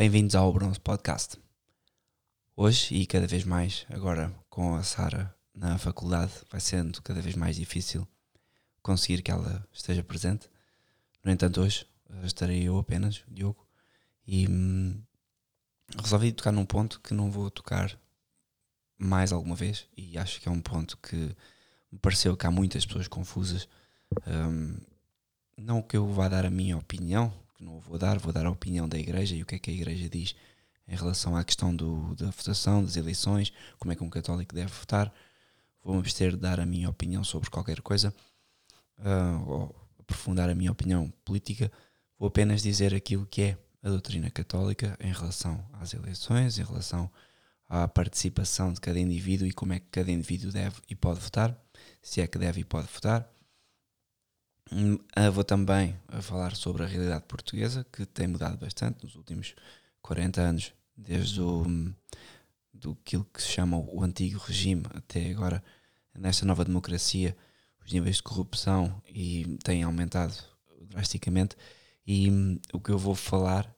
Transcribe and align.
Bem-vindos 0.00 0.34
ao 0.34 0.50
Bronze 0.50 0.80
Podcast. 0.80 1.36
Hoje, 2.56 2.94
e 2.94 3.04
cada 3.04 3.26
vez 3.26 3.44
mais, 3.44 3.84
agora 3.90 4.34
com 4.48 4.74
a 4.74 4.82
Sara 4.82 5.36
na 5.54 5.76
faculdade, 5.76 6.32
vai 6.50 6.58
sendo 6.58 7.02
cada 7.02 7.20
vez 7.20 7.36
mais 7.36 7.56
difícil 7.56 8.08
conseguir 8.82 9.20
que 9.20 9.30
ela 9.30 9.62
esteja 9.70 10.02
presente. 10.02 10.48
No 11.22 11.30
entanto, 11.30 11.60
hoje 11.60 11.86
eh, 12.08 12.24
estarei 12.24 12.62
eu 12.62 12.78
apenas, 12.78 13.22
Diogo, 13.28 13.68
e 14.26 14.48
hum, 14.48 15.02
resolvi 16.02 16.32
tocar 16.32 16.52
num 16.52 16.64
ponto 16.64 16.98
que 17.00 17.12
não 17.12 17.30
vou 17.30 17.50
tocar 17.50 17.94
mais 18.96 19.32
alguma 19.32 19.54
vez, 19.54 19.86
e 19.94 20.16
acho 20.16 20.40
que 20.40 20.48
é 20.48 20.50
um 20.50 20.62
ponto 20.62 20.96
que 20.96 21.36
me 21.92 21.98
pareceu 21.98 22.38
que 22.38 22.46
há 22.46 22.50
muitas 22.50 22.86
pessoas 22.86 23.06
confusas. 23.06 23.68
Hum, 24.26 24.78
não 25.58 25.82
que 25.82 25.94
eu 25.94 26.10
vá 26.10 26.26
dar 26.26 26.46
a 26.46 26.50
minha 26.50 26.78
opinião, 26.78 27.30
que 27.60 27.64
não 27.64 27.78
vou 27.78 27.98
dar, 27.98 28.18
vou 28.18 28.32
dar 28.32 28.46
a 28.46 28.50
opinião 28.50 28.88
da 28.88 28.98
igreja 28.98 29.36
e 29.36 29.42
o 29.42 29.46
que 29.46 29.54
é 29.54 29.58
que 29.58 29.70
a 29.70 29.74
igreja 29.74 30.08
diz 30.08 30.34
em 30.88 30.96
relação 30.96 31.36
à 31.36 31.44
questão 31.44 31.76
do, 31.76 32.14
da 32.16 32.30
votação, 32.30 32.82
das 32.82 32.96
eleições, 32.96 33.52
como 33.78 33.92
é 33.92 33.94
que 33.94 34.02
um 34.02 34.08
católico 34.08 34.54
deve 34.54 34.72
votar. 34.72 35.12
Vou-me 35.84 36.00
abster 36.00 36.32
de 36.32 36.38
dar 36.38 36.58
a 36.58 36.66
minha 36.66 36.88
opinião 36.88 37.22
sobre 37.22 37.48
qualquer 37.48 37.80
coisa, 37.80 38.12
uh, 38.98 39.48
ou 39.48 39.76
aprofundar 40.00 40.50
a 40.50 40.54
minha 40.54 40.72
opinião 40.72 41.12
política. 41.24 41.70
Vou 42.18 42.28
apenas 42.28 42.62
dizer 42.62 42.94
aquilo 42.94 43.26
que 43.26 43.42
é 43.42 43.58
a 43.82 43.88
doutrina 43.88 44.30
católica 44.30 44.96
em 44.98 45.12
relação 45.12 45.64
às 45.74 45.94
eleições, 45.94 46.58
em 46.58 46.64
relação 46.64 47.10
à 47.68 47.86
participação 47.86 48.72
de 48.72 48.80
cada 48.80 48.98
indivíduo 48.98 49.46
e 49.46 49.52
como 49.52 49.74
é 49.74 49.78
que 49.78 49.86
cada 49.90 50.10
indivíduo 50.10 50.50
deve 50.50 50.80
e 50.88 50.96
pode 50.96 51.20
votar, 51.20 51.56
se 52.02 52.20
é 52.20 52.26
que 52.26 52.38
deve 52.38 52.62
e 52.62 52.64
pode 52.64 52.88
votar. 52.92 53.30
Hum, 54.72 54.98
ah, 55.16 55.30
vou 55.30 55.42
também 55.42 55.96
falar 56.22 56.54
sobre 56.54 56.84
a 56.84 56.86
realidade 56.86 57.24
portuguesa, 57.24 57.84
que 57.92 58.06
tem 58.06 58.28
mudado 58.28 58.56
bastante 58.56 59.02
nos 59.02 59.16
últimos 59.16 59.54
40 60.00 60.40
anos, 60.40 60.72
desde 60.96 61.40
o, 61.40 61.64
do 62.72 62.96
aquilo 63.02 63.24
que 63.24 63.42
se 63.42 63.48
chama 63.48 63.76
o 63.76 64.02
antigo 64.02 64.38
regime 64.38 64.84
até 64.94 65.30
agora, 65.30 65.62
nesta 66.14 66.46
nova 66.46 66.64
democracia, 66.64 67.36
os 67.84 67.92
níveis 67.92 68.16
de 68.16 68.22
corrupção 68.22 69.02
e 69.08 69.58
têm 69.64 69.82
aumentado 69.82 70.34
drasticamente. 70.82 71.56
E 72.06 72.30
hum, 72.30 72.58
o 72.72 72.80
que 72.80 72.90
eu 72.90 72.98
vou 72.98 73.14
falar, 73.14 73.74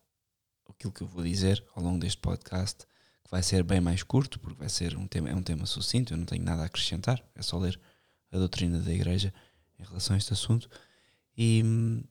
aquilo 0.68 0.92
que 0.92 1.02
eu 1.02 1.06
vou 1.06 1.22
dizer 1.22 1.64
ao 1.74 1.82
longo 1.82 1.98
deste 1.98 2.20
podcast, 2.20 2.86
que 3.24 3.30
vai 3.30 3.42
ser 3.42 3.62
bem 3.62 3.80
mais 3.80 4.02
curto, 4.02 4.38
porque 4.38 4.58
vai 4.58 4.68
ser 4.68 4.96
um 4.96 5.06
tema, 5.06 5.30
é 5.30 5.34
um 5.34 5.42
tema 5.42 5.66
sucinto, 5.66 6.12
eu 6.12 6.18
não 6.18 6.24
tenho 6.26 6.44
nada 6.44 6.62
a 6.62 6.66
acrescentar, 6.66 7.24
é 7.34 7.42
só 7.42 7.58
ler 7.58 7.80
a 8.30 8.38
doutrina 8.38 8.78
da 8.78 8.92
Igreja 8.92 9.32
em 9.82 9.86
relação 9.86 10.14
a 10.14 10.18
este 10.18 10.32
assunto. 10.32 10.68
E 11.36 11.62
hum, 11.64 12.02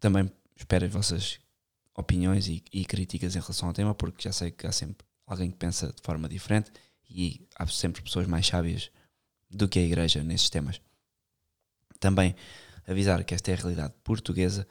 também 0.00 0.30
espero 0.56 0.84
as 0.84 0.92
vossas 0.92 1.40
opiniões 1.94 2.48
e, 2.48 2.62
e, 2.72 2.84
críticas 2.84 3.36
em 3.36 3.40
relação 3.40 3.68
ao 3.68 3.74
tema, 3.74 3.94
porque 3.94 4.22
já 4.22 4.32
sei 4.32 4.50
que 4.50 4.66
há 4.66 4.72
sempre 4.72 5.06
alguém 5.26 5.50
que 5.50 5.56
pensa 5.56 5.92
de 5.92 6.02
forma 6.02 6.28
diferente 6.28 6.70
e 7.08 7.46
há 7.56 7.66
sempre 7.66 8.02
pessoas 8.02 8.26
mais 8.26 8.46
sábias 8.46 8.90
do 9.50 9.68
que 9.68 9.78
a 9.78 9.82
Igreja 9.82 10.22
nesses 10.22 10.48
temas. 10.48 10.80
Também 12.00 12.34
avisar 12.86 13.22
que 13.24 13.34
esta 13.34 13.50
é 13.50 13.54
a 13.54 13.56
realidade 13.56 13.94
portuguesa. 14.02 14.66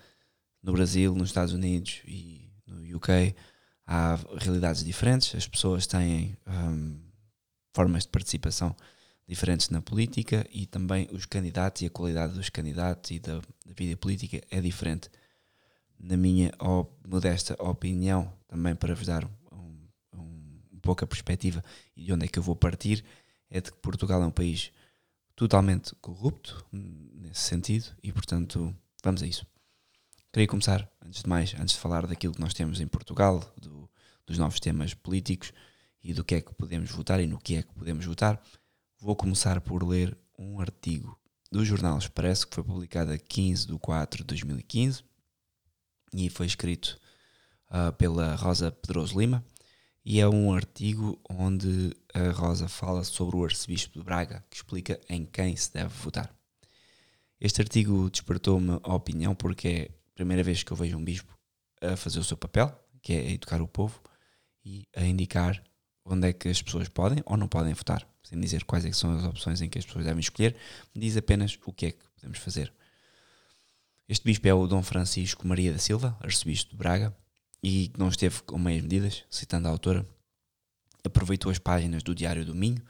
No 0.62 0.74
Brasil, 0.74 1.14
nos 1.16 1.30
Estados 1.30 1.54
Unidos 1.54 2.02
e 2.06 2.52
no 2.66 2.98
UK 2.98 3.36
há 3.86 4.18
realidades 4.38 4.84
diferentes, 4.84 5.36
as 5.36 5.48
pessoas 5.48 5.86
têm 5.88 6.38
um, 6.48 7.00
formas 7.74 8.04
de 8.04 8.10
participação 8.10 8.76
diferentes 8.76 9.01
na 9.70 9.82
política 9.82 10.46
e 10.52 10.66
também 10.66 11.08
os 11.12 11.26
candidatos 11.26 11.82
e 11.82 11.86
a 11.86 11.90
qualidade 11.90 12.34
dos 12.34 12.50
candidatos 12.50 13.12
e 13.12 13.20
da, 13.20 13.36
da 13.38 13.74
vida 13.76 13.96
política 13.96 14.42
é 14.50 14.60
diferente. 14.60 15.10
Na 16.00 16.18
minha 16.18 16.52
modesta 17.08 17.56
opinião, 17.64 18.34
também 18.48 18.76
para 18.76 18.94
vos 18.94 19.06
dar 19.06 19.24
um, 19.52 19.88
um, 20.14 20.60
um 20.74 20.80
pouco 20.82 21.04
a 21.04 21.08
perspectiva 21.08 21.64
e 21.96 22.04
de 22.04 22.14
onde 22.14 22.26
é 22.26 22.28
que 22.28 22.40
eu 22.40 22.44
vou 22.44 22.56
partir, 22.56 23.06
é 23.50 23.62
de 23.62 23.72
que 23.72 23.78
Portugal 23.78 24.22
é 24.22 24.26
um 24.26 24.32
país 24.32 24.72
totalmente 25.36 25.96
corrupto 25.96 26.66
nesse 26.72 27.42
sentido 27.42 27.86
e, 28.04 28.12
portanto, 28.12 28.76
vamos 29.04 29.24
a 29.24 29.28
isso. 29.28 29.46
Queria 30.32 30.48
começar, 30.48 30.90
antes 31.06 31.24
de 31.24 31.30
mais, 31.30 31.54
antes 31.56 31.76
de 31.76 31.82
falar 31.82 32.08
daquilo 32.08 32.34
que 32.34 32.42
nós 32.42 32.54
temos 32.54 32.80
em 32.80 32.88
Portugal, 32.88 33.40
do, 33.62 33.90
dos 34.26 34.38
novos 34.38 34.60
temas 34.60 34.94
políticos 34.94 35.52
e 36.04 36.14
do 36.14 36.24
que 36.24 36.36
é 36.36 36.42
que 36.42 36.54
podemos 36.54 36.90
votar 36.92 37.20
e 37.20 37.28
no 37.28 37.40
que 37.40 37.56
é 37.56 37.64
que 37.64 37.74
podemos 37.74 38.06
votar, 38.06 38.42
Vou 39.04 39.16
começar 39.16 39.60
por 39.62 39.82
ler 39.82 40.16
um 40.38 40.60
artigo 40.60 41.20
do 41.52 41.66
Jornal 41.66 41.98
Expresso 41.98 42.48
que 42.48 42.54
foi 42.54 42.64
publicado 42.64 43.12
a 43.12 43.18
15 43.18 43.66
de 43.66 43.80
4 43.80 44.20
de 44.20 44.24
2015 44.26 45.04
e 46.14 46.30
foi 46.30 46.46
escrito 46.46 47.00
uh, 47.72 47.92
pela 47.94 48.36
Rosa 48.36 48.72
Pedroso 48.72 49.20
Lima 49.20 49.44
e 50.06 50.20
é 50.20 50.30
um 50.30 50.54
artigo 50.54 51.20
onde 51.28 51.98
a 52.14 52.30
Rosa 52.30 52.68
fala 52.68 53.04
sobre 53.04 53.38
o 53.38 53.44
arcebispo 53.44 53.98
de 53.98 54.06
Braga 54.06 54.46
que 54.52 54.58
explica 54.58 55.02
em 55.10 55.26
quem 55.26 55.56
se 55.56 55.74
deve 55.74 55.96
votar. 55.96 56.32
Este 57.40 57.60
artigo 57.60 58.08
despertou-me 58.08 58.80
a 58.84 58.94
opinião 58.94 59.34
porque 59.34 59.68
é 59.68 59.84
a 60.12 60.14
primeira 60.14 60.44
vez 60.44 60.62
que 60.62 60.72
eu 60.72 60.78
vejo 60.78 60.96
um 60.96 61.04
bispo 61.04 61.36
a 61.82 61.98
fazer 61.98 62.20
o 62.20 62.24
seu 62.24 62.38
papel, 62.38 62.72
que 63.02 63.14
é 63.14 63.32
educar 63.32 63.64
o 63.64 63.68
povo 63.68 64.00
e 64.64 64.88
a 64.96 65.04
indicar 65.04 65.60
onde 66.06 66.30
é 66.30 66.34
que 66.34 66.50
as 66.50 66.62
pessoas 66.62 66.88
podem 66.90 67.22
ou 67.26 67.38
não 67.38 67.48
podem 67.48 67.74
votar 67.74 68.08
sem 68.32 68.40
dizer 68.40 68.64
quais 68.64 68.86
é 68.86 68.92
são 68.94 69.18
as 69.18 69.26
opções 69.26 69.62
em 69.62 69.70
que 69.70 69.78
as 69.78 69.86
pessoas 69.86 70.06
devem 70.06 70.22
escolher, 70.22 70.56
diz 70.96 71.18
apenas 71.18 71.58
o 71.66 71.74
que 71.74 71.88
é 71.88 71.92
que 71.92 72.04
podemos 72.16 72.38
fazer. 72.40 72.72
Este 74.08 74.24
bispo 74.24 74.48
é 74.48 74.54
o 74.54 74.68
Dom 74.68 74.82
Francisco 74.82 75.46
Maria 75.46 75.74
da 75.74 75.80
Silva, 75.80 76.18
arcebispo 76.22 76.72
de 76.72 76.78
Braga, 76.78 77.16
e 77.62 77.92
não 77.98 78.08
esteve 78.08 78.42
com 78.44 78.58
meias 78.58 78.84
medidas, 78.84 79.24
citando 79.30 79.68
a 79.68 79.72
autora, 79.72 80.08
aproveitou 81.04 81.52
as 81.52 81.60
páginas 81.60 82.04
do 82.04 82.16
Diário 82.16 82.46
do 82.46 82.56
Minho 82.56 82.82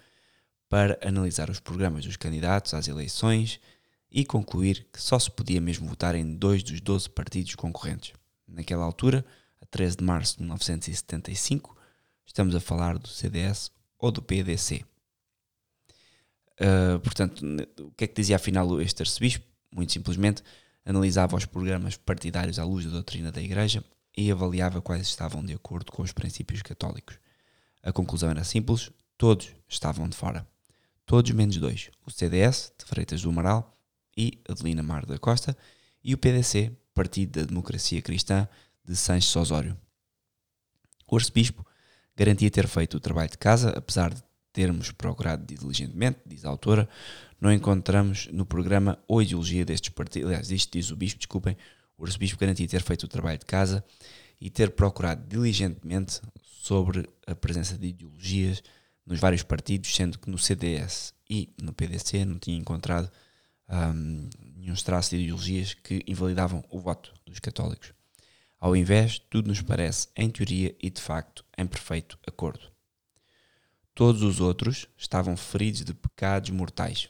para 0.70 1.00
analisar 1.04 1.50
os 1.50 1.60
programas 1.60 2.06
dos 2.06 2.18
candidatos 2.18 2.74
às 2.74 2.88
eleições 2.88 3.60
e 4.12 4.24
concluir 4.24 4.88
que 4.94 5.02
só 5.02 5.18
se 5.18 5.32
podia 5.32 5.60
mesmo 5.60 5.88
votar 5.88 6.14
em 6.14 6.36
dois 6.36 6.62
dos 6.62 6.80
12 6.80 7.10
partidos 7.10 7.56
concorrentes. 7.56 8.14
Naquela 8.48 8.84
altura, 8.84 9.26
a 9.60 9.66
13 9.66 9.98
de 9.98 10.04
março 10.04 10.36
de 10.38 10.44
1975, 10.44 11.76
estamos 12.32 12.56
a 12.56 12.62
falar 12.62 12.98
do 12.98 13.10
CDS 13.10 13.72
ou 14.00 14.10
do 14.10 14.22
PDC. 14.22 14.86
Uh, 16.60 17.00
portanto, 17.02 17.44
o 17.80 17.92
que 17.92 18.06
é 18.06 18.08
que 18.08 18.16
dizia 18.16 18.38
afinal 18.38 18.82
este 18.82 19.02
arcebispo? 19.02 19.46
Muito 19.70 19.92
simplesmente, 19.92 20.42
analisava 20.86 21.36
os 21.36 21.46
programas 21.46 21.98
partidários 21.98 22.58
à 22.58 22.64
luz 22.64 22.86
da 22.86 22.92
doutrina 22.92 23.32
da 23.32 23.42
Igreja 23.42 23.84
e 24.16 24.32
avaliava 24.32 24.82
quais 24.82 25.08
estavam 25.08 25.44
de 25.44 25.54
acordo 25.54 25.92
com 25.92 26.02
os 26.02 26.14
princípios 26.14 26.62
católicos. 26.62 27.20
A 27.84 27.92
conclusão 27.92 28.30
era 28.30 28.44
simples: 28.44 28.92
todos 29.18 29.52
estavam 29.68 30.08
de 30.08 30.16
fora. 30.16 30.48
Todos 31.06 31.32
menos 31.32 31.58
dois: 31.58 31.90
o 32.06 32.12
CDS, 32.12 32.72
de 32.78 32.86
Freitas 32.86 33.22
do 33.22 33.30
Amaral, 33.30 33.78
e 34.16 34.42
Adelina 34.48 34.84
Mar 34.84 35.06
da 35.06 35.18
Costa, 35.18 35.58
e 36.04 36.14
o 36.14 36.18
PDC, 36.18 36.72
Partido 36.94 37.40
da 37.40 37.46
Democracia 37.46 38.02
Cristã, 38.02 38.48
de 38.86 38.96
Sanches 38.96 39.36
Osório. 39.36 39.78
O 41.08 41.16
arcebispo 41.16 41.66
garantia 42.16 42.50
ter 42.52 42.68
feito 42.68 42.98
o 42.98 43.00
trabalho 43.00 43.30
de 43.30 43.38
casa, 43.38 43.70
apesar 43.72 44.14
de 44.14 44.24
termos 44.54 44.92
procurado 44.92 45.46
diligentemente, 45.46 46.20
diz 46.26 46.46
a 46.46 46.50
autora, 46.50 46.88
não 47.40 47.52
encontramos 47.52 48.28
no 48.32 48.46
programa 48.46 49.00
ou 49.08 49.22
ideologia 49.22 49.66
destes 49.66 49.90
partidos. 49.90 50.30
Aliás, 50.30 50.52
isto 50.52 50.72
diz 50.72 50.92
o 50.92 50.96
bispo, 50.96 51.20
desculpem, 51.20 51.58
o 51.98 52.06
arcebispo 52.06 52.40
garantia 52.40 52.68
ter 52.68 52.82
feito 52.82 53.04
o 53.04 53.08
trabalho 53.08 53.40
de 53.40 53.46
casa 53.46 53.84
e 54.40 54.50
ter 54.50 54.72
procurado 54.72 55.24
diligentemente 55.28 56.22
sobre 56.44 57.08
a 57.26 57.36
presença 57.36 57.78
de 57.78 57.88
ideologias 57.88 58.62
nos 59.06 59.20
vários 59.20 59.44
partidos, 59.44 59.94
sendo 59.94 60.20
que 60.20 60.30
no 60.30 60.38
CDS 60.38 61.14
e 61.30 61.54
no 61.62 61.74
PDC 61.74 62.26
não 62.26 62.38
tinha 62.38 62.58
encontrado 62.58 63.12
um, 63.70 64.30
nenhum 64.56 64.76
traços 64.76 65.12
de 65.12 65.18
ideologias 65.18 65.74
que 65.74 66.04
invalidavam 66.08 66.64
o 66.70 66.80
voto 66.80 67.14
dos 67.26 67.40
católicos. 67.40 67.94
Ao 68.62 68.76
invés, 68.76 69.18
tudo 69.18 69.48
nos 69.48 69.60
parece, 69.60 70.08
em 70.16 70.30
teoria 70.30 70.76
e 70.80 70.92
de 70.92 71.02
facto, 71.02 71.44
em 71.58 71.66
perfeito 71.66 72.20
acordo. 72.28 72.72
Todos 73.96 74.22
os 74.22 74.40
outros 74.40 74.88
estavam 74.96 75.36
feridos 75.36 75.84
de 75.84 75.96
pecados 75.96 76.52
mortais, 76.52 77.10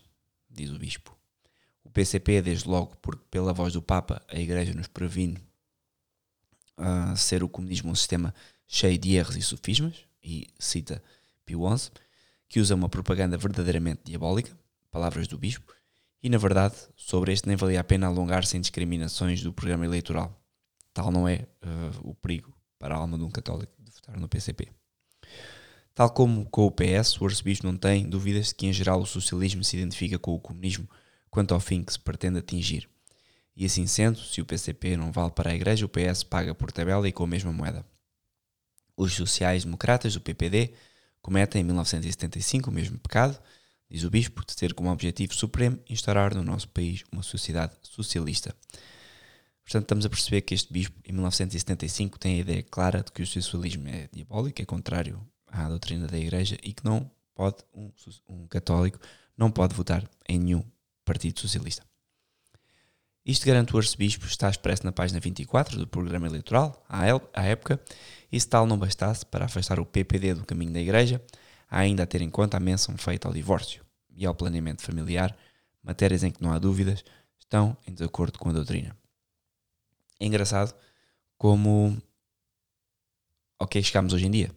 diz 0.49 0.71
o 0.71 0.79
bispo. 0.79 1.13
O 1.83 1.89
PCP, 1.91 2.41
desde 2.41 2.69
logo, 2.69 2.95
porque 3.01 3.25
pela 3.29 3.51
voz 3.51 3.73
do 3.73 3.81
Papa 3.81 4.25
a 4.29 4.39
Igreja 4.39 4.73
nos 4.73 4.87
previne 4.87 5.37
uh, 6.77 7.17
ser 7.17 7.43
o 7.43 7.49
comunismo 7.49 7.91
um 7.91 7.95
sistema 7.95 8.33
cheio 8.65 8.97
de 8.97 9.15
erros 9.15 9.35
e 9.35 9.41
sofismas, 9.41 10.05
e 10.23 10.47
cita 10.57 11.03
Pio 11.45 11.63
XI, 11.77 11.91
que 12.47 12.61
usa 12.61 12.75
uma 12.75 12.87
propaganda 12.87 13.37
verdadeiramente 13.37 14.03
diabólica, 14.05 14.57
palavras 14.89 15.27
do 15.27 15.37
bispo, 15.37 15.73
e 16.23 16.29
na 16.29 16.37
verdade, 16.37 16.75
sobre 16.95 17.33
este 17.33 17.45
nem 17.45 17.57
valia 17.57 17.81
a 17.81 17.83
pena 17.83 18.07
alongar-se 18.07 18.55
em 18.55 18.61
discriminações 18.61 19.43
do 19.43 19.51
programa 19.51 19.83
eleitoral. 19.83 20.40
Tal 20.93 21.11
não 21.11 21.27
é 21.27 21.47
uh, 21.63 22.09
o 22.09 22.15
perigo 22.15 22.53
para 22.77 22.95
a 22.95 22.97
alma 22.97 23.17
de 23.17 23.23
um 23.23 23.29
católico 23.29 23.73
de 23.79 23.91
votar 23.91 24.17
no 24.19 24.27
PCP. 24.27 24.69
Tal 25.93 26.09
como 26.09 26.45
com 26.49 26.65
o 26.65 26.71
PS, 26.71 27.19
o 27.19 27.25
arcebispo 27.25 27.65
não 27.65 27.77
tem 27.77 28.09
dúvidas 28.09 28.47
de 28.47 28.55
que, 28.55 28.65
em 28.65 28.73
geral, 28.73 29.01
o 29.01 29.05
socialismo 29.05 29.63
se 29.63 29.77
identifica 29.77 30.17
com 30.17 30.33
o 30.33 30.39
comunismo 30.39 30.89
quanto 31.29 31.53
ao 31.53 31.59
fim 31.59 31.83
que 31.83 31.93
se 31.93 31.99
pretende 31.99 32.39
atingir. 32.39 32.89
E 33.55 33.65
assim 33.65 33.85
sendo, 33.85 34.17
se 34.19 34.41
o 34.41 34.45
PCP 34.45 34.95
não 34.95 35.11
vale 35.11 35.31
para 35.31 35.51
a 35.51 35.55
Igreja, 35.55 35.85
o 35.85 35.89
PS 35.89 36.23
paga 36.23 36.55
por 36.55 36.71
tabela 36.71 37.07
e 37.07 37.11
com 37.11 37.23
a 37.23 37.27
mesma 37.27 37.51
moeda. 37.51 37.85
Os 38.95 39.13
sociais-democratas 39.13 40.13
do 40.13 40.21
PPD 40.21 40.73
cometem 41.21 41.61
em 41.61 41.65
1975 41.65 42.69
o 42.69 42.73
mesmo 42.73 42.97
pecado, 42.97 43.39
diz 43.89 44.03
o 44.03 44.09
bispo, 44.09 44.45
de 44.45 44.55
ter 44.55 44.73
como 44.73 44.89
objetivo 44.89 45.33
supremo 45.35 45.79
instaurar 45.89 46.33
no 46.33 46.43
nosso 46.43 46.69
país 46.69 47.03
uma 47.11 47.21
sociedade 47.21 47.73
socialista. 47.83 48.55
Portanto, 49.63 49.83
estamos 49.83 50.05
a 50.05 50.09
perceber 50.09 50.41
que 50.41 50.53
este 50.53 50.71
bispo, 50.71 50.99
em 51.05 51.13
1975, 51.13 52.19
tem 52.19 52.35
a 52.35 52.39
ideia 52.39 52.63
clara 52.63 53.03
de 53.03 53.11
que 53.11 53.21
o 53.21 53.27
socialismo 53.27 53.87
é 53.87 54.09
diabólico, 54.11 54.61
é 54.61 54.65
contrário 54.65 55.25
à 55.47 55.67
doutrina 55.67 56.07
da 56.07 56.17
Igreja 56.17 56.57
e 56.63 56.73
que 56.73 56.83
não 56.83 57.09
pode, 57.33 57.57
um, 57.73 57.91
um 58.27 58.47
católico, 58.47 58.99
não 59.37 59.51
pode 59.51 59.75
votar 59.75 60.09
em 60.27 60.39
nenhum 60.39 60.63
partido 61.05 61.39
socialista. 61.39 61.85
Isto 63.25 63.45
garante 63.45 63.75
o 63.75 63.77
arcebispo, 63.77 64.25
está 64.25 64.49
expresso 64.49 64.83
na 64.83 64.91
página 64.91 65.19
24 65.19 65.77
do 65.77 65.85
programa 65.85 66.25
eleitoral, 66.25 66.83
à 66.89 67.43
época, 67.45 67.79
e 68.31 68.39
se 68.39 68.47
tal 68.47 68.65
não 68.65 68.77
bastasse 68.77 69.25
para 69.25 69.45
afastar 69.45 69.79
o 69.79 69.85
PPD 69.85 70.33
do 70.33 70.45
caminho 70.45 70.73
da 70.73 70.79
Igreja, 70.79 71.21
há 71.69 71.79
ainda 71.79 72.03
a 72.03 72.07
ter 72.07 72.21
em 72.21 72.29
conta 72.29 72.57
a 72.57 72.59
menção 72.59 72.97
feita 72.97 73.27
ao 73.27 73.33
divórcio 73.33 73.85
e 74.15 74.25
ao 74.25 74.33
planeamento 74.33 74.81
familiar, 74.81 75.35
matérias 75.83 76.23
em 76.23 76.31
que 76.31 76.41
não 76.41 76.51
há 76.51 76.57
dúvidas, 76.57 77.03
estão 77.37 77.77
em 77.87 77.93
desacordo 77.93 78.39
com 78.39 78.49
a 78.49 78.53
doutrina. 78.53 78.95
É 80.21 80.25
engraçado 80.27 80.75
como 81.35 81.99
que 83.67 83.81
chegámos 83.81 84.13
hoje 84.13 84.27
em 84.27 84.31
dia. 84.31 84.51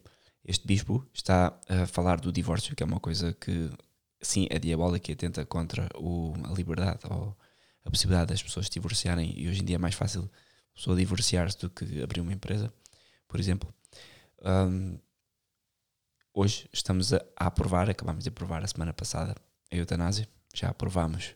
Este 0.44 0.66
bispo 0.66 1.08
está 1.14 1.58
a 1.66 1.86
falar 1.86 2.20
do 2.20 2.30
divórcio, 2.30 2.76
que 2.76 2.82
é 2.82 2.86
uma 2.86 3.00
coisa 3.00 3.32
que, 3.32 3.70
sim, 4.20 4.46
é 4.50 4.58
diabólica 4.58 5.10
e 5.10 5.14
atenta 5.14 5.46
contra 5.46 5.88
o, 5.94 6.34
a 6.44 6.52
liberdade 6.52 7.00
ou 7.08 7.34
a 7.82 7.90
possibilidade 7.90 8.28
das 8.28 8.42
pessoas 8.42 8.66
se 8.66 8.72
divorciarem. 8.72 9.32
E 9.38 9.48
hoje 9.48 9.62
em 9.62 9.64
dia 9.64 9.76
é 9.76 9.78
mais 9.78 9.94
fácil 9.94 10.30
a 10.72 10.74
pessoa 10.74 10.96
divorciar-se 10.96 11.58
do 11.58 11.70
que 11.70 12.02
abrir 12.02 12.20
uma 12.20 12.32
empresa, 12.32 12.70
por 13.26 13.40
exemplo. 13.40 13.72
Um, 14.42 14.98
hoje 16.34 16.68
estamos 16.74 17.14
a, 17.14 17.24
a, 17.38 17.46
aprovar, 17.46 17.88
acabámos 17.88 18.24
de 18.24 18.28
aprovar 18.28 18.62
a 18.62 18.66
semana 18.66 18.92
passada 18.92 19.34
a 19.72 19.76
eutanásia, 19.76 20.28
já 20.52 20.68
aprovámos 20.68 21.34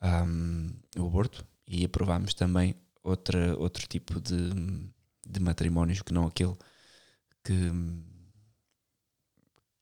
um, 0.00 0.72
o 0.96 1.06
aborto 1.08 1.44
e 1.66 1.84
aprovámos 1.84 2.32
também 2.32 2.76
outra, 3.02 3.56
outro 3.58 3.86
tipo 3.86 4.20
de, 4.20 4.50
de 5.26 5.40
matrimónios 5.40 6.02
que 6.02 6.12
não 6.12 6.26
aquele 6.26 6.56
que, 7.44 7.70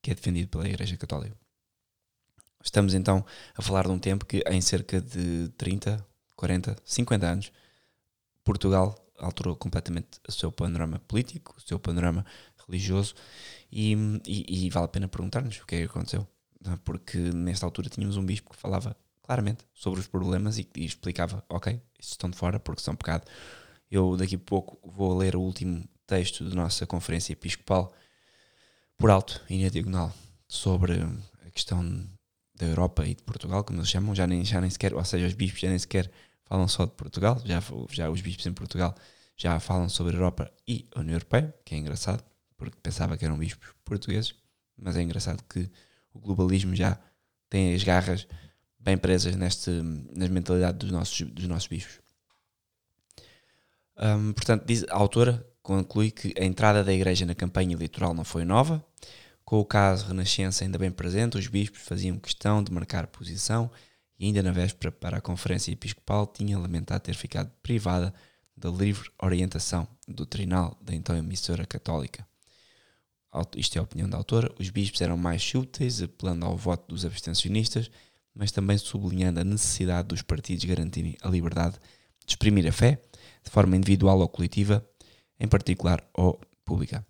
que 0.02 0.10
é 0.10 0.14
defendido 0.14 0.48
pela 0.48 0.68
Igreja 0.68 0.96
Católica. 0.96 1.36
Estamos 2.62 2.94
então 2.94 3.24
a 3.56 3.62
falar 3.62 3.84
de 3.84 3.92
um 3.92 3.98
tempo 3.98 4.26
que 4.26 4.42
em 4.48 4.60
cerca 4.60 5.00
de 5.00 5.48
30, 5.56 6.04
40, 6.36 6.76
50 6.84 7.26
anos, 7.26 7.52
Portugal 8.44 8.94
alterou 9.18 9.56
completamente 9.56 10.20
o 10.28 10.32
seu 10.32 10.50
panorama 10.50 10.98
político, 11.00 11.54
o 11.56 11.60
seu 11.60 11.78
panorama 11.78 12.24
religioso 12.66 13.14
e, 13.70 13.94
e, 14.26 14.66
e 14.66 14.70
vale 14.70 14.86
a 14.86 14.88
pena 14.88 15.08
perguntar-nos 15.08 15.58
o 15.60 15.66
que 15.66 15.76
é 15.76 15.78
que 15.78 15.84
aconteceu. 15.84 16.26
Porque 16.84 17.18
nesta 17.18 17.66
altura 17.66 17.88
tínhamos 17.88 18.16
um 18.16 18.24
bispo 18.24 18.50
que 18.50 18.56
falava 18.56 18.96
claramente 19.28 19.66
sobre 19.74 20.00
os 20.00 20.06
problemas 20.06 20.58
e, 20.58 20.66
e 20.74 20.86
explicava, 20.86 21.44
ok, 21.50 21.78
estão 22.00 22.30
de 22.30 22.36
fora 22.38 22.58
porque 22.58 22.80
são 22.80 22.96
pecado. 22.96 23.26
Eu 23.90 24.16
daqui 24.16 24.36
a 24.36 24.38
pouco 24.38 24.80
vou 24.90 25.14
ler 25.18 25.36
o 25.36 25.42
último 25.42 25.86
texto 26.06 26.48
da 26.48 26.54
nossa 26.54 26.86
conferência 26.86 27.34
episcopal 27.34 27.92
por 28.96 29.10
alto 29.10 29.44
e 29.50 29.62
na 29.62 29.68
diagonal 29.68 30.14
sobre 30.48 30.94
a 31.46 31.50
questão 31.50 32.08
da 32.54 32.64
Europa 32.64 33.04
e 33.06 33.14
de 33.14 33.22
Portugal, 33.22 33.62
como 33.62 33.80
eles 33.80 33.90
chamam, 33.90 34.14
já 34.14 34.26
nem, 34.26 34.42
já 34.46 34.62
nem 34.62 34.70
sequer, 34.70 34.94
ou 34.94 35.04
seja, 35.04 35.26
os 35.26 35.34
bispos 35.34 35.60
já 35.60 35.68
nem 35.68 35.78
sequer 35.78 36.10
falam 36.44 36.66
só 36.66 36.86
de 36.86 36.92
Portugal, 36.92 37.38
já, 37.44 37.62
já 37.90 38.08
os 38.08 38.22
bispos 38.22 38.46
em 38.46 38.54
Portugal 38.54 38.94
já 39.36 39.60
falam 39.60 39.90
sobre 39.90 40.14
a 40.14 40.16
Europa 40.16 40.50
e 40.66 40.88
a 40.94 41.00
União 41.00 41.16
Europeia, 41.16 41.54
que 41.66 41.74
é 41.74 41.78
engraçado, 41.78 42.24
porque 42.56 42.78
pensava 42.82 43.18
que 43.18 43.26
eram 43.26 43.36
bispos 43.36 43.68
portugueses, 43.84 44.34
mas 44.74 44.96
é 44.96 45.02
engraçado 45.02 45.44
que 45.44 45.70
o 46.14 46.18
globalismo 46.18 46.74
já 46.74 46.98
tem 47.50 47.74
as 47.74 47.84
garras 47.84 48.26
bem 48.88 48.96
presas 48.96 49.36
neste, 49.36 49.70
na 49.70 50.26
mentalidade 50.28 50.78
dos 50.78 50.90
nossos, 50.90 51.20
dos 51.20 51.46
nossos 51.46 51.68
bispos. 51.68 52.00
Um, 53.98 54.32
portanto, 54.32 54.64
diz, 54.64 54.84
a 54.88 54.94
autora 54.94 55.46
conclui 55.62 56.10
que 56.10 56.32
a 56.40 56.44
entrada 56.44 56.82
da 56.82 56.92
Igreja 56.92 57.26
na 57.26 57.34
campanha 57.34 57.74
eleitoral 57.74 58.14
não 58.14 58.24
foi 58.24 58.46
nova. 58.46 58.82
Com 59.44 59.58
o 59.58 59.64
caso 59.64 60.06
Renascença 60.06 60.64
ainda 60.64 60.78
bem 60.78 60.90
presente, 60.90 61.36
os 61.36 61.46
bispos 61.48 61.82
faziam 61.82 62.18
questão 62.18 62.62
de 62.62 62.72
marcar 62.72 63.06
posição 63.08 63.70
e 64.18 64.24
ainda 64.24 64.42
na 64.42 64.52
véspera 64.52 64.90
para 64.90 65.18
a 65.18 65.20
conferência 65.20 65.70
episcopal 65.70 66.26
tinha 66.26 66.58
lamentado 66.58 67.02
ter 67.02 67.14
ficado 67.14 67.50
privada 67.62 68.14
da 68.56 68.70
livre 68.70 69.10
orientação 69.22 69.86
doutrinal 70.06 70.78
da 70.80 70.94
então 70.94 71.14
emissora 71.14 71.66
católica. 71.66 72.26
Isto 73.54 73.76
é 73.76 73.78
a 73.80 73.82
opinião 73.82 74.08
da 74.08 74.16
autora. 74.16 74.50
Os 74.58 74.70
bispos 74.70 75.02
eram 75.02 75.16
mais 75.16 75.54
úteis, 75.54 76.00
apelando 76.00 76.46
ao 76.46 76.56
voto 76.56 76.88
dos 76.88 77.04
abstencionistas, 77.04 77.90
mas 78.38 78.52
também 78.52 78.78
sublinhando 78.78 79.40
a 79.40 79.44
necessidade 79.44 80.06
dos 80.06 80.22
partidos 80.22 80.64
garantirem 80.64 81.16
a 81.20 81.28
liberdade 81.28 81.74
de 82.24 82.32
exprimir 82.32 82.68
a 82.68 82.72
fé, 82.72 83.02
de 83.42 83.50
forma 83.50 83.76
individual 83.76 84.20
ou 84.20 84.28
coletiva, 84.28 84.88
em 85.40 85.48
particular 85.48 86.08
ou 86.14 86.40
pública. 86.64 87.04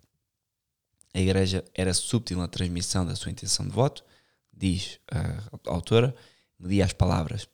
A 1.13 1.19
Igreja 1.19 1.63
era 1.75 1.93
subtil 1.93 2.39
na 2.39 2.47
transmissão 2.47 3.05
da 3.05 3.15
sua 3.15 3.31
intenção 3.31 3.67
de 3.67 3.71
voto, 3.71 4.03
diz 4.51 4.99
a 5.11 5.71
autora, 5.71 6.15
media 6.57 6.83
as 6.83 6.93
palavras. 6.93 7.47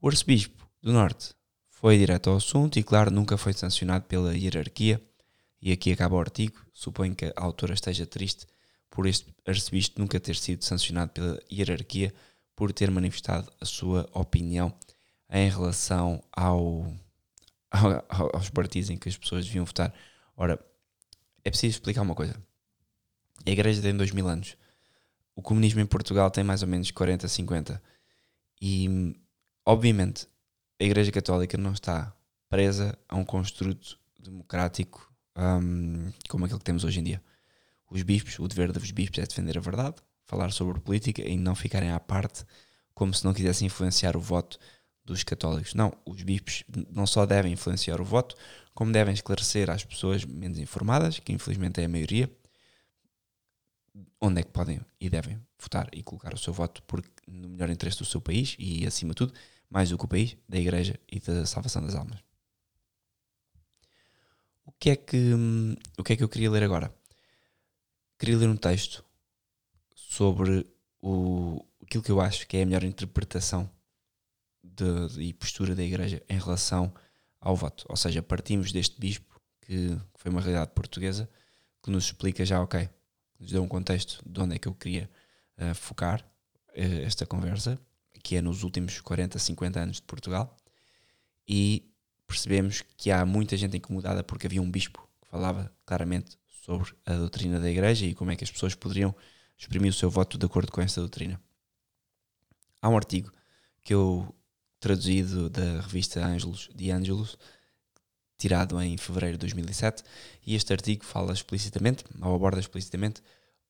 O 0.00 0.08
arcebispo 0.08 0.66
do 0.82 0.90
Norte 0.90 1.34
foi 1.68 1.98
direto 1.98 2.30
ao 2.30 2.36
assunto 2.36 2.78
e, 2.78 2.82
claro, 2.82 3.10
nunca 3.10 3.36
foi 3.36 3.52
sancionado 3.52 4.06
pela 4.06 4.34
hierarquia. 4.34 5.02
E 5.60 5.70
aqui 5.70 5.92
acaba 5.92 6.16
o 6.16 6.20
artigo. 6.20 6.64
Suponho 6.72 7.14
que 7.14 7.26
a 7.26 7.32
autora 7.36 7.74
esteja 7.74 8.06
triste 8.06 8.46
por 8.88 9.06
este 9.06 9.34
arcebispo 9.46 10.00
nunca 10.00 10.18
ter 10.18 10.36
sido 10.36 10.64
sancionado 10.64 11.12
pela 11.12 11.38
hierarquia 11.52 12.14
por 12.58 12.72
ter 12.72 12.90
manifestado 12.90 13.52
a 13.60 13.64
sua 13.64 14.10
opinião 14.12 14.74
em 15.30 15.48
relação 15.48 16.20
ao, 16.32 16.92
ao, 17.70 18.34
aos 18.34 18.50
partidos 18.50 18.90
em 18.90 18.96
que 18.96 19.08
as 19.08 19.16
pessoas 19.16 19.46
deviam 19.46 19.64
votar. 19.64 19.94
Ora, 20.36 20.58
é 21.44 21.50
preciso 21.50 21.76
explicar 21.76 22.02
uma 22.02 22.16
coisa. 22.16 22.34
A 23.46 23.50
igreja 23.50 23.80
tem 23.80 23.96
dois 23.96 24.10
mil 24.10 24.26
anos. 24.26 24.56
O 25.36 25.40
comunismo 25.40 25.80
em 25.80 25.86
Portugal 25.86 26.32
tem 26.32 26.42
mais 26.42 26.60
ou 26.60 26.66
menos 26.66 26.90
40, 26.90 27.28
50. 27.28 27.80
E, 28.60 29.14
obviamente, 29.64 30.26
a 30.80 30.84
igreja 30.84 31.12
católica 31.12 31.56
não 31.56 31.74
está 31.74 32.12
presa 32.48 32.98
a 33.08 33.14
um 33.14 33.24
construto 33.24 34.00
democrático 34.18 35.14
um, 35.36 36.10
como 36.28 36.44
aquele 36.44 36.58
que 36.58 36.64
temos 36.64 36.82
hoje 36.82 36.98
em 36.98 37.04
dia. 37.04 37.22
Os 37.88 38.02
bispos, 38.02 38.36
o 38.40 38.48
dever 38.48 38.72
dos 38.72 38.90
bispos 38.90 39.20
é 39.20 39.26
defender 39.26 39.56
a 39.56 39.60
verdade, 39.60 40.02
falar 40.28 40.52
sobre 40.52 40.78
política 40.78 41.22
e 41.22 41.36
não 41.36 41.54
ficarem 41.56 41.90
à 41.90 41.98
parte 41.98 42.44
como 42.94 43.14
se 43.14 43.24
não 43.24 43.32
quisessem 43.32 43.66
influenciar 43.66 44.16
o 44.16 44.20
voto 44.20 44.58
dos 45.04 45.24
católicos. 45.24 45.72
Não, 45.72 45.90
os 46.04 46.22
bispos 46.22 46.64
não 46.90 47.06
só 47.06 47.24
devem 47.24 47.52
influenciar 47.52 47.98
o 48.00 48.04
voto, 48.04 48.36
como 48.74 48.92
devem 48.92 49.14
esclarecer 49.14 49.70
às 49.70 49.84
pessoas 49.84 50.24
menos 50.24 50.58
informadas, 50.58 51.18
que 51.18 51.32
infelizmente 51.32 51.80
é 51.80 51.86
a 51.86 51.88
maioria, 51.88 52.30
onde 54.20 54.40
é 54.40 54.44
que 54.44 54.50
podem 54.50 54.80
e 55.00 55.08
devem 55.08 55.40
votar 55.58 55.88
e 55.92 56.02
colocar 56.02 56.34
o 56.34 56.38
seu 56.38 56.52
voto 56.52 56.82
porque 56.82 57.08
no 57.26 57.48
melhor 57.48 57.70
interesse 57.70 57.98
do 57.98 58.04
seu 58.04 58.20
país 58.20 58.54
e, 58.58 58.86
acima 58.86 59.12
de 59.12 59.16
tudo, 59.16 59.32
mais 59.70 59.88
do 59.88 59.96
que 59.96 60.04
o 60.04 60.08
país, 60.08 60.36
da 60.46 60.58
Igreja 60.58 61.00
e 61.10 61.18
da 61.18 61.46
salvação 61.46 61.82
das 61.82 61.94
almas. 61.94 62.18
O 64.66 64.72
que 64.72 64.90
é 64.90 64.96
que, 64.96 65.32
o 65.96 66.04
que, 66.04 66.12
é 66.12 66.16
que 66.16 66.22
eu 66.22 66.28
queria 66.28 66.50
ler 66.50 66.62
agora? 66.62 66.94
Queria 68.18 68.36
ler 68.36 68.48
um 68.48 68.56
texto 68.56 69.07
sobre 70.08 70.66
o, 71.02 71.62
aquilo 71.82 72.02
que 72.02 72.10
eu 72.10 72.18
acho 72.18 72.46
que 72.46 72.56
é 72.56 72.62
a 72.62 72.66
melhor 72.66 72.82
interpretação 72.82 73.70
de, 74.64 75.08
de, 75.08 75.22
e 75.22 75.32
postura 75.34 75.74
da 75.74 75.82
Igreja 75.84 76.22
em 76.30 76.38
relação 76.38 76.92
ao 77.38 77.54
voto. 77.54 77.84
Ou 77.90 77.96
seja, 77.96 78.22
partimos 78.22 78.72
deste 78.72 78.98
bispo, 78.98 79.38
que 79.60 79.98
foi 80.14 80.30
uma 80.30 80.40
realidade 80.40 80.70
portuguesa, 80.70 81.28
que 81.82 81.90
nos 81.90 82.06
explica 82.06 82.42
já, 82.44 82.60
ok, 82.62 82.88
nos 83.38 83.52
deu 83.52 83.62
um 83.62 83.68
contexto 83.68 84.22
de 84.26 84.40
onde 84.40 84.56
é 84.56 84.58
que 84.58 84.66
eu 84.66 84.74
queria 84.74 85.10
uh, 85.58 85.74
focar 85.74 86.22
uh, 86.70 87.02
esta 87.04 87.26
conversa, 87.26 87.78
que 88.22 88.34
é 88.34 88.40
nos 88.40 88.62
últimos 88.62 89.02
40, 89.02 89.38
50 89.38 89.78
anos 89.78 89.96
de 89.96 90.02
Portugal, 90.02 90.56
e 91.46 91.86
percebemos 92.26 92.82
que 92.96 93.10
há 93.10 93.26
muita 93.26 93.58
gente 93.58 93.76
incomodada 93.76 94.24
porque 94.24 94.46
havia 94.46 94.62
um 94.62 94.70
bispo 94.70 95.06
que 95.20 95.28
falava 95.28 95.70
claramente 95.84 96.38
sobre 96.64 96.94
a 97.04 97.12
doutrina 97.12 97.60
da 97.60 97.70
Igreja 97.70 98.06
e 98.06 98.14
como 98.14 98.30
é 98.30 98.36
que 98.36 98.44
as 98.44 98.50
pessoas 98.50 98.74
poderiam 98.74 99.14
exprimir 99.58 99.90
o 99.90 99.94
seu 99.94 100.08
voto 100.08 100.38
de 100.38 100.46
acordo 100.46 100.70
com 100.70 100.80
essa 100.80 101.00
doutrina. 101.00 101.40
Há 102.80 102.88
um 102.88 102.96
artigo 102.96 103.32
que 103.82 103.92
eu 103.92 104.34
traduzido 104.78 105.50
da 105.50 105.80
revista 105.80 106.24
Angelus, 106.24 106.70
de 106.74 106.90
Angelus, 106.90 107.36
tirado 108.36 108.80
em 108.80 108.96
fevereiro 108.96 109.36
de 109.36 109.40
2007, 109.40 110.04
e 110.46 110.54
este 110.54 110.72
artigo 110.72 111.04
fala 111.04 111.32
explicitamente, 111.32 112.04
ou 112.22 112.34
aborda 112.34 112.60
explicitamente, 112.60 113.20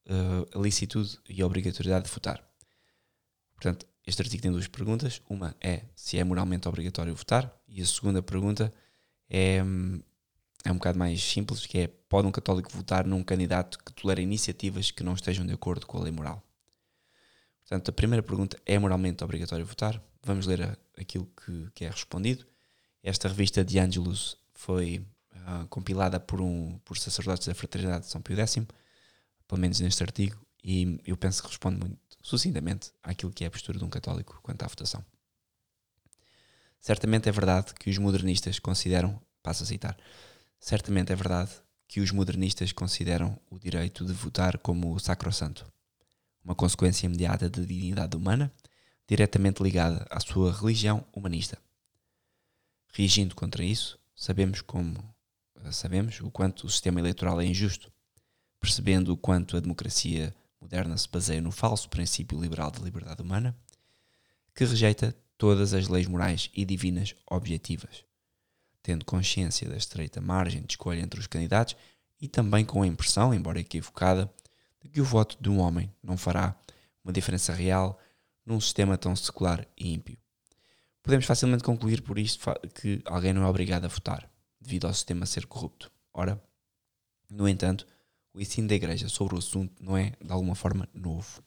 uh, 0.06 0.58
a 0.58 0.62
licitude 0.62 1.18
e 1.28 1.40
a 1.40 1.46
obrigatoriedade 1.46 2.04
de 2.04 2.10
votar. 2.10 2.46
Portanto, 3.54 3.86
este 4.06 4.22
artigo 4.22 4.42
tem 4.42 4.52
duas 4.52 4.68
perguntas. 4.68 5.22
Uma 5.28 5.56
é 5.60 5.82
se 5.96 6.18
é 6.18 6.24
moralmente 6.24 6.68
obrigatório 6.68 7.14
votar, 7.14 7.50
e 7.66 7.80
a 7.80 7.86
segunda 7.86 8.22
pergunta 8.22 8.72
é, 9.28 9.62
hum, 9.62 10.00
é 10.68 10.72
um 10.72 10.76
bocado 10.76 10.98
mais 10.98 11.22
simples, 11.22 11.64
que 11.66 11.78
é 11.78 11.86
pode 11.86 12.28
um 12.28 12.30
católico 12.30 12.70
votar 12.70 13.06
num 13.06 13.24
candidato 13.24 13.78
que 13.78 13.92
tolera 13.92 14.20
iniciativas 14.20 14.90
que 14.90 15.02
não 15.02 15.14
estejam 15.14 15.46
de 15.46 15.52
acordo 15.54 15.86
com 15.86 15.98
a 15.98 16.02
lei 16.02 16.12
moral? 16.12 16.42
Portanto, 17.60 17.88
a 17.88 17.92
primeira 17.92 18.22
pergunta 18.22 18.58
é 18.66 18.78
moralmente 18.78 19.24
obrigatório 19.24 19.64
votar? 19.64 20.00
Vamos 20.22 20.46
ler 20.46 20.62
a, 20.62 20.76
aquilo 20.98 21.26
que, 21.26 21.70
que, 21.74 21.84
é 21.84 21.90
respondido. 21.90 22.46
Esta 23.02 23.28
revista 23.28 23.64
de 23.64 23.78
Angelus 23.78 24.36
foi 24.52 24.98
uh, 25.32 25.66
compilada 25.68 26.20
por, 26.20 26.40
um, 26.40 26.78
por 26.84 26.98
sacerdotes 26.98 27.46
da 27.46 27.54
Fraternidade 27.54 28.04
de 28.04 28.10
São 28.10 28.20
Pio 28.20 28.36
X, 28.36 28.56
pelo 29.46 29.60
menos 29.60 29.80
neste 29.80 30.02
artigo, 30.02 30.38
e 30.62 31.00
eu 31.06 31.16
penso 31.16 31.42
que 31.42 31.48
responde 31.48 31.78
muito 31.78 31.98
sucintamente 32.22 32.92
àquilo 33.02 33.32
que 33.32 33.44
é 33.44 33.46
a 33.46 33.50
postura 33.50 33.78
de 33.78 33.84
um 33.84 33.88
católico 33.88 34.38
quanto 34.42 34.62
à 34.62 34.66
votação. 34.66 35.02
Certamente 36.78 37.28
é 37.28 37.32
verdade 37.32 37.72
que 37.74 37.88
os 37.88 37.96
modernistas 37.96 38.58
consideram, 38.58 39.20
passo 39.42 39.62
a 39.62 39.66
citar, 39.66 39.96
certamente 40.58 41.12
é 41.12 41.16
verdade 41.16 41.50
que 41.86 42.00
os 42.00 42.10
modernistas 42.10 42.72
consideram 42.72 43.38
o 43.50 43.58
direito 43.58 44.04
de 44.04 44.12
votar 44.12 44.58
como 44.58 44.98
sacrosanto, 44.98 45.70
uma 46.44 46.54
consequência 46.54 47.06
imediata 47.06 47.48
da 47.48 47.62
dignidade 47.62 48.16
humana, 48.16 48.52
diretamente 49.06 49.62
ligada 49.62 50.06
à 50.10 50.20
sua 50.20 50.52
religião 50.52 51.04
humanista. 51.12 51.58
Reagindo 52.92 53.34
contra 53.34 53.64
isso, 53.64 53.98
sabemos 54.14 54.60
como 54.60 55.02
sabemos 55.72 56.20
o 56.20 56.30
quanto 56.30 56.66
o 56.66 56.70
sistema 56.70 57.00
eleitoral 57.00 57.40
é 57.40 57.44
injusto, 57.44 57.92
percebendo 58.60 59.12
o 59.12 59.16
quanto 59.16 59.56
a 59.56 59.60
democracia 59.60 60.34
moderna 60.60 60.96
se 60.96 61.08
baseia 61.08 61.40
no 61.40 61.50
falso 61.50 61.88
princípio 61.88 62.40
liberal 62.40 62.70
da 62.70 62.80
liberdade 62.80 63.22
humana, 63.22 63.56
que 64.54 64.64
rejeita 64.64 65.16
todas 65.36 65.72
as 65.72 65.88
leis 65.88 66.06
morais 66.06 66.50
e 66.52 66.64
divinas 66.64 67.14
objetivas, 67.26 68.04
tendo 68.88 69.04
consciência 69.04 69.68
da 69.68 69.76
estreita 69.76 70.18
margem 70.18 70.62
de 70.62 70.72
escolha 70.72 71.02
entre 71.02 71.20
os 71.20 71.26
candidatos 71.26 71.76
e 72.18 72.26
também 72.26 72.64
com 72.64 72.80
a 72.80 72.86
impressão, 72.86 73.34
embora 73.34 73.60
equivocada, 73.60 74.32
de 74.80 74.88
que 74.88 74.98
o 74.98 75.04
voto 75.04 75.36
de 75.38 75.50
um 75.50 75.58
homem 75.58 75.92
não 76.02 76.16
fará 76.16 76.58
uma 77.04 77.12
diferença 77.12 77.52
real 77.52 78.00
num 78.46 78.58
sistema 78.58 78.96
tão 78.96 79.14
secular 79.14 79.68
e 79.76 79.92
ímpio. 79.92 80.16
Podemos 81.02 81.26
facilmente 81.26 81.62
concluir 81.62 82.00
por 82.00 82.18
isto 82.18 82.50
que 82.76 83.02
alguém 83.04 83.34
não 83.34 83.42
é 83.42 83.46
obrigado 83.46 83.84
a 83.84 83.88
votar, 83.88 84.26
devido 84.58 84.86
ao 84.86 84.94
sistema 84.94 85.26
ser 85.26 85.44
corrupto. 85.44 85.92
Ora, 86.14 86.42
no 87.28 87.46
entanto, 87.46 87.86
o 88.32 88.40
ensino 88.40 88.68
da 88.68 88.74
Igreja 88.74 89.06
sobre 89.10 89.34
o 89.34 89.38
assunto 89.38 89.84
não 89.84 89.98
é, 89.98 90.14
de 90.18 90.32
alguma 90.32 90.54
forma, 90.54 90.88
novo. 90.94 91.42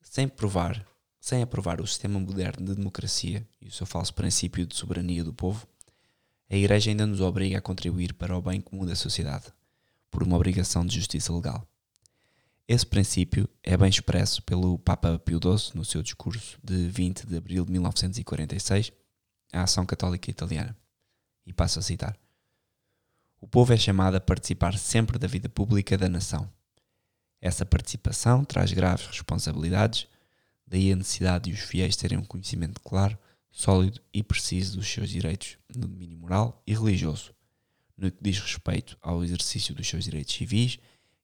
Sem 0.00 0.26
provar, 0.26 0.86
sem 1.20 1.42
aprovar 1.42 1.82
o 1.82 1.86
sistema 1.86 2.18
moderno 2.18 2.64
de 2.64 2.74
democracia 2.74 3.46
e 3.60 3.68
o 3.68 3.72
seu 3.72 3.84
falso 3.84 4.14
princípio 4.14 4.64
de 4.64 4.74
soberania 4.74 5.22
do 5.22 5.34
povo, 5.34 5.68
a 6.50 6.56
Igreja 6.56 6.90
ainda 6.90 7.06
nos 7.06 7.20
obriga 7.20 7.58
a 7.58 7.60
contribuir 7.60 8.12
para 8.12 8.36
o 8.36 8.42
bem 8.42 8.60
comum 8.60 8.84
da 8.84 8.96
sociedade, 8.96 9.46
por 10.10 10.24
uma 10.24 10.34
obrigação 10.34 10.84
de 10.84 10.96
justiça 10.96 11.32
legal. 11.32 11.64
Esse 12.66 12.84
princípio 12.84 13.48
é 13.62 13.76
bem 13.76 13.88
expresso 13.88 14.42
pelo 14.42 14.76
Papa 14.80 15.16
Pio 15.20 15.38
XII 15.38 15.72
no 15.74 15.84
seu 15.84 16.02
discurso 16.02 16.58
de 16.62 16.88
20 16.88 17.24
de 17.24 17.36
abril 17.36 17.64
de 17.64 17.70
1946 17.70 18.92
à 19.52 19.62
Ação 19.62 19.86
Católica 19.86 20.28
Italiana. 20.28 20.76
E 21.46 21.52
passo 21.52 21.78
a 21.78 21.82
citar: 21.82 22.18
O 23.40 23.46
povo 23.46 23.72
é 23.72 23.76
chamado 23.76 24.16
a 24.16 24.20
participar 24.20 24.76
sempre 24.76 25.18
da 25.20 25.28
vida 25.28 25.48
pública 25.48 25.96
da 25.96 26.08
nação. 26.08 26.50
Essa 27.40 27.64
participação 27.64 28.44
traz 28.44 28.72
graves 28.72 29.06
responsabilidades, 29.06 30.08
daí 30.66 30.92
a 30.92 30.96
necessidade 30.96 31.44
de 31.44 31.52
os 31.52 31.60
fiéis 31.60 31.96
terem 31.96 32.18
um 32.18 32.24
conhecimento 32.24 32.80
claro, 32.80 33.16
sólido 33.50 34.00
e 34.12 34.22
preciso 34.22 34.76
dos 34.76 34.88
seus 34.88 35.10
direitos 35.10 35.58
no 35.74 35.88
domínio 35.88 36.18
moral 36.18 36.62
e 36.66 36.72
religioso, 36.72 37.34
no 37.96 38.10
que 38.10 38.18
diz 38.20 38.38
respeito 38.38 38.96
ao 39.00 39.22
exercício 39.24 39.74
dos 39.74 39.88
seus 39.88 40.04
direitos 40.04 40.34
civis 40.34 40.78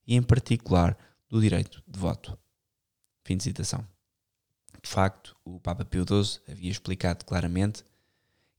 e, 0.05 0.15
em 0.15 0.21
particular, 0.21 0.97
do 1.29 1.41
direito 1.41 1.83
de 1.87 1.99
voto. 1.99 2.37
Fim 3.23 3.37
de 3.37 3.43
citação. 3.43 3.85
De 4.81 4.89
facto, 4.89 5.35
o 5.43 5.59
Papa 5.59 5.83
Pio 5.83 6.05
XII 6.07 6.41
havia 6.47 6.71
explicado 6.71 7.25
claramente 7.25 7.83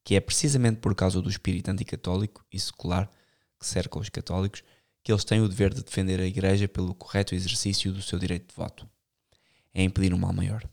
que 0.05 0.15
é 0.15 0.21
precisamente 0.21 0.81
por 0.81 0.95
causa 0.95 1.21
do 1.21 1.29
espírito 1.29 1.71
anticatólico 1.71 2.45
e 2.53 2.59
secular 2.59 3.11
que 3.59 3.67
cerca 3.67 3.99
os 3.99 4.09
católicos 4.09 4.63
que 5.03 5.13
eles 5.13 5.25
têm 5.25 5.41
o 5.41 5.49
dever 5.49 5.73
de 5.73 5.83
defender 5.83 6.21
a 6.21 6.27
Igreja 6.27 6.69
pelo 6.69 6.95
correto 6.95 7.35
exercício 7.35 7.93
do 7.93 8.03
seu 8.03 8.19
direito 8.19 8.49
de 8.49 8.55
voto. 8.55 8.89
É 9.73 9.83
impedir 9.83 10.13
um 10.13 10.19
mal 10.19 10.33
maior. 10.33 10.69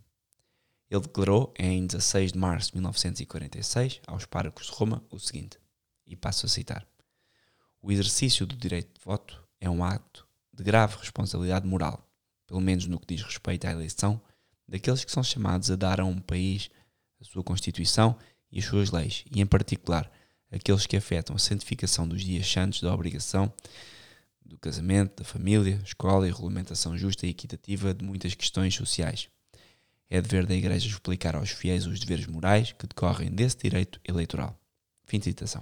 Ele 0.95 1.01
declarou 1.01 1.53
em 1.59 1.85
16 1.85 2.31
de 2.31 2.39
março 2.39 2.69
de 2.69 2.77
1946 2.77 3.99
aos 4.07 4.25
párocos 4.25 4.67
de 4.67 4.71
Roma 4.71 5.03
o 5.11 5.19
seguinte, 5.19 5.57
e 6.07 6.15
passo 6.15 6.45
a 6.45 6.49
citar: 6.49 6.87
O 7.81 7.91
exercício 7.91 8.45
do 8.45 8.55
direito 8.55 8.97
de 8.97 9.03
voto 9.03 9.43
é 9.59 9.69
um 9.69 9.83
ato 9.83 10.25
de 10.53 10.63
grave 10.63 10.95
responsabilidade 10.97 11.67
moral, 11.67 12.09
pelo 12.47 12.61
menos 12.61 12.87
no 12.87 12.97
que 12.97 13.13
diz 13.13 13.25
respeito 13.25 13.67
à 13.67 13.71
eleição 13.71 14.21
daqueles 14.65 15.03
que 15.03 15.11
são 15.11 15.21
chamados 15.21 15.69
a 15.69 15.75
dar 15.75 15.99
a 15.99 16.05
um 16.05 16.19
país 16.19 16.69
a 17.19 17.25
sua 17.25 17.43
Constituição 17.43 18.17
e 18.49 18.59
as 18.59 18.65
suas 18.65 18.89
leis, 18.89 19.25
e 19.29 19.41
em 19.41 19.45
particular 19.45 20.09
aqueles 20.49 20.85
que 20.85 20.95
afetam 20.95 21.35
a 21.35 21.39
santificação 21.39 22.07
dos 22.07 22.23
dias 22.23 22.49
santos 22.49 22.81
da 22.81 22.93
obrigação 22.93 23.51
do 24.45 24.57
casamento, 24.57 25.17
da 25.17 25.25
família, 25.25 25.81
escola 25.83 26.25
e 26.25 26.31
regulamentação 26.31 26.97
justa 26.97 27.27
e 27.27 27.31
equitativa 27.31 27.93
de 27.93 28.05
muitas 28.05 28.33
questões 28.33 28.73
sociais. 28.73 29.27
É 30.09 30.21
dever 30.21 30.45
da 30.45 30.53
Igreja 30.53 30.87
explicar 30.87 31.35
aos 31.35 31.49
fiéis 31.49 31.87
os 31.87 31.99
deveres 31.99 32.27
morais 32.27 32.71
que 32.71 32.87
decorrem 32.87 33.31
desse 33.31 33.57
direito 33.57 33.99
eleitoral. 34.07 34.59
Fim 35.03 35.19
de 35.19 35.25
citação. 35.25 35.61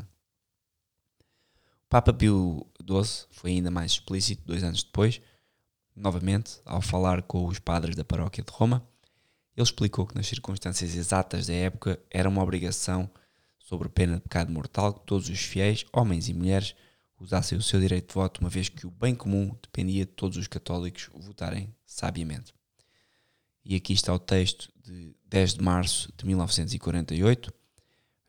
O 1.85 1.89
Papa 1.89 2.13
Pio 2.13 2.67
XII 2.81 3.27
foi 3.31 3.51
ainda 3.51 3.71
mais 3.71 3.93
explícito 3.93 4.43
dois 4.45 4.63
anos 4.63 4.83
depois, 4.83 5.21
novamente, 5.95 6.59
ao 6.65 6.81
falar 6.81 7.21
com 7.21 7.45
os 7.45 7.59
padres 7.59 7.95
da 7.95 8.03
paróquia 8.03 8.43
de 8.43 8.51
Roma. 8.51 8.85
Ele 9.55 9.63
explicou 9.63 10.07
que, 10.07 10.15
nas 10.15 10.27
circunstâncias 10.27 10.95
exatas 10.95 11.47
da 11.47 11.53
época, 11.53 11.99
era 12.09 12.27
uma 12.27 12.41
obrigação, 12.41 13.09
sobre 13.59 13.87
pena 13.87 14.15
de 14.15 14.21
pecado 14.21 14.51
mortal, 14.51 14.93
que 14.93 15.05
todos 15.05 15.29
os 15.29 15.39
fiéis, 15.39 15.85
homens 15.93 16.27
e 16.27 16.33
mulheres, 16.33 16.75
usassem 17.19 17.57
o 17.57 17.61
seu 17.61 17.79
direito 17.79 18.07
de 18.07 18.13
voto, 18.13 18.41
uma 18.41 18.49
vez 18.49 18.67
que 18.67 18.85
o 18.85 18.91
bem 18.91 19.15
comum 19.15 19.55
dependia 19.61 20.05
de 20.05 20.11
todos 20.11 20.37
os 20.37 20.47
católicos 20.47 21.09
votarem 21.13 21.73
sabiamente. 21.85 22.53
E 23.65 23.75
aqui 23.75 23.93
está 23.93 24.13
o 24.13 24.19
texto 24.19 24.69
de 24.83 25.15
10 25.27 25.55
de 25.55 25.63
março 25.63 26.11
de 26.17 26.25
1948. 26.25 27.53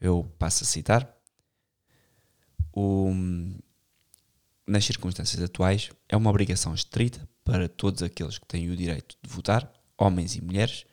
Eu 0.00 0.25
passo 0.38 0.64
a 0.64 0.67
citar. 0.67 1.12
O, 2.73 3.12
nas 4.67 4.85
circunstâncias 4.85 5.43
atuais, 5.43 5.91
é 6.09 6.17
uma 6.17 6.31
obrigação 6.31 6.75
estrita 6.75 7.29
para 7.45 7.69
todos 7.69 8.03
aqueles 8.03 8.38
que 8.38 8.47
têm 8.47 8.71
o 8.71 8.76
direito 8.76 9.17
de 9.23 9.31
votar, 9.31 9.71
homens 9.99 10.35
e 10.35 10.41
mulheres, 10.41 10.85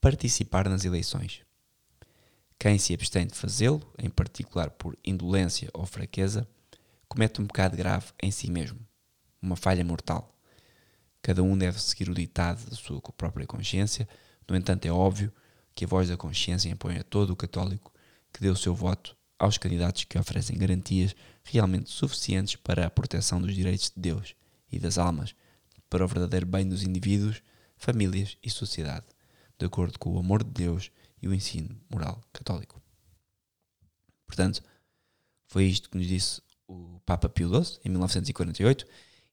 participar 0.00 0.68
nas 0.68 0.84
eleições. 0.84 1.40
Quem 2.58 2.78
se 2.78 2.94
abstém 2.94 3.26
de 3.26 3.34
fazê-lo, 3.34 3.82
em 3.98 4.08
particular 4.08 4.70
por 4.70 4.96
indolência 5.04 5.68
ou 5.72 5.84
fraqueza, 5.86 6.48
comete 7.08 7.40
um 7.40 7.46
pecado 7.46 7.76
grave 7.76 8.12
em 8.22 8.30
si 8.30 8.50
mesmo, 8.50 8.78
uma 9.40 9.56
falha 9.56 9.84
mortal. 9.84 10.35
Cada 11.26 11.42
um 11.42 11.58
deve 11.58 11.82
seguir 11.82 12.08
o 12.08 12.14
ditado 12.14 12.64
da 12.70 12.76
sua 12.76 13.00
própria 13.00 13.44
consciência, 13.48 14.08
no 14.48 14.54
entanto, 14.54 14.86
é 14.86 14.92
óbvio 14.92 15.32
que 15.74 15.84
a 15.84 15.88
voz 15.88 16.08
da 16.08 16.16
consciência 16.16 16.68
impõe 16.68 16.98
a 16.98 17.02
todo 17.02 17.30
o 17.30 17.36
católico 17.36 17.92
que 18.32 18.40
dê 18.40 18.48
o 18.48 18.54
seu 18.54 18.72
voto 18.72 19.16
aos 19.36 19.58
candidatos 19.58 20.04
que 20.04 20.16
oferecem 20.16 20.56
garantias 20.56 21.16
realmente 21.42 21.90
suficientes 21.90 22.54
para 22.54 22.86
a 22.86 22.90
proteção 22.90 23.42
dos 23.42 23.56
direitos 23.56 23.90
de 23.90 24.00
Deus 24.00 24.36
e 24.70 24.78
das 24.78 24.98
almas, 24.98 25.34
para 25.90 26.04
o 26.04 26.06
verdadeiro 26.06 26.46
bem 26.46 26.68
dos 26.68 26.84
indivíduos, 26.84 27.42
famílias 27.76 28.36
e 28.40 28.48
sociedade, 28.48 29.06
de 29.58 29.66
acordo 29.66 29.98
com 29.98 30.12
o 30.12 30.20
amor 30.20 30.44
de 30.44 30.50
Deus 30.50 30.92
e 31.20 31.26
o 31.26 31.34
ensino 31.34 31.76
moral 31.90 32.22
católico. 32.32 32.80
Portanto, 34.28 34.62
foi 35.48 35.64
isto 35.64 35.90
que 35.90 35.98
nos 35.98 36.06
disse 36.06 36.40
o 36.68 37.00
Papa 37.04 37.28
Pio 37.28 37.48
XII, 37.48 37.80
em 37.84 37.88
1948, 37.88 38.86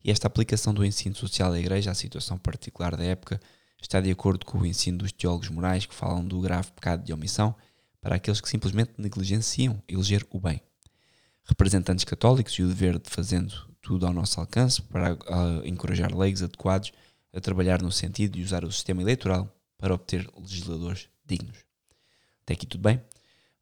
e 0.03 0.11
esta 0.11 0.27
aplicação 0.27 0.73
do 0.73 0.83
ensino 0.83 1.15
social 1.15 1.51
da 1.51 1.59
Igreja 1.59 1.91
à 1.91 1.95
situação 1.95 2.37
particular 2.37 2.95
da 2.95 3.03
época 3.03 3.39
está 3.81 4.01
de 4.01 4.11
acordo 4.11 4.45
com 4.45 4.59
o 4.59 4.65
ensino 4.65 4.99
dos 4.99 5.11
teólogos 5.11 5.49
morais 5.49 5.85
que 5.85 5.95
falam 5.95 6.25
do 6.25 6.39
grave 6.41 6.71
pecado 6.71 7.03
de 7.03 7.13
omissão 7.13 7.55
para 8.01 8.15
aqueles 8.15 8.41
que 8.41 8.49
simplesmente 8.49 8.93
negligenciam 8.97 9.81
eleger 9.87 10.25
o 10.29 10.39
bem. 10.39 10.61
Representantes 11.45 12.03
católicos 12.03 12.53
e 12.53 12.63
o 12.63 12.67
dever 12.67 12.99
de 12.99 13.09
fazendo 13.09 13.53
tudo 13.81 14.05
ao 14.05 14.13
nosso 14.13 14.39
alcance 14.39 14.81
para 14.81 15.13
uh, 15.13 15.65
encorajar 15.65 16.15
leigos 16.15 16.43
adequados 16.43 16.91
a 17.33 17.41
trabalhar 17.41 17.81
no 17.81 17.91
sentido 17.91 18.37
de 18.37 18.43
usar 18.43 18.63
o 18.63 18.71
sistema 18.71 19.01
eleitoral 19.01 19.53
para 19.77 19.93
obter 19.93 20.29
legisladores 20.37 21.09
dignos. 21.25 21.57
Até 22.43 22.53
aqui 22.53 22.65
tudo 22.65 22.81
bem, 22.81 23.01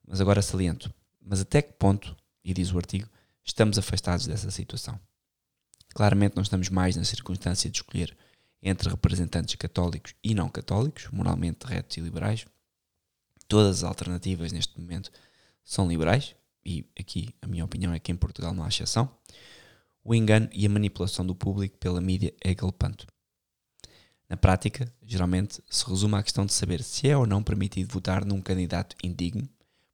mas 0.08 0.22
agora 0.22 0.42
saliento. 0.42 0.94
Mas 1.20 1.40
até 1.40 1.62
que 1.62 1.74
ponto, 1.74 2.16
e 2.44 2.54
diz 2.54 2.72
o 2.72 2.78
artigo, 2.78 3.08
estamos 3.44 3.78
afastados 3.78 4.28
dessa 4.28 4.52
situação. 4.52 5.00
Claramente 5.94 6.36
não 6.36 6.44
estamos 6.44 6.70
mais 6.70 6.96
na 6.96 7.04
circunstância 7.04 7.70
de 7.70 7.78
escolher 7.78 8.16
entre 8.62 8.90
representantes 8.90 9.56
católicos 9.56 10.14
e 10.24 10.34
não 10.34 10.50
católicos, 10.50 11.08
moralmente 11.12 11.66
retos 11.66 11.98
e 11.98 12.02
liberais. 12.02 12.46
Todas 13.48 13.78
as 13.78 13.84
alternativas 13.84 14.52
neste 14.52 14.80
momento 14.80 15.12
são 15.64 15.88
liberais, 15.88 16.36
e 16.64 16.86
aqui 17.00 17.36
a 17.42 17.48
minha 17.48 17.66
opinião 17.66 17.94
é 17.94 18.00
que 18.00 18.12
em 18.12 18.16
Portugal 18.16 18.54
não 18.54 18.64
há 18.64 18.70
exceção, 18.70 19.10
o 20.04 20.16
engano 20.16 20.50
e 20.52 20.66
a 20.66 20.70
manipulação 20.70 21.26
do 21.26 21.36
público 21.36 21.78
pela 21.78 22.02
mídia 22.02 22.34
é 22.42 22.54
galopante. 22.54 23.06
Na 24.30 24.38
prática, 24.38 24.92
geralmente 25.04 25.62
se 25.70 25.86
resume 25.86 26.16
à 26.16 26.24
questão 26.24 26.46
de 26.46 26.54
saber 26.54 26.82
se 26.82 27.10
é 27.10 27.18
ou 27.18 27.28
não 27.28 27.44
permitido 27.44 27.92
votar 27.92 28.24
num 28.24 28.42
candidato 28.42 28.96
indigno, 29.04 29.48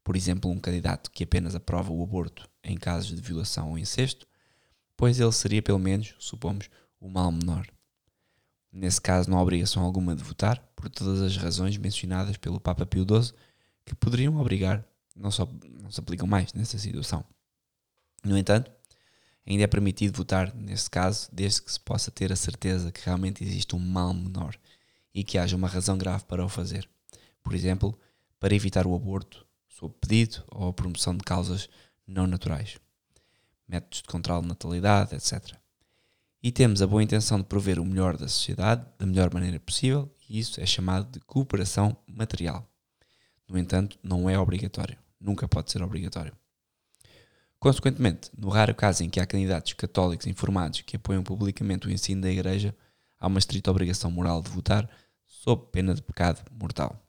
por 0.03 0.15
exemplo, 0.15 0.51
um 0.51 0.59
candidato 0.59 1.09
que 1.11 1.23
apenas 1.23 1.55
aprova 1.55 1.91
o 1.91 2.03
aborto 2.03 2.47
em 2.63 2.77
casos 2.77 3.15
de 3.15 3.21
violação 3.21 3.71
ou 3.71 3.77
incesto, 3.77 4.27
pois 4.97 5.19
ele 5.19 5.31
seria, 5.31 5.61
pelo 5.61 5.79
menos, 5.79 6.15
supomos, 6.17 6.69
o 6.99 7.07
mal 7.07 7.31
menor. 7.31 7.67
Nesse 8.71 8.99
caso, 8.99 9.29
não 9.29 9.37
há 9.37 9.41
obrigação 9.41 9.83
alguma 9.83 10.15
de 10.15 10.23
votar, 10.23 10.59
por 10.75 10.89
todas 10.89 11.21
as 11.21 11.37
razões 11.37 11.77
mencionadas 11.77 12.35
pelo 12.37 12.59
Papa 12.59 12.85
Pio 12.85 13.05
XII, 13.05 13.33
que 13.85 13.95
poderiam 13.95 14.35
obrigar, 14.37 14.83
não, 15.15 15.31
só, 15.31 15.47
não 15.81 15.89
se 15.89 15.99
aplicam 15.99 16.27
mais 16.27 16.51
nessa 16.53 16.77
situação. 16.77 17.23
No 18.23 18.37
entanto, 18.37 18.69
ainda 19.45 19.63
é 19.63 19.67
permitido 19.67 20.17
votar 20.17 20.53
nesse 20.53 20.89
caso, 20.89 21.29
desde 21.31 21.61
que 21.61 21.71
se 21.71 21.79
possa 21.79 22.11
ter 22.11 22.33
a 22.33 22.35
certeza 22.35 22.91
que 22.91 23.05
realmente 23.05 23.43
existe 23.43 23.75
um 23.75 23.79
mal 23.79 24.13
menor 24.13 24.55
e 25.13 25.23
que 25.23 25.37
haja 25.37 25.55
uma 25.55 25.67
razão 25.67 25.97
grave 25.97 26.25
para 26.25 26.43
o 26.43 26.49
fazer. 26.49 26.87
Por 27.41 27.53
exemplo, 27.53 27.97
para 28.39 28.53
evitar 28.53 28.85
o 28.85 28.95
aborto, 28.95 29.45
sob 29.69 29.93
pedido 30.01 30.43
ou 30.49 30.67
a 30.67 30.73
promoção 30.73 31.15
de 31.15 31.23
causas 31.23 31.69
não 32.05 32.27
naturais, 32.27 32.77
métodos 33.67 34.01
de 34.01 34.07
controle 34.07 34.43
de 34.43 34.47
natalidade, 34.47 35.15
etc 35.15 35.57
e 36.41 36.51
temos 36.51 36.81
a 36.81 36.87
boa 36.87 37.03
intenção 37.03 37.39
de 37.39 37.45
prover 37.45 37.79
o 37.79 37.85
melhor 37.85 38.15
da 38.15 38.27
sociedade 38.27 38.85
da 38.97 39.05
melhor 39.05 39.33
maneira 39.33 39.59
possível, 39.59 40.09
e 40.29 40.39
isso 40.39 40.61
é 40.61 40.65
chamado 40.65 41.11
de 41.11 41.19
cooperação 41.21 41.97
material. 42.07 42.65
No 43.47 43.57
entanto, 43.57 43.97
não 44.03 44.29
é 44.29 44.37
obrigatório. 44.37 44.97
Nunca 45.19 45.47
pode 45.47 45.71
ser 45.71 45.81
obrigatório. 45.81 46.33
Consequentemente, 47.59 48.29
no 48.37 48.49
raro 48.49 48.75
caso 48.75 49.03
em 49.03 49.09
que 49.09 49.19
há 49.19 49.25
candidatos 49.25 49.73
católicos 49.73 50.27
informados 50.27 50.81
que 50.81 50.95
apoiam 50.95 51.23
publicamente 51.23 51.87
o 51.87 51.91
ensino 51.91 52.21
da 52.21 52.29
Igreja, 52.29 52.75
há 53.19 53.27
uma 53.27 53.39
estrita 53.39 53.71
obrigação 53.71 54.11
moral 54.11 54.41
de 54.41 54.49
votar 54.49 54.87
sob 55.25 55.65
pena 55.71 55.95
de 55.95 56.01
pecado 56.01 56.43
mortal. 56.51 57.01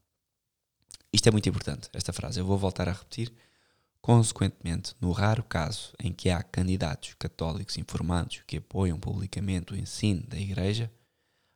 Isto 1.12 1.28
é 1.28 1.32
muito 1.32 1.48
importante, 1.48 1.88
esta 1.92 2.12
frase. 2.12 2.40
Eu 2.40 2.46
vou 2.46 2.56
voltar 2.56 2.88
a 2.88 2.92
repetir 2.92 3.32
Consequentemente, 4.08 4.94
no 5.02 5.12
raro 5.12 5.42
caso 5.42 5.92
em 6.02 6.14
que 6.14 6.30
há 6.30 6.42
candidatos 6.42 7.12
católicos 7.18 7.76
informados 7.76 8.42
que 8.46 8.56
apoiam 8.56 8.98
publicamente 8.98 9.74
o 9.74 9.76
ensino 9.76 10.22
da 10.26 10.38
Igreja, 10.38 10.90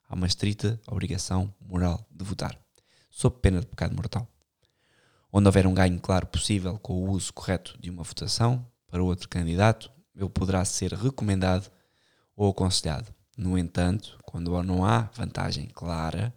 há 0.06 0.14
uma 0.14 0.26
estrita 0.26 0.78
obrigação 0.87 1.50
moral 1.59 2.06
de 2.11 2.23
votar, 2.23 2.54
sob 3.09 3.38
pena 3.40 3.59
de 3.59 3.66
pecado 3.66 3.97
mortal. 3.97 4.28
Onde 5.32 5.47
houver 5.49 5.66
um 5.66 5.73
ganho 5.73 5.99
claro 5.99 6.26
possível 6.26 6.78
com 6.78 6.92
o 6.92 7.12
uso 7.12 7.32
correto 7.32 7.75
de 7.80 7.88
uma 7.88 8.02
votação 8.02 8.66
para 8.87 9.02
outro 9.02 9.30
candidato, 9.30 9.90
ele 10.14 10.28
poderá 10.28 10.62
ser 10.62 10.92
recomendado 10.92 11.73
ou 12.37 12.50
aconselhado. 12.50 13.14
No 13.35 13.56
entanto, 13.56 14.18
quando 14.26 14.62
não 14.62 14.85
há 14.85 15.09
vantagem 15.14 15.68
clara, 15.68 16.35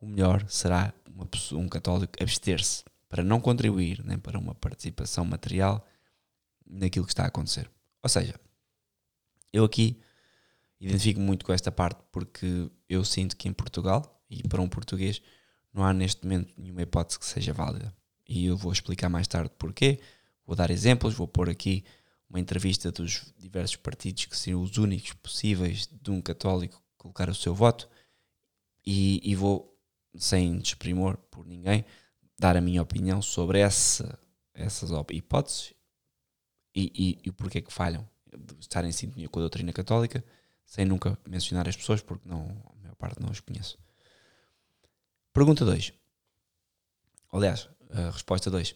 o 0.00 0.06
melhor 0.08 0.44
será 0.48 0.92
pessoa, 1.30 1.62
um 1.62 1.68
católico 1.68 2.20
abster-se 2.20 2.82
para 3.08 3.24
não 3.24 3.40
contribuir 3.40 4.04
nem 4.04 4.18
para 4.18 4.38
uma 4.38 4.54
participação 4.54 5.24
material 5.24 5.86
naquilo 6.66 7.06
que 7.06 7.12
está 7.12 7.24
a 7.24 7.28
acontecer. 7.28 7.70
Ou 8.02 8.08
seja, 8.08 8.38
eu 9.52 9.64
aqui 9.64 10.00
identifico 10.80 11.20
muito 11.20 11.44
com 11.44 11.52
esta 11.52 11.72
parte 11.72 12.00
porque 12.12 12.70
eu 12.88 13.04
sinto 13.04 13.36
que 13.36 13.48
em 13.48 13.52
Portugal 13.52 14.22
e 14.30 14.46
para 14.46 14.62
um 14.62 14.68
português 14.68 15.22
não 15.72 15.84
há 15.84 15.92
neste 15.92 16.22
momento 16.24 16.52
nenhuma 16.56 16.82
hipótese 16.82 17.18
que 17.18 17.26
seja 17.26 17.52
válida. 17.52 17.94
E 18.28 18.46
eu 18.46 18.56
vou 18.56 18.72
explicar 18.72 19.08
mais 19.08 19.26
tarde 19.26 19.50
porquê. 19.58 20.00
Vou 20.46 20.54
dar 20.54 20.70
exemplos, 20.70 21.14
vou 21.14 21.26
pôr 21.26 21.48
aqui 21.48 21.84
uma 22.28 22.38
entrevista 22.38 22.92
dos 22.92 23.32
diversos 23.38 23.76
partidos 23.76 24.26
que 24.26 24.36
seriam 24.36 24.62
os 24.62 24.76
únicos 24.76 25.12
possíveis 25.14 25.88
de 25.90 26.10
um 26.10 26.20
católico 26.20 26.82
colocar 26.96 27.30
o 27.30 27.34
seu 27.34 27.54
voto 27.54 27.88
e, 28.84 29.20
e 29.22 29.34
vou, 29.34 29.78
sem 30.16 30.58
desprimor 30.58 31.16
por 31.30 31.46
ninguém, 31.46 31.84
dar 32.38 32.56
a 32.56 32.60
minha 32.60 32.82
opinião 32.82 33.20
sobre 33.20 33.58
essa, 33.58 34.18
essas 34.54 34.90
hipóteses 35.10 35.74
e, 36.74 36.92
e, 36.94 37.28
e 37.28 37.32
porque 37.32 37.58
é 37.58 37.60
que 37.60 37.72
falham, 37.72 38.08
estar 38.60 38.84
em 38.84 38.92
sintonia 38.92 39.28
com 39.28 39.40
a 39.40 39.42
doutrina 39.42 39.72
católica, 39.72 40.24
sem 40.64 40.84
nunca 40.84 41.18
mencionar 41.26 41.68
as 41.68 41.76
pessoas, 41.76 42.00
porque 42.00 42.28
não, 42.28 42.42
a 42.42 42.82
maior 42.82 42.94
parte 42.96 43.20
não 43.20 43.30
as 43.30 43.40
conheço. 43.40 43.78
Pergunta 45.32 45.64
2. 45.64 45.92
Aliás, 47.32 47.68
resposta 48.12 48.50
2. 48.50 48.74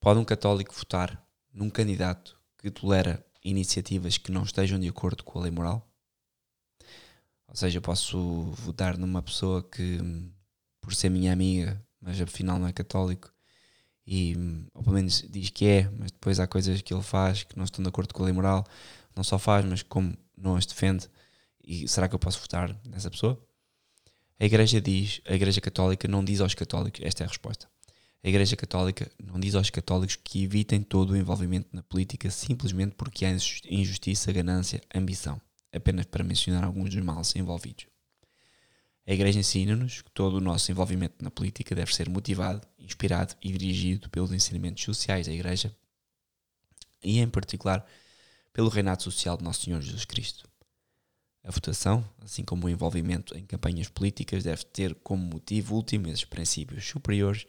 Pode 0.00 0.18
um 0.18 0.24
católico 0.24 0.74
votar 0.74 1.24
num 1.52 1.70
candidato 1.70 2.38
que 2.58 2.70
tolera 2.70 3.24
iniciativas 3.42 4.18
que 4.18 4.32
não 4.32 4.42
estejam 4.42 4.78
de 4.78 4.88
acordo 4.88 5.22
com 5.22 5.38
a 5.38 5.42
lei 5.42 5.50
moral? 5.50 5.88
Ou 7.46 7.54
seja, 7.54 7.80
posso 7.80 8.50
votar 8.52 8.98
numa 8.98 9.22
pessoa 9.22 9.62
que, 9.62 9.98
por 10.80 10.94
ser 10.94 11.08
minha 11.08 11.32
amiga, 11.32 11.80
mas 12.04 12.20
afinal 12.20 12.58
não 12.58 12.68
é 12.68 12.72
católico 12.72 13.32
e 14.06 14.36
ou 14.74 14.82
pelo 14.82 14.96
menos 14.96 15.24
diz 15.30 15.48
que 15.50 15.66
é, 15.66 15.90
mas 15.98 16.10
depois 16.10 16.38
há 16.38 16.46
coisas 16.46 16.82
que 16.82 16.92
ele 16.92 17.02
faz 17.02 17.42
que 17.42 17.56
não 17.56 17.64
estão 17.64 17.82
de 17.82 17.88
acordo 17.88 18.12
com 18.12 18.22
a 18.22 18.26
lei 18.26 18.34
moral, 18.34 18.66
não 19.16 19.24
só 19.24 19.38
faz, 19.38 19.64
mas 19.64 19.82
como 19.82 20.14
não 20.36 20.56
as 20.56 20.66
defende, 20.66 21.08
e 21.66 21.88
será 21.88 22.08
que 22.08 22.14
eu 22.14 22.18
posso 22.18 22.38
votar 22.38 22.76
nessa 22.84 23.10
pessoa? 23.10 23.40
A 24.38 24.44
Igreja 24.44 24.80
diz, 24.80 25.22
a 25.24 25.34
Igreja 25.34 25.60
Católica 25.60 26.06
não 26.06 26.22
diz 26.22 26.40
aos 26.40 26.54
católicos, 26.54 27.00
esta 27.02 27.22
é 27.22 27.26
a 27.26 27.28
resposta. 27.28 27.68
A 28.22 28.28
Igreja 28.28 28.56
Católica 28.56 29.10
não 29.22 29.38
diz 29.38 29.54
aos 29.54 29.70
católicos 29.70 30.16
que 30.16 30.42
evitem 30.42 30.82
todo 30.82 31.10
o 31.10 31.16
envolvimento 31.16 31.68
na 31.72 31.82
política 31.82 32.30
simplesmente 32.30 32.94
porque 32.96 33.24
há 33.24 33.30
injustiça, 33.30 34.32
ganância, 34.32 34.82
ambição, 34.94 35.40
apenas 35.72 36.06
para 36.06 36.24
mencionar 36.24 36.64
alguns 36.64 36.90
dos 36.90 37.02
males 37.02 37.34
envolvidos. 37.36 37.86
A 39.06 39.12
Igreja 39.12 39.38
ensina-nos 39.38 40.00
que 40.00 40.10
todo 40.10 40.34
o 40.34 40.40
nosso 40.40 40.70
envolvimento 40.70 41.22
na 41.22 41.30
política 41.30 41.74
deve 41.74 41.94
ser 41.94 42.08
motivado, 42.08 42.66
inspirado 42.78 43.34
e 43.42 43.52
dirigido 43.52 44.08
pelos 44.08 44.32
ensinamentos 44.32 44.82
sociais 44.82 45.26
da 45.26 45.32
Igreja 45.32 45.74
e, 47.02 47.18
em 47.18 47.28
particular, 47.28 47.86
pelo 48.52 48.70
reinado 48.70 49.02
social 49.02 49.36
de 49.36 49.44
Nosso 49.44 49.62
Senhor 49.62 49.82
Jesus 49.82 50.06
Cristo. 50.06 50.48
A 51.42 51.50
votação, 51.50 52.02
assim 52.22 52.42
como 52.42 52.66
o 52.66 52.70
envolvimento 52.70 53.36
em 53.36 53.44
campanhas 53.44 53.88
políticas, 53.88 54.42
deve 54.42 54.64
ter 54.64 54.94
como 54.94 55.22
motivo 55.22 55.74
último 55.74 56.08
esses 56.08 56.24
princípios 56.24 56.86
superiores 56.86 57.44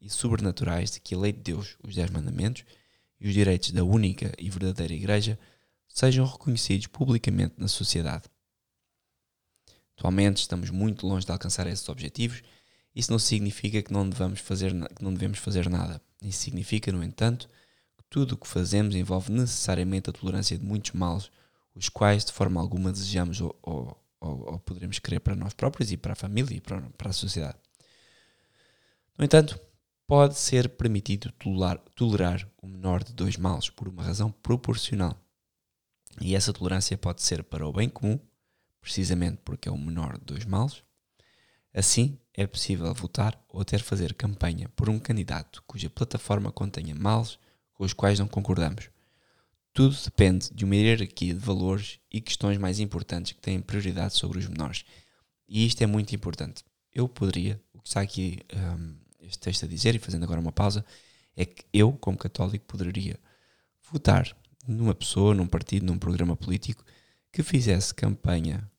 e 0.00 0.08
sobrenaturais 0.08 0.92
de 0.92 1.00
que 1.00 1.16
a 1.16 1.18
lei 1.18 1.32
de 1.32 1.40
Deus, 1.40 1.76
os 1.82 1.96
Dez 1.96 2.08
Mandamentos 2.10 2.64
e 3.20 3.26
os 3.26 3.34
direitos 3.34 3.72
da 3.72 3.82
única 3.82 4.32
e 4.38 4.48
verdadeira 4.48 4.94
Igreja 4.94 5.36
sejam 5.88 6.24
reconhecidos 6.24 6.86
publicamente 6.86 7.54
na 7.58 7.66
sociedade. 7.66 8.24
Atualmente 9.96 10.38
estamos 10.38 10.70
muito 10.70 11.06
longe 11.06 11.26
de 11.26 11.32
alcançar 11.32 11.66
esses 11.66 11.88
objetivos. 11.88 12.42
Isso 12.94 13.10
não 13.10 13.18
significa 13.18 13.82
que 13.82 13.92
não, 13.92 14.08
devamos 14.08 14.40
fazer, 14.40 14.72
que 14.94 15.02
não 15.02 15.12
devemos 15.12 15.38
fazer 15.38 15.68
nada. 15.68 16.00
Isso 16.20 16.40
significa, 16.40 16.92
no 16.92 17.02
entanto, 17.02 17.48
que 17.96 18.04
tudo 18.10 18.32
o 18.32 18.36
que 18.36 18.46
fazemos 18.46 18.94
envolve 18.94 19.32
necessariamente 19.32 20.10
a 20.10 20.12
tolerância 20.12 20.58
de 20.58 20.64
muitos 20.64 20.92
males, 20.92 21.30
os 21.74 21.88
quais 21.88 22.24
de 22.24 22.32
forma 22.32 22.60
alguma 22.60 22.92
desejamos 22.92 23.40
ou, 23.40 23.58
ou, 23.62 23.96
ou, 24.20 24.58
poderemos 24.60 24.98
querer 24.98 25.20
para 25.20 25.34
nós 25.34 25.54
próprios 25.54 25.90
e 25.90 25.96
para 25.96 26.12
a 26.12 26.16
família 26.16 26.56
e 26.56 26.60
para, 26.60 26.80
para 26.96 27.10
a 27.10 27.14
sociedade. 27.14 27.58
No 29.18 29.24
entanto, 29.24 29.58
pode 30.06 30.38
ser 30.38 30.68
permitido 30.68 31.32
tolerar, 31.32 31.78
tolerar 31.94 32.48
o 32.60 32.66
menor 32.66 33.02
de 33.02 33.12
dois 33.12 33.36
males 33.36 33.70
por 33.70 33.88
uma 33.88 34.02
razão 34.02 34.30
proporcional. 34.30 35.18
E 36.20 36.34
essa 36.34 36.52
tolerância 36.52 36.98
pode 36.98 37.22
ser 37.22 37.42
para 37.42 37.66
o 37.66 37.72
bem 37.72 37.88
comum 37.88 38.18
precisamente 38.82 39.38
porque 39.44 39.68
é 39.68 39.72
o 39.72 39.78
menor 39.78 40.18
de 40.18 40.24
dois 40.24 40.44
males. 40.44 40.82
Assim, 41.72 42.18
é 42.34 42.46
possível 42.46 42.92
votar 42.92 43.42
ou 43.48 43.62
até 43.62 43.78
fazer 43.78 44.12
campanha 44.12 44.68
por 44.70 44.90
um 44.90 44.98
candidato 44.98 45.62
cuja 45.66 45.88
plataforma 45.88 46.52
contenha 46.52 46.94
males 46.94 47.38
com 47.72 47.84
os 47.84 47.94
quais 47.94 48.18
não 48.18 48.28
concordamos. 48.28 48.90
Tudo 49.72 49.96
depende 50.04 50.50
de 50.52 50.64
uma 50.66 50.76
hierarquia 50.76 51.32
de 51.32 51.40
valores 51.40 51.98
e 52.10 52.20
questões 52.20 52.58
mais 52.58 52.78
importantes 52.78 53.32
que 53.32 53.40
têm 53.40 53.60
prioridade 53.60 54.14
sobre 54.14 54.38
os 54.38 54.46
menores. 54.46 54.84
E 55.48 55.64
isto 55.64 55.80
é 55.82 55.86
muito 55.86 56.14
importante. 56.14 56.62
Eu 56.92 57.08
poderia, 57.08 57.58
o 57.72 57.80
que 57.80 57.88
está 57.88 58.02
aqui 58.02 58.40
um, 58.54 58.96
este 59.20 59.38
texto 59.38 59.64
a 59.64 59.68
dizer, 59.68 59.94
e 59.94 59.98
fazendo 59.98 60.24
agora 60.24 60.40
uma 60.40 60.52
pausa, 60.52 60.84
é 61.34 61.46
que 61.46 61.64
eu, 61.72 61.92
como 61.92 62.18
católico, 62.18 62.66
poderia 62.66 63.18
votar 63.90 64.36
numa 64.66 64.94
pessoa, 64.94 65.34
num 65.34 65.46
partido, 65.46 65.86
num 65.86 65.98
programa 65.98 66.36
político 66.36 66.84
que 67.32 67.42
fizesse 67.42 67.94
campanha 67.94 68.70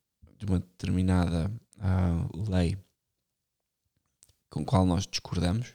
de 0.43 0.51
uma 0.51 0.60
determinada 0.60 1.51
uh, 1.77 2.51
lei 2.51 2.77
com 4.49 4.62
a 4.62 4.65
qual 4.65 4.86
nós 4.86 5.08
discordamos, 5.08 5.73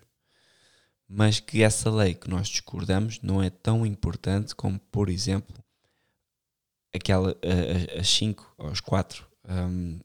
mas 1.08 1.40
que 1.40 1.62
essa 1.62 1.90
lei 1.90 2.14
que 2.14 2.28
nós 2.28 2.48
discordamos 2.48 3.20
não 3.22 3.42
é 3.42 3.50
tão 3.50 3.84
importante 3.86 4.54
como, 4.54 4.78
por 4.78 5.08
exemplo, 5.08 5.56
aquela, 6.94 7.32
uh, 7.32 7.98
as 7.98 8.08
cinco 8.08 8.54
ou 8.58 8.68
as 8.68 8.80
quatro, 8.80 9.26
um, 9.48 10.00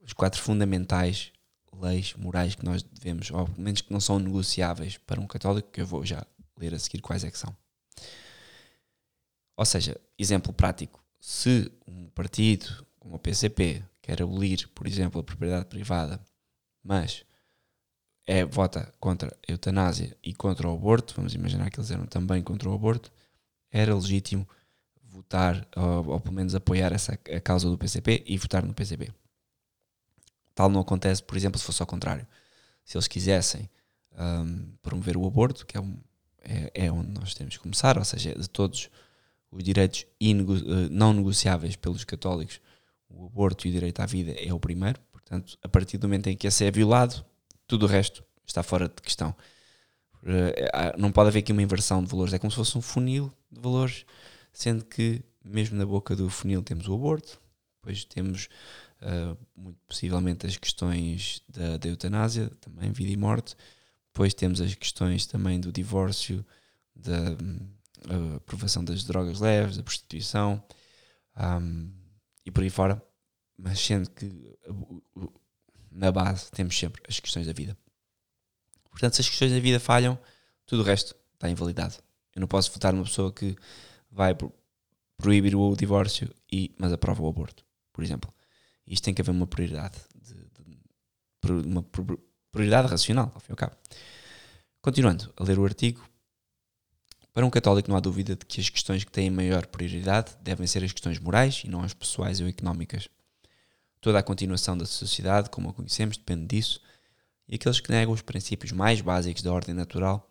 os 0.00 0.12
quatro 0.12 0.40
fundamentais 0.42 1.32
leis 1.72 2.12
morais 2.14 2.54
que 2.54 2.64
nós 2.64 2.82
devemos, 2.82 3.30
ou 3.30 3.46
pelo 3.46 3.62
menos 3.62 3.80
que 3.80 3.92
não 3.92 4.00
são 4.00 4.18
negociáveis 4.18 4.98
para 4.98 5.20
um 5.20 5.26
católico, 5.26 5.70
que 5.70 5.80
eu 5.80 5.86
vou 5.86 6.04
já 6.04 6.26
ler 6.58 6.74
a 6.74 6.78
seguir 6.78 7.00
quais 7.00 7.24
é 7.24 7.30
que 7.30 7.38
são. 7.38 7.56
Ou 9.56 9.64
seja, 9.64 9.98
exemplo 10.18 10.52
prático, 10.52 11.02
se 11.20 11.72
um 11.86 12.08
partido 12.10 12.84
como 13.00 13.16
o 13.16 13.18
PCP 13.18 13.82
quer 14.00 14.22
abolir, 14.22 14.68
por 14.74 14.86
exemplo, 14.86 15.20
a 15.20 15.24
propriedade 15.24 15.64
privada, 15.64 16.20
mas 16.84 17.24
é, 18.26 18.44
vota 18.44 18.92
contra 19.00 19.36
a 19.48 19.50
eutanásia 19.50 20.16
e 20.22 20.32
contra 20.32 20.68
o 20.68 20.74
aborto, 20.74 21.14
vamos 21.16 21.34
imaginar 21.34 21.70
que 21.70 21.80
eles 21.80 21.90
eram 21.90 22.06
também 22.06 22.42
contra 22.42 22.68
o 22.68 22.74
aborto, 22.74 23.10
era 23.72 23.94
legítimo 23.94 24.46
votar, 25.02 25.66
ou, 25.74 26.10
ou 26.10 26.20
pelo 26.20 26.34
menos 26.34 26.54
apoiar 26.54 26.92
essa, 26.92 27.12
a 27.12 27.40
causa 27.40 27.68
do 27.68 27.76
PCP 27.76 28.22
e 28.26 28.38
votar 28.38 28.64
no 28.64 28.72
PCP. 28.72 29.12
Tal 30.54 30.68
não 30.68 30.80
acontece, 30.80 31.22
por 31.22 31.36
exemplo, 31.36 31.58
se 31.58 31.64
fosse 31.64 31.82
ao 31.82 31.86
contrário. 31.86 32.26
Se 32.84 32.96
eles 32.96 33.08
quisessem 33.08 33.68
um, 34.18 34.72
promover 34.82 35.16
o 35.16 35.26
aborto, 35.26 35.66
que 35.66 35.76
é, 35.76 35.80
um, 35.80 35.96
é, 36.42 36.86
é, 36.86 36.92
onde 36.92 37.10
nós 37.12 37.34
temos 37.34 37.56
que 37.56 37.62
começar, 37.62 37.98
ou 37.98 38.04
seja, 38.04 38.34
de 38.34 38.48
todos 38.48 38.90
os 39.50 39.64
direitos 39.64 40.06
uh, 40.22 40.88
não 40.90 41.12
negociáveis 41.12 41.76
pelos 41.76 42.04
católicos, 42.04 42.60
o 43.10 43.26
aborto 43.26 43.66
e 43.66 43.70
o 43.70 43.72
direito 43.72 44.00
à 44.00 44.06
vida 44.06 44.32
é 44.32 44.52
o 44.52 44.60
primeiro. 44.60 45.00
Portanto, 45.12 45.58
a 45.62 45.68
partir 45.68 45.98
do 45.98 46.08
momento 46.08 46.28
em 46.28 46.36
que 46.36 46.46
esse 46.46 46.64
é 46.64 46.70
violado, 46.70 47.24
tudo 47.66 47.84
o 47.84 47.88
resto 47.88 48.24
está 48.46 48.62
fora 48.62 48.88
de 48.88 49.02
questão. 49.02 49.34
Uh, 50.22 50.98
não 50.98 51.10
pode 51.10 51.28
haver 51.28 51.40
aqui 51.40 51.52
uma 51.52 51.62
inversão 51.62 52.02
de 52.02 52.10
valores, 52.10 52.32
é 52.32 52.38
como 52.38 52.50
se 52.50 52.56
fosse 52.56 52.76
um 52.76 52.82
funil 52.82 53.32
de 53.50 53.60
valores, 53.60 54.04
sendo 54.52 54.84
que 54.84 55.22
mesmo 55.44 55.78
na 55.78 55.86
boca 55.86 56.14
do 56.14 56.28
funil 56.28 56.62
temos 56.62 56.86
o 56.88 56.94
aborto, 56.94 57.40
depois 57.76 58.04
temos 58.04 58.48
uh, 59.00 59.36
muito 59.56 59.78
possivelmente 59.86 60.46
as 60.46 60.56
questões 60.56 61.42
da, 61.48 61.78
da, 61.78 61.88
eutanásia, 61.88 62.50
também 62.60 62.92
vida 62.92 63.10
e 63.10 63.16
morte, 63.16 63.56
depois 64.12 64.34
temos 64.34 64.60
as 64.60 64.74
questões 64.74 65.26
também 65.26 65.58
do 65.58 65.72
divórcio, 65.72 66.44
da 66.94 67.32
uh, 67.32 68.36
aprovação 68.36 68.84
das 68.84 69.04
drogas 69.04 69.40
leves, 69.40 69.78
da 69.78 69.82
prostituição 69.82 70.62
um, 71.36 71.90
e 72.44 72.50
por 72.50 72.62
aí 72.62 72.70
fora, 72.70 73.02
mas 73.56 73.78
sendo 73.78 74.10
que 74.10 74.58
na 75.90 76.10
base 76.10 76.50
temos 76.50 76.78
sempre 76.78 77.02
as 77.08 77.20
questões 77.20 77.46
da 77.46 77.52
vida. 77.52 77.76
Portanto, 78.90 79.14
se 79.14 79.20
as 79.20 79.28
questões 79.28 79.52
da 79.52 79.60
vida 79.60 79.78
falham, 79.78 80.18
tudo 80.66 80.82
o 80.82 80.84
resto 80.84 81.14
está 81.34 81.48
invalidado. 81.48 81.94
Eu 82.34 82.40
não 82.40 82.48
posso 82.48 82.70
votar 82.72 82.92
numa 82.92 83.04
pessoa 83.04 83.32
que 83.32 83.56
vai 84.10 84.36
proibir 85.16 85.54
o 85.54 85.76
divórcio, 85.76 86.32
e, 86.50 86.74
mas 86.78 86.92
aprova 86.92 87.22
o 87.22 87.28
aborto, 87.28 87.64
por 87.92 88.02
exemplo. 88.02 88.32
Isto 88.86 89.04
tem 89.04 89.14
que 89.14 89.22
haver 89.22 89.30
uma 89.30 89.46
prioridade, 89.46 89.98
de, 90.14 90.34
de, 91.44 91.68
uma 91.68 91.84
prioridade 92.50 92.88
racional, 92.88 93.30
ao 93.34 93.40
fim 93.40 93.50
e 93.50 93.52
ao 93.52 93.56
cabo. 93.56 93.76
Continuando 94.80 95.32
a 95.36 95.44
ler 95.44 95.58
o 95.58 95.64
artigo, 95.64 96.04
para 97.32 97.46
um 97.46 97.50
católico 97.50 97.88
não 97.88 97.96
há 97.96 98.00
dúvida 98.00 98.34
de 98.34 98.44
que 98.44 98.60
as 98.60 98.68
questões 98.68 99.04
que 99.04 99.12
têm 99.12 99.30
maior 99.30 99.66
prioridade 99.66 100.32
devem 100.42 100.66
ser 100.66 100.82
as 100.82 100.92
questões 100.92 101.18
morais 101.18 101.62
e 101.64 101.68
não 101.68 101.82
as 101.82 101.94
pessoais 101.94 102.40
ou 102.40 102.48
económicas. 102.48 103.08
Toda 104.00 104.18
a 104.18 104.22
continuação 104.22 104.76
da 104.76 104.86
sociedade, 104.86 105.50
como 105.50 105.68
a 105.68 105.72
conhecemos, 105.72 106.16
depende 106.16 106.46
disso, 106.46 106.80
e 107.48 107.56
aqueles 107.56 107.80
que 107.80 107.90
negam 107.90 108.12
os 108.12 108.22
princípios 108.22 108.72
mais 108.72 109.00
básicos 109.00 109.42
da 109.42 109.52
ordem 109.52 109.74
natural 109.74 110.28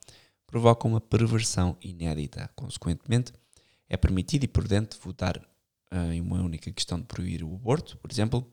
provocam 0.48 0.92
uma 0.92 1.02
perversão 1.02 1.78
inédita. 1.82 2.50
Consequentemente, 2.56 3.32
é 3.88 3.96
permitido 3.96 4.44
e 4.44 4.48
prudente 4.48 4.98
votar 5.02 5.38
uh, 5.38 6.12
em 6.12 6.22
uma 6.22 6.42
única 6.42 6.72
questão 6.72 7.00
de 7.00 7.06
proibir 7.06 7.44
o 7.44 7.54
aborto, 7.54 7.98
por 7.98 8.12
exemplo, 8.12 8.50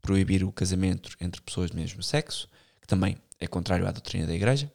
proibir 0.00 0.44
o 0.44 0.52
casamento 0.52 1.16
entre 1.20 1.40
pessoas 1.40 1.70
do 1.70 1.76
mesmo 1.76 2.02
sexo, 2.02 2.48
que 2.80 2.86
também 2.86 3.16
é 3.38 3.46
contrário 3.46 3.86
à 3.86 3.90
doutrina 3.90 4.26
da 4.26 4.34
Igreja, 4.34 4.70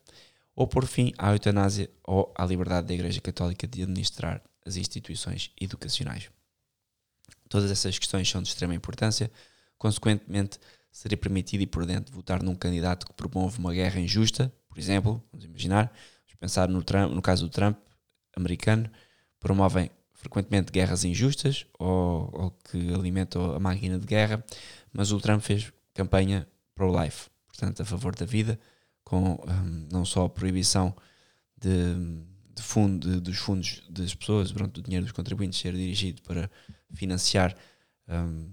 ou 0.56 0.68
por 0.68 0.86
fim 0.86 1.12
à 1.18 1.32
eutanásia 1.34 1.90
ou 2.04 2.34
à 2.36 2.46
liberdade 2.46 2.88
da 2.88 2.94
Igreja 2.94 3.20
Católica 3.20 3.68
de 3.68 3.84
administrar 3.84 4.42
as 4.66 4.78
instituições 4.78 5.52
educacionais. 5.60 6.30
Todas 7.50 7.70
essas 7.70 8.00
questões 8.00 8.30
são 8.30 8.42
de 8.42 8.48
extrema 8.48 8.74
importância, 8.74 9.32
consequentemente, 9.78 10.60
seria 10.92 11.18
permitido 11.18 11.62
e 11.62 11.68
prudente 11.68 12.12
votar 12.12 12.42
num 12.42 12.56
candidato 12.56 13.06
que 13.06 13.14
promove 13.14 13.60
uma 13.60 13.74
guerra 13.74 14.00
injusta, 14.00 14.52
por 14.68 14.80
exemplo, 14.80 15.22
vamos 15.32 15.46
imaginar, 15.46 15.88
vamos 15.88 16.36
pensar 16.40 16.70
no, 16.70 16.82
Trump, 16.82 17.14
no 17.14 17.22
caso 17.22 17.44
do 17.44 17.50
Trump, 17.50 17.78
americano, 18.36 18.90
promovem 19.40 19.92
frequentemente 20.14 20.72
guerras 20.72 21.04
injustas 21.04 21.68
ou, 21.78 22.30
ou, 22.34 22.52
que 22.52 22.94
alimentam 22.94 23.54
a 23.54 23.60
máquina 23.60 24.00
de 24.00 24.08
guerra, 24.08 24.44
mas 24.92 25.12
o 25.12 25.20
Trump 25.20 25.42
fez 25.42 25.72
campanha 25.94 26.48
pro-life, 26.74 27.30
portanto, 27.48 27.82
a 27.82 27.86
favor 27.86 28.16
da 28.16 28.26
vida, 28.26 28.60
com 29.06 29.36
um, 29.36 29.88
não 29.92 30.04
só 30.04 30.26
a 30.26 30.30
proibição 30.30 30.94
de, 31.56 31.96
de 32.54 32.62
fundo, 32.62 33.08
de, 33.10 33.22
dos 33.22 33.38
fundos 33.38 33.84
das 33.90 34.14
pessoas, 34.14 34.52
pronto, 34.52 34.82
do 34.82 34.84
dinheiro 34.84 35.06
dos 35.06 35.14
contribuintes 35.14 35.60
ser 35.60 35.74
dirigido 35.74 36.22
para 36.24 36.52
financiar 36.92 37.56
um, 38.10 38.52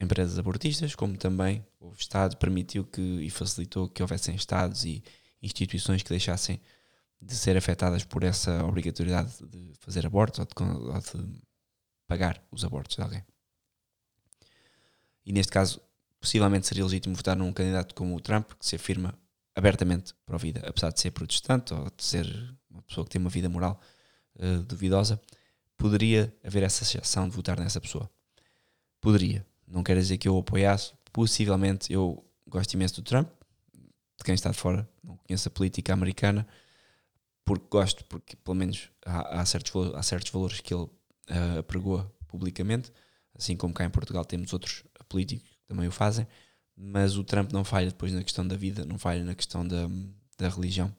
empresas 0.00 0.38
abortistas, 0.38 0.94
como 0.94 1.16
também 1.16 1.64
o 1.80 1.92
Estado 1.92 2.36
permitiu 2.36 2.84
que 2.84 3.00
e 3.00 3.30
facilitou 3.30 3.88
que 3.88 4.02
houvessem 4.02 4.34
Estados 4.34 4.84
e 4.84 5.02
instituições 5.40 6.02
que 6.02 6.10
deixassem 6.10 6.60
de 7.22 7.34
ser 7.34 7.56
afetadas 7.56 8.04
por 8.04 8.24
essa 8.24 8.64
obrigatoriedade 8.64 9.32
de 9.46 9.72
fazer 9.78 10.04
abortos 10.04 10.40
ou 10.40 10.44
de, 10.44 10.52
ou 10.62 11.00
de 11.00 11.40
pagar 12.06 12.42
os 12.50 12.64
abortos 12.64 12.96
de 12.96 13.02
alguém. 13.02 13.24
E 15.24 15.32
neste 15.32 15.52
caso, 15.52 15.80
possivelmente 16.24 16.66
seria 16.66 16.82
legítimo 16.82 17.14
votar 17.14 17.36
num 17.36 17.52
candidato 17.52 17.94
como 17.94 18.16
o 18.16 18.20
Trump, 18.20 18.52
que 18.58 18.64
se 18.64 18.76
afirma 18.76 19.14
abertamente 19.54 20.14
para 20.24 20.36
a 20.36 20.38
vida, 20.38 20.62
apesar 20.66 20.90
de 20.90 20.98
ser 20.98 21.10
protestante 21.10 21.74
ou 21.74 21.84
de 21.94 22.02
ser 22.02 22.26
uma 22.70 22.80
pessoa 22.80 23.04
que 23.04 23.10
tem 23.10 23.20
uma 23.20 23.28
vida 23.28 23.46
moral 23.46 23.78
uh, 24.36 24.62
duvidosa, 24.62 25.20
poderia 25.76 26.34
haver 26.42 26.62
essa 26.62 26.82
exceção 26.82 27.28
de 27.28 27.36
votar 27.36 27.60
nessa 27.60 27.78
pessoa. 27.78 28.10
Poderia. 29.02 29.46
Não 29.68 29.82
quer 29.82 29.98
dizer 29.98 30.16
que 30.16 30.26
eu 30.26 30.34
o 30.34 30.38
apoiasse. 30.38 30.94
Possivelmente 31.12 31.92
eu 31.92 32.24
gosto 32.48 32.72
imenso 32.72 32.94
do 32.96 33.02
Trump, 33.02 33.28
de 33.74 34.24
quem 34.24 34.34
está 34.34 34.50
de 34.50 34.56
fora, 34.56 34.88
não 35.02 35.18
conheço 35.18 35.48
a 35.48 35.50
política 35.50 35.92
americana, 35.92 36.46
porque 37.44 37.66
gosto, 37.70 38.02
porque 38.06 38.34
pelo 38.34 38.54
menos 38.54 38.88
há, 39.04 39.42
há 39.42 39.44
certos, 39.44 39.94
há 39.94 40.02
certos 40.02 40.32
valores 40.32 40.58
que 40.60 40.72
ele 40.72 40.84
uh, 40.84 42.08
publicamente, 42.26 42.90
assim 43.34 43.58
como 43.58 43.74
cá 43.74 43.84
em 43.84 43.90
Portugal 43.90 44.24
temos 44.24 44.54
outros 44.54 44.84
políticos 45.06 45.53
também 45.66 45.86
o 45.88 45.92
fazem, 45.92 46.26
mas 46.76 47.16
o 47.16 47.24
Trump 47.24 47.52
não 47.52 47.64
falha 47.64 47.88
depois 47.88 48.12
na 48.12 48.22
questão 48.22 48.46
da 48.46 48.56
vida, 48.56 48.84
não 48.84 48.98
falha 48.98 49.24
na 49.24 49.34
questão 49.34 49.66
da, 49.66 49.88
da 50.38 50.48
religião 50.48 50.94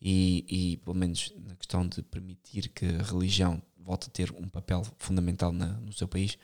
e, 0.00 0.44
e 0.48 0.76
pelo 0.78 0.96
menos 0.96 1.32
na 1.36 1.56
questão 1.56 1.86
de 1.86 2.02
permitir 2.02 2.68
que 2.68 2.84
a 2.86 3.02
religião 3.02 3.62
volte 3.76 4.08
a 4.08 4.10
ter 4.10 4.32
um 4.32 4.48
papel 4.48 4.82
fundamental 4.98 5.52
na, 5.52 5.68
no 5.80 5.92
seu 5.92 6.08
país. 6.08 6.36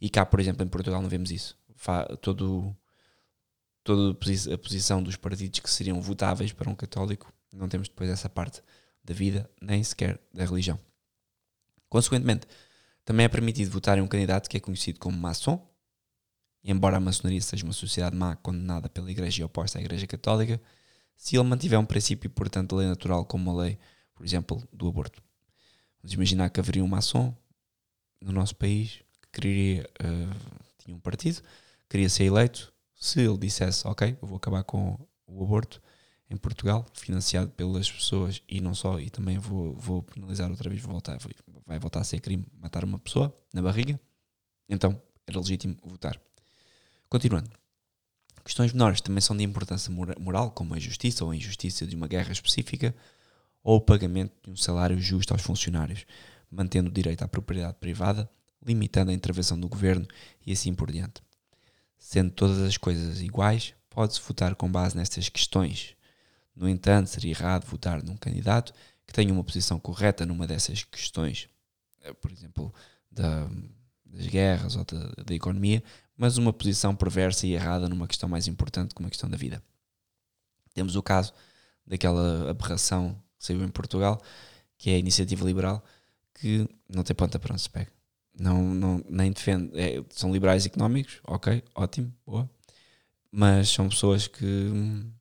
E 0.00 0.08
cá, 0.08 0.24
por 0.24 0.40
exemplo, 0.40 0.64
em 0.64 0.68
Portugal 0.68 1.02
não 1.02 1.08
vemos 1.08 1.30
isso. 1.30 1.58
Fa, 1.74 2.04
todo, 2.16 2.74
toda 3.82 4.16
a 4.52 4.58
posição 4.58 5.02
dos 5.02 5.16
partidos 5.16 5.60
que 5.60 5.70
seriam 5.70 6.00
votáveis 6.00 6.52
para 6.52 6.70
um 6.70 6.74
católico, 6.74 7.32
não 7.52 7.68
temos 7.68 7.88
depois 7.88 8.08
essa 8.08 8.28
parte 8.28 8.62
da 9.04 9.12
vida, 9.12 9.50
nem 9.60 9.82
sequer 9.82 10.20
da 10.32 10.44
religião. 10.44 10.78
Consequentemente, 11.88 12.46
também 13.04 13.26
é 13.26 13.28
permitido 13.28 13.70
votar 13.70 13.98
em 13.98 14.00
um 14.00 14.08
candidato 14.08 14.48
que 14.48 14.56
é 14.56 14.60
conhecido 14.60 14.98
como 14.98 15.16
maçom, 15.16 15.64
embora 16.64 16.96
a 16.96 17.00
maçonaria 17.00 17.40
seja 17.40 17.64
uma 17.64 17.72
sociedade 17.72 18.16
má 18.16 18.36
condenada 18.36 18.88
pela 18.88 19.10
Igreja 19.10 19.42
e 19.42 19.44
oposta 19.44 19.78
à 19.78 19.82
Igreja 19.82 20.06
Católica, 20.06 20.60
se 21.16 21.36
ele 21.36 21.44
mantiver 21.44 21.78
um 21.78 21.84
princípio 21.84 22.28
importante 22.28 22.70
da 22.70 22.76
lei 22.76 22.86
natural, 22.86 23.24
como 23.24 23.50
a 23.50 23.62
lei, 23.62 23.78
por 24.14 24.24
exemplo, 24.24 24.62
do 24.72 24.88
aborto. 24.88 25.22
Vamos 26.02 26.14
imaginar 26.14 26.50
que 26.50 26.60
haveria 26.60 26.82
um 26.82 26.88
maçom 26.88 27.34
no 28.20 28.32
nosso 28.32 28.56
país 28.56 29.02
que 29.22 29.40
queria, 29.40 29.88
uh, 30.00 30.54
tinha 30.78 30.96
um 30.96 31.00
partido, 31.00 31.42
queria 31.88 32.08
ser 32.08 32.24
eleito. 32.24 32.72
Se 32.94 33.20
ele 33.20 33.38
dissesse, 33.38 33.86
ok, 33.86 34.16
eu 34.20 34.26
vou 34.26 34.36
acabar 34.36 34.64
com 34.64 34.98
o 35.26 35.44
aborto, 35.44 35.80
em 36.30 36.36
Portugal, 36.36 36.86
financiado 36.94 37.50
pelas 37.50 37.90
pessoas 37.90 38.42
e 38.48 38.60
não 38.60 38.74
só, 38.74 38.98
e 38.98 39.10
também 39.10 39.38
vou, 39.38 39.74
vou 39.74 40.02
penalizar 40.02 40.50
outra 40.50 40.68
vez, 40.68 40.80
vou 40.82 40.92
voltar, 40.92 41.18
vai 41.66 41.78
voltar 41.78 42.00
a 42.00 42.04
ser 42.04 42.20
crime 42.20 42.46
matar 42.58 42.84
uma 42.84 42.98
pessoa 42.98 43.34
na 43.52 43.62
barriga, 43.62 43.98
então 44.68 45.00
era 45.26 45.38
legítimo 45.38 45.76
votar. 45.84 46.20
Continuando. 47.14 47.48
Questões 48.44 48.72
menores 48.72 49.00
também 49.00 49.20
são 49.20 49.36
de 49.36 49.44
importância 49.44 49.88
moral, 50.18 50.50
como 50.50 50.74
a 50.74 50.80
justiça 50.80 51.24
ou 51.24 51.30
a 51.30 51.36
injustiça 51.36 51.86
de 51.86 51.94
uma 51.94 52.08
guerra 52.08 52.32
específica, 52.32 52.92
ou 53.62 53.76
o 53.76 53.80
pagamento 53.80 54.32
de 54.42 54.50
um 54.50 54.56
salário 54.56 55.00
justo 55.00 55.32
aos 55.32 55.40
funcionários, 55.40 56.04
mantendo 56.50 56.90
o 56.90 56.92
direito 56.92 57.22
à 57.22 57.28
propriedade 57.28 57.76
privada, 57.78 58.28
limitando 58.66 59.12
a 59.12 59.14
intervenção 59.14 59.60
do 59.60 59.68
governo 59.68 60.08
e 60.44 60.50
assim 60.50 60.74
por 60.74 60.90
diante. 60.90 61.22
Sendo 61.96 62.32
todas 62.32 62.58
as 62.58 62.76
coisas 62.76 63.20
iguais, 63.20 63.74
pode-se 63.88 64.20
votar 64.20 64.56
com 64.56 64.68
base 64.68 64.96
nestas 64.96 65.28
questões, 65.28 65.94
no 66.56 66.68
entanto, 66.68 67.10
seria 67.10 67.30
errado 67.30 67.64
votar 67.64 68.02
num 68.02 68.16
candidato 68.16 68.74
que 69.06 69.12
tenha 69.12 69.32
uma 69.32 69.44
posição 69.44 69.78
correta 69.78 70.26
numa 70.26 70.48
dessas 70.48 70.82
questões, 70.82 71.48
eh, 72.02 72.12
por 72.12 72.32
exemplo, 72.32 72.74
da, 73.08 73.48
das 74.04 74.26
guerras 74.26 74.74
ou 74.74 74.84
da, 74.84 75.22
da 75.24 75.32
economia, 75.32 75.80
mas 76.16 76.38
uma 76.38 76.52
posição 76.52 76.94
perversa 76.94 77.46
e 77.46 77.52
errada 77.52 77.88
numa 77.88 78.06
questão 78.06 78.28
mais 78.28 78.46
importante 78.46 78.94
como 78.94 79.06
a 79.06 79.10
questão 79.10 79.28
da 79.28 79.36
vida. 79.36 79.62
Temos 80.72 80.96
o 80.96 81.02
caso 81.02 81.32
daquela 81.86 82.50
aberração 82.50 83.20
que 83.38 83.46
saiu 83.46 83.62
em 83.62 83.68
Portugal, 83.68 84.20
que 84.78 84.90
é 84.90 84.94
a 84.94 84.98
iniciativa 84.98 85.44
liberal, 85.44 85.84
que 86.34 86.68
não 86.88 87.02
tem 87.02 87.14
ponta 87.14 87.38
para 87.38 87.52
onde 87.52 87.62
se 87.62 87.70
pega. 87.70 87.92
Não, 88.38 88.62
não, 88.74 89.04
nem 89.08 89.30
defende. 89.30 89.78
É, 89.78 90.04
são 90.10 90.32
liberais 90.32 90.66
económicos, 90.66 91.20
ok, 91.24 91.62
ótimo, 91.74 92.12
boa. 92.26 92.50
Mas 93.30 93.68
são 93.68 93.88
pessoas 93.88 94.26
que 94.26 94.44
hum, 94.44 95.12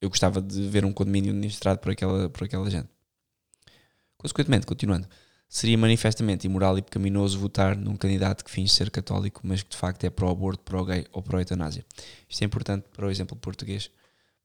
eu 0.00 0.08
gostava 0.08 0.40
de 0.40 0.68
ver 0.68 0.84
um 0.84 0.92
condomínio 0.92 1.30
administrado 1.30 1.80
por 1.80 1.92
aquela, 1.92 2.30
por 2.30 2.44
aquela 2.44 2.70
gente. 2.70 2.88
Consequentemente, 4.16 4.66
continuando, 4.66 5.08
seria 5.48 5.78
manifestamente 5.78 6.46
imoral 6.46 6.76
e 6.76 6.82
pecaminoso 6.82 7.38
votar 7.38 7.74
num 7.74 7.96
candidato 7.96 8.44
que 8.44 8.50
finge 8.50 8.72
ser 8.72 8.90
católico, 8.90 9.40
mas 9.42 9.62
que 9.62 9.70
de 9.70 9.76
facto 9.76 10.04
é 10.04 10.10
pró-aborto, 10.10 10.62
pró-gay 10.62 11.06
ou 11.12 11.22
pró-eutanásia. 11.22 11.84
Isto 12.28 12.42
é 12.42 12.44
importante 12.44 12.84
para 12.94 13.06
o 13.06 13.10
exemplo 13.10 13.36
português, 13.36 13.90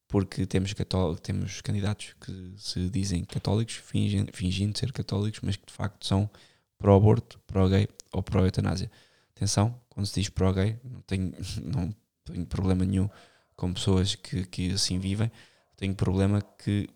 porque 0.07 0.45
temos, 0.45 0.73
temos 1.21 1.61
candidatos 1.61 2.15
que 2.21 2.53
se 2.57 2.89
dizem 2.89 3.25
católicos, 3.25 3.75
fingem, 3.75 4.27
fingindo 4.31 4.77
ser 4.77 4.93
católicos, 4.93 5.41
mas 5.43 5.57
que 5.57 5.65
de 5.65 5.73
facto 5.73 6.05
são 6.05 6.29
pró-aborto, 6.77 7.39
pró-gay 7.47 7.87
ou 8.13 8.23
pró-eutanásia. 8.23 8.89
Atenção, 9.35 9.77
quando 9.89 10.05
se 10.05 10.21
diz 10.21 10.29
pró-gay, 10.29 10.77
não 10.83 11.01
tenho, 11.01 11.33
não 11.61 11.93
tenho 12.23 12.45
problema 12.45 12.85
nenhum 12.85 13.09
com 13.55 13.73
pessoas 13.73 14.15
que, 14.15 14.45
que 14.45 14.71
assim 14.71 14.99
vivem, 14.99 15.29
tenho 15.75 15.93
problema 15.93 16.41
que 16.41 16.87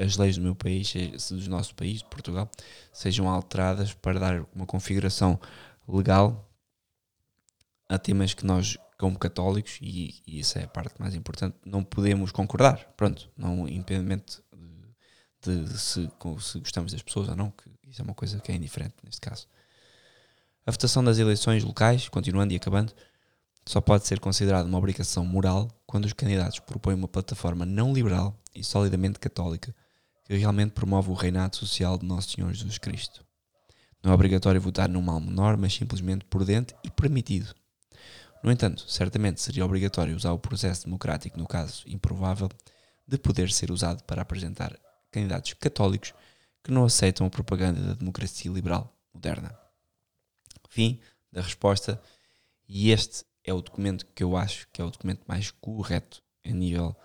as 0.00 0.16
leis 0.16 0.36
do 0.36 0.42
meu 0.42 0.54
país, 0.54 0.92
do 1.30 1.50
nosso 1.50 1.74
país, 1.74 2.02
Portugal, 2.02 2.50
sejam 2.92 3.28
alteradas 3.28 3.92
para 3.92 4.18
dar 4.18 4.46
uma 4.54 4.66
configuração 4.66 5.38
legal 5.86 6.48
a 7.88 7.98
temas 7.98 8.32
que 8.32 8.46
nós, 8.46 8.78
como 8.98 9.18
católicos, 9.18 9.78
e, 9.80 10.22
e 10.26 10.40
isso 10.40 10.58
é 10.58 10.64
a 10.64 10.68
parte 10.68 10.94
mais 10.98 11.14
importante, 11.14 11.56
não 11.64 11.82
podemos 11.84 12.32
concordar. 12.32 12.78
Pronto, 12.96 13.30
não 13.36 13.68
independente 13.68 14.42
de, 15.42 15.64
de 15.64 15.78
se, 15.78 16.08
se, 16.40 16.58
gostamos 16.60 16.92
das 16.92 17.02
pessoas 17.02 17.28
ou 17.28 17.36
não, 17.36 17.50
que 17.50 17.70
isso 17.88 18.00
é 18.00 18.04
uma 18.04 18.14
coisa 18.14 18.38
que 18.40 18.52
é 18.52 18.54
indiferente 18.54 18.94
neste 19.02 19.20
caso. 19.20 19.46
A 20.64 20.70
votação 20.70 21.02
das 21.02 21.18
eleições 21.18 21.64
locais, 21.64 22.08
continuando 22.08 22.52
e 22.52 22.56
acabando, 22.56 22.92
só 23.66 23.80
pode 23.80 24.06
ser 24.06 24.20
considerada 24.20 24.68
uma 24.68 24.78
obrigação 24.78 25.24
moral 25.24 25.68
quando 25.86 26.04
os 26.04 26.12
candidatos 26.12 26.58
propõem 26.60 26.94
uma 26.94 27.08
plataforma 27.08 27.66
não 27.66 27.92
liberal 27.92 28.38
e 28.54 28.64
solidamente 28.64 29.18
católica 29.18 29.74
que 30.30 30.36
realmente 30.36 30.70
promove 30.70 31.10
o 31.10 31.14
reinado 31.14 31.56
social 31.56 31.98
de 31.98 32.06
Nosso 32.06 32.30
Senhor 32.30 32.54
Jesus 32.54 32.78
Cristo. 32.78 33.26
Não 34.00 34.12
é 34.12 34.14
obrigatório 34.14 34.60
votar 34.60 34.88
num 34.88 35.02
mal 35.02 35.18
menor, 35.18 35.56
mas 35.56 35.74
simplesmente 35.74 36.24
prudente 36.24 36.72
e 36.84 36.88
permitido. 36.88 37.52
No 38.40 38.52
entanto, 38.52 38.88
certamente 38.88 39.40
seria 39.40 39.64
obrigatório 39.64 40.14
usar 40.14 40.30
o 40.30 40.38
processo 40.38 40.84
democrático, 40.84 41.36
no 41.36 41.48
caso 41.48 41.82
improvável, 41.84 42.48
de 43.08 43.18
poder 43.18 43.50
ser 43.50 43.72
usado 43.72 44.04
para 44.04 44.22
apresentar 44.22 44.78
candidatos 45.10 45.52
católicos 45.54 46.14
que 46.62 46.70
não 46.70 46.84
aceitam 46.84 47.26
a 47.26 47.30
propaganda 47.30 47.80
da 47.80 47.94
democracia 47.94 48.52
liberal 48.52 48.96
moderna. 49.12 49.52
Fim 50.68 51.00
da 51.32 51.42
resposta, 51.42 52.00
e 52.68 52.92
este 52.92 53.24
é 53.42 53.52
o 53.52 53.60
documento 53.60 54.06
que 54.14 54.22
eu 54.22 54.36
acho 54.36 54.68
que 54.72 54.80
é 54.80 54.84
o 54.84 54.90
documento 54.92 55.24
mais 55.26 55.50
correto 55.50 56.22
a 56.46 56.50
nível 56.50 56.96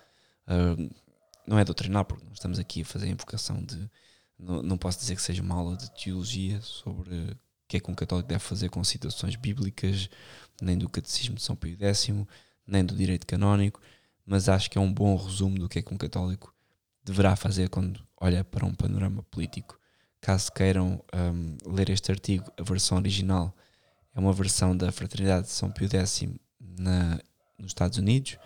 uh, 0.47 1.04
não 1.47 1.59
é 1.59 1.65
doutrinal, 1.65 2.05
porque 2.05 2.23
nós 2.25 2.33
estamos 2.33 2.59
aqui 2.59 2.81
a 2.81 2.85
fazer 2.85 3.07
a 3.07 3.09
invocação 3.09 3.61
de. 3.63 3.89
Não, 4.37 4.61
não 4.61 4.77
posso 4.77 4.99
dizer 4.99 5.15
que 5.15 5.21
seja 5.21 5.41
uma 5.41 5.55
aula 5.55 5.77
de 5.77 5.89
teologia 5.91 6.59
sobre 6.61 7.15
o 7.15 7.37
que 7.67 7.77
é 7.77 7.79
que 7.79 7.89
um 7.89 7.95
católico 7.95 8.27
deve 8.27 8.43
fazer 8.43 8.69
com 8.69 8.83
citações 8.83 9.35
bíblicas, 9.35 10.09
nem 10.61 10.77
do 10.77 10.89
Catecismo 10.89 11.35
de 11.35 11.41
São 11.41 11.55
Pio 11.55 11.77
X, 11.79 12.09
nem 12.67 12.83
do 12.83 12.95
direito 12.95 13.25
canónico, 13.25 13.81
mas 14.25 14.49
acho 14.49 14.69
que 14.69 14.77
é 14.77 14.81
um 14.81 14.91
bom 14.91 15.15
resumo 15.15 15.57
do 15.57 15.69
que 15.69 15.79
é 15.79 15.81
que 15.81 15.93
um 15.93 15.97
católico 15.97 16.53
deverá 17.03 17.35
fazer 17.35 17.69
quando 17.69 18.05
olha 18.19 18.43
para 18.43 18.65
um 18.65 18.73
panorama 18.73 19.23
político. 19.23 19.79
Caso 20.19 20.51
queiram 20.51 21.03
um, 21.13 21.57
ler 21.71 21.89
este 21.89 22.11
artigo, 22.11 22.51
a 22.57 22.63
versão 22.63 22.97
original 22.97 23.55
é 24.15 24.19
uma 24.19 24.33
versão 24.33 24.75
da 24.75 24.91
Fraternidade 24.91 25.47
de 25.47 25.53
São 25.53 25.69
Pio 25.69 25.87
X 25.89 26.23
na, 26.59 27.19
nos 27.59 27.67
Estados 27.67 27.97
Unidos, 27.97 28.37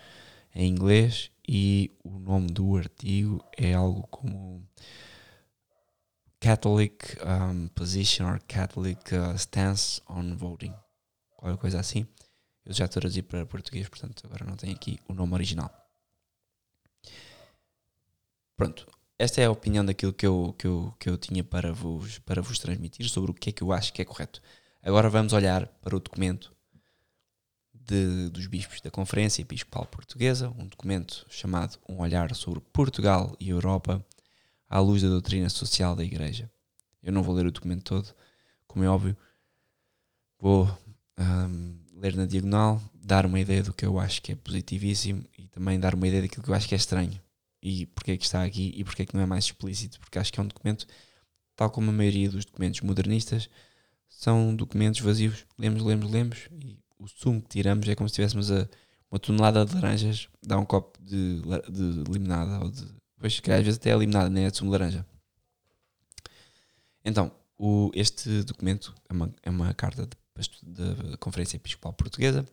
em 0.54 0.68
inglês, 0.68 1.30
e 1.46 1.90
o 2.04 2.18
nome 2.18 2.48
do 2.48 2.76
artigo 2.76 3.44
é 3.56 3.74
algo 3.74 4.06
como 4.08 4.66
Catholic 6.38 7.16
um, 7.24 7.68
Position 7.68 8.26
or 8.26 8.40
Catholic 8.46 9.14
uh, 9.14 9.34
Stance 9.36 10.00
on 10.08 10.36
Voting, 10.36 10.74
qualquer 11.36 11.58
coisa 11.58 11.80
assim. 11.80 12.06
Eu 12.64 12.72
já 12.72 12.86
traduzi 12.86 13.22
para 13.22 13.44
português, 13.46 13.88
portanto 13.88 14.22
agora 14.26 14.44
não 14.44 14.56
tenho 14.56 14.74
aqui 14.74 14.98
o 15.08 15.12
nome 15.12 15.34
original. 15.34 15.70
Pronto, 18.56 18.86
esta 19.18 19.40
é 19.40 19.46
a 19.46 19.50
opinião 19.50 19.84
daquilo 19.84 20.12
que 20.12 20.26
eu, 20.26 20.54
que 20.58 20.66
eu, 20.66 20.94
que 20.98 21.08
eu 21.10 21.18
tinha 21.18 21.42
para 21.42 21.72
vos, 21.72 22.18
para 22.20 22.40
vos 22.40 22.58
transmitir 22.58 23.08
sobre 23.08 23.30
o 23.30 23.34
que 23.34 23.50
é 23.50 23.52
que 23.52 23.62
eu 23.62 23.72
acho 23.72 23.92
que 23.92 24.00
é 24.00 24.04
correto. 24.04 24.40
Agora 24.82 25.10
vamos 25.10 25.32
olhar 25.32 25.66
para 25.66 25.96
o 25.96 26.00
documento 26.00 26.54
de, 27.86 28.28
dos 28.30 28.46
bispos 28.46 28.80
da 28.80 28.90
Conferência 28.90 29.42
Episcopal 29.42 29.86
Portuguesa, 29.86 30.52
um 30.58 30.66
documento 30.66 31.26
chamado 31.28 31.78
Um 31.88 31.98
Olhar 32.00 32.34
sobre 32.34 32.60
Portugal 32.72 33.34
e 33.40 33.48
Europa 33.50 34.04
à 34.68 34.78
luz 34.78 35.02
da 35.02 35.08
doutrina 35.08 35.48
social 35.48 35.96
da 35.96 36.04
Igreja. 36.04 36.50
Eu 37.02 37.12
não 37.12 37.22
vou 37.22 37.34
ler 37.34 37.46
o 37.46 37.52
documento 37.52 37.84
todo, 37.84 38.14
como 38.66 38.84
é 38.84 38.88
óbvio, 38.88 39.16
vou 40.38 40.70
um, 41.18 41.78
ler 41.94 42.14
na 42.14 42.26
diagonal, 42.26 42.80
dar 42.94 43.26
uma 43.26 43.40
ideia 43.40 43.62
do 43.62 43.72
que 43.72 43.84
eu 43.84 43.98
acho 43.98 44.22
que 44.22 44.32
é 44.32 44.36
positivíssimo 44.36 45.24
e 45.36 45.48
também 45.48 45.80
dar 45.80 45.94
uma 45.94 46.06
ideia 46.06 46.22
daquilo 46.22 46.42
que 46.42 46.50
eu 46.50 46.54
acho 46.54 46.68
que 46.68 46.74
é 46.74 46.78
estranho 46.78 47.20
e 47.62 47.86
porque 47.86 48.12
é 48.12 48.16
que 48.16 48.24
está 48.24 48.44
aqui 48.44 48.72
e 48.74 48.84
porque 48.84 49.02
é 49.02 49.06
que 49.06 49.14
não 49.14 49.22
é 49.22 49.26
mais 49.26 49.44
explícito, 49.44 50.00
porque 50.00 50.18
acho 50.18 50.32
que 50.32 50.40
é 50.40 50.42
um 50.42 50.46
documento, 50.46 50.86
tal 51.54 51.70
como 51.70 51.90
a 51.90 51.92
maioria 51.92 52.30
dos 52.30 52.44
documentos 52.44 52.80
modernistas, 52.80 53.48
são 54.08 54.54
documentos 54.54 55.00
vazios. 55.00 55.46
Lemos, 55.58 55.82
lemos, 55.82 56.10
lemos 56.10 56.38
e 56.50 56.78
o 57.00 57.08
sumo 57.08 57.40
que 57.40 57.48
tiramos 57.48 57.88
é 57.88 57.94
como 57.94 58.08
se 58.08 58.14
tivéssemos 58.14 58.52
a, 58.52 58.68
uma 59.10 59.18
tonelada 59.18 59.64
de 59.64 59.74
laranjas, 59.74 60.28
dá 60.42 60.58
um 60.58 60.64
copo 60.64 60.98
de, 61.02 61.42
de 61.68 62.10
limonada 62.10 62.64
ou 62.64 62.70
de. 62.70 62.86
Pois, 63.18 63.40
que 63.40 63.50
às 63.50 63.64
vezes 63.64 63.78
até 63.78 63.90
é 63.90 63.96
limonada, 63.96 64.30
nem 64.30 64.44
é 64.44 64.50
de 64.50 64.56
sumo 64.56 64.70
de 64.70 64.78
laranja. 64.78 65.06
Então, 67.04 67.32
o, 67.58 67.90
este 67.94 68.42
documento 68.44 68.94
é 69.08 69.12
uma, 69.12 69.34
é 69.42 69.50
uma 69.50 69.74
carta 69.74 70.08
da 70.62 71.16
Conferência 71.18 71.56
Episcopal 71.56 71.92
Portuguesa 71.92 72.46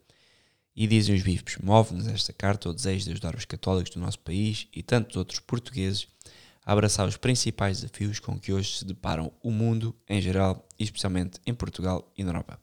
e 0.76 0.88
dizem 0.88 1.16
os 1.16 1.22
bispos: 1.22 1.58
move-nos 1.58 2.08
esta 2.08 2.34
carta 2.34 2.70
o 2.70 2.74
desejo 2.74 3.06
de 3.06 3.12
ajudar 3.12 3.36
os 3.36 3.46
católicos 3.46 3.94
do 3.94 4.00
nosso 4.00 4.20
país 4.20 4.68
e 4.74 4.82
tantos 4.82 5.16
outros 5.16 5.40
portugueses 5.40 6.08
a 6.66 6.74
abraçar 6.74 7.08
os 7.08 7.16
principais 7.16 7.80
desafios 7.80 8.20
com 8.20 8.38
que 8.38 8.52
hoje 8.52 8.80
se 8.80 8.86
deparam 8.86 9.32
o 9.42 9.52
mundo 9.52 9.96
em 10.08 10.22
geral 10.22 10.68
e 10.78 10.84
especialmente 10.84 11.40
em 11.46 11.54
Portugal 11.54 12.12
e 12.18 12.24
na 12.24 12.32
Europa. 12.32 12.60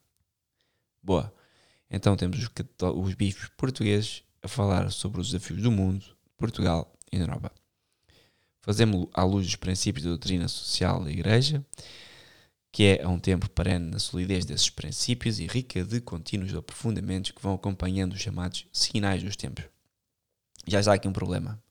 Boa. 1.02 1.32
Então 1.90 2.16
temos 2.16 2.38
os, 2.38 2.50
os 2.94 3.14
bispos 3.14 3.48
portugueses 3.56 4.22
a 4.42 4.48
falar 4.48 4.90
sobre 4.90 5.20
os 5.20 5.30
desafios 5.30 5.62
do 5.62 5.70
mundo, 5.70 6.04
Portugal 6.36 6.92
e 7.12 7.16
Europa. 7.16 7.52
Fazemos 8.60 9.08
à 9.12 9.22
luz 9.22 9.46
dos 9.46 9.56
princípios 9.56 10.04
da 10.04 10.10
doutrina 10.10 10.48
social 10.48 11.04
da 11.04 11.10
Igreja, 11.10 11.64
que 12.72 12.84
é 12.84 13.02
a 13.02 13.08
um 13.08 13.20
tempo 13.20 13.48
perene 13.50 13.90
na 13.90 13.98
solidez 13.98 14.44
desses 14.44 14.68
princípios 14.68 15.38
e 15.38 15.46
rica 15.46 15.84
de 15.84 16.00
contínuos 16.00 16.54
aprofundamentos 16.54 17.30
que 17.30 17.42
vão 17.42 17.54
acompanhando 17.54 18.14
os 18.14 18.20
chamados 18.20 18.66
sinais 18.72 19.22
dos 19.22 19.36
tempos. 19.36 19.64
Já 20.66 20.80
está 20.80 20.94
aqui 20.94 21.06
um 21.06 21.12
problema. 21.12 21.62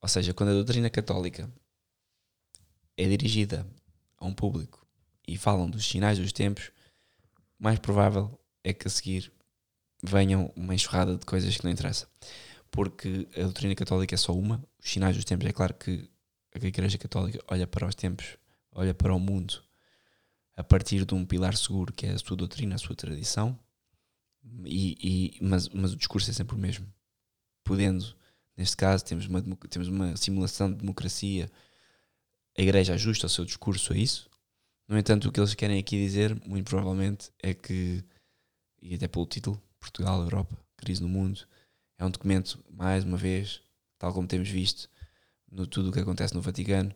Ou 0.00 0.08
seja, 0.08 0.32
quando 0.32 0.50
a 0.50 0.54
doutrina 0.54 0.88
católica 0.88 1.52
é 2.96 3.08
dirigida 3.08 3.66
a 4.16 4.24
um 4.24 4.32
público 4.32 4.86
e 5.26 5.36
falam 5.36 5.68
dos 5.68 5.86
sinais 5.86 6.18
dos 6.18 6.32
tempos, 6.32 6.70
mais 7.58 7.78
provável 7.78 8.38
é 8.64 8.72
que 8.72 8.88
a 8.88 8.90
seguir 8.90 9.30
venham 10.02 10.52
uma 10.56 10.74
enxurrada 10.74 11.16
de 11.16 11.24
coisas 11.24 11.56
que 11.56 11.64
não 11.64 11.70
interessa. 11.70 12.08
Porque 12.70 13.28
a 13.36 13.42
doutrina 13.42 13.74
católica 13.74 14.14
é 14.14 14.18
só 14.18 14.34
uma, 14.34 14.64
os 14.82 14.90
sinais 14.90 15.14
dos 15.14 15.24
tempos. 15.24 15.46
É 15.46 15.52
claro 15.52 15.74
que 15.74 16.10
a 16.52 16.66
Igreja 16.66 16.98
Católica 16.98 17.38
olha 17.48 17.66
para 17.66 17.86
os 17.86 17.94
tempos, 17.94 18.36
olha 18.72 18.94
para 18.94 19.14
o 19.14 19.20
mundo 19.20 19.62
a 20.56 20.62
partir 20.62 21.04
de 21.04 21.14
um 21.14 21.24
pilar 21.24 21.56
seguro 21.56 21.92
que 21.92 22.06
é 22.06 22.12
a 22.12 22.18
sua 22.18 22.36
doutrina, 22.36 22.76
a 22.76 22.78
sua 22.78 22.94
tradição, 22.94 23.58
e, 24.64 24.96
e 25.00 25.44
mas, 25.44 25.68
mas 25.68 25.92
o 25.92 25.96
discurso 25.96 26.30
é 26.30 26.32
sempre 26.32 26.54
o 26.54 26.58
mesmo. 26.58 26.86
Podendo, 27.64 28.14
neste 28.56 28.76
caso, 28.76 29.04
temos 29.04 29.26
uma, 29.26 29.42
temos 29.68 29.88
uma 29.88 30.16
simulação 30.16 30.70
de 30.70 30.78
democracia, 30.78 31.50
a 32.56 32.62
Igreja 32.62 32.94
ajusta 32.94 33.26
o 33.26 33.30
seu 33.30 33.44
discurso 33.44 33.92
a 33.92 33.96
isso. 33.96 34.30
No 34.86 34.98
entanto, 34.98 35.28
o 35.28 35.32
que 35.32 35.40
eles 35.40 35.54
querem 35.54 35.78
aqui 35.78 35.96
dizer, 35.96 36.38
muito 36.46 36.68
provavelmente, 36.68 37.32
é 37.42 37.52
que, 37.54 38.04
e 38.84 38.94
até 38.94 39.08
pelo 39.08 39.26
título, 39.26 39.60
Portugal, 39.80 40.22
Europa, 40.22 40.56
crise 40.76 41.02
no 41.02 41.08
mundo. 41.08 41.40
É 41.98 42.04
um 42.04 42.10
documento, 42.10 42.62
mais 42.70 43.02
uma 43.02 43.16
vez, 43.16 43.62
tal 43.98 44.12
como 44.12 44.28
temos 44.28 44.48
visto 44.48 44.90
no 45.50 45.66
tudo 45.66 45.88
o 45.88 45.92
que 45.92 46.00
acontece 46.00 46.34
no 46.34 46.42
Vaticano, 46.42 46.94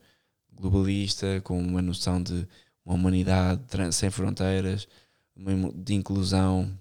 globalista, 0.52 1.40
com 1.40 1.58
uma 1.58 1.80
noção 1.80 2.22
de 2.22 2.46
uma 2.84 2.94
humanidade 2.94 3.62
sem 3.92 4.10
fronteiras, 4.10 4.86
de 5.74 5.94
inclusão, 5.94 6.78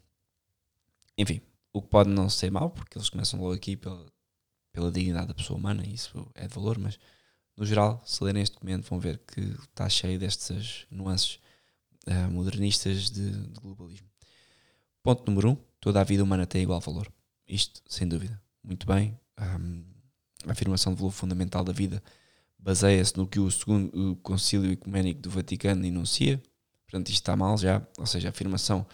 enfim, 1.17 1.41
o 1.71 1.81
que 1.81 1.87
pode 1.87 2.09
não 2.09 2.29
ser 2.29 2.51
mau, 2.51 2.69
porque 2.69 2.97
eles 2.97 3.09
começam 3.09 3.39
logo 3.39 3.53
aqui 3.53 3.77
pela, 3.77 4.05
pela 4.71 4.91
dignidade 4.91 5.27
da 5.27 5.33
pessoa 5.33 5.57
humana, 5.57 5.85
e 5.85 5.93
isso 5.93 6.29
é 6.35 6.47
de 6.47 6.53
valor, 6.53 6.77
mas 6.77 6.99
No 7.55 7.65
geral, 7.65 8.01
se 8.05 8.23
lerem 8.23 8.43
este 8.43 8.53
documento, 8.53 8.87
vão 8.87 8.99
ver 8.99 9.19
que 9.19 9.41
está 9.41 9.89
cheio 9.89 10.19
destas 10.19 10.85
nuances 10.91 11.39
uh, 12.07 12.31
modernistas 12.31 13.09
de, 13.09 13.31
de, 13.31 13.59
globalismo. 13.59 14.07
Ponto 15.07 15.23
número 15.25 15.51
1: 15.51 15.51
um, 15.53 15.57
toda 15.79 16.01
a 16.01 16.03
vida 16.03 16.21
humana 16.21 16.45
tem 16.45 16.63
igual 16.63 16.81
valor. 16.81 17.09
Isto, 17.47 17.81
sem 17.87 18.05
dúvida. 18.05 18.41
Muito 18.61 18.85
bem. 18.85 19.17
Um, 19.39 19.85
a 20.45 20.51
afirmação 20.51 20.91
do 20.91 20.97
valor 20.97 21.11
fundamental 21.11 21.63
da 21.63 21.71
vida 21.71 22.03
baseia-se 22.59 23.15
no 23.15 23.25
que 23.25 23.39
o 23.39 23.49
segundo 23.49 24.11
o 24.11 24.17
Concílio 24.17 24.69
Ecuménico 24.69 25.21
do 25.21 25.29
Vaticano 25.29 25.85
enuncia. 25.85 26.43
Portanto, 26.85 27.07
isto 27.07 27.21
está 27.21 27.37
mal 27.37 27.57
já. 27.57 27.87
Ou 27.97 28.05
seja, 28.05 28.27
a 28.27 28.31
afirmação 28.31 28.85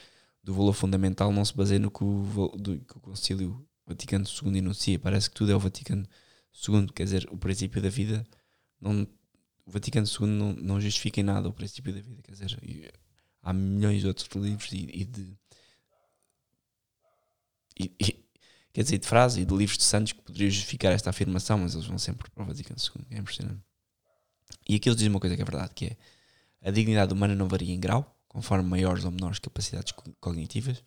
do 0.44 0.54
valor 0.54 0.74
fundamental 0.74 1.32
não 1.32 1.44
se 1.44 1.58
baseia 1.58 1.80
no 1.80 1.90
que 1.90 2.04
o, 2.04 2.48
do, 2.60 2.78
que 2.78 2.96
o 2.96 3.00
Concílio 3.00 3.68
Vaticano 3.84 4.24
II 4.24 4.56
enuncia. 4.56 5.00
Parece 5.00 5.32
que 5.32 5.36
tudo 5.36 5.52
é 5.52 5.56
o 5.56 5.60
Vaticano 5.60 6.06
II. 6.70 6.90
Quer 6.94 7.06
dizer, 7.06 7.28
o 7.32 7.38
princípio 7.38 7.82
da 7.82 7.90
vida. 7.90 8.24
Não, 8.80 9.02
o 9.66 9.72
Vaticano 9.72 10.06
II 10.06 10.28
não, 10.28 10.54
não 10.54 10.80
justifica 10.80 11.22
em 11.22 11.24
nada 11.24 11.50
o 11.50 11.54
princípio 11.54 11.92
da 11.92 12.02
vida. 12.02 12.22
Quer 12.22 12.34
dizer, 12.34 12.94
há 13.42 13.52
milhões 13.52 14.02
de 14.02 14.08
outros 14.08 14.28
livros 14.36 14.72
e, 14.72 14.90
e 14.94 15.06
de. 15.06 15.36
E, 17.80 17.92
e, 18.00 18.24
quer 18.72 18.84
dizer, 18.84 18.98
de 18.98 19.08
frases 19.08 19.44
e 19.44 19.46
de 19.46 19.56
livros 19.56 19.78
de 19.78 19.84
santos 19.84 20.14
que 20.14 20.22
poderiam 20.22 20.50
justificar 20.50 20.92
esta 20.92 21.10
afirmação, 21.10 21.58
mas 21.58 21.74
eles 21.74 21.88
vão 21.88 21.98
sempre 21.98 22.30
para 22.32 22.44
o 22.44 22.48
Vaticano 22.48 22.80
II. 22.80 23.06
É 23.12 23.18
impressionante. 23.18 23.62
E 24.68 24.76
aqui 24.76 24.90
eles 24.90 24.98
dizem 24.98 25.10
uma 25.10 25.20
coisa 25.20 25.36
que 25.36 25.42
é 25.42 25.46
verdade, 25.46 25.72
que 25.74 25.86
é 25.86 25.98
a 26.62 26.72
dignidade 26.72 27.12
humana 27.14 27.36
não 27.36 27.48
varia 27.48 27.74
em 27.74 27.80
grau, 27.80 28.18
conforme 28.28 28.68
maiores 28.68 29.04
ou 29.04 29.12
menores 29.12 29.40
capacidades 29.40 29.92
cognitivas. 30.20 30.84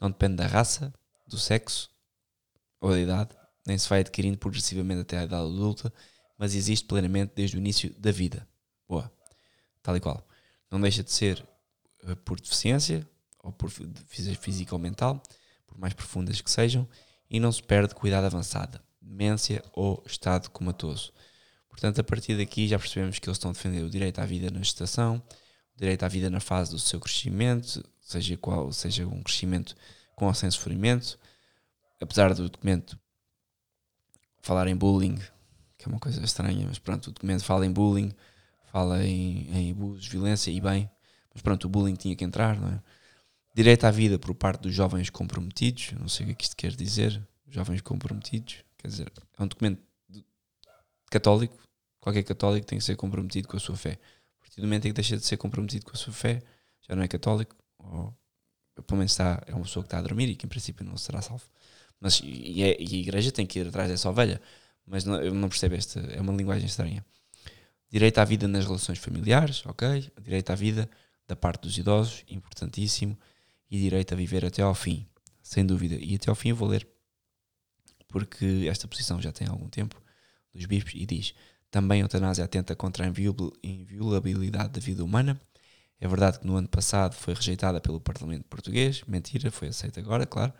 Não 0.00 0.08
depende 0.08 0.36
da 0.36 0.46
raça, 0.46 0.92
do 1.26 1.38
sexo 1.38 1.90
ou 2.80 2.90
da 2.90 3.00
idade, 3.00 3.30
nem 3.66 3.76
se 3.76 3.88
vai 3.88 4.00
adquirindo 4.00 4.38
progressivamente 4.38 5.00
até 5.00 5.18
a 5.18 5.24
idade 5.24 5.42
adulta, 5.42 5.92
mas 6.38 6.54
existe 6.54 6.86
plenamente 6.86 7.32
desde 7.34 7.56
o 7.56 7.58
início 7.58 7.92
da 7.98 8.12
vida. 8.12 8.46
Boa. 8.88 9.10
Tal 9.82 9.96
e 9.96 10.00
qual. 10.00 10.26
Não 10.70 10.80
deixa 10.80 11.02
de 11.02 11.12
ser 11.12 11.44
uh, 12.04 12.16
por 12.16 12.40
deficiência, 12.40 13.06
ou 13.42 13.52
por 13.52 13.70
física 13.70 14.74
ou 14.74 14.78
mental, 14.78 15.22
por 15.74 15.80
mais 15.80 15.92
profundas 15.92 16.40
que 16.40 16.50
sejam, 16.50 16.88
e 17.28 17.40
não 17.40 17.50
se 17.50 17.60
perde 17.60 17.94
cuidado 17.96 18.26
avançada, 18.26 18.80
demência 19.02 19.60
ou 19.72 20.02
estado 20.06 20.48
comatoso. 20.50 21.12
Portanto, 21.68 22.00
a 22.00 22.04
partir 22.04 22.36
daqui 22.36 22.68
já 22.68 22.78
percebemos 22.78 23.18
que 23.18 23.28
eles 23.28 23.36
estão 23.36 23.50
a 23.50 23.54
defender 23.54 23.82
o 23.82 23.90
direito 23.90 24.20
à 24.20 24.24
vida 24.24 24.52
na 24.52 24.60
gestação, 24.60 25.20
o 25.74 25.78
direito 25.78 26.04
à 26.04 26.08
vida 26.08 26.30
na 26.30 26.38
fase 26.38 26.70
do 26.70 26.78
seu 26.78 27.00
crescimento, 27.00 27.84
seja 28.00 28.36
qual 28.36 28.72
seja 28.72 29.04
um 29.04 29.20
crescimento 29.20 29.74
com 30.14 30.26
ou 30.26 30.34
sem 30.34 30.48
sofrimento, 30.48 31.18
apesar 32.00 32.32
do 32.32 32.48
documento 32.48 32.96
falar 34.40 34.68
em 34.68 34.76
bullying, 34.76 35.16
que 35.76 35.86
é 35.86 35.88
uma 35.88 35.98
coisa 35.98 36.22
estranha, 36.22 36.64
mas 36.68 36.78
pronto, 36.78 37.08
o 37.08 37.12
documento 37.12 37.42
fala 37.42 37.66
em 37.66 37.72
bullying, 37.72 38.12
fala 38.70 39.04
em, 39.04 39.50
em 39.50 39.72
abusos, 39.72 40.06
violência 40.06 40.52
e 40.52 40.60
bem, 40.60 40.88
mas 41.32 41.42
pronto, 41.42 41.64
o 41.64 41.68
bullying 41.68 41.96
tinha 41.96 42.14
que 42.14 42.22
entrar, 42.22 42.56
não 42.60 42.68
é? 42.68 42.80
Direito 43.54 43.84
à 43.84 43.90
vida 43.90 44.18
por 44.18 44.34
parte 44.34 44.62
dos 44.62 44.74
jovens 44.74 45.10
comprometidos, 45.10 45.92
não 45.92 46.08
sei 46.08 46.24
o 46.24 46.26
que 46.26 46.32
é 46.32 46.34
que 46.34 46.44
isto 46.44 46.56
quer 46.56 46.74
dizer, 46.74 47.22
jovens 47.48 47.80
comprometidos, 47.80 48.56
quer 48.76 48.88
dizer, 48.88 49.12
é 49.38 49.42
um 49.42 49.46
documento 49.46 49.80
católico, 51.08 51.56
qualquer 52.00 52.24
católico 52.24 52.66
tem 52.66 52.78
que 52.78 52.84
ser 52.84 52.96
comprometido 52.96 53.46
com 53.46 53.56
a 53.56 53.60
sua 53.60 53.76
fé. 53.76 53.98
A 54.38 54.40
partir 54.40 54.60
do 54.60 54.66
momento 54.66 54.86
em 54.86 54.88
que 54.88 54.94
deixa 54.94 55.16
de 55.16 55.24
ser 55.24 55.36
comprometido 55.36 55.86
com 55.86 55.92
a 55.92 55.96
sua 55.96 56.12
fé, 56.12 56.42
já 56.82 56.96
não 56.96 57.02
é 57.04 57.08
católico, 57.08 57.54
ou 57.78 58.12
pelo 58.82 58.98
menos 58.98 59.12
está, 59.12 59.40
é 59.46 59.54
uma 59.54 59.62
pessoa 59.62 59.84
que 59.84 59.86
está 59.86 59.98
a 59.98 60.02
dormir 60.02 60.28
e 60.28 60.34
que 60.34 60.46
em 60.46 60.48
princípio 60.48 60.84
não 60.84 60.96
será 60.96 61.22
salvo. 61.22 61.44
Mas, 62.00 62.20
e, 62.24 62.62
é, 62.62 62.76
e 62.80 62.96
a 62.96 62.98
igreja 62.98 63.30
tem 63.30 63.46
que 63.46 63.60
ir 63.60 63.68
atrás 63.68 63.88
dessa 63.88 64.10
ovelha, 64.10 64.40
mas 64.84 65.04
não, 65.04 65.20
eu 65.22 65.32
não 65.32 65.48
percebo 65.48 65.76
esta, 65.76 66.00
é 66.00 66.20
uma 66.20 66.32
linguagem 66.32 66.66
estranha. 66.66 67.04
Direito 67.88 68.18
à 68.18 68.24
vida 68.24 68.48
nas 68.48 68.66
relações 68.66 68.98
familiares, 68.98 69.64
ok. 69.64 70.10
Direito 70.20 70.50
à 70.50 70.54
vida 70.54 70.90
da 71.28 71.36
parte 71.36 71.62
dos 71.62 71.78
idosos, 71.78 72.24
importantíssimo. 72.28 73.16
E 73.74 73.78
direito 73.80 74.14
a 74.14 74.16
viver 74.16 74.44
até 74.44 74.62
ao 74.62 74.72
fim, 74.72 75.04
sem 75.42 75.66
dúvida. 75.66 75.96
E 75.96 76.14
até 76.14 76.30
ao 76.30 76.36
fim 76.36 76.50
eu 76.50 76.54
vou 76.54 76.68
ler, 76.68 76.86
porque 78.06 78.68
esta 78.70 78.86
posição 78.86 79.20
já 79.20 79.32
tem 79.32 79.48
algum 79.48 79.68
tempo, 79.68 80.00
dos 80.52 80.64
bispos, 80.64 80.92
e 80.94 81.04
diz: 81.04 81.34
também 81.72 82.00
a 82.00 82.04
eutanásia 82.04 82.44
atenta 82.44 82.76
contra 82.76 83.04
a 83.04 83.08
inviolabilidade 83.64 84.74
da 84.74 84.80
vida 84.80 85.02
humana. 85.02 85.40
É 85.98 86.06
verdade 86.06 86.38
que 86.38 86.46
no 86.46 86.54
ano 86.54 86.68
passado 86.68 87.16
foi 87.16 87.34
rejeitada 87.34 87.80
pelo 87.80 88.00
Parlamento 88.00 88.44
Português, 88.44 89.02
mentira, 89.08 89.50
foi 89.50 89.66
aceita 89.66 89.98
agora, 89.98 90.24
claro. 90.24 90.52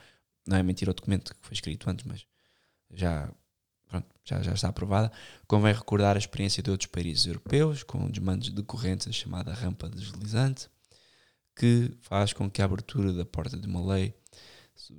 Não 0.45 0.57
é 0.57 0.63
mentira 0.65 0.91
o 0.91 0.95
documento 0.95 1.37
que 1.37 1.47
foi 1.47 1.55
escrito 1.55 1.89
antes, 1.89 2.05
mas 2.05 2.27
já, 2.91 3.33
pronto, 3.87 4.09
já, 4.25 4.43
já 4.43 4.55
está 4.55 4.71
aprovada. 4.71 5.13
Convém 5.47 5.73
recordar 5.73 6.17
a 6.17 6.19
experiência 6.19 6.61
de 6.65 6.69
outros 6.69 6.91
países 6.91 7.27
europeus 7.27 7.85
com 7.85 8.11
desmandos 8.11 8.51
decorrentes 8.51 9.07
da 9.07 9.13
chamada 9.13 9.55
rampa 9.55 9.89
deslizante, 9.89 10.69
que 11.55 11.93
faz 12.01 12.33
com 12.33 12.51
que 12.51 12.61
a 12.61 12.65
abertura 12.65 13.13
da 13.13 13.25
porta 13.25 13.57
de 13.57 13.67
uma 13.67 13.85
lei, 13.95 14.15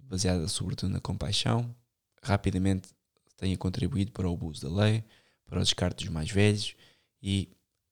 baseada 0.04 0.48
sobretudo 0.48 0.92
na 0.92 1.02
compaixão, 1.02 1.76
rapidamente 2.22 2.90
tenha 3.38 3.58
contribuído 3.58 4.12
para 4.12 4.30
o 4.30 4.34
abuso 4.34 4.62
da 4.62 4.84
lei, 4.84 5.04
para 5.46 5.60
o 5.60 5.64
descarte 5.64 6.06
dos 6.06 6.14
mais 6.14 6.32
velhos 6.32 6.76
e, 7.22 7.50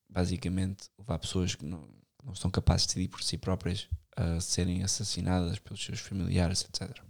basicamente, 0.10 0.90
levar 0.98 1.20
pessoas 1.20 1.56
que 1.56 1.66
não, 1.66 1.88
não 2.24 2.34
estão 2.34 2.50
capazes 2.50 2.88
de 2.88 2.94
decidir 2.94 3.10
por 3.10 3.22
si 3.22 3.38
próprias 3.38 3.88
a 4.16 4.40
serem 4.40 4.84
assassinadas 4.84 5.60
pelos 5.60 5.84
seus 5.84 6.00
familiares, 6.00 6.64
etc. 6.64 7.04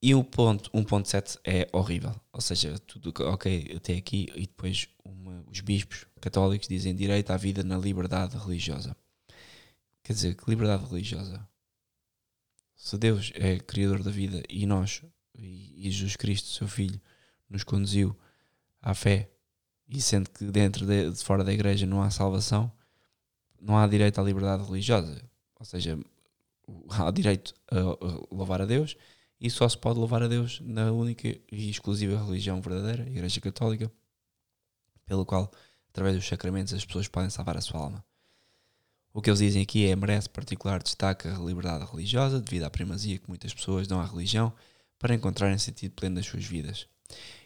E 0.00 0.14
o 0.14 0.22
ponto 0.22 0.70
1.7 0.70 1.40
é 1.44 1.68
horrível. 1.72 2.14
Ou 2.32 2.40
seja, 2.40 2.78
tudo 2.80 3.12
ok 3.24 3.74
até 3.76 3.94
aqui 3.96 4.28
e 4.34 4.42
depois 4.42 4.88
uma, 5.04 5.44
os 5.48 5.60
bispos 5.60 6.06
católicos 6.18 6.68
dizem 6.68 6.94
direito 6.94 7.30
à 7.30 7.36
vida 7.36 7.62
na 7.62 7.78
liberdade 7.78 8.36
religiosa. 8.36 8.96
Quer 10.02 10.12
dizer, 10.12 10.34
que 10.36 10.48
liberdade 10.48 10.84
religiosa? 10.84 11.46
Se 12.76 12.96
Deus 12.96 13.32
é 13.34 13.58
criador 13.58 14.02
da 14.02 14.10
vida 14.10 14.42
e 14.48 14.66
nós, 14.66 15.02
e 15.34 15.90
Jesus 15.90 16.16
Cristo, 16.16 16.48
seu 16.48 16.68
Filho, 16.68 17.00
nos 17.48 17.64
conduziu 17.64 18.16
à 18.80 18.94
fé, 18.94 19.30
e 19.88 20.00
sendo 20.00 20.30
que 20.30 20.44
dentro 20.44 20.86
de, 20.86 21.10
de 21.10 21.24
fora 21.24 21.42
da 21.42 21.52
igreja 21.52 21.86
não 21.86 22.02
há 22.02 22.10
salvação, 22.10 22.70
não 23.60 23.76
há 23.76 23.86
direito 23.86 24.20
à 24.20 24.24
liberdade 24.24 24.64
religiosa. 24.64 25.22
Ou 25.58 25.64
seja, 25.64 25.98
há 26.90 27.10
direito 27.10 27.54
a, 27.70 28.34
louvar 28.34 28.62
a 28.62 28.66
Deus 28.66 28.96
e 29.40 29.48
só 29.50 29.68
se 29.68 29.78
pode 29.78 29.98
louvar 29.98 30.22
a 30.22 30.28
Deus 30.28 30.60
na 30.60 30.92
única 30.92 31.28
e 31.50 31.70
exclusiva 31.70 32.22
religião 32.24 32.60
verdadeira, 32.60 33.04
a 33.04 33.06
Igreja 33.06 33.40
Católica, 33.40 33.90
pelo 35.06 35.24
qual, 35.24 35.50
através 35.98 36.14
dos 36.14 36.28
sacramentos, 36.28 36.72
as 36.72 36.84
pessoas 36.84 37.08
podem 37.08 37.28
salvar 37.28 37.56
a 37.56 37.60
sua 37.60 37.80
alma. 37.80 38.04
O 39.12 39.20
que 39.20 39.28
eles 39.28 39.40
dizem 39.40 39.62
aqui 39.62 39.86
é 39.86 39.96
merece 39.96 40.28
particular 40.28 40.80
destaque 40.80 41.26
a 41.26 41.36
liberdade 41.38 41.84
religiosa, 41.90 42.40
devido 42.40 42.62
à 42.64 42.70
primazia 42.70 43.18
que 43.18 43.28
muitas 43.28 43.52
pessoas 43.52 43.88
dão 43.88 44.00
à 44.00 44.06
religião 44.06 44.52
para 44.96 45.14
encontrarem 45.14 45.58
sentido 45.58 45.92
pleno 45.94 46.14
das 46.14 46.26
suas 46.26 46.44
vidas. 46.44 46.86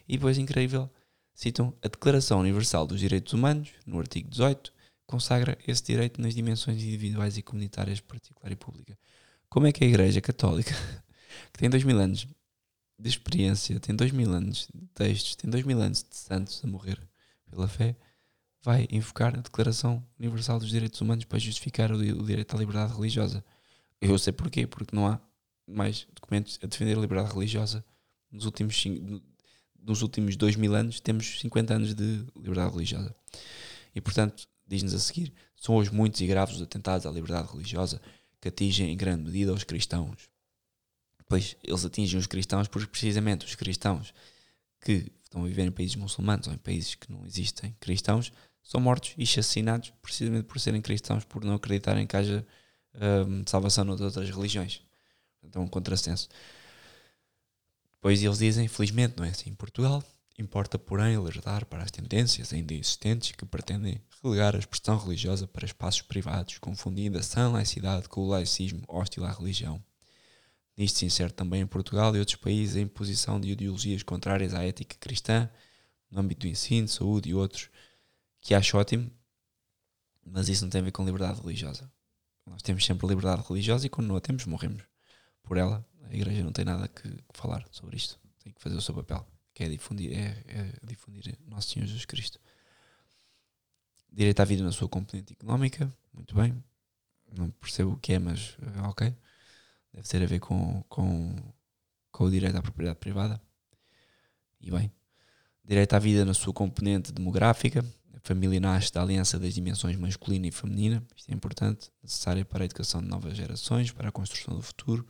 E 0.07 0.17
depois, 0.17 0.37
incrível, 0.37 0.87
citam 1.33 1.73
a 1.81 1.87
Declaração 1.87 2.39
Universal 2.41 2.85
dos 2.85 2.99
Direitos 2.99 3.33
Humanos, 3.33 3.69
no 3.87 3.97
artigo 3.97 4.29
18, 4.29 4.71
consagra 5.07 5.57
esse 5.67 5.83
direito 5.83 6.21
nas 6.21 6.35
dimensões 6.35 6.77
individuais 6.83 7.37
e 7.37 7.41
comunitárias, 7.41 7.99
particular 7.99 8.51
e 8.51 8.55
pública. 8.55 8.95
Como 9.49 9.65
é 9.65 9.71
que 9.71 9.83
a 9.83 9.87
Igreja 9.87 10.21
Católica 10.21 10.75
que 11.51 11.57
tem 11.57 11.71
dois 11.71 11.83
mil 11.83 11.97
anos 11.99 12.27
de 12.99 13.09
experiência, 13.09 13.79
tem 13.79 13.95
dois 13.95 14.11
mil 14.11 14.31
anos 14.31 14.67
de 14.71 14.87
textos, 14.89 15.35
tem 15.35 15.49
dois 15.49 15.63
mil 15.65 15.81
anos 15.81 16.03
de 16.07 16.15
santos 16.15 16.61
a 16.63 16.67
morrer 16.67 16.99
pela 17.49 17.67
fé, 17.67 17.95
vai 18.63 18.87
invocar 18.89 19.37
a 19.37 19.41
Declaração 19.41 20.03
Universal 20.17 20.59
dos 20.59 20.69
Direitos 20.69 20.99
Humanos 21.01 21.25
para 21.25 21.37
justificar 21.37 21.91
o, 21.91 21.95
o 21.97 22.25
direito 22.25 22.55
à 22.55 22.59
liberdade 22.59 22.93
religiosa. 22.93 23.43
Eu 24.01 24.17
sei 24.17 24.33
porquê, 24.33 24.65
porque 24.65 24.95
não 24.95 25.07
há 25.07 25.19
mais 25.67 26.07
documentos 26.15 26.57
a 26.63 26.67
defender 26.67 26.97
a 26.97 27.01
liberdade 27.01 27.33
religiosa 27.33 27.85
nos 28.31 28.45
últimos, 28.45 28.83
nos 29.79 30.01
últimos 30.01 30.35
dois 30.35 30.55
mil 30.55 30.73
anos 30.73 30.99
temos 30.99 31.39
50 31.41 31.73
anos 31.73 31.93
de 31.93 32.25
liberdade 32.35 32.71
religiosa. 32.71 33.15
E 33.93 34.01
portanto, 34.01 34.47
diz-nos 34.65 34.93
a 34.93 34.99
seguir: 34.99 35.33
são 35.55 35.75
hoje 35.75 35.93
muitos 35.93 36.19
e 36.21 36.25
graves 36.25 36.55
os 36.55 36.61
atentados 36.61 37.05
à 37.05 37.11
liberdade 37.11 37.51
religiosa 37.51 38.01
que 38.41 38.47
atingem 38.47 38.91
em 38.91 38.97
grande 38.97 39.23
medida 39.23 39.53
os 39.53 39.63
cristãos, 39.63 40.29
Pois 41.27 41.55
eles 41.63 41.85
atingem 41.85 42.19
os 42.19 42.27
cristãos 42.27 42.67
porque 42.67 42.87
precisamente 42.87 43.45
os 43.45 43.55
cristãos 43.55 44.13
que 44.79 45.11
estão 45.23 45.43
a 45.43 45.47
viver 45.47 45.63
em 45.63 45.71
países 45.71 45.95
muçulmanos 45.95 46.47
ou 46.47 46.53
em 46.53 46.57
países 46.57 46.95
que 46.95 47.11
não 47.11 47.25
existem 47.25 47.75
cristãos 47.79 48.31
são 48.63 48.79
mortos 48.79 49.13
e 49.17 49.23
assassinados 49.23 49.91
precisamente 50.01 50.45
por 50.45 50.59
serem 50.59 50.81
cristãos, 50.81 51.23
por 51.25 51.43
não 51.43 51.55
acreditarem 51.55 52.07
que 52.07 52.15
haja 52.15 52.45
um, 53.27 53.43
salvação 53.45 53.83
nas 53.83 54.01
outras 54.01 54.29
religiões. 54.29 54.81
Então, 55.43 55.63
um 55.63 55.67
contrassenso. 55.67 56.29
Depois 57.95 58.21
eles 58.23 58.39
dizem, 58.39 58.67
felizmente 58.67 59.15
não 59.17 59.25
é 59.25 59.29
assim 59.29 59.49
em 59.49 59.55
Portugal, 59.55 60.03
importa 60.37 60.79
porém 60.79 61.15
alertar 61.15 61.65
para 61.65 61.83
as 61.83 61.91
tendências 61.91 62.51
ainda 62.51 62.73
existentes 62.73 63.31
que 63.31 63.45
pretendem 63.45 64.01
relegar 64.23 64.55
a 64.55 64.59
expressão 64.59 64.97
religiosa 64.97 65.47
para 65.47 65.65
espaços 65.65 66.01
privados, 66.01 66.57
confundindo 66.57 67.17
a 67.17 67.23
sã 67.23 67.49
laicidade 67.49 68.09
com 68.09 68.21
o 68.21 68.27
laicismo 68.27 68.83
hostil 68.87 69.25
à 69.25 69.31
religião 69.31 69.83
Nisto 70.75 70.99
se 70.99 71.05
insere 71.05 71.31
também 71.31 71.61
em 71.61 71.67
Portugal 71.67 72.15
e 72.15 72.19
outros 72.19 72.37
países 72.37 72.75
a 72.75 72.81
imposição 72.81 73.39
de 73.39 73.51
ideologias 73.51 74.01
contrárias 74.01 74.55
à 74.55 74.63
ética 74.63 74.95
cristã, 74.99 75.49
no 76.09 76.19
âmbito 76.19 76.41
do 76.41 76.47
ensino, 76.47 76.87
saúde 76.87 77.29
e 77.29 77.33
outros, 77.33 77.69
que 78.43 78.53
acho 78.53 78.77
ótimo, 78.77 79.09
mas 80.25 80.49
isso 80.49 80.63
não 80.63 80.69
tem 80.69 80.81
a 80.81 80.83
ver 80.83 80.91
com 80.91 81.05
liberdade 81.05 81.41
religiosa. 81.41 81.89
Nós 82.45 82.61
temos 82.61 82.85
sempre 82.85 83.07
liberdade 83.07 83.41
religiosa 83.47 83.85
e 83.87 83.89
quando 83.89 84.07
não 84.07 84.17
a 84.17 84.21
temos, 84.21 84.45
morremos 84.45 84.83
por 85.41 85.57
ela. 85.57 85.85
A 86.03 86.13
igreja 86.13 86.43
não 86.43 86.51
tem 86.51 86.65
nada 86.65 86.87
que 86.89 87.09
falar 87.33 87.65
sobre 87.71 87.95
isto. 87.95 88.19
Tem 88.43 88.51
que 88.51 88.61
fazer 88.61 88.75
o 88.75 88.81
seu 88.81 88.93
papel, 88.93 89.25
que 89.53 89.63
é 89.63 89.69
difundir, 89.69 90.11
é, 90.11 90.43
é 90.47 90.85
difundir 90.85 91.39
Nosso 91.47 91.69
Senhor 91.69 91.85
Jesus 91.85 92.03
Cristo. 92.03 92.37
Direito 94.11 94.41
à 94.41 94.45
vida 94.45 94.61
na 94.61 94.71
sua 94.73 94.89
componente 94.89 95.31
económica, 95.33 95.91
muito 96.13 96.35
bem. 96.35 96.61
Não 97.31 97.49
percebo 97.49 97.93
o 97.93 97.97
que 97.97 98.13
é, 98.13 98.19
mas 98.19 98.57
eh, 98.61 98.81
ok. 98.81 99.15
Deve 99.93 100.07
ter 100.07 100.21
a 100.21 100.25
ver 100.25 100.39
com, 100.39 100.83
com, 100.89 101.35
com 102.11 102.25
o 102.25 102.29
direito 102.29 102.57
à 102.57 102.61
propriedade 102.61 102.99
privada. 102.99 103.41
E 104.59 104.69
bem. 104.69 104.91
Direito 105.63 105.93
à 105.93 105.99
vida 105.99 106.25
na 106.25 106.33
sua 106.33 106.53
componente 106.53 107.11
demográfica, 107.11 107.83
família 108.21 108.59
nasce 108.59 108.91
da 108.91 109.01
aliança 109.01 109.39
das 109.39 109.53
dimensões 109.53 109.97
masculina 109.97 110.47
e 110.47 110.51
feminina, 110.51 111.03
isto 111.15 111.29
é 111.29 111.33
importante, 111.33 111.91
necessária 112.01 112.45
para 112.45 112.63
a 112.63 112.65
educação 112.65 113.01
de 113.01 113.07
novas 113.07 113.35
gerações, 113.35 113.91
para 113.91 114.09
a 114.09 114.11
construção 114.11 114.55
do 114.55 114.61
futuro, 114.61 115.07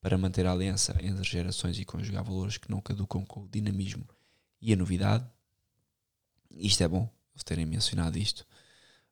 para 0.00 0.16
manter 0.16 0.46
a 0.46 0.52
aliança 0.52 0.96
entre 1.02 1.24
gerações 1.24 1.78
e 1.78 1.84
conjugar 1.84 2.24
valores 2.24 2.56
que 2.56 2.70
não 2.70 2.80
caducam 2.80 3.24
com 3.24 3.44
o 3.44 3.48
dinamismo 3.48 4.06
e 4.60 4.72
a 4.72 4.76
novidade. 4.76 5.26
Isto 6.50 6.82
é 6.84 6.88
bom, 6.88 7.10
eles 7.34 7.44
terem 7.44 7.66
mencionado 7.66 8.18
isto, 8.18 8.46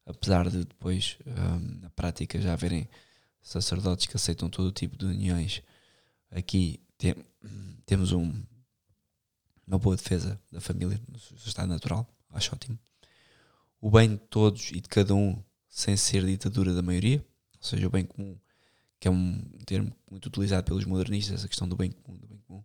apesar 0.07 0.49
de 0.49 0.64
depois, 0.64 1.18
um, 1.26 1.80
na 1.80 1.90
prática, 1.90 2.40
já 2.40 2.53
haverem 2.53 2.88
sacerdotes 3.42 4.07
que 4.07 4.16
aceitam 4.16 4.49
todo 4.49 4.68
o 4.68 4.72
tipo 4.72 4.97
de 4.97 5.05
uniões. 5.05 5.62
Aqui 6.30 6.80
tem, 6.97 7.14
temos 7.84 8.12
um, 8.12 8.42
uma 9.66 9.78
boa 9.78 9.97
defesa 9.97 10.40
da 10.51 10.61
família, 10.61 11.01
no 11.09 11.18
seu 11.18 11.36
estado 11.36 11.68
natural, 11.68 12.09
acho 12.30 12.55
ótimo 12.55 12.78
o 13.85 13.91
bem 13.91 14.12
de 14.12 14.22
todos 14.30 14.70
e 14.70 14.80
de 14.80 14.89
cada 14.89 15.14
um 15.14 15.45
sem 15.68 15.95
ser 15.95 16.24
ditadura 16.24 16.72
da 16.72 16.80
maioria, 16.80 17.22
ou 17.59 17.62
seja, 17.62 17.87
o 17.87 17.91
bem 17.91 18.03
comum, 18.03 18.35
que 18.99 19.07
é 19.07 19.11
um 19.11 19.43
termo 19.66 19.95
muito 20.11 20.24
utilizado 20.24 20.64
pelos 20.64 20.87
modernistas, 20.87 21.35
essa 21.35 21.49
questão 21.49 21.68
do 21.68 21.76
bem 21.76 21.91
comum, 21.91 22.16
do 22.16 22.26
bem 22.26 22.39
comum 22.47 22.64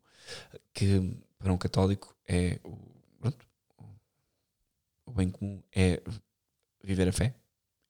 que 0.73 1.13
para 1.37 1.51
um 1.51 1.57
católico 1.57 2.15
é 2.25 2.57
o, 2.63 2.77
pronto, 3.19 3.45
o 5.05 5.11
bem 5.11 5.29
comum 5.29 5.61
é 5.75 6.01
viver 6.81 7.09
a 7.09 7.11
fé 7.11 7.35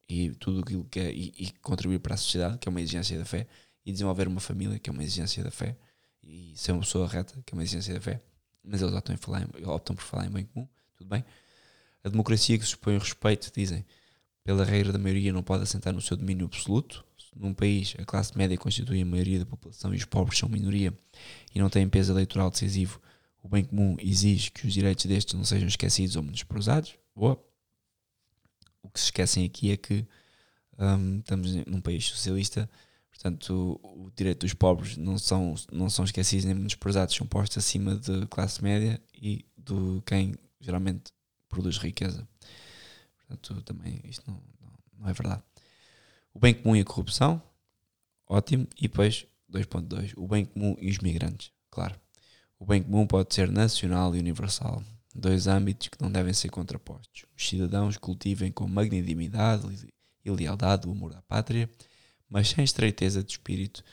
e 0.08 0.32
tudo 0.32 0.62
aquilo 0.62 0.86
que 0.86 1.00
é 1.00 1.14
e, 1.14 1.32
e, 1.38 1.52
contribuir 1.62 2.00
para 2.00 2.16
a 2.16 2.18
sociedade, 2.18 2.58
que 2.58 2.68
é 2.68 2.72
uma 2.72 2.82
exigência 2.82 3.16
da 3.16 3.26
fé, 3.26 3.46
e 3.86 3.92
desenvolver 3.92 4.28
uma 4.28 4.40
família, 4.40 4.80
que 4.80 4.90
é 4.90 4.94
uma 4.94 5.04
exigência 5.04 5.44
da 5.44 5.52
fé, 5.52 5.78
e 6.24 6.58
ser 6.58 6.72
uma 6.72 6.82
pessoa 6.82 7.08
reta, 7.08 7.40
que 7.46 7.54
é 7.54 7.56
uma 7.56 7.62
exigência 7.62 7.94
da 7.94 8.02
fé, 8.02 8.24
mas 8.64 8.82
eles 8.82 8.96
optam, 8.96 9.16
falar 9.18 9.48
optam 9.68 9.96
por 9.96 10.02
falar 10.02 10.26
em 10.26 10.32
bem 10.32 10.46
comum, 10.46 10.68
tudo 10.98 11.08
bem. 11.08 11.24
A 12.04 12.10
democracia 12.10 12.58
que 12.58 12.66
supõe 12.66 12.96
o 12.96 13.00
respeito, 13.00 13.52
dizem, 13.56 13.86
pela 14.44 14.64
regra 14.64 14.92
da 14.92 15.00
maioria 15.00 15.34
não 15.34 15.44
pode 15.44 15.64
assentar 15.64 15.94
no 15.94 16.02
seu 16.02 16.16
domínio 16.18 16.46
absoluto. 16.46 17.06
Num 17.36 17.54
país, 17.54 17.96
a 18.00 18.06
classe 18.06 18.36
média 18.38 18.58
constitui 18.58 19.02
a 19.02 19.06
maioria 19.06 19.40
da 19.40 19.46
população 19.46 19.94
e 19.94 19.98
os 19.98 20.06
pobres 20.06 20.40
são 20.40 20.50
minoria 20.50 20.94
e 21.54 21.60
não 21.60 21.70
têm 21.70 21.88
peso 21.88 22.12
eleitoral 22.12 22.50
decisivo, 22.50 23.00
o 23.42 23.48
bem 23.48 23.64
comum 23.64 23.96
exige 24.00 24.52
que 24.52 24.68
os 24.68 24.74
direitos 24.74 25.06
destes 25.06 25.34
não 25.34 25.46
sejam 25.46 25.68
esquecidos 25.68 26.16
ou 26.16 26.24
menosprezados. 26.24 26.96
Boa. 27.16 27.42
O 28.82 28.90
que 28.90 29.00
se 29.00 29.06
esquecem 29.06 29.46
aqui 29.46 29.72
é 29.72 29.78
que 29.78 30.06
um, 30.78 31.20
estamos 31.20 31.54
num 31.66 31.82
país 31.82 32.06
socialista, 32.06 32.70
portanto, 33.10 33.80
o, 33.84 34.06
o, 34.06 34.12
direito 34.16 34.42
dos 34.42 34.54
pobres 34.54 34.98
não 34.98 35.18
são, 35.18 35.56
não 35.72 35.90
são 35.90 36.06
esquecidos 36.06 36.46
nem 36.46 36.56
menosprezados, 36.56 37.16
são 37.16 37.28
postos 37.28 37.58
acima 37.58 37.96
da 37.96 38.26
classe 38.28 38.64
média 38.64 39.02
e 39.14 39.46
do 39.58 40.02
quem 40.06 40.36
geralmente 40.60 41.12
produz 41.50 41.78
riqueza. 41.78 42.28
Portanto, 43.18 43.62
também 43.64 44.00
isto 44.06 44.24
não, 44.30 44.42
não, 44.62 44.72
não 45.00 45.10
é 45.10 45.14
verdade. 45.14 45.44
O 46.34 46.40
bem 46.40 46.54
comum 46.54 46.76
e 46.76 46.82
a 46.82 46.86
corrupção, 46.86 47.42
ótimo. 48.28 48.68
E 48.78 48.84
depois, 48.84 49.26
2.2, 49.52 50.14
o 50.16 50.28
bem 50.28 50.46
comum 50.46 50.76
e 50.80 50.90
os 50.90 51.00
migrantes, 51.00 51.52
claro. 51.70 52.00
O 52.60 52.66
bem 52.66 52.84
comum 52.84 53.08
pode 53.08 53.34
ser 53.34 53.52
nacional 53.52 54.16
e 54.16 54.20
universal, 54.20 54.84
dois 55.14 55.48
âmbitos 55.48 55.88
que 55.88 56.02
não 56.02 56.12
devem 56.12 56.34
ser 56.34 56.50
contrapostos. 56.50 57.26
Os 57.36 57.48
cidadãos 57.48 57.98
cultivem 57.98 58.52
com 58.52 58.68
magnanimidade 58.68 59.68
e 60.24 60.32
lealdade 60.32 60.88
o 60.88 60.92
amor 60.92 61.16
à 61.16 61.22
pátria, 61.22 61.70
mas 62.30 62.50
sem 62.50 62.64
estreiteza 62.64 63.24
de 63.24 63.32
espírito, 63.32 63.84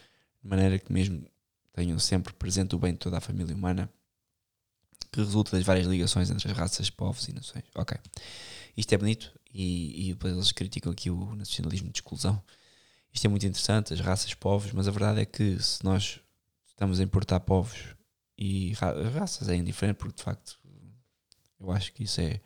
de 0.43 0.49
maneira 0.49 0.79
que 0.79 0.93
mesmo 0.93 1.25
tenham 1.73 1.99
sempre 1.99 2.33
presente 2.33 2.75
o 2.75 2.79
bem 2.79 2.93
de 2.93 2.99
toda 2.99 3.19
a 3.19 3.21
família 3.21 3.55
humana 3.55 3.91
que 5.13 5.21
resulta 5.21 5.57
das 5.57 5.65
várias 5.65 5.87
ligações 5.87 6.31
entre 6.31 6.51
as 6.51 6.57
raças, 6.57 6.91
povos 6.91 7.29
e 7.29 7.33
nações. 7.33 7.65
Ok. 7.75 7.97
Isto 8.77 8.93
é 8.93 8.99
bonito 8.99 9.33
e, 9.53 10.09
e 10.09 10.13
depois 10.13 10.35
eles 10.35 10.53
criticam 10.53 10.93
aqui 10.93 11.11
o 11.11 11.35
nacionalismo 11.35 11.91
de 11.91 11.99
exclusão. 11.99 12.43
Isto 13.13 13.27
é 13.27 13.29
muito 13.29 13.47
interessante, 13.47 13.95
as 13.95 14.01
raças, 14.01 14.35
povos, 14.35 14.73
mas 14.73 14.87
a 14.87 14.91
verdade 14.91 15.21
é 15.21 15.25
que 15.25 15.59
se 15.63 15.83
nós 15.83 16.21
estamos 16.67 17.01
a 17.01 17.03
importar 17.03 17.41
povos 17.41 17.95
e 18.37 18.73
ra 18.75 18.93
raças 19.09 19.49
é 19.49 19.57
indiferente, 19.57 19.97
porque 19.97 20.17
de 20.17 20.23
facto 20.23 20.59
eu 21.59 21.71
acho 21.73 21.93
que 21.93 22.05
isso 22.05 22.21
é. 22.21 22.41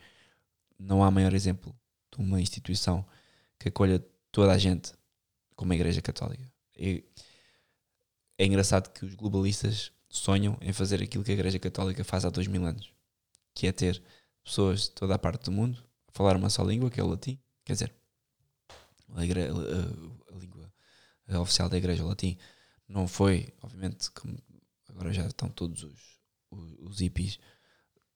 Não 0.78 1.02
há 1.04 1.10
maior 1.10 1.34
exemplo 1.34 1.76
de 2.10 2.22
uma 2.22 2.40
instituição 2.40 3.04
que 3.58 3.68
acolha 3.68 4.02
toda 4.32 4.52
a 4.52 4.58
gente 4.58 4.92
como 5.54 5.72
a 5.72 5.74
Igreja 5.74 6.00
Católica. 6.00 6.50
E 6.78 7.04
é 8.38 8.46
engraçado 8.46 8.90
que 8.90 9.04
os 9.04 9.14
globalistas 9.14 9.92
sonham 10.10 10.58
em 10.60 10.72
fazer 10.72 11.00
aquilo 11.02 11.24
que 11.24 11.30
a 11.30 11.34
Igreja 11.34 11.58
Católica 11.58 12.04
faz 12.04 12.24
há 12.24 12.30
dois 12.30 12.48
mil 12.48 12.64
anos, 12.66 12.92
que 13.54 13.66
é 13.66 13.72
ter 13.72 14.02
pessoas 14.44 14.82
de 14.82 14.90
toda 14.90 15.14
a 15.14 15.18
parte 15.18 15.44
do 15.44 15.52
mundo 15.52 15.82
a 16.08 16.12
falar 16.12 16.36
uma 16.36 16.50
só 16.50 16.64
língua, 16.64 16.90
que 16.90 17.00
é 17.00 17.04
o 17.04 17.08
latim. 17.08 17.38
Quer 17.64 17.74
dizer, 17.74 17.94
a, 19.14 19.20
a, 19.20 20.34
a 20.34 20.38
língua 20.38 20.72
oficial 21.40 21.68
da 21.68 21.78
Igreja, 21.78 22.04
o 22.04 22.08
latim, 22.08 22.36
não 22.88 23.06
foi, 23.06 23.54
obviamente, 23.62 24.10
como 24.10 24.36
agora 24.88 25.12
já 25.12 25.26
estão 25.26 25.48
todos 25.48 25.84
os, 25.84 26.18
os, 26.50 26.72
os 26.80 27.00
hippies 27.00 27.38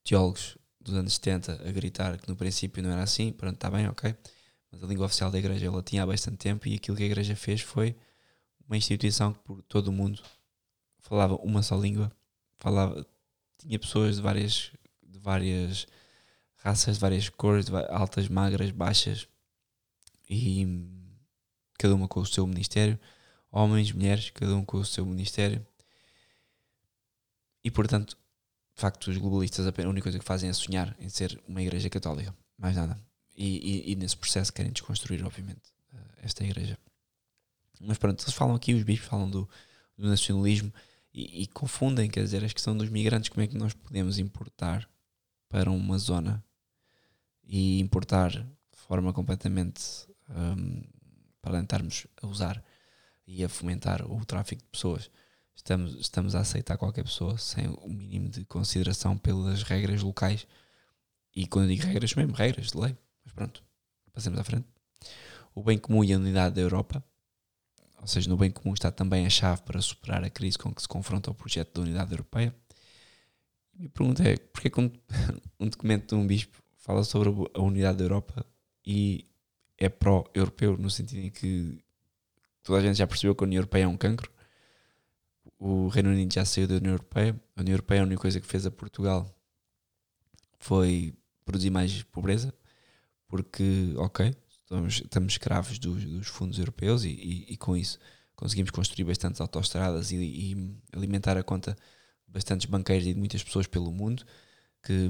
teólogos 0.03 0.59
dos 0.81 0.95
anos 0.95 1.15
70 1.15 1.53
a 1.67 1.73
gritar 1.73 2.19
que 2.19 2.29
no 2.29 2.37
princípio 2.37 2.83
não 2.83 2.91
era 2.91 3.03
assim, 3.03 3.33
pronto, 3.33 3.55
está 3.55 3.71
bem, 3.71 3.89
ok. 3.89 4.15
Mas 4.71 4.83
a 4.83 4.87
língua 4.87 5.07
oficial 5.07 5.31
da 5.31 5.39
Igreja 5.39 5.67
é 5.67 5.71
o 5.71 5.75
latim 5.75 5.99
há 5.99 6.07
bastante 6.07 6.39
tempo 6.39 6.67
e 6.67 6.75
aquilo 6.75 6.97
que 6.97 7.05
a 7.05 7.07
Igreja 7.07 7.37
fez 7.37 7.61
foi 7.61 7.97
uma 8.67 8.77
instituição 8.77 9.33
que 9.33 9.39
por 9.41 9.63
todo 9.63 9.89
o 9.89 9.93
mundo 9.93 10.21
falava 11.05 11.37
uma 11.37 11.63
só 11.63 11.79
língua, 11.79 12.11
falava, 12.57 13.07
tinha 13.59 13.79
pessoas 13.79 14.17
de 14.17 14.23
várias, 14.23 14.73
de 15.03 15.19
várias 15.19 15.87
raças, 16.57 16.97
de 16.97 17.01
várias 17.01 17.29
cores, 17.29 17.67
de 17.67 17.73
altas, 17.91 18.29
magras, 18.29 18.71
baixas, 18.71 19.29
e 20.29 20.67
cada 21.79 21.95
uma 21.95 22.09
com 22.09 22.21
o 22.21 22.27
seu 22.27 22.47
ministério, 22.47 22.99
homens, 23.51 23.93
mulheres, 23.93 24.31
cada 24.31 24.57
um 24.57 24.65
com 24.65 24.79
o 24.79 24.85
seu 24.85 25.05
ministério. 25.05 25.65
E 27.63 27.71
portanto, 27.71 28.17
de 28.75 28.81
facto, 28.81 29.09
os 29.09 29.19
globalistas 29.19 29.67
a 29.67 29.89
única 29.89 30.05
coisa 30.05 30.19
que 30.19 30.25
fazem 30.25 30.49
é 30.49 30.53
sonhar 30.53 30.97
em 30.99 31.09
ser 31.09 31.41
uma 31.47 31.63
igreja 31.63 31.89
católica, 31.91 32.35
mais 32.59 32.75
nada. 32.77 32.99
E, 33.37 33.89
e, 33.89 33.93
e 33.93 33.97
nesse 33.97 34.17
processo 34.17 34.53
querem 34.53 34.73
desconstruir, 34.73 35.25
obviamente, 35.25 35.73
eh, 35.93 35.99
esta 36.23 36.45
igreja. 36.45 36.79
Mas 37.81 37.99
pronto, 37.99 38.23
eles 38.23 38.35
falam 38.35 38.55
aqui, 38.55 38.73
os 38.73 38.83
bispos 38.83 39.09
falam 39.09 39.29
do, 39.29 39.49
do 39.97 40.09
nacionalismo 40.09 40.73
e, 41.15 41.43
e, 41.43 41.47
confundem, 41.47 42.11
quer 42.11 42.25
dizer, 42.25 42.45
a 42.45 42.49
questão 42.49 42.77
dos 42.77 42.89
migrantes, 42.89 43.29
como 43.29 43.45
é 43.45 43.47
que 43.47 43.57
nós 43.57 43.73
podemos 43.73 44.19
importar 44.19 44.89
para 45.49 45.71
uma 45.71 45.97
zona 45.97 46.45
e 47.45 47.79
importar 47.79 48.31
de 48.31 48.79
forma 48.89 49.13
completamente 49.13 49.81
um, 50.29 50.83
para 51.41 51.61
tentarmos 51.61 52.09
a 52.21 52.27
usar 52.27 52.63
e 53.27 53.45
a 53.45 53.49
fomentar 53.49 54.05
o 54.11 54.25
tráfico 54.25 54.63
de 54.63 54.69
pessoas. 54.69 55.09
Estamos, 55.55 55.95
estamos 55.95 56.35
a 56.35 56.41
aceitar 56.41 56.77
qualquer 56.77 57.05
pessoa 57.05 57.39
sem 57.39 57.69
o 57.69 57.89
mínimo 57.89 58.29
de 58.29 58.45
consideração 58.45 59.17
pelas 59.17 59.63
regras 59.63 60.03
locais. 60.03 60.49
E 61.35 61.47
quando 61.47 61.69
digo 61.69 61.85
regras, 61.85 62.15
mesmo 62.15 62.35
regras 62.35 62.73
de 62.73 62.79
lei. 62.79 62.97
Mas 63.25 63.33
pronto, 63.33 63.63
passemos 64.13 64.39
à 64.39 64.45
frente. 64.45 64.67
O 65.55 65.63
bem 65.63 65.79
comum 65.79 66.03
e 66.03 66.13
a 66.13 66.17
unidade 66.17 66.57
da 66.57 66.61
Europa 66.61 67.05
ou 68.05 68.09
seja, 68.09 68.29
no 68.29 68.37
bem 68.37 68.51
comum 68.51 68.75
está 68.75 68.91
também 68.91 69.25
a 69.25 69.31
chave 69.31 69.63
para 69.63 69.81
superar 69.81 70.23
a 70.23 70.29
crise 70.29 70.59
com 70.59 70.75
que 70.75 70.83
se 70.83 70.87
confronta 70.87 71.31
o 71.31 71.35
projeto 71.35 71.73
da 71.73 71.81
unidade 71.81 72.13
europeia. 72.13 72.55
A 73.75 73.79
minha 73.79 73.89
pergunta 73.89 74.23
é, 74.23 74.37
porquê 74.37 74.69
que 74.69 74.79
um, 74.79 74.93
um 75.59 75.71
documento 75.71 76.15
de 76.15 76.15
um 76.15 76.27
bispo 76.27 76.63
fala 76.77 77.03
sobre 77.03 77.31
a 77.55 77.63
unidade 77.63 77.97
da 77.97 78.05
Europa 78.05 78.45
e 78.87 79.27
é 79.79 79.89
pró-europeu, 79.89 80.77
no 80.77 80.91
sentido 80.91 81.21
em 81.21 81.31
que 81.31 81.83
toda 82.63 82.79
a 82.79 82.83
gente 82.83 82.99
já 82.99 83.07
percebeu 83.07 83.35
que 83.35 83.43
a 83.43 83.47
União 83.47 83.61
Europeia 83.61 83.85
é 83.85 83.89
um 83.89 83.97
cancro, 83.97 84.31
o 85.59 85.89
Reino 85.89 86.11
Unido 86.11 86.35
já 86.35 86.45
saiu 86.45 86.69
da 86.69 86.75
União 86.75 86.93
Europeia, 86.93 87.41
a 87.57 87.61
União 87.63 87.73
Europeia 87.73 88.03
a 88.03 88.05
única 88.05 88.21
coisa 88.21 88.39
que 88.39 88.47
fez 88.47 88.67
a 88.67 88.71
Portugal 88.71 89.35
foi 90.59 91.15
produzir 91.43 91.71
mais 91.71 92.03
pobreza, 92.03 92.53
porque, 93.27 93.95
ok, 93.97 94.35
estamos, 94.75 94.95
estamos 94.97 95.33
escravos 95.33 95.79
dos, 95.79 96.05
dos 96.05 96.27
fundos 96.27 96.59
europeus 96.59 97.05
e, 97.05 97.11
e, 97.11 97.53
e, 97.53 97.57
com 97.57 97.77
isso 97.77 97.99
conseguimos 98.35 98.71
construir 98.71 99.05
bastantes 99.05 99.41
autoestradas 99.41 100.11
e, 100.11 100.17
e 100.17 100.77
alimentar 100.93 101.37
a 101.37 101.43
conta 101.43 101.77
de 102.27 102.33
bastantes 102.33 102.67
banqueiros 102.67 103.07
e 103.07 103.15
de 103.15 103.19
muitas 103.19 103.43
pessoas 103.43 103.67
pelo 103.67 103.93
mundo 103.93 104.25
que 104.83 105.09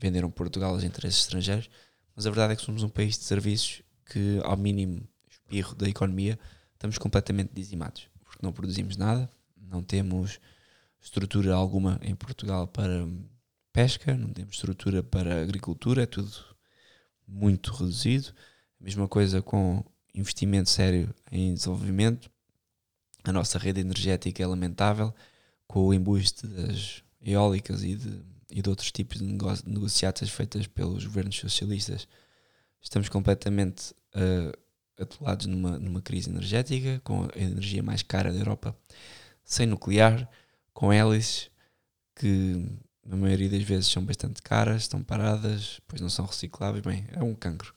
venderam 0.00 0.30
Portugal 0.30 0.74
aos 0.74 0.82
interesses 0.82 1.20
estrangeiros, 1.20 1.70
mas 2.16 2.26
a 2.26 2.30
verdade 2.30 2.54
é 2.54 2.56
que 2.56 2.62
somos 2.62 2.82
um 2.82 2.88
país 2.88 3.16
de 3.16 3.24
serviços 3.24 3.82
que, 4.06 4.40
ao 4.42 4.56
mínimo 4.56 5.06
espirro 5.30 5.76
da 5.76 5.88
economia, 5.88 6.38
estamos 6.74 6.98
completamente 6.98 7.52
dizimados, 7.54 8.08
porque 8.24 8.44
não 8.44 8.52
produzimos 8.52 8.96
nada, 8.96 9.30
não 9.56 9.82
temos 9.82 10.40
estrutura 11.00 11.54
alguma 11.54 12.00
em 12.02 12.14
Portugal 12.14 12.66
para 12.66 13.06
pesca, 13.72 14.16
não 14.16 14.28
temos 14.30 14.56
estrutura 14.56 15.02
para 15.02 15.40
agricultura, 15.40 16.02
é 16.02 16.06
tudo 16.06 16.32
muito 17.26 17.72
reduzido. 17.72 18.32
Mesma 18.82 19.06
coisa 19.06 19.40
com 19.40 19.84
investimento 20.12 20.68
sério 20.68 21.14
em 21.30 21.54
desenvolvimento. 21.54 22.28
A 23.22 23.30
nossa 23.30 23.56
rede 23.56 23.80
energética 23.80 24.42
é 24.42 24.46
lamentável, 24.46 25.14
com 25.68 25.86
o 25.86 25.94
embuste 25.94 26.48
das 26.48 27.04
eólicas 27.24 27.84
e 27.84 27.94
de, 27.94 28.20
e 28.50 28.60
de 28.60 28.68
outros 28.68 28.90
tipos 28.90 29.18
de 29.18 29.24
negociatas 29.24 30.28
feitas 30.28 30.66
pelos 30.66 31.06
governos 31.06 31.36
socialistas. 31.36 32.08
Estamos 32.80 33.08
completamente 33.08 33.92
uh, 34.16 34.52
atolados 35.00 35.46
numa, 35.46 35.78
numa 35.78 36.02
crise 36.02 36.28
energética, 36.28 37.00
com 37.04 37.28
a 37.32 37.38
energia 37.38 37.84
mais 37.84 38.02
cara 38.02 38.32
da 38.32 38.38
Europa, 38.40 38.76
sem 39.44 39.64
nuclear, 39.64 40.28
com 40.74 40.92
hélices 40.92 41.52
que 42.16 42.66
na 43.06 43.16
maioria 43.16 43.48
das 43.48 43.62
vezes 43.62 43.86
são 43.86 44.04
bastante 44.04 44.42
caras, 44.42 44.82
estão 44.82 45.04
paradas, 45.04 45.80
pois 45.86 46.00
não 46.00 46.10
são 46.10 46.26
recicláveis. 46.26 46.84
Bem, 46.84 47.06
é 47.12 47.22
um 47.22 47.32
cancro. 47.32 47.72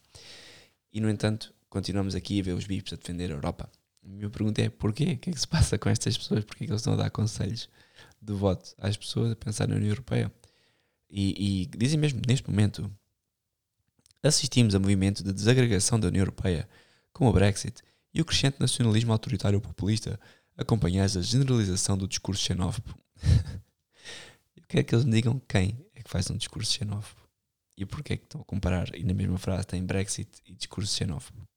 E 0.96 1.02
no 1.02 1.10
entanto, 1.10 1.54
continuamos 1.70 2.16
aqui 2.16 2.40
a 2.40 2.44
ver 2.44 2.54
os 2.54 2.66
bips 2.66 2.94
a 2.94 2.96
defender 2.96 3.30
a 3.30 3.34
Europa. 3.34 3.70
A 4.02 4.08
minha 4.08 4.30
pergunta 4.30 4.62
é: 4.62 4.70
porquê? 4.70 5.04
O 5.04 5.18
que 5.18 5.30
é 5.30 5.34
que 5.34 5.40
se 5.40 5.46
passa 5.46 5.78
com 5.78 5.90
estas 5.90 6.18
pessoas? 6.18 6.46
Porquê 6.46 6.64
é 6.64 6.68
que 6.68 6.72
eles 6.72 6.80
estão 6.80 6.94
a 6.94 6.96
dar 6.96 7.10
conselhos 7.10 7.70
de 8.22 8.32
voto 8.32 8.74
às 8.78 8.96
pessoas 8.96 9.34
a 9.34 9.36
pensar 9.36 9.68
na 9.68 9.76
União 9.76 9.90
Europeia? 9.90 10.32
E, 11.10 11.66
e 11.74 11.78
dizem 11.78 12.00
mesmo, 12.00 12.22
neste 12.26 12.50
momento, 12.50 12.90
assistimos 14.24 14.74
a 14.74 14.80
movimento 14.80 15.22
de 15.22 15.34
desagregação 15.34 16.00
da 16.00 16.08
União 16.08 16.22
Europeia 16.22 16.66
com 17.12 17.28
o 17.28 17.34
Brexit 17.34 17.82
e 18.14 18.22
o 18.22 18.26
crescente 18.26 18.58
nacionalismo 18.58 19.12
autoritário 19.12 19.60
populista, 19.60 20.18
acompanhados 20.56 21.16
da 21.16 21.22
generalização 21.22 21.98
do 21.98 22.08
discurso 22.08 22.42
xenófobo. 22.42 22.98
Eu 24.56 24.64
quero 24.66 24.86
que 24.86 24.96
eles 24.96 25.04
me 25.04 25.12
digam 25.12 25.42
quem 25.46 25.86
é 25.94 26.02
que 26.02 26.10
faz 26.10 26.30
um 26.30 26.38
discurso 26.38 26.72
xenófobo 26.72 27.25
e 27.78 27.86
porquê 27.86 28.14
é 28.14 28.18
que 28.18 28.24
estão 28.24 28.42
a 28.42 28.46
comparar. 28.46 28.96
E 28.96 29.04
na 29.04 29.14
mesma 29.14 29.38
frase 29.38 29.68
tem 29.68 29.84
Brexit 29.84 30.30
e 30.46 30.54
discurso 30.54 30.96
xenófobo. 30.96 31.48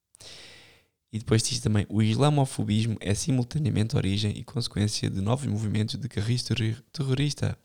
E 1.12 1.18
depois 1.18 1.42
diz 1.42 1.60
também: 1.60 1.86
o 1.88 2.02
islamofobismo 2.02 2.96
é 3.00 3.14
simultaneamente 3.14 3.96
origem 3.96 4.36
e 4.36 4.44
consequência 4.44 5.08
de 5.08 5.20
novos 5.20 5.46
movimentos 5.46 5.96
de 5.96 6.08
carris 6.08 6.44
terrorista. 6.92 7.58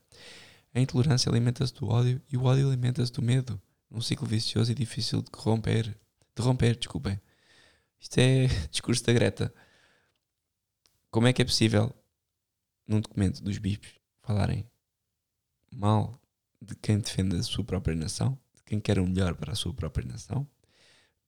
A 0.74 0.80
intolerância 0.80 1.30
alimenta-se 1.30 1.74
do 1.74 1.88
ódio 1.88 2.20
e 2.32 2.36
o 2.36 2.44
ódio 2.44 2.66
alimenta-se 2.66 3.12
do 3.12 3.22
medo. 3.22 3.60
Um 3.90 4.00
ciclo 4.00 4.26
vicioso 4.26 4.72
e 4.72 4.74
difícil 4.74 5.22
de 5.22 5.30
corromper. 5.30 5.96
De 6.34 6.42
romper, 6.42 6.76
desculpem. 6.76 7.20
Isto 8.00 8.18
é 8.18 8.46
discurso 8.70 9.04
da 9.04 9.12
Greta. 9.12 9.54
Como 11.10 11.28
é 11.28 11.32
que 11.32 11.42
é 11.42 11.44
possível, 11.44 11.94
num 12.88 13.00
documento 13.00 13.40
dos 13.40 13.58
BIPs, 13.58 13.92
falarem 14.20 14.68
mal 15.70 16.20
de 16.60 16.74
quem 16.74 16.98
defende 16.98 17.36
a 17.36 17.42
sua 17.42 17.62
própria 17.62 17.94
nação, 17.94 18.36
quem 18.64 18.80
quer 18.80 18.98
o 18.98 19.06
melhor 19.06 19.34
para 19.34 19.52
a 19.52 19.54
sua 19.54 19.72
própria 19.72 20.06
nação, 20.06 20.48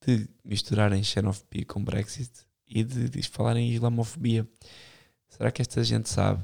de 0.05 0.29
misturarem 0.45 1.03
xenofobia 1.03 1.65
com 1.65 1.83
Brexit 1.83 2.31
e 2.67 2.85
de, 2.85 3.09
de 3.09 3.23
falarem 3.23 3.71
islamofobia? 3.71 4.49
Será 5.29 5.51
que 5.51 5.63
esta 5.63 5.83
gente 5.83 6.09
sabe 6.09 6.43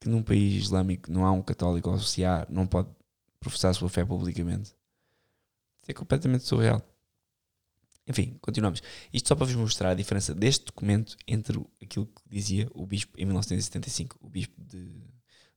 que 0.00 0.08
num 0.08 0.22
país 0.22 0.64
islâmico 0.64 1.12
não 1.12 1.24
há 1.26 1.32
um 1.32 1.42
católico 1.42 1.98
se 2.00 2.24
há, 2.24 2.46
não 2.48 2.66
pode 2.66 2.88
professar 3.38 3.70
a 3.70 3.74
sua 3.74 3.88
fé 3.88 4.04
publicamente. 4.04 4.74
Isso 5.82 5.90
é 5.90 5.94
completamente 5.94 6.44
surreal. 6.44 6.82
Enfim, 8.06 8.36
continuamos. 8.40 8.82
Isto 9.12 9.28
só 9.28 9.36
para 9.36 9.46
vos 9.46 9.54
mostrar 9.54 9.90
a 9.90 9.94
diferença 9.94 10.34
deste 10.34 10.66
documento 10.66 11.16
entre 11.26 11.60
aquilo 11.80 12.06
que 12.06 12.22
dizia 12.28 12.68
o 12.74 12.86
bispo 12.86 13.18
em 13.18 13.24
1975, 13.24 14.18
o 14.20 14.28
bispo 14.28 14.54
de, 14.62 14.90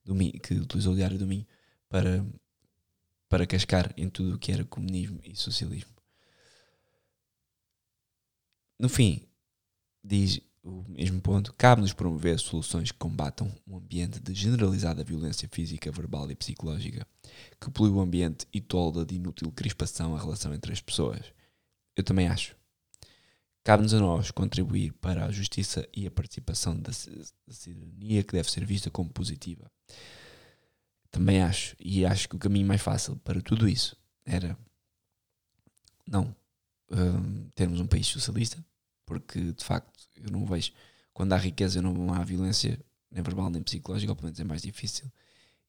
do 0.06 0.16
que 0.40 0.54
utilizou 0.56 0.94
o 0.94 0.96
Diário 0.96 1.18
do 1.18 1.26
Minho 1.26 1.46
para, 1.90 2.26
para 3.34 3.48
cascar 3.48 3.92
em 3.98 4.08
tudo 4.12 4.36
o 4.36 4.38
que 4.38 4.52
era 4.52 4.64
comunismo 4.64 5.20
e 5.24 5.36
socialismo. 5.36 5.90
No 8.80 8.88
fim, 8.88 9.28
diz 10.04 10.40
o 10.62 10.86
mesmo 10.88 11.20
ponto, 11.20 11.52
cabe-nos 11.54 11.94
promover 11.94 12.38
soluções 12.38 12.92
que 12.92 12.98
combatam 13.00 13.52
um 13.66 13.78
ambiente 13.78 14.20
de 14.20 14.36
generalizada 14.36 15.04
violência 15.04 15.50
física, 15.52 15.92
verbal 15.92 16.30
e 16.30 16.36
psicológica, 16.36 17.08
que 17.60 17.72
polui 17.72 17.90
o 17.90 18.02
ambiente 18.02 18.46
e 18.54 18.62
tolda 18.62 19.04
de 19.04 19.16
inútil 19.16 19.52
crispação 19.52 20.16
a 20.16 20.22
relação 20.22 20.54
entre 20.54 20.72
as 20.72 20.80
pessoas. 20.80 21.26
Eu 21.96 22.04
também 22.04 22.28
acho. 22.28 22.56
Cabe-nos 23.64 23.96
a 23.96 24.00
nós 24.00 24.30
contribuir 24.30 24.94
para 24.94 25.26
a 25.26 25.32
justiça 25.32 25.90
e 25.92 26.06
a 26.06 26.12
participação 26.12 26.80
da, 26.80 26.92
da 26.92 27.54
cidadania 27.56 28.24
que 28.24 28.34
deve 28.34 28.52
ser 28.52 28.64
vista 28.64 28.92
como 28.92 29.10
positiva. 29.10 29.72
Também 31.14 31.44
acho, 31.44 31.76
e 31.80 32.04
acho 32.08 32.28
que 32.28 32.36
o 32.36 32.40
caminho 32.40 32.66
mais 32.66 32.82
fácil 32.82 33.16
para 33.18 33.40
tudo 33.40 33.70
isso 33.70 33.96
era 34.26 34.58
não 36.08 36.36
um, 36.90 37.50
termos 37.54 37.80
um 37.80 37.86
país 37.86 38.08
socialista, 38.08 38.66
porque 39.06 39.40
de 39.54 39.64
facto 39.64 40.10
eu 40.16 40.32
não 40.32 40.44
vejo. 40.44 40.72
Quando 41.14 41.34
há 41.34 41.38
riqueza, 41.38 41.84
não 41.84 42.12
há 42.12 42.24
violência, 42.24 42.84
nem 43.12 43.22
verbal 43.22 43.52
nem 43.52 43.62
psicológica, 43.62 44.16
pelo 44.16 44.26
menos 44.26 44.40
é 44.40 44.44
mais 44.44 44.64
difícil. 44.64 45.06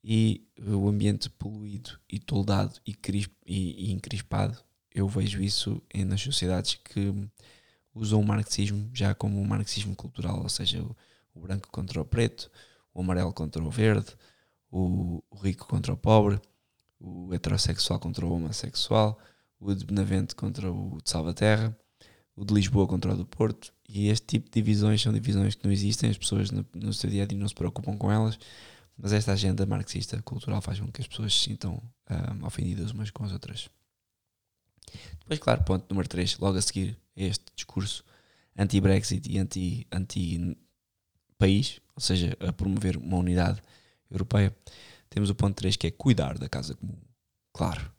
E 0.03 0.49
o 0.59 0.89
ambiente 0.89 1.29
poluído 1.29 2.01
e 2.09 2.19
toldado 2.19 2.81
e, 2.87 2.95
crisp, 2.95 3.31
e, 3.45 3.91
e 3.91 3.93
encrispado, 3.93 4.57
eu 4.95 5.07
vejo 5.07 5.43
isso 5.43 5.83
em, 5.93 6.07
nas 6.07 6.23
sociedades 6.23 6.77
que 6.77 7.13
usam 7.95 8.19
o 8.19 8.27
marxismo 8.27 8.89
já 8.95 9.15
como 9.15 9.39
um 9.39 9.45
marxismo 9.45 9.95
cultural, 9.95 10.43
ou 10.43 10.49
seja, 10.49 10.83
o, 10.83 10.97
o 11.35 11.41
branco 11.41 11.69
contra 11.71 12.01
o 12.01 12.05
preto, 12.05 12.51
o 12.95 13.03
amarelo 13.03 13.31
contra 13.35 13.63
o 13.63 13.71
verde, 13.71 14.17
o, 14.79 15.23
rico 15.43 15.67
contra 15.67 15.93
o 15.93 15.97
pobre, 15.97 16.41
o 17.01 17.33
heterossexual 17.33 17.99
contra 17.99 18.27
o 18.27 18.33
homossexual, 18.33 19.19
o 19.61 19.75
de 19.75 19.85
Benavente 19.85 20.35
contra 20.35 20.71
o 20.71 20.99
de 21.03 21.11
Salvaterra 21.11 21.77
o 22.37 22.45
de 22.45 22.53
Lisboa 22.53 22.87
contra 22.87 23.13
o 23.13 23.17
do 23.17 23.25
Porto, 23.25 23.73
e 23.89 24.09
este 24.09 24.27
tipo 24.27 24.47
de 24.47 24.53
divisões 24.61 25.01
são 25.01 25.13
divisões 25.13 25.55
que 25.55 25.65
não 25.65 25.73
existem, 25.73 26.11
as 26.11 26.19
pessoas 26.19 26.51
no, 26.51 26.67
no 26.75 26.93
seu 26.93 27.09
dia 27.09 27.23
a 27.23 27.27
dia 27.27 27.39
não 27.39 27.47
se 27.49 27.55
preocupam 27.55 27.97
com 27.97 28.11
elas, 28.11 28.37
mas 28.97 29.13
esta 29.13 29.33
agenda 29.33 29.65
marxista 29.67 30.21
cultural 30.23 30.61
faz 30.61 30.81
com 30.81 30.91
que 30.91 31.01
as 31.01 31.07
pessoas 31.07 31.33
se 31.33 31.41
sintam 31.41 31.81
um, 32.11 32.45
ofendidas 32.45 32.91
umas 32.91 33.11
com 33.11 33.25
as 33.25 33.33
outras. 33.33 33.69
Depois, 35.21 35.39
claro, 35.39 35.63
ponto 35.65 35.87
número 35.89 36.09
3, 36.09 36.39
logo 36.39 36.59
a 36.59 36.63
seguir 36.63 36.99
este 37.17 37.45
discurso 37.55 38.05
anti-Brexit 38.57 39.31
e 39.31 39.39
anti-país, 39.93 40.51
ou 41.95 42.01
seja, 42.01 42.37
a 42.41 42.53
promover 42.53 42.97
uma 42.97 43.17
unidade 43.17 43.63
europeia, 44.17 44.55
temos 45.11 45.31
o 45.31 45.35
ponto 45.35 45.57
3 45.57 45.77
que 45.77 45.87
é 45.87 45.91
cuidar 45.91 46.39
da 46.39 46.49
casa 46.49 46.75
comum. 46.75 46.97
Claro. 47.53 47.93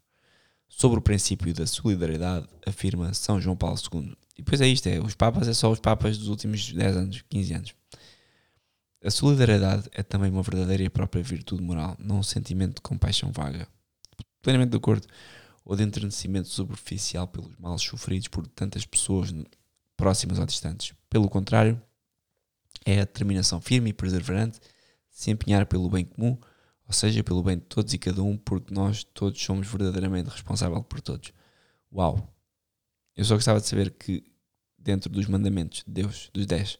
Sobre 0.67 0.99
o 0.99 1.01
princípio 1.01 1.53
da 1.53 1.65
solidariedade, 1.65 2.47
afirma 2.65 3.13
São 3.13 3.39
João 3.39 3.55
Paulo 3.55 3.77
II, 3.93 4.15
e 4.37 4.41
depois 4.41 4.59
é 4.61 4.67
isto: 4.67 4.87
é, 4.87 4.99
os 4.99 5.15
Papas 5.15 5.47
é 5.47 5.53
só 5.53 5.71
os 5.71 5.79
Papas 5.79 6.17
dos 6.17 6.27
últimos 6.27 6.71
10 6.71 6.97
anos, 6.97 7.23
15 7.29 7.53
anos. 7.53 7.75
A 9.03 9.11
solidariedade 9.11 9.87
é 9.91 10.01
também 10.01 10.31
uma 10.31 10.41
verdadeira 10.41 10.83
e 10.83 10.89
própria 10.89 11.23
virtude 11.23 11.61
moral, 11.61 11.95
não 11.99 12.19
um 12.19 12.23
sentimento 12.23 12.75
de 12.75 12.81
compaixão 12.81 13.31
vaga. 13.31 13.67
Plenamente 14.41 14.71
de 14.71 14.77
acordo. 14.77 15.07
Ou 15.63 15.75
de 15.75 15.83
entrenecimento 15.83 16.47
superficial 16.47 17.27
pelos 17.27 17.55
males 17.57 17.81
sofridos 17.81 18.27
por 18.27 18.45
tantas 18.47 18.85
pessoas 18.85 19.33
próximas 19.95 20.37
ou 20.37 20.45
distantes. 20.45 20.93
Pelo 21.09 21.29
contrário, 21.29 21.81
é 22.85 22.95
a 22.95 23.05
determinação 23.05 23.59
firme 23.61 23.89
e 23.89 23.93
perseverante 23.93 24.59
se 25.15 25.31
empenhar 25.31 25.65
pelo 25.65 25.89
bem 25.89 26.03
comum, 26.03 26.37
ou 26.85 26.93
seja, 26.93 27.23
pelo 27.23 27.41
bem 27.41 27.57
de 27.57 27.63
todos 27.63 27.93
e 27.93 27.97
cada 27.97 28.21
um, 28.21 28.35
porque 28.35 28.73
nós 28.73 29.05
todos 29.05 29.41
somos 29.41 29.65
verdadeiramente 29.65 30.29
responsáveis 30.29 30.83
por 30.89 30.99
todos. 30.99 31.31
Uau! 31.91 32.35
Eu 33.15 33.23
só 33.23 33.35
gostava 33.35 33.61
de 33.61 33.65
saber 33.65 33.91
que, 33.91 34.21
dentro 34.77 35.09
dos 35.09 35.25
mandamentos 35.25 35.85
de 35.87 35.93
Deus, 35.93 36.29
dos 36.33 36.45
10, 36.45 36.77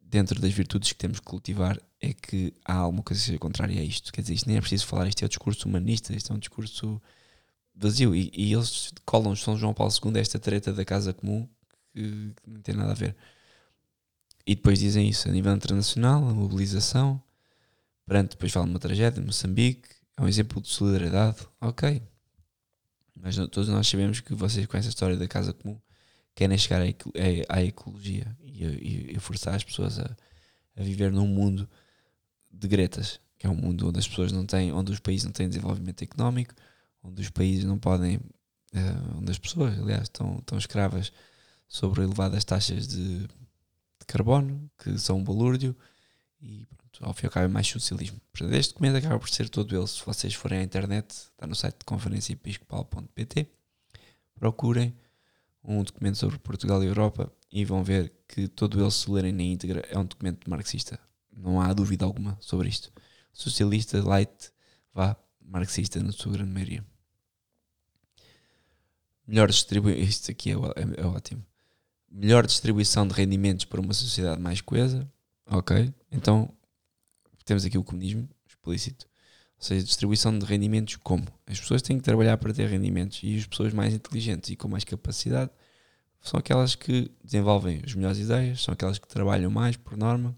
dentro 0.00 0.40
das 0.40 0.52
virtudes 0.52 0.90
que 0.90 0.98
temos 0.98 1.20
que 1.20 1.24
cultivar, 1.24 1.80
é 2.00 2.12
que 2.12 2.52
há 2.64 2.74
alguma 2.74 3.04
coisa 3.04 3.22
que 3.22 3.26
seja 3.26 3.38
contrária 3.38 3.80
a 3.80 3.84
isto. 3.84 4.12
Quer 4.12 4.22
dizer, 4.22 4.34
isto 4.34 4.48
nem 4.48 4.56
é 4.56 4.60
preciso 4.60 4.84
falar, 4.84 5.06
isto 5.06 5.22
é 5.22 5.26
um 5.26 5.28
discurso 5.28 5.68
humanista, 5.68 6.12
isto 6.12 6.32
é 6.32 6.34
um 6.34 6.40
discurso 6.40 7.00
vazio. 7.76 8.12
E, 8.12 8.28
e 8.34 8.52
eles 8.52 8.92
colam 9.04 9.36
São 9.36 9.56
João 9.56 9.72
Paulo 9.72 9.92
II 10.04 10.18
esta 10.20 10.40
treta 10.40 10.72
da 10.72 10.84
casa 10.84 11.14
comum 11.14 11.48
que, 11.94 12.32
que 12.42 12.50
não 12.50 12.60
tem 12.60 12.74
nada 12.74 12.90
a 12.90 12.94
ver. 12.94 13.14
E 14.44 14.56
depois 14.56 14.80
dizem 14.80 15.08
isso 15.08 15.28
a 15.28 15.32
nível 15.32 15.54
internacional, 15.54 16.28
a 16.28 16.34
mobilização. 16.34 17.22
Perante, 18.06 18.30
depois 18.30 18.52
falam 18.52 18.68
de 18.68 18.74
uma 18.74 18.80
tragédia, 18.80 19.22
Moçambique, 19.22 19.88
é 20.16 20.22
um 20.22 20.28
exemplo 20.28 20.62
de 20.62 20.68
solidariedade. 20.68 21.38
Ok, 21.60 22.02
mas 23.16 23.36
todos 23.48 23.68
nós 23.68 23.88
sabemos 23.88 24.20
que 24.20 24.34
vocês 24.34 24.66
com 24.66 24.76
essa 24.76 24.88
história 24.88 25.16
da 25.16 25.26
casa 25.26 25.52
comum 25.52 25.80
querem 26.34 26.56
chegar 26.58 26.82
à, 27.48 27.62
ecologia 27.62 28.36
e, 28.40 28.64
e, 28.64 29.12
e 29.12 29.16
a 29.16 29.20
forçar 29.20 29.54
as 29.54 29.64
pessoas 29.64 29.98
a, 29.98 30.16
a 30.76 30.82
viver 30.82 31.10
num 31.10 31.26
mundo 31.26 31.68
de 32.52 32.68
gretas, 32.68 33.18
que 33.38 33.46
é 33.46 33.50
um 33.50 33.56
mundo 33.56 33.88
onde 33.88 33.98
as 33.98 34.06
pessoas 34.06 34.32
não 34.32 34.44
têm, 34.46 34.70
onde 34.70 34.92
os 34.92 35.00
países 35.00 35.24
não 35.24 35.32
têm 35.32 35.48
desenvolvimento 35.48 36.02
económico, 36.02 36.54
onde 37.02 37.22
os 37.22 37.30
países 37.30 37.64
não 37.64 37.78
podem, 37.78 38.16
uh, 38.16 39.18
onde 39.18 39.30
as 39.30 39.38
pessoas, 39.38 39.78
aliás, 39.78 40.04
estão, 40.04 40.38
estão 40.38 40.58
escravas 40.58 41.12
sobre 41.66 42.02
elevadas 42.02 42.44
taxas 42.44 42.86
de, 42.86 43.20
de 43.20 44.06
carbono, 44.06 44.70
que 44.78 44.98
são 44.98 45.18
um 45.18 45.24
balúrdio, 45.24 45.74
e 46.40 46.66
pronto, 46.66 46.85
ao 47.00 47.12
fim 47.12 47.24
e 47.24 47.26
ao 47.26 47.32
cabo 47.32 47.46
é 47.46 47.48
mais 47.48 47.66
socialismo. 47.66 48.20
Portanto, 48.32 48.54
este 48.54 48.72
documento 48.72 48.96
acaba 48.96 49.18
por 49.18 49.28
ser 49.28 49.48
todo 49.48 49.76
ele. 49.76 49.86
Se 49.86 50.04
vocês 50.04 50.34
forem 50.34 50.58
à 50.58 50.62
internet, 50.62 51.10
está 51.10 51.46
no 51.46 51.54
site 51.54 51.78
de 51.78 51.84
conferenciaepiscopal.pt, 51.84 53.48
procurem 54.34 54.94
um 55.62 55.82
documento 55.82 56.16
sobre 56.18 56.38
Portugal 56.38 56.82
e 56.82 56.86
Europa 56.86 57.32
e 57.50 57.64
vão 57.64 57.82
ver 57.82 58.12
que 58.28 58.48
todo 58.48 58.80
ele, 58.80 58.90
se 58.90 59.10
lerem 59.10 59.32
na 59.32 59.42
íntegra, 59.42 59.84
é 59.90 59.98
um 59.98 60.04
documento 60.04 60.48
marxista. 60.48 60.98
Não 61.36 61.60
há 61.60 61.72
dúvida 61.72 62.04
alguma 62.04 62.36
sobre 62.40 62.68
isto. 62.68 62.92
Socialista, 63.32 64.02
light, 64.02 64.50
vá, 64.94 65.16
marxista 65.40 66.02
na 66.02 66.12
sua 66.12 66.32
grande 66.32 66.50
maioria. 66.50 66.84
Melhor 69.26 69.48
distribuição. 69.48 70.02
Isto 70.02 70.30
aqui 70.30 70.50
é, 70.50 70.54
é, 70.54 71.02
é, 71.02 71.06
ótimo. 71.06 71.44
Melhor 72.10 72.46
distribuição 72.46 73.06
de 73.06 73.14
rendimentos 73.14 73.64
para 73.64 73.80
uma 73.80 73.92
sociedade 73.92 74.40
mais 74.40 74.60
coesa. 74.60 75.10
Ok. 75.46 75.92
Então, 76.10 76.55
temos 77.46 77.64
aqui 77.64 77.78
o 77.78 77.84
comunismo 77.84 78.28
explícito. 78.46 79.06
Ou 79.56 79.64
seja, 79.64 79.82
distribuição 79.82 80.38
de 80.38 80.44
rendimentos 80.44 80.96
como? 80.96 81.24
As 81.46 81.58
pessoas 81.58 81.80
têm 81.80 81.96
que 81.96 82.04
trabalhar 82.04 82.36
para 82.36 82.52
ter 82.52 82.68
rendimentos 82.68 83.20
e 83.22 83.38
as 83.38 83.46
pessoas 83.46 83.72
mais 83.72 83.94
inteligentes 83.94 84.50
e 84.50 84.56
com 84.56 84.68
mais 84.68 84.84
capacidade 84.84 85.50
são 86.20 86.38
aquelas 86.38 86.74
que 86.74 87.10
desenvolvem 87.22 87.80
as 87.86 87.94
melhores 87.94 88.18
ideias, 88.18 88.62
são 88.62 88.74
aquelas 88.74 88.98
que 88.98 89.06
trabalham 89.06 89.50
mais 89.50 89.76
por 89.76 89.96
norma 89.96 90.36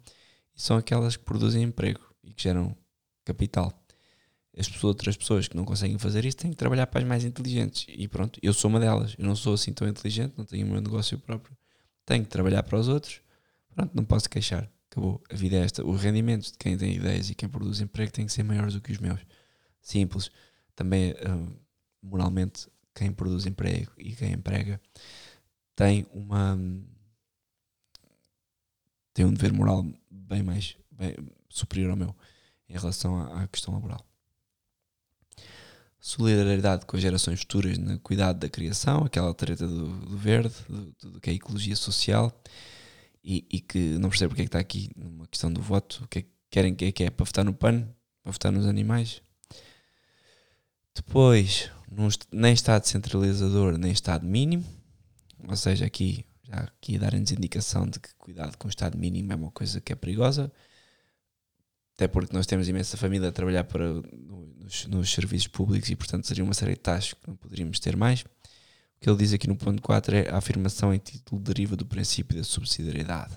e 0.54 0.60
são 0.60 0.76
aquelas 0.76 1.16
que 1.16 1.24
produzem 1.24 1.62
emprego 1.62 2.00
e 2.22 2.32
que 2.32 2.42
geram 2.42 2.76
capital. 3.24 3.72
As 4.56 4.68
pessoas, 4.68 4.84
outras 4.84 5.16
pessoas 5.16 5.48
que 5.48 5.56
não 5.56 5.64
conseguem 5.64 5.98
fazer 5.98 6.24
isso 6.24 6.36
têm 6.36 6.50
que 6.50 6.56
trabalhar 6.56 6.86
para 6.88 7.00
as 7.00 7.06
mais 7.06 7.24
inteligentes. 7.24 7.86
E 7.88 8.08
pronto, 8.08 8.38
eu 8.42 8.52
sou 8.52 8.68
uma 8.68 8.80
delas. 8.80 9.14
Eu 9.16 9.24
não 9.24 9.36
sou 9.36 9.54
assim 9.54 9.72
tão 9.72 9.86
inteligente, 9.88 10.34
não 10.36 10.44
tenho 10.44 10.66
o 10.66 10.70
meu 10.70 10.80
negócio 10.80 11.16
próprio. 11.18 11.56
Tenho 12.04 12.24
que 12.24 12.30
trabalhar 12.30 12.62
para 12.64 12.78
os 12.78 12.88
outros. 12.88 13.20
Pronto, 13.74 13.92
não 13.94 14.04
posso 14.04 14.28
queixar. 14.28 14.68
Acabou. 14.90 15.22
A 15.30 15.34
vida 15.34 15.56
é 15.56 15.60
esta. 15.60 15.86
Os 15.86 16.02
rendimentos 16.02 16.52
de 16.52 16.58
quem 16.58 16.76
tem 16.76 16.96
ideias 16.96 17.30
e 17.30 17.34
quem 17.34 17.48
produz 17.48 17.80
emprego 17.80 18.12
têm 18.12 18.26
que 18.26 18.32
ser 18.32 18.42
maiores 18.42 18.74
do 18.74 18.80
que 18.80 18.92
os 18.92 18.98
meus. 18.98 19.20
Simples. 19.80 20.30
Também, 20.74 21.12
uh, 21.12 21.60
moralmente, 22.02 22.68
quem 22.94 23.12
produz 23.12 23.46
emprego 23.46 23.92
e 23.98 24.14
quem 24.14 24.32
emprega 24.32 24.80
tem 25.76 26.06
uma. 26.12 26.58
tem 29.12 29.24
um 29.24 29.32
dever 29.32 29.52
moral 29.52 29.84
bem 30.10 30.42
mais. 30.42 30.76
Bem, 30.90 31.14
superior 31.48 31.90
ao 31.90 31.96
meu 31.96 32.14
em 32.68 32.74
relação 32.74 33.18
à, 33.18 33.42
à 33.42 33.48
questão 33.48 33.74
laboral. 33.74 34.04
Solidariedade 36.00 36.86
com 36.86 36.96
as 36.96 37.02
gerações 37.02 37.40
futuras 37.40 37.76
no 37.76 37.98
cuidado 37.98 38.38
da 38.38 38.48
criação, 38.48 39.04
aquela 39.04 39.34
treta 39.34 39.66
do, 39.66 39.88
do 40.06 40.16
verde, 40.16 40.54
do, 40.68 41.10
do, 41.10 41.20
que 41.20 41.30
é 41.30 41.32
a 41.32 41.36
ecologia 41.36 41.74
social 41.74 42.32
e, 43.30 43.46
e, 43.50 43.60
que 43.60 43.78
não 43.98 44.08
percebo 44.08 44.30
porque 44.30 44.40
é 44.40 44.44
que 44.46 44.48
está 44.48 44.58
aqui 44.58 44.90
numa 44.96 45.26
questão 45.26 45.52
do 45.52 45.60
voto. 45.60 46.02
O 46.02 46.08
que 46.08 46.20
é 46.20 46.22
que 46.22 46.30
querem 46.50 46.74
que 46.74 46.86
é, 46.86 46.92
que 46.92 47.04
é 47.04 47.10
para 47.10 47.26
votar 47.26 47.44
no 47.44 47.52
PAN? 47.52 47.86
Para 48.22 48.32
votar 48.32 48.50
nos 48.50 48.64
animais? 48.64 49.20
Depois, 50.94 51.70
num, 51.90 52.08
nem 52.32 52.54
Estado 52.54 52.86
centralizador, 52.86 53.76
nem 53.76 53.92
Estado 53.92 54.26
mínimo. 54.26 54.64
Ou 55.46 55.56
seja, 55.56 55.84
aqui 55.84 56.24
já 56.42 56.60
aqui 56.60 56.98
darem-nos 56.98 57.30
indicação 57.30 57.86
de 57.86 58.00
que 58.00 58.08
cuidado 58.16 58.56
com 58.56 58.66
o 58.66 58.70
Estado 58.70 58.96
mínimo 58.96 59.30
é 59.30 59.36
uma 59.36 59.50
coisa 59.50 59.78
que 59.78 59.92
é 59.92 59.96
perigosa. 59.96 60.50
Até 61.94 62.08
porque 62.08 62.34
nós 62.34 62.46
temos 62.46 62.66
imensa 62.66 62.96
família 62.96 63.28
a 63.28 63.32
trabalhar 63.32 63.64
para, 63.64 63.92
nos, 63.92 64.86
nos 64.86 65.12
serviços 65.12 65.48
públicos 65.48 65.90
e, 65.90 65.96
portanto, 65.96 66.26
seria 66.26 66.42
uma 66.42 66.54
série 66.54 66.72
de 66.72 66.80
taxas 66.80 67.12
que 67.12 67.28
não 67.28 67.36
poderíamos 67.36 67.78
ter 67.78 67.94
mais. 67.94 68.24
O 68.98 69.00
que 69.00 69.08
ele 69.08 69.18
diz 69.18 69.32
aqui 69.32 69.46
no 69.46 69.54
ponto 69.56 69.80
4 69.80 70.16
é 70.16 70.28
a 70.28 70.38
afirmação 70.38 70.92
em 70.92 70.98
título 70.98 71.40
deriva 71.40 71.76
do 71.76 71.86
princípio 71.86 72.36
da 72.36 72.42
subsidiariedade. 72.42 73.36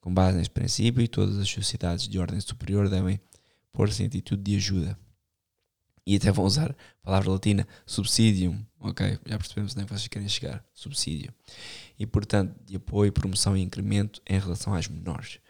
Com 0.00 0.14
base 0.14 0.38
neste 0.38 0.52
princípio, 0.52 1.06
todas 1.08 1.36
as 1.36 1.48
sociedades 1.48 2.06
de 2.06 2.16
ordem 2.16 2.38
superior 2.38 2.88
devem 2.88 3.20
pôr-se 3.72 4.04
em 4.04 4.06
atitude 4.06 4.42
de 4.42 4.56
ajuda. 4.56 4.98
E 6.06 6.14
até 6.14 6.30
vão 6.30 6.44
usar 6.44 6.70
a 6.70 6.74
palavra 7.02 7.30
latina 7.30 7.66
subsidium, 7.84 8.64
ok? 8.78 9.18
Já 9.26 9.36
percebemos 9.36 9.72
onde 9.72 9.82
é 9.82 9.84
que 9.84 9.92
vocês 9.94 10.06
querem 10.06 10.28
chegar. 10.28 10.64
Subsídio. 10.72 11.34
E, 11.98 12.06
portanto, 12.06 12.54
de 12.64 12.76
apoio, 12.76 13.12
promoção 13.12 13.56
e 13.56 13.62
incremento 13.62 14.22
em 14.28 14.38
relação 14.38 14.74
às 14.74 14.86
menores. 14.86 15.40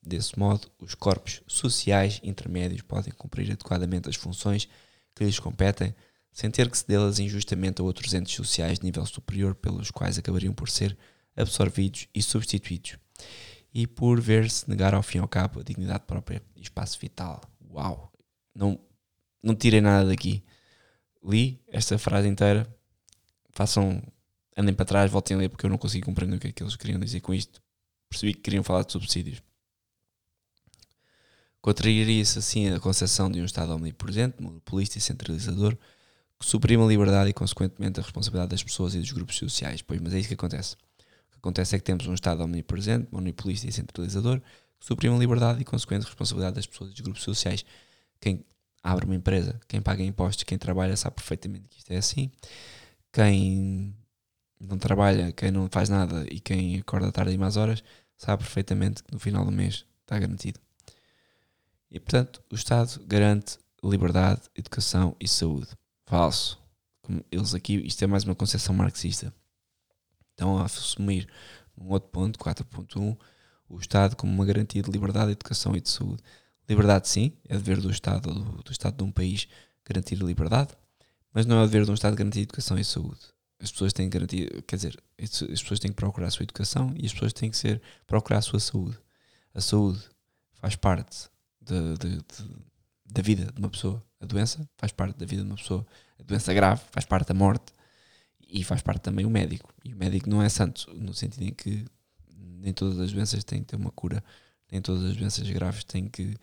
Desse 0.00 0.38
modo, 0.38 0.68
os 0.78 0.94
corpos 0.94 1.42
sociais 1.46 2.20
intermédios 2.22 2.82
podem 2.82 3.12
cumprir 3.12 3.50
adequadamente 3.50 4.08
as 4.08 4.14
funções 4.16 4.68
que 5.14 5.24
lhes 5.24 5.40
competem 5.40 5.92
sem 6.32 6.50
ter 6.50 6.70
que 6.70 6.78
cedê-las 6.78 7.18
injustamente 7.18 7.80
a 7.80 7.84
outros 7.84 8.14
entes 8.14 8.34
sociais 8.34 8.78
de 8.78 8.84
nível 8.84 9.04
superior 9.04 9.54
pelos 9.54 9.90
quais 9.90 10.18
acabariam 10.18 10.54
por 10.54 10.68
ser 10.68 10.96
absorvidos 11.36 12.08
e 12.14 12.22
substituídos, 12.22 12.96
e 13.72 13.86
por 13.86 14.20
ver-se 14.20 14.68
negar 14.68 14.94
ao 14.94 15.02
fim 15.02 15.18
e 15.18 15.20
ao 15.20 15.28
cabo 15.28 15.60
a 15.60 15.62
dignidade 15.62 16.04
própria 16.06 16.42
e 16.56 16.62
espaço 16.62 16.98
vital. 16.98 17.40
Uau! 17.70 18.12
Não, 18.54 18.78
não 19.42 19.54
tirei 19.54 19.80
nada 19.80 20.08
daqui. 20.08 20.42
Li 21.24 21.62
esta 21.68 21.98
frase 21.98 22.28
inteira, 22.28 22.66
façam, 23.50 24.02
andem 24.56 24.74
para 24.74 24.84
trás, 24.84 25.10
voltem 25.10 25.36
a 25.36 25.40
ler, 25.40 25.48
porque 25.48 25.64
eu 25.64 25.70
não 25.70 25.78
consigo 25.78 26.04
compreender 26.04 26.36
o 26.36 26.40
que 26.40 26.48
é 26.48 26.52
que 26.52 26.62
eles 26.62 26.76
queriam 26.76 26.98
dizer 26.98 27.20
com 27.20 27.32
isto. 27.32 27.62
Percebi 28.08 28.34
que 28.34 28.40
queriam 28.40 28.64
falar 28.64 28.82
de 28.82 28.92
subsídios. 28.92 29.42
Contrariaria-se 31.62 32.38
assim 32.38 32.68
a 32.70 32.80
concepção 32.80 33.30
de 33.30 33.40
um 33.40 33.44
Estado 33.44 33.72
omnipresente, 33.72 34.42
monopolista 34.42 34.98
e 34.98 35.00
centralizador, 35.00 35.78
que 36.42 36.48
suprime 36.48 36.82
a 36.82 36.86
liberdade 36.86 37.30
e, 37.30 37.32
consequentemente, 37.32 38.00
a 38.00 38.02
responsabilidade 38.02 38.50
das 38.50 38.64
pessoas 38.64 38.96
e 38.96 38.98
dos 38.98 39.12
grupos 39.12 39.36
sociais. 39.36 39.80
Pois, 39.80 40.00
mas 40.00 40.12
é 40.12 40.18
isso 40.18 40.26
que 40.26 40.34
acontece. 40.34 40.74
O 40.74 41.30
que 41.30 41.38
acontece 41.38 41.76
é 41.76 41.78
que 41.78 41.84
temos 41.84 42.04
um 42.08 42.14
Estado 42.14 42.42
omnipresente, 42.42 43.06
monopolista 43.12 43.68
e 43.68 43.72
centralizador, 43.72 44.40
que 44.40 44.84
suprime 44.84 45.14
a 45.14 45.18
liberdade 45.18 45.60
e, 45.60 45.64
consequentemente, 45.64 46.06
a 46.06 46.10
responsabilidade 46.10 46.56
das 46.56 46.66
pessoas 46.66 46.90
e 46.90 46.92
dos 46.94 47.00
grupos 47.00 47.22
sociais. 47.22 47.64
Quem 48.20 48.44
abre 48.82 49.04
uma 49.04 49.14
empresa, 49.14 49.60
quem 49.68 49.80
paga 49.80 50.02
impostos, 50.02 50.42
quem 50.42 50.58
trabalha, 50.58 50.96
sabe 50.96 51.14
perfeitamente 51.14 51.68
que 51.68 51.78
isto 51.78 51.92
é 51.92 51.96
assim. 51.96 52.28
Quem 53.12 53.94
não 54.60 54.78
trabalha, 54.78 55.30
quem 55.30 55.52
não 55.52 55.68
faz 55.70 55.88
nada 55.88 56.26
e 56.28 56.40
quem 56.40 56.80
acorda 56.80 57.12
tarde 57.12 57.32
e 57.32 57.38
mais 57.38 57.56
horas, 57.56 57.84
sabe 58.16 58.42
perfeitamente 58.42 59.04
que 59.04 59.12
no 59.12 59.20
final 59.20 59.44
do 59.44 59.52
mês 59.52 59.86
está 60.00 60.18
garantido. 60.18 60.58
E, 61.88 62.00
portanto, 62.00 62.42
o 62.50 62.56
Estado 62.56 63.00
garante 63.06 63.58
liberdade, 63.84 64.42
educação 64.56 65.14
e 65.20 65.28
saúde. 65.28 65.68
Falso. 66.12 66.58
Como 67.00 67.24
eles 67.32 67.54
aqui, 67.54 67.76
isto 67.86 68.04
é 68.04 68.06
mais 68.06 68.22
uma 68.22 68.34
concepção 68.34 68.74
marxista. 68.74 69.32
Estão 70.32 70.58
a 70.58 70.64
assumir, 70.66 71.26
num 71.74 71.88
outro 71.88 72.10
ponto, 72.10 72.38
4.1, 72.38 73.16
o 73.66 73.78
Estado 73.78 74.14
como 74.14 74.30
uma 74.30 74.44
garantia 74.44 74.82
de 74.82 74.90
liberdade, 74.90 75.32
educação 75.32 75.74
e 75.74 75.80
de 75.80 75.88
saúde. 75.88 76.22
Liberdade, 76.68 77.08
sim, 77.08 77.32
é 77.48 77.56
dever 77.56 77.80
do 77.80 77.90
Estado, 77.90 78.30
do, 78.30 78.62
do 78.62 78.70
Estado 78.70 78.98
de 78.98 79.04
um 79.04 79.10
país 79.10 79.48
garantir 79.86 80.22
a 80.22 80.26
liberdade, 80.26 80.74
mas 81.32 81.46
não 81.46 81.62
é 81.62 81.62
dever 81.62 81.86
de 81.86 81.90
um 81.90 81.94
Estado 81.94 82.14
garantir 82.14 82.40
educação 82.40 82.78
e 82.78 82.84
saúde. 82.84 83.20
As 83.58 83.72
pessoas 83.72 83.94
têm 83.94 84.10
que 84.10 84.18
garantir, 84.18 84.62
quer 84.64 84.76
dizer, 84.76 85.02
as 85.18 85.62
pessoas 85.62 85.80
têm 85.80 85.92
que 85.92 85.96
procurar 85.96 86.26
a 86.26 86.30
sua 86.30 86.42
educação 86.44 86.92
e 86.94 87.06
as 87.06 87.12
pessoas 87.14 87.32
têm 87.32 87.50
que 87.50 87.56
ser, 87.56 87.80
procurar 88.06 88.40
a 88.40 88.42
sua 88.42 88.60
saúde. 88.60 88.98
A 89.54 89.62
saúde 89.62 90.02
faz 90.60 90.76
parte 90.76 91.30
de, 91.58 91.96
de, 91.96 92.16
de, 92.16 92.50
da 93.06 93.22
vida 93.22 93.50
de 93.50 93.58
uma 93.58 93.70
pessoa. 93.70 94.04
A 94.22 94.26
doença 94.26 94.66
faz 94.78 94.92
parte 94.92 95.18
da 95.18 95.26
vida 95.26 95.42
de 95.42 95.48
uma 95.48 95.56
pessoa. 95.56 95.84
A 96.18 96.22
doença 96.22 96.54
grave 96.54 96.80
faz 96.92 97.04
parte 97.04 97.28
da 97.28 97.34
morte 97.34 97.72
e 98.48 98.62
faz 98.62 98.80
parte 98.80 99.02
também 99.02 99.26
o 99.26 99.30
médico. 99.30 99.74
E 99.84 99.92
o 99.92 99.96
médico 99.96 100.30
não 100.30 100.40
é 100.40 100.48
santo, 100.48 100.88
no 100.94 101.12
sentido 101.12 101.42
em 101.42 101.52
que 101.52 101.84
nem 102.36 102.72
todas 102.72 103.00
as 103.00 103.10
doenças 103.10 103.42
têm 103.42 103.60
que 103.60 103.66
ter 103.66 103.76
uma 103.76 103.90
cura, 103.90 104.22
nem 104.70 104.80
todas 104.80 105.04
as 105.04 105.16
doenças 105.16 105.50
graves 105.50 105.82
têm 105.82 106.08
que, 106.08 106.36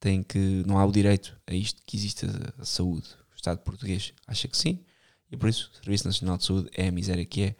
têm 0.00 0.22
que. 0.22 0.64
Não 0.66 0.78
há 0.78 0.86
o 0.86 0.90
direito 0.90 1.38
a 1.46 1.52
isto 1.52 1.82
que 1.84 1.98
existe 1.98 2.24
a, 2.58 2.64
saúde. 2.64 3.08
O 3.30 3.36
Estado 3.36 3.58
português 3.58 4.14
acha 4.26 4.48
que 4.48 4.56
sim, 4.56 4.82
e 5.30 5.36
por 5.36 5.50
isso 5.50 5.70
o 5.72 5.76
Serviço 5.76 6.06
Nacional 6.06 6.38
de 6.38 6.44
Saúde 6.46 6.70
é 6.74 6.88
a 6.88 6.90
miséria 6.90 7.24
que 7.24 7.42
é, 7.42 7.56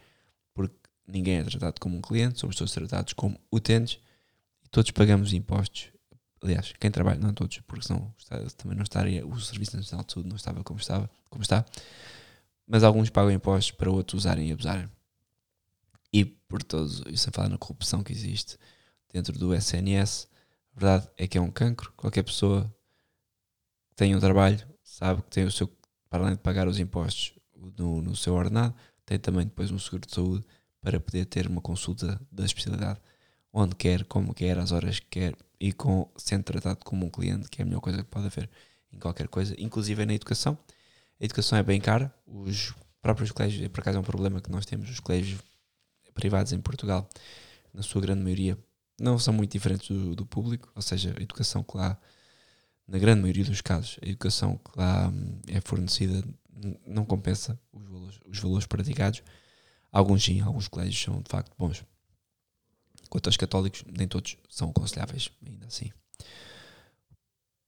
porque 0.55 0.75
ninguém 1.07 1.37
é 1.37 1.45
tratado 1.45 1.79
como 1.79 1.97
um 1.97 2.01
cliente, 2.01 2.41
somos 2.41 2.57
todos 2.57 2.73
tratados 2.73 3.13
como 3.13 3.39
utentes 3.53 4.01
e 4.65 4.69
todos 4.71 4.91
pagamos 4.91 5.33
impostos 5.33 5.91
aliás, 6.43 6.73
quem 6.79 6.91
trabalha, 6.91 7.19
não 7.19 7.33
todos, 7.33 7.59
porque 7.61 7.87
senão 7.87 8.15
também 8.57 8.77
não 8.77 8.83
estaria, 8.83 9.27
o 9.27 9.41
Serviço 9.41 9.77
Nacional 9.77 10.05
de 10.05 10.13
Saúde 10.13 10.29
não 10.29 10.37
estava 10.37 10.63
como 10.63 10.79
estava, 10.79 11.11
como 11.29 11.43
está, 11.43 11.65
mas 12.67 12.85
alguns 12.85 13.11
pagam 13.11 13.31
impostos 13.31 13.71
para 13.73 13.91
outros 13.91 14.23
usarem 14.23 14.49
e 14.49 14.53
abusarem. 14.53 14.89
E 16.13 16.25
por 16.25 16.63
todos, 16.63 17.03
e 17.07 17.17
sem 17.17 17.33
falar 17.33 17.49
na 17.49 17.59
corrupção 17.59 18.03
que 18.03 18.13
existe 18.13 18.59
dentro 19.13 19.39
do 19.39 19.55
SNS, 19.55 20.29
a 20.77 20.81
verdade 20.81 21.09
é 21.17 21.27
que 21.27 21.37
é 21.37 21.41
um 21.41 21.51
cancro. 21.51 21.93
Qualquer 21.97 22.23
pessoa 22.23 22.65
que 23.91 23.97
tem 23.97 24.15
um 24.15 24.21
trabalho 24.21 24.59
sabe 24.83 25.23
que 25.23 25.31
tem 25.31 25.45
o 25.45 25.51
seu, 25.51 25.71
para 26.09 26.23
além 26.23 26.35
de 26.35 26.41
pagar 26.41 26.69
os 26.69 26.79
impostos 26.79 27.33
no, 27.77 28.01
no 28.01 28.17
seu 28.17 28.35
ordenado, 28.35 28.75
tem 29.05 29.19
também 29.19 29.45
depois 29.45 29.71
um 29.71 29.79
seguro 29.79 30.07
de 30.07 30.15
saúde 30.15 30.45
para 30.81 31.01
poder 31.01 31.25
ter 31.27 31.47
uma 31.47 31.61
consulta 31.61 32.21
da 32.31 32.45
especialidade 32.45 33.01
onde 33.53 33.75
quer, 33.75 34.05
como 34.05 34.35
quer, 34.35 34.59
às 34.59 34.73
horas 34.73 35.01
que 35.01 35.07
quer 35.07 35.37
e 35.61 35.73
com, 35.73 36.11
sendo 36.17 36.45
tratado 36.45 36.85
como 36.85 37.07
um 37.07 37.11
cliente, 37.11 37.49
que 37.49 37.61
é 37.61 37.63
a 37.63 37.67
melhor 37.67 37.81
coisa 37.81 38.03
que 38.03 38.09
pode 38.09 38.27
haver 38.27 38.49
em 38.93 38.99
qualquer 38.99 39.29
coisa, 39.29 39.55
inclusive 39.59 40.05
na 40.07 40.15
educação. 40.15 40.57
A 41.21 41.25
educação 41.25 41.59
é 41.59 41.63
bem 41.63 41.81
cara, 41.81 42.15
os 42.27 42.75
próprios 43.03 43.33
colégios, 43.33 43.69
por 43.69 43.81
acaso 43.81 43.99
é 43.99 44.01
um 44.01 44.05
problema 44.05 44.41
que 44.41 44.51
nós 44.51 44.65
temos, 44.65 44.89
os 44.89 45.01
colégios 45.01 45.41
privados 46.15 46.53
em 46.53 46.61
Portugal, 46.61 47.09
na 47.73 47.83
sua 47.83 48.01
grande 48.01 48.23
maioria, 48.23 48.59
não 49.01 49.19
são 49.19 49.33
muito 49.33 49.53
diferentes 49.53 49.89
do, 49.89 50.15
do 50.17 50.27
público, 50.27 50.71
ou 50.75 50.83
seja, 50.83 51.15
a 51.17 51.23
educação 51.23 51.63
que 51.63 51.77
lá, 51.77 51.99
na 52.87 52.99
grande 52.99 53.21
maioria 53.21 53.45
dos 53.45 53.61
casos, 53.61 53.99
a 54.03 54.09
educação 54.09 54.57
que 54.59 54.79
lá 54.79 55.09
hum, 55.09 55.41
é 55.47 55.61
fornecida 55.61 56.25
não 56.87 57.05
compensa 57.05 57.59
os 57.73 57.85
valores, 57.85 58.21
os 58.27 58.39
valores 58.39 58.67
praticados. 58.67 59.23
Alguns 59.93 60.25
sim, 60.25 60.41
alguns 60.41 60.69
colégios 60.69 61.01
são 61.01 61.23
de 61.23 61.29
facto 61.29 61.55
bons. 61.57 61.85
Quanto 63.09 63.29
aos 63.29 63.37
católicos, 63.37 63.85
nem 63.87 64.07
todos 64.07 64.37
são 64.49 64.71
aconselháveis, 64.71 65.31
ainda 65.47 65.67
assim. 65.67 65.91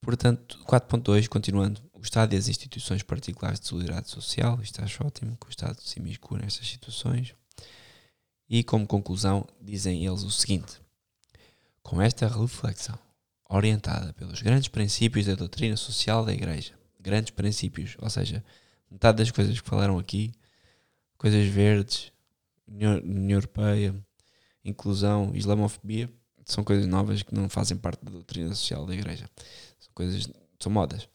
Portanto, 0.00 0.58
4.2, 0.66 1.28
continuando, 1.28 1.80
o 1.92 2.00
Estado 2.00 2.34
e 2.34 2.36
as 2.36 2.48
instituições 2.48 3.02
particulares 3.02 3.60
de 3.60 3.66
solidariedade 3.66 4.10
social, 4.10 4.58
isto 4.62 4.82
acho 4.82 5.06
ótimo, 5.06 5.36
que 5.36 5.46
o 5.46 5.50
Estado 5.50 5.80
se 5.82 5.98
imiscua 5.98 6.38
nestas 6.38 6.68
situações. 6.68 7.34
E 8.48 8.64
como 8.64 8.86
conclusão, 8.86 9.46
dizem 9.60 10.04
eles 10.04 10.22
o 10.22 10.30
seguinte: 10.30 10.80
com 11.82 12.00
esta 12.00 12.26
reflexão, 12.26 12.98
orientada 13.48 14.12
pelos 14.14 14.40
grandes 14.40 14.68
princípios 14.68 15.26
da 15.26 15.34
doutrina 15.34 15.76
social 15.76 16.24
da 16.24 16.32
Igreja, 16.32 16.72
grandes 16.98 17.30
princípios, 17.30 17.96
ou 17.98 18.08
seja, 18.08 18.42
metade 18.90 19.18
das 19.18 19.30
coisas 19.30 19.60
que 19.60 19.68
falaram 19.68 19.98
aqui, 19.98 20.32
coisas 21.18 21.46
verdes, 21.46 22.10
União 22.66 23.36
Europeia, 23.36 23.94
inclusão, 24.64 25.32
islamofobia, 25.34 26.10
são 26.44 26.64
coisas 26.64 26.86
novas 26.86 27.22
que 27.22 27.34
não 27.34 27.48
fazem 27.48 27.76
parte 27.76 28.04
da 28.04 28.10
doutrina 28.10 28.54
social 28.54 28.86
da 28.86 28.94
Igreja. 28.94 29.28
São 29.78 29.92
coisas, 29.94 30.28
são 30.58 30.72
modas. 30.72 31.08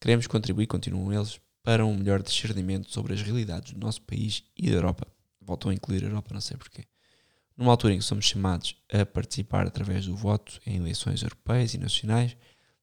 Queremos 0.00 0.26
contribuir, 0.26 0.66
continuam 0.66 1.12
eles, 1.12 1.40
para 1.62 1.86
um 1.86 1.96
melhor 1.96 2.22
discernimento 2.22 2.92
sobre 2.92 3.14
as 3.14 3.22
realidades 3.22 3.72
do 3.72 3.80
nosso 3.80 4.02
país 4.02 4.44
e 4.56 4.70
da 4.70 4.76
Europa. 4.76 5.06
Voltam 5.40 5.70
a 5.70 5.74
incluir 5.74 6.04
a 6.04 6.08
Europa, 6.08 6.34
não 6.34 6.40
sei 6.40 6.56
porquê. 6.56 6.84
Numa 7.56 7.70
altura 7.70 7.94
em 7.94 7.98
que 7.98 8.04
somos 8.04 8.26
chamados 8.26 8.76
a 8.92 9.06
participar 9.06 9.66
através 9.66 10.06
do 10.06 10.16
voto 10.16 10.60
em 10.66 10.76
eleições 10.76 11.22
europeias 11.22 11.72
e 11.72 11.78
nacionais, 11.78 12.36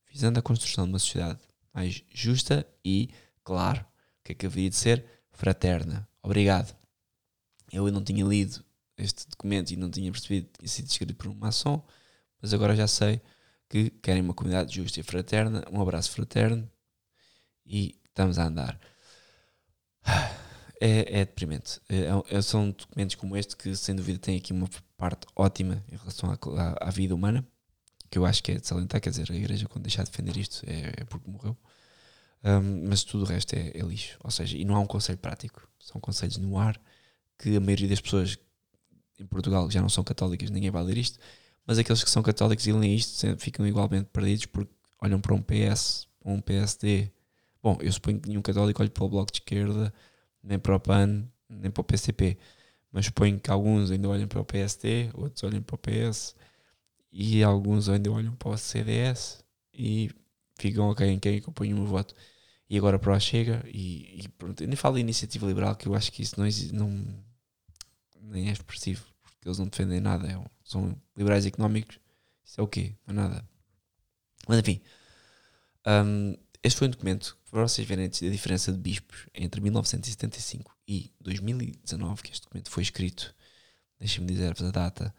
visando 0.09 0.39
a 0.39 0.41
construção 0.41 0.85
de 0.85 0.91
uma 0.91 0.99
sociedade 0.99 1.39
mais 1.73 2.03
justa 2.09 2.65
e, 2.83 3.09
claro, 3.43 3.85
que 4.23 4.31
é 4.31 4.35
que 4.35 4.45
haveria 4.45 4.69
de 4.69 4.75
ser 4.75 5.05
fraterna. 5.31 6.07
Obrigado. 6.23 6.75
Eu 7.71 7.89
não 7.91 8.03
tinha 8.03 8.25
lido 8.25 8.63
este 9.03 9.27
documento 9.27 9.71
e 9.71 9.75
não 9.75 9.89
tinha 9.89 10.11
percebido 10.11 10.47
que 10.47 10.59
tinha 10.59 10.69
sido 10.69 10.87
escrito 10.87 11.15
por 11.15 11.27
um 11.27 11.35
maçom, 11.35 11.83
mas 12.41 12.53
agora 12.53 12.75
já 12.75 12.87
sei 12.87 13.21
que 13.69 13.89
querem 13.89 14.21
uma 14.21 14.33
comunidade 14.33 14.75
justa 14.75 14.99
e 14.99 15.03
fraterna, 15.03 15.63
um 15.71 15.81
abraço 15.81 16.11
fraterno 16.11 16.69
e 17.65 17.99
estamos 18.05 18.37
a 18.37 18.45
andar. 18.45 18.79
É, 20.83 21.19
é 21.19 21.25
deprimente. 21.25 21.79
É, 21.87 22.35
é, 22.35 22.41
são 22.41 22.71
documentos 22.71 23.13
como 23.13 23.37
este 23.37 23.55
que, 23.55 23.75
sem 23.75 23.95
dúvida, 23.95 24.17
têm 24.17 24.37
aqui 24.37 24.51
uma 24.51 24.67
parte 24.97 25.27
ótima 25.35 25.85
em 25.91 25.95
relação 25.95 26.31
à, 26.31 26.33
à, 26.59 26.87
à, 26.87 26.89
vida 26.89 27.13
humana, 27.13 27.47
que 28.09 28.17
eu 28.17 28.25
acho 28.25 28.41
que 28.41 28.53
é 28.53 28.55
de 28.55 28.65
salientar. 28.65 28.99
Quer 28.99 29.11
dizer, 29.11 29.31
a 29.31 29.35
igreja, 29.35 29.67
quando 29.67 29.83
deixar 29.83 30.03
de 30.05 30.09
defender 30.09 30.35
isto, 30.35 30.65
é, 30.67 31.01
é 31.01 31.05
porque 31.05 31.29
morreu. 31.29 31.55
Um, 32.43 32.87
mas 32.89 33.03
tudo 33.03 33.25
o 33.25 33.27
resto 33.27 33.53
é, 33.53 33.69
é, 33.75 33.81
lixo. 33.83 34.17
Ou 34.23 34.31
seja, 34.31 34.57
e 34.57 34.65
não 34.65 34.75
há 34.75 34.79
um 34.79 34.87
conselho 34.87 35.19
prático. 35.19 35.69
São 35.79 36.01
conselhos 36.01 36.37
no 36.37 36.57
ar 36.57 36.81
que 37.37 37.55
a 37.55 37.59
maioria 37.59 37.87
das 37.87 38.01
pessoas 38.01 38.35
em 39.21 39.27
Portugal 39.27 39.69
já 39.69 39.81
não 39.81 39.89
são 39.89 40.03
católicas, 40.03 40.49
ninguém 40.49 40.71
vai 40.71 40.83
ler 40.83 40.97
isto. 40.97 41.19
Mas 41.65 41.77
aqueles 41.77 42.03
que 42.03 42.09
são 42.09 42.23
católicos 42.23 42.65
e 42.65 42.73
leem 42.73 42.95
isto 42.95 43.37
ficam 43.37 43.65
igualmente 43.67 44.09
perdidos 44.11 44.45
porque 44.47 44.73
olham 44.99 45.21
para 45.21 45.33
um 45.33 45.41
PS, 45.41 46.07
para 46.19 46.31
um 46.31 46.41
PSD. 46.41 47.11
Bom, 47.61 47.77
eu 47.81 47.91
suponho 47.91 48.19
que 48.19 48.29
nenhum 48.29 48.41
católico 48.41 48.81
olhe 48.81 48.89
para 48.89 49.03
o 49.03 49.09
Bloco 49.09 49.31
de 49.31 49.39
Esquerda, 49.39 49.93
nem 50.43 50.57
para 50.57 50.75
o 50.75 50.79
PAN, 50.79 51.25
nem 51.47 51.69
para 51.69 51.81
o 51.81 51.83
PCP. 51.83 52.37
Mas 52.91 53.05
suponho 53.05 53.39
que 53.39 53.51
alguns 53.51 53.91
ainda 53.91 54.09
olhem 54.09 54.27
para 54.27 54.41
o 54.41 54.45
PSD, 54.45 55.11
outros 55.13 55.43
olhem 55.43 55.61
para 55.61 55.75
o 55.75 55.77
PS 55.77 56.35
e 57.11 57.43
alguns 57.43 57.89
ainda 57.89 58.11
olham 58.11 58.35
para 58.35 58.49
o 58.49 58.57
CDS 58.57 59.43
e 59.73 60.09
ficam 60.57 60.89
ok 60.89 61.07
em 61.07 61.19
quem 61.19 61.37
acompanha 61.37 61.75
o 61.75 61.79
meu 61.79 61.87
voto 61.87 62.15
e 62.69 62.77
agora 62.77 62.97
para 62.97 63.15
a 63.15 63.19
Chega 63.19 63.63
e, 63.67 64.21
e 64.23 64.27
pronto, 64.29 64.61
eu 64.61 64.67
nem 64.67 64.75
falo 64.75 64.95
de 64.95 65.01
iniciativa 65.01 65.45
liberal 65.45 65.75
que 65.75 65.87
eu 65.87 65.95
acho 65.95 66.11
que 66.11 66.21
isso 66.21 66.39
não, 66.39 66.47
não 66.73 67.15
nem 68.21 68.49
é 68.49 68.51
expressivo 68.51 69.10
porque 69.41 69.49
eles 69.49 69.57
não 69.57 69.67
defendem 69.67 69.99
nada 69.99 70.31
é, 70.31 70.39
são 70.63 70.95
liberais 71.17 71.45
económicos 71.45 71.99
isso 72.45 72.61
é 72.61 72.63
o 72.63 72.67
quê? 72.67 72.95
não 73.07 73.13
é 73.13 73.17
nada 73.27 73.49
mas 74.47 74.59
enfim 74.59 74.79
um, 75.87 76.35
este 76.63 76.77
foi 76.77 76.87
um 76.87 76.91
documento 76.91 77.35
para 77.49 77.67
vocês 77.67 77.87
verem 77.87 78.05
a 78.05 78.07
diferença 78.07 78.71
de 78.71 78.77
bispos 78.77 79.27
entre 79.33 79.59
1975 79.59 80.77
e 80.87 81.11
2019 81.19 82.21
que 82.21 82.31
este 82.31 82.43
documento 82.43 82.69
foi 82.69 82.83
escrito 82.83 83.33
deixem-me 83.99 84.31
dizer-vos 84.31 84.63
a 84.63 84.69
data 84.69 85.13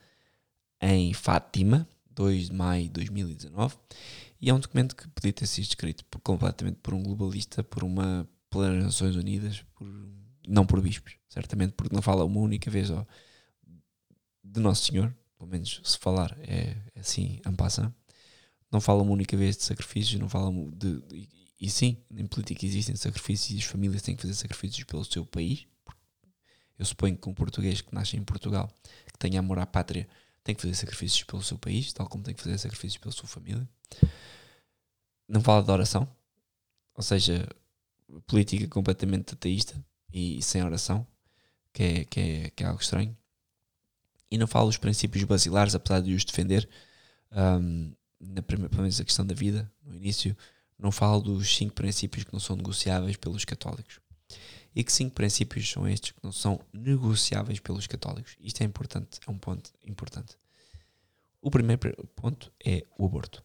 em 0.80 1.12
Fátima 1.12 1.88
2 2.10 2.50
de 2.50 2.54
maio 2.54 2.84
de 2.84 2.90
2019 2.90 3.76
e 4.40 4.50
é 4.50 4.54
um 4.54 4.60
documento 4.60 4.94
que 4.94 5.08
podia 5.08 5.32
ter 5.32 5.46
sido 5.46 5.64
escrito 5.64 6.04
por, 6.06 6.20
completamente 6.20 6.78
por 6.82 6.94
um 6.94 7.02
globalista, 7.02 7.62
por 7.62 7.84
uma 7.84 8.28
pelas 8.50 8.84
Nações 8.84 9.16
Unidas, 9.16 9.64
por, 9.74 9.86
não 10.46 10.66
por 10.66 10.80
bispos, 10.82 11.14
certamente, 11.28 11.72
porque 11.72 11.94
não 11.94 12.02
fala 12.02 12.24
uma 12.24 12.40
única 12.40 12.70
vez 12.70 12.90
de 14.42 14.60
Nosso 14.60 14.86
Senhor, 14.86 15.14
pelo 15.38 15.50
menos 15.50 15.80
se 15.84 15.98
falar 15.98 16.36
é, 16.40 16.76
é 16.94 17.00
assim, 17.00 17.40
ampassam. 17.44 17.94
Não 18.70 18.80
fala 18.80 19.02
uma 19.02 19.12
única 19.12 19.36
vez 19.36 19.56
de 19.56 19.64
sacrifícios, 19.64 20.18
não 20.18 20.28
fala 20.28 20.50
de, 20.72 21.02
e, 21.12 21.28
e 21.60 21.70
sim, 21.70 21.98
em 22.10 22.26
política 22.26 22.64
existem 22.64 22.96
sacrifícios 22.96 23.50
e 23.50 23.58
as 23.58 23.64
famílias 23.64 24.02
têm 24.02 24.16
que 24.16 24.22
fazer 24.22 24.34
sacrifícios 24.34 24.84
pelo 24.84 25.04
seu 25.04 25.26
país. 25.26 25.66
Eu 26.78 26.84
suponho 26.84 27.16
que 27.16 27.28
um 27.28 27.34
português 27.34 27.80
que 27.80 27.94
nasce 27.94 28.16
em 28.16 28.24
Portugal, 28.24 28.68
que 29.12 29.18
tenha 29.18 29.40
amor 29.40 29.58
à 29.58 29.66
pátria, 29.66 30.08
tem 30.42 30.54
que 30.54 30.62
fazer 30.62 30.74
sacrifícios 30.74 31.22
pelo 31.24 31.42
seu 31.42 31.58
país, 31.58 31.92
tal 31.92 32.08
como 32.08 32.24
tem 32.24 32.34
que 32.34 32.42
fazer 32.42 32.58
sacrifícios 32.58 32.98
pela 32.98 33.12
sua 33.12 33.28
família 33.28 33.68
não 35.32 35.40
fala 35.40 35.62
de 35.62 35.70
oração, 35.70 36.06
ou 36.94 37.02
seja, 37.02 37.48
política 38.26 38.68
completamente 38.68 39.32
ateísta 39.32 39.82
e 40.12 40.42
sem 40.42 40.62
oração, 40.62 41.06
que 41.72 41.82
é, 41.82 42.04
que 42.04 42.20
é, 42.20 42.50
que 42.50 42.62
é 42.62 42.66
algo 42.66 42.82
estranho. 42.82 43.16
E 44.32 44.38
não 44.38 44.46
fala 44.46 44.66
dos 44.66 44.78
princípios 44.78 45.22
basilares, 45.24 45.74
apesar 45.74 46.00
de 46.00 46.14
os 46.14 46.24
defender, 46.24 46.68
um, 47.30 47.94
na 48.18 48.42
primeira, 48.42 48.70
pelo 48.70 48.82
menos 48.82 49.00
a 49.00 49.04
questão 49.04 49.26
da 49.26 49.34
vida, 49.34 49.70
no 49.84 49.94
início, 49.94 50.36
não 50.78 50.90
fala 50.90 51.20
dos 51.20 51.54
cinco 51.54 51.74
princípios 51.74 52.24
que 52.24 52.32
não 52.32 52.40
são 52.40 52.56
negociáveis 52.56 53.16
pelos 53.16 53.44
católicos. 53.44 54.00
E 54.74 54.82
que 54.82 54.92
cinco 54.92 55.14
princípios 55.14 55.70
são 55.70 55.86
estes 55.86 56.12
que 56.12 56.20
não 56.22 56.32
são 56.32 56.58
negociáveis 56.72 57.60
pelos 57.60 57.86
católicos? 57.86 58.36
Isto 58.40 58.62
é 58.62 58.64
importante, 58.64 59.20
é 59.26 59.30
um 59.30 59.36
ponto 59.36 59.70
importante. 59.86 60.36
O 61.40 61.50
primeiro 61.50 62.08
ponto 62.16 62.50
é 62.64 62.86
o 62.98 63.04
aborto 63.04 63.44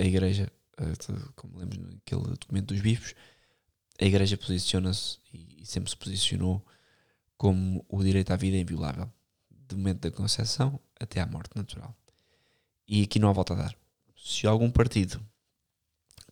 a 0.00 0.04
Igreja, 0.04 0.50
eh, 0.78 0.92
como 1.36 1.58
lemos 1.58 1.76
naquele 1.76 2.22
documento 2.22 2.72
dos 2.72 2.80
bispos, 2.80 3.14
a 4.00 4.04
Igreja 4.04 4.36
posiciona-se 4.36 5.18
e 5.32 5.64
sempre 5.64 5.90
se 5.90 5.96
posicionou 5.96 6.64
como 7.40 7.82
o 7.88 8.02
direito 8.04 8.32
à 8.32 8.36
vida 8.36 8.58
é 8.58 8.60
inviolável, 8.60 9.10
do 9.50 9.74
momento 9.74 10.00
da 10.00 10.10
concepção 10.10 10.78
até 11.00 11.22
à 11.22 11.26
morte 11.26 11.56
natural. 11.56 11.96
E 12.86 13.02
aqui 13.02 13.18
não 13.18 13.30
há 13.30 13.32
volta 13.32 13.54
a 13.54 13.56
dar. 13.56 13.74
Se 14.14 14.46
algum 14.46 14.70
partido 14.70 15.18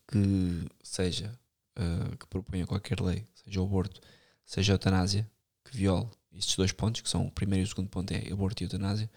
que 0.07 0.69
seja, 0.83 1.33
uh, 1.79 2.15
que 2.15 2.27
proponha 2.27 2.67
qualquer 2.67 3.01
lei, 3.01 3.25
seja 3.43 3.59
o 3.59 3.65
aborto, 3.65 4.03
seja 4.45 4.75
a 4.75 4.75
eutanásia, 4.75 5.27
que 5.65 5.75
viole 5.75 6.11
estes 6.31 6.55
dois 6.57 6.73
pontos, 6.73 7.01
que 7.01 7.09
são 7.09 7.27
o 7.27 7.31
primeiro 7.31 7.63
e 7.63 7.65
o 7.65 7.69
segundo 7.69 7.89
ponto 7.89 8.13
é 8.13 8.31
aborto 8.31 8.63
e 8.63 8.67
eutanásia, 8.67 9.11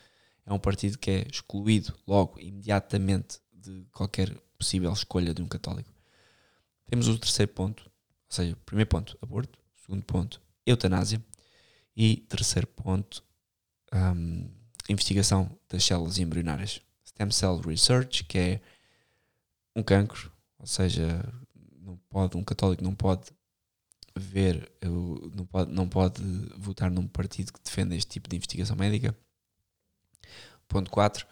é 0.45 0.53
um 0.53 0.59
partido 0.59 0.97
que 0.97 1.11
é 1.11 1.27
excluído 1.29 1.93
logo, 2.07 2.39
imediatamente, 2.39 3.41
de 3.51 3.85
qualquer 3.91 4.33
possível 4.57 4.93
escolha 4.93 5.33
de 5.33 5.41
um 5.41 5.45
católico. 5.45 5.93
Temos 6.85 7.09
o 7.09 7.19
terceiro 7.19 7.51
ponto, 7.51 7.83
ou 7.83 7.91
seja, 8.29 8.57
primeiro 8.65 8.89
ponto, 8.89 9.17
aborto, 9.21 9.59
segundo 9.85 10.03
ponto, 10.03 10.41
eutanásia, 10.65 11.21
e 11.95 12.17
terceiro 12.17 12.67
ponto, 12.67 13.23
um, 13.93 14.49
investigação 14.89 15.49
das 15.69 15.83
células 15.83 16.17
embrionárias. 16.17 16.81
Stem 17.05 17.31
Cell 17.31 17.59
Research, 17.61 18.23
que 18.23 18.37
é 18.37 18.61
um 19.75 19.83
cancro, 19.83 20.31
ou 20.57 20.65
seja, 20.65 21.23
não 21.79 21.97
pode, 22.09 22.37
um 22.37 22.43
católico 22.43 22.83
não 22.83 22.95
pode 22.95 23.31
ver, 24.15 24.71
não 25.35 25.45
pode, 25.45 25.71
não 25.71 25.87
pode 25.87 26.21
votar 26.57 26.91
num 26.91 27.07
partido 27.07 27.53
que 27.53 27.59
defenda 27.63 27.95
este 27.95 28.09
tipo 28.09 28.29
de 28.29 28.35
investigação 28.35 28.75
médica. 28.75 29.15
Ponto 30.67 30.89
4, 30.89 31.25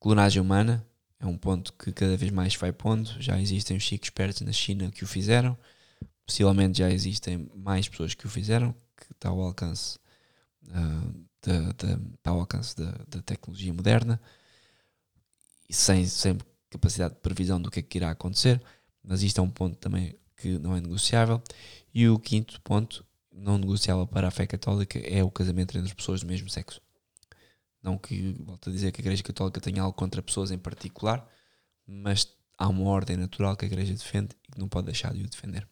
clonagem 0.00 0.42
humana, 0.42 0.86
é 1.18 1.26
um 1.26 1.38
ponto 1.38 1.72
que 1.72 1.92
cada 1.92 2.16
vez 2.16 2.30
mais 2.30 2.54
vai 2.54 2.72
pondo. 2.72 3.10
Já 3.18 3.40
existem 3.40 3.76
os 3.76 3.82
chicos 3.82 4.08
expertos 4.08 4.42
na 4.42 4.52
China 4.52 4.90
que 4.90 5.04
o 5.04 5.06
fizeram, 5.06 5.56
possivelmente 6.26 6.78
já 6.78 6.90
existem 6.90 7.50
mais 7.54 7.88
pessoas 7.88 8.14
que 8.14 8.26
o 8.26 8.30
fizeram, 8.30 8.74
que 9.06 9.12
está 9.12 9.28
ao 9.28 9.40
alcance 9.40 9.98
uh, 10.68 11.24
de, 11.42 11.72
de, 11.74 12.16
para 12.22 12.32
o 12.32 12.40
alcance 12.40 12.76
da, 12.76 12.90
da 13.08 13.22
tecnologia 13.22 13.72
moderna 13.72 14.20
e 15.68 15.74
sem, 15.74 16.06
sem 16.06 16.38
capacidade 16.70 17.14
de 17.14 17.20
previsão 17.20 17.60
do 17.60 17.70
que 17.70 17.80
é 17.80 17.82
que 17.82 17.98
irá 17.98 18.10
acontecer. 18.10 18.62
Mas 19.02 19.22
isto 19.22 19.40
é 19.40 19.42
um 19.42 19.50
ponto 19.50 19.76
também 19.76 20.18
que 20.36 20.58
não 20.58 20.76
é 20.76 20.80
negociável. 20.80 21.42
E 21.92 22.08
o 22.08 22.18
quinto 22.18 22.60
ponto, 22.62 23.04
não 23.32 23.58
negociável 23.58 24.06
para 24.06 24.28
a 24.28 24.30
fé 24.30 24.46
católica, 24.46 24.98
é 24.98 25.22
o 25.22 25.30
casamento 25.30 25.76
entre 25.76 25.88
as 25.88 25.94
pessoas 25.94 26.20
do 26.20 26.26
mesmo 26.26 26.48
sexo. 26.48 26.80
Não 27.82 27.98
que, 27.98 28.32
volto 28.40 28.70
a 28.70 28.72
dizer, 28.72 28.92
que 28.92 29.00
a 29.00 29.04
Igreja 29.04 29.22
Católica 29.22 29.60
tenha 29.60 29.82
algo 29.82 29.94
contra 29.94 30.22
pessoas 30.22 30.50
em 30.50 30.58
particular, 30.58 31.28
mas 31.86 32.26
há 32.56 32.66
uma 32.68 32.88
ordem 32.88 33.16
natural 33.16 33.56
que 33.56 33.66
a 33.66 33.68
Igreja 33.68 33.92
defende 33.92 34.34
e 34.48 34.52
que 34.52 34.58
não 34.58 34.68
pode 34.68 34.86
deixar 34.86 35.12
de 35.12 35.22
o 35.22 35.28
defender. 35.28 35.68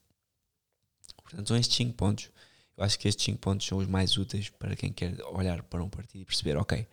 Portanto, 1.22 1.48
são 1.48 1.56
estes 1.56 1.74
5 1.76 1.94
pontos. 1.94 2.30
Eu 2.76 2.84
acho 2.84 2.98
que 2.98 3.08
estes 3.08 3.24
5 3.24 3.38
pontos 3.38 3.66
são 3.66 3.78
os 3.78 3.86
mais 3.86 4.16
úteis 4.16 4.48
para 4.50 4.74
quem 4.74 4.92
quer 4.92 5.14
olhar 5.26 5.62
para 5.62 5.82
um 5.82 5.88
partido 5.88 6.22
e 6.22 6.24
perceber, 6.24 6.56
ok, 6.56 6.86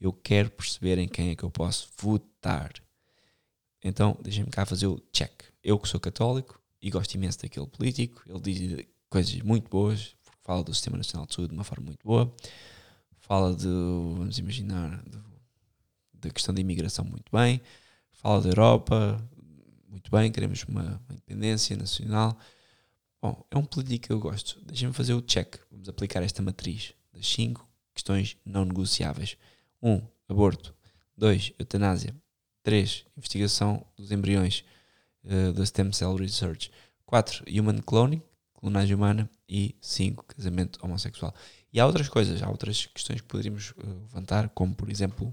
eu 0.00 0.12
quero 0.12 0.50
perceber 0.50 0.98
em 0.98 1.08
quem 1.08 1.30
é 1.30 1.36
que 1.36 1.42
eu 1.42 1.50
posso 1.50 1.88
votar. 1.98 2.72
Então, 3.82 4.16
deixem-me 4.22 4.50
cá 4.50 4.66
fazer 4.66 4.86
o 4.86 5.00
check. 5.12 5.42
Eu 5.62 5.78
que 5.78 5.88
sou 5.88 5.98
católico 5.98 6.60
e 6.80 6.90
gosto 6.90 7.14
imenso 7.14 7.40
daquele 7.40 7.66
político, 7.66 8.22
ele 8.26 8.40
diz 8.40 8.86
coisas 9.08 9.40
muito 9.42 9.68
boas, 9.68 10.14
fala 10.42 10.62
do 10.62 10.74
Sistema 10.74 10.96
Nacional 10.96 11.26
de 11.26 11.34
Saúde 11.34 11.50
de 11.50 11.54
uma 11.54 11.64
forma 11.64 11.86
muito 11.86 12.04
boa, 12.04 12.32
fala 13.20 13.54
de, 13.54 13.66
vamos 13.66 14.38
imaginar, 14.38 15.02
da 16.12 16.30
questão 16.30 16.54
da 16.54 16.60
imigração 16.60 17.04
muito 17.04 17.30
bem, 17.32 17.60
fala 18.10 18.40
da 18.40 18.48
Europa 18.48 19.22
muito 19.92 20.10
bem, 20.10 20.32
queremos 20.32 20.64
uma, 20.64 20.82
uma 20.82 21.12
independência 21.12 21.76
nacional. 21.76 22.36
Bom, 23.22 23.46
é 23.52 23.56
um 23.56 23.64
político 23.64 24.08
que 24.08 24.12
eu 24.12 24.18
gosto. 24.18 24.60
Deixem-me 24.64 24.92
fazer 24.92 25.14
o 25.14 25.22
check. 25.22 25.54
Vamos 25.70 25.88
aplicar 25.88 26.24
esta 26.24 26.42
matriz 26.42 26.92
das 27.12 27.24
cinco 27.24 27.64
questões 27.94 28.36
não 28.44 28.64
negociáveis. 28.64 29.36
1. 29.80 29.92
Um, 29.92 30.02
aborto. 30.28 30.74
2. 31.16 31.52
Eutanásia. 31.56 32.12
3. 32.64 33.06
Investigação 33.16 33.86
dos 33.96 34.10
embriões 34.10 34.64
uh, 35.22 35.52
da 35.52 35.64
Stem 35.64 35.92
Cell 35.92 36.16
Research. 36.16 36.72
4. 37.06 37.44
Human 37.48 37.78
Cloning, 37.82 38.20
clonagem 38.54 38.96
humana. 38.96 39.30
E 39.48 39.76
5. 39.80 40.24
Casamento 40.24 40.80
homossexual. 40.82 41.32
E 41.72 41.78
há 41.78 41.86
outras 41.86 42.08
coisas, 42.08 42.42
há 42.42 42.50
outras 42.50 42.86
questões 42.86 43.20
que 43.20 43.28
poderíamos 43.28 43.70
uh, 43.70 43.86
levantar, 44.02 44.48
como 44.48 44.74
por 44.74 44.90
exemplo 44.90 45.32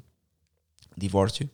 divórcio, 0.96 1.50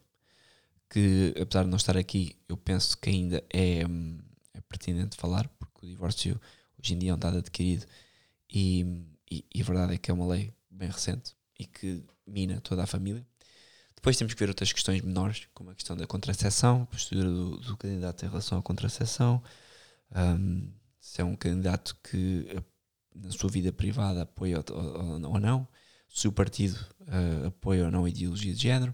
que 0.89 1.33
apesar 1.41 1.63
de 1.63 1.69
não 1.69 1.77
estar 1.77 1.95
aqui, 1.95 2.35
eu 2.49 2.57
penso 2.57 2.97
que 2.97 3.09
ainda 3.09 3.41
é, 3.53 3.83
é 4.53 4.61
pertinente 4.67 5.15
falar, 5.15 5.47
porque 5.57 5.74
o 5.85 5.89
divórcio 5.89 6.39
hoje 6.81 6.93
em 6.93 6.99
dia 6.99 7.11
é 7.11 7.13
um 7.13 7.17
dado 7.17 7.37
adquirido 7.37 7.85
e, 8.51 9.05
e, 9.29 9.45
e, 9.53 9.61
a 9.61 9.65
verdade 9.65 9.93
é 9.93 9.97
que 9.97 10.11
é 10.11 10.13
uma 10.13 10.27
lei 10.27 10.53
bem 10.69 10.89
recente 10.89 11.35
e 11.59 11.65
que 11.65 12.03
mina 12.27 12.59
toda 12.61 12.83
a 12.83 12.87
família. 12.87 13.25
Depois 13.95 14.17
temos 14.17 14.33
que 14.33 14.39
ver 14.39 14.49
outras 14.49 14.71
questões 14.71 15.01
menores, 15.01 15.47
como 15.53 15.71
a 15.71 15.75
questão 15.75 15.95
da 15.95 16.05
contracepção, 16.05 16.83
a 16.83 16.85
postura 16.85 17.23
do, 17.23 17.57
do 17.57 17.77
candidato 17.77 18.25
em 18.25 18.29
relação 18.29 18.57
à 18.59 18.61
contracepção, 18.61 19.41
um, 20.15 20.71
se 20.99 21.21
é 21.21 21.23
um 21.23 21.35
candidato 21.35 21.95
que 22.03 22.45
na 23.15 23.31
sua 23.31 23.49
vida 23.49 23.71
privada 23.71 24.23
apoia 24.23 24.63
ou 25.23 25.39
não, 25.39 25.67
se 26.09 26.27
o 26.27 26.31
partido 26.31 26.75
uh, 27.01 27.47
apoia 27.47 27.85
ou 27.85 27.91
não 27.91 28.05
a 28.05 28.09
ideologia 28.09 28.53
de 28.53 28.61
género, 28.61 28.93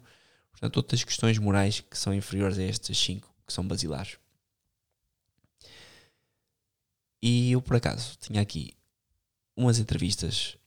portanto, 0.52 0.78
outras 0.78 1.04
questões 1.04 1.38
morais 1.38 1.82
que 1.82 1.98
são 1.98 2.14
inferiores 2.14 2.58
a 2.58 2.64
estas 2.64 2.98
cinco, 2.98 3.34
que 3.46 3.54
são 3.54 3.68
basilares. 3.68 4.18
E 7.22 7.52
eu, 7.52 7.62
por 7.62 7.76
acaso, 7.76 8.18
tinha 8.20 8.42
aqui 8.42 8.74
umas 9.56 9.78
entrevistas 9.78 10.58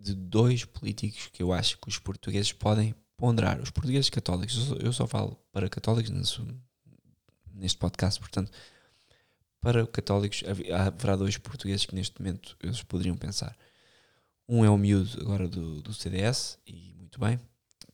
de 0.00 0.14
dois 0.14 0.64
políticos 0.64 1.28
que 1.32 1.42
eu 1.42 1.52
acho 1.52 1.78
que 1.78 1.88
os 1.88 1.98
portugueses 1.98 2.52
podem 2.52 2.94
ponderar. 3.16 3.60
Os 3.60 3.70
portugueses 3.70 4.10
católicos, 4.10 4.72
eu 4.80 4.92
só, 4.92 5.06
falo 5.06 5.36
para 5.52 5.68
católicos 5.68 6.10
neste 7.54 7.78
podcast, 7.78 8.18
portanto, 8.18 8.50
para 9.60 9.86
católicos 9.86 10.42
haverá 10.72 11.14
dois 11.14 11.38
portugueses 11.38 11.86
que 11.86 11.94
neste 11.94 12.20
momento 12.20 12.56
eles 12.60 12.82
poderiam 12.82 13.16
pensar. 13.16 13.56
Um 14.48 14.64
é 14.64 14.70
o 14.70 14.76
miúdo 14.76 15.20
agora 15.20 15.46
do, 15.46 15.80
do 15.80 15.94
CDS, 15.94 16.58
e 16.66 16.94
muito 16.94 17.20
bem, 17.20 17.38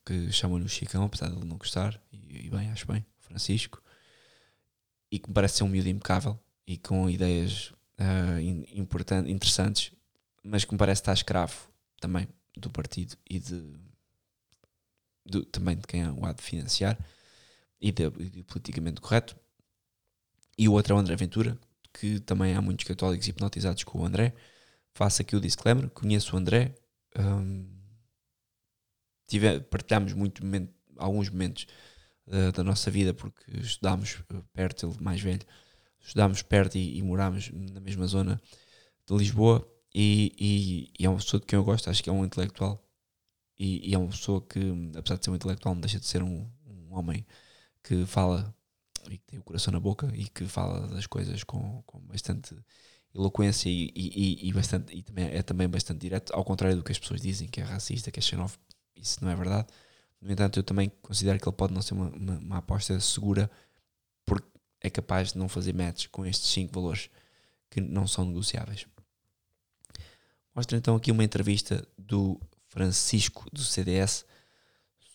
que 0.07 0.33
chamam-lhe 0.33 0.67
Chicão, 0.67 1.05
apesar 1.05 1.29
de 1.29 1.37
ele 1.37 1.45
não 1.45 1.59
gostar, 1.59 2.01
e, 2.11 2.47
e 2.47 2.51
bem, 2.51 2.71
acho 2.71 2.87
bem, 2.87 3.05
Francisco, 3.19 3.83
e 5.11 5.19
que 5.19 5.29
me 5.29 5.35
parece 5.35 5.59
ser 5.59 5.65
um 5.65 5.69
miúdo 5.69 5.91
impecável 5.91 6.41
e 6.69 6.77
com 6.77 7.09
ideias 7.09 7.73
uh, 7.99 8.39
important, 8.75 9.27
interessantes, 9.27 9.91
mas 10.45 10.67
que 10.67 10.73
me 10.73 10.79
parece 10.79 11.01
estar 11.01 11.15
escravo 11.15 11.57
também 11.99 12.29
do 12.59 12.69
partido 12.69 13.17
e 13.29 13.41
de, 13.41 13.73
de 15.25 15.47
também 15.47 15.77
de 15.77 15.87
quem 15.87 16.07
o 16.11 16.27
há 16.27 16.33
de 16.35 16.43
financiar 16.43 16.99
e 17.81 17.91
de, 17.91 18.11
de 18.11 18.43
politicamente 18.43 19.01
correto. 19.01 19.35
E 20.59 20.69
o 20.69 20.73
outro 20.73 20.93
é 20.93 20.97
o 20.97 20.99
André 20.99 21.17
Ventura, 21.17 21.59
que 21.91 22.21
também 22.21 22.55
há 22.55 22.61
muitos 22.61 22.87
católicos 22.87 23.27
hipnotizados 23.27 23.83
com 23.85 24.01
o 24.01 24.05
André. 24.05 24.35
Faço 24.93 25.23
aqui 25.23 25.35
o 25.35 25.41
disclaimer: 25.41 25.89
conheço 25.89 26.37
o 26.37 26.39
André, 26.39 26.75
um, 27.19 27.67
tive, 29.27 29.61
partilhámos 29.61 30.13
muito 30.13 30.45
momento, 30.45 30.75
alguns 30.99 31.31
momentos 31.31 31.67
uh, 32.27 32.53
da 32.53 32.63
nossa 32.63 32.91
vida 32.91 33.15
porque 33.15 33.59
estudámos 33.59 34.23
perto, 34.53 34.87
ele 34.87 35.03
mais 35.03 35.23
velho, 35.23 35.47
estudámos 36.01 36.43
perto 36.43 36.77
e, 36.77 36.99
e 36.99 37.03
morámos 37.03 37.51
na 37.53 37.81
mesma 37.81 38.07
zona 38.07 38.41
de 39.07 39.17
Lisboa. 39.17 39.67
E, 39.95 40.33
e, 40.39 40.93
e, 40.99 41.07
é 41.07 41.09
uma 41.09 41.19
pessoa 41.19 41.41
de 41.41 41.47
quem 41.47 41.57
eu 41.57 41.65
gosto, 41.65 41.89
acho 41.91 42.03
que 42.03 42.11
é 42.11 42.13
um 42.13 42.25
intelectual. 42.25 42.85
E, 43.59 43.91
e, 43.91 43.95
é 43.95 43.99
uma 43.99 44.09
pessoa 44.09 44.41
que, 44.41 44.61
apesar 44.97 45.17
de 45.17 45.25
ser 45.25 45.31
um 45.31 45.35
intelectual, 45.35 45.75
não 45.75 45.81
deixa 45.81 45.99
de 45.99 46.07
ser 46.07 46.23
um, 46.23 46.49
um 46.67 46.95
homem 46.95 47.27
que 47.83 48.07
fala 48.07 48.55
e 49.11 49.19
que 49.19 49.27
tem 49.27 49.39
o 49.39 49.43
coração 49.43 49.73
na 49.73 49.81
boca 49.81 50.11
e 50.15 50.29
que 50.29 50.47
fala 50.47 50.87
das 50.89 51.07
coisas 51.07 51.43
com, 51.43 51.83
com 51.87 51.99
bastante 52.01 52.55
eloquência 53.15 53.69
e, 53.69 53.91
e, 53.95 54.49
e, 54.49 54.53
bastante, 54.53 54.95
e 54.95 55.03
também 55.03 55.25
é 55.27 55.43
também 55.43 55.69
bastante 55.69 56.01
direto, 56.01 56.33
ao 56.35 56.45
contrário 56.45 56.77
do 56.77 56.85
que 56.85 56.93
as 56.93 56.99
pessoas 56.99 57.21
dizem, 57.21 57.49
que 57.49 57.61
é 57.61 57.65
racista, 57.65 58.11
que 58.11 58.19
é 58.19 58.23
xenófobo, 58.23 58.63
isso 58.95 59.25
não 59.25 59.31
é 59.31 59.37
verdade. 59.37 59.67
No 60.21 60.31
entanto, 60.31 60.59
eu 60.59 60.63
também 60.63 60.91
considero 61.01 61.39
que 61.39 61.49
ele 61.49 61.57
pode 61.57 61.73
não 61.73 61.81
ser 61.81 61.95
uma, 61.95 62.11
uma, 62.11 62.39
uma 62.39 62.59
aposta 62.59 62.99
segura 63.01 63.51
é 64.81 64.91
capaz 64.91 65.33
de 65.33 65.39
não 65.39 65.49
fazer 65.49 65.75
match 65.75 66.09
com 66.09 66.25
estes 66.25 66.51
cinco 66.51 66.75
valores 66.75 67.11
que 67.71 67.81
não 67.81 68.07
são 68.07 68.25
negociáveis. 68.25 68.87
Mostra 70.55 70.77
então 70.77 70.97
aqui 70.97 71.13
uma 71.13 71.25
entrevista 71.25 71.87
do 71.97 72.41
Francisco 72.69 73.49
do 73.53 73.63
CDS 73.63 74.25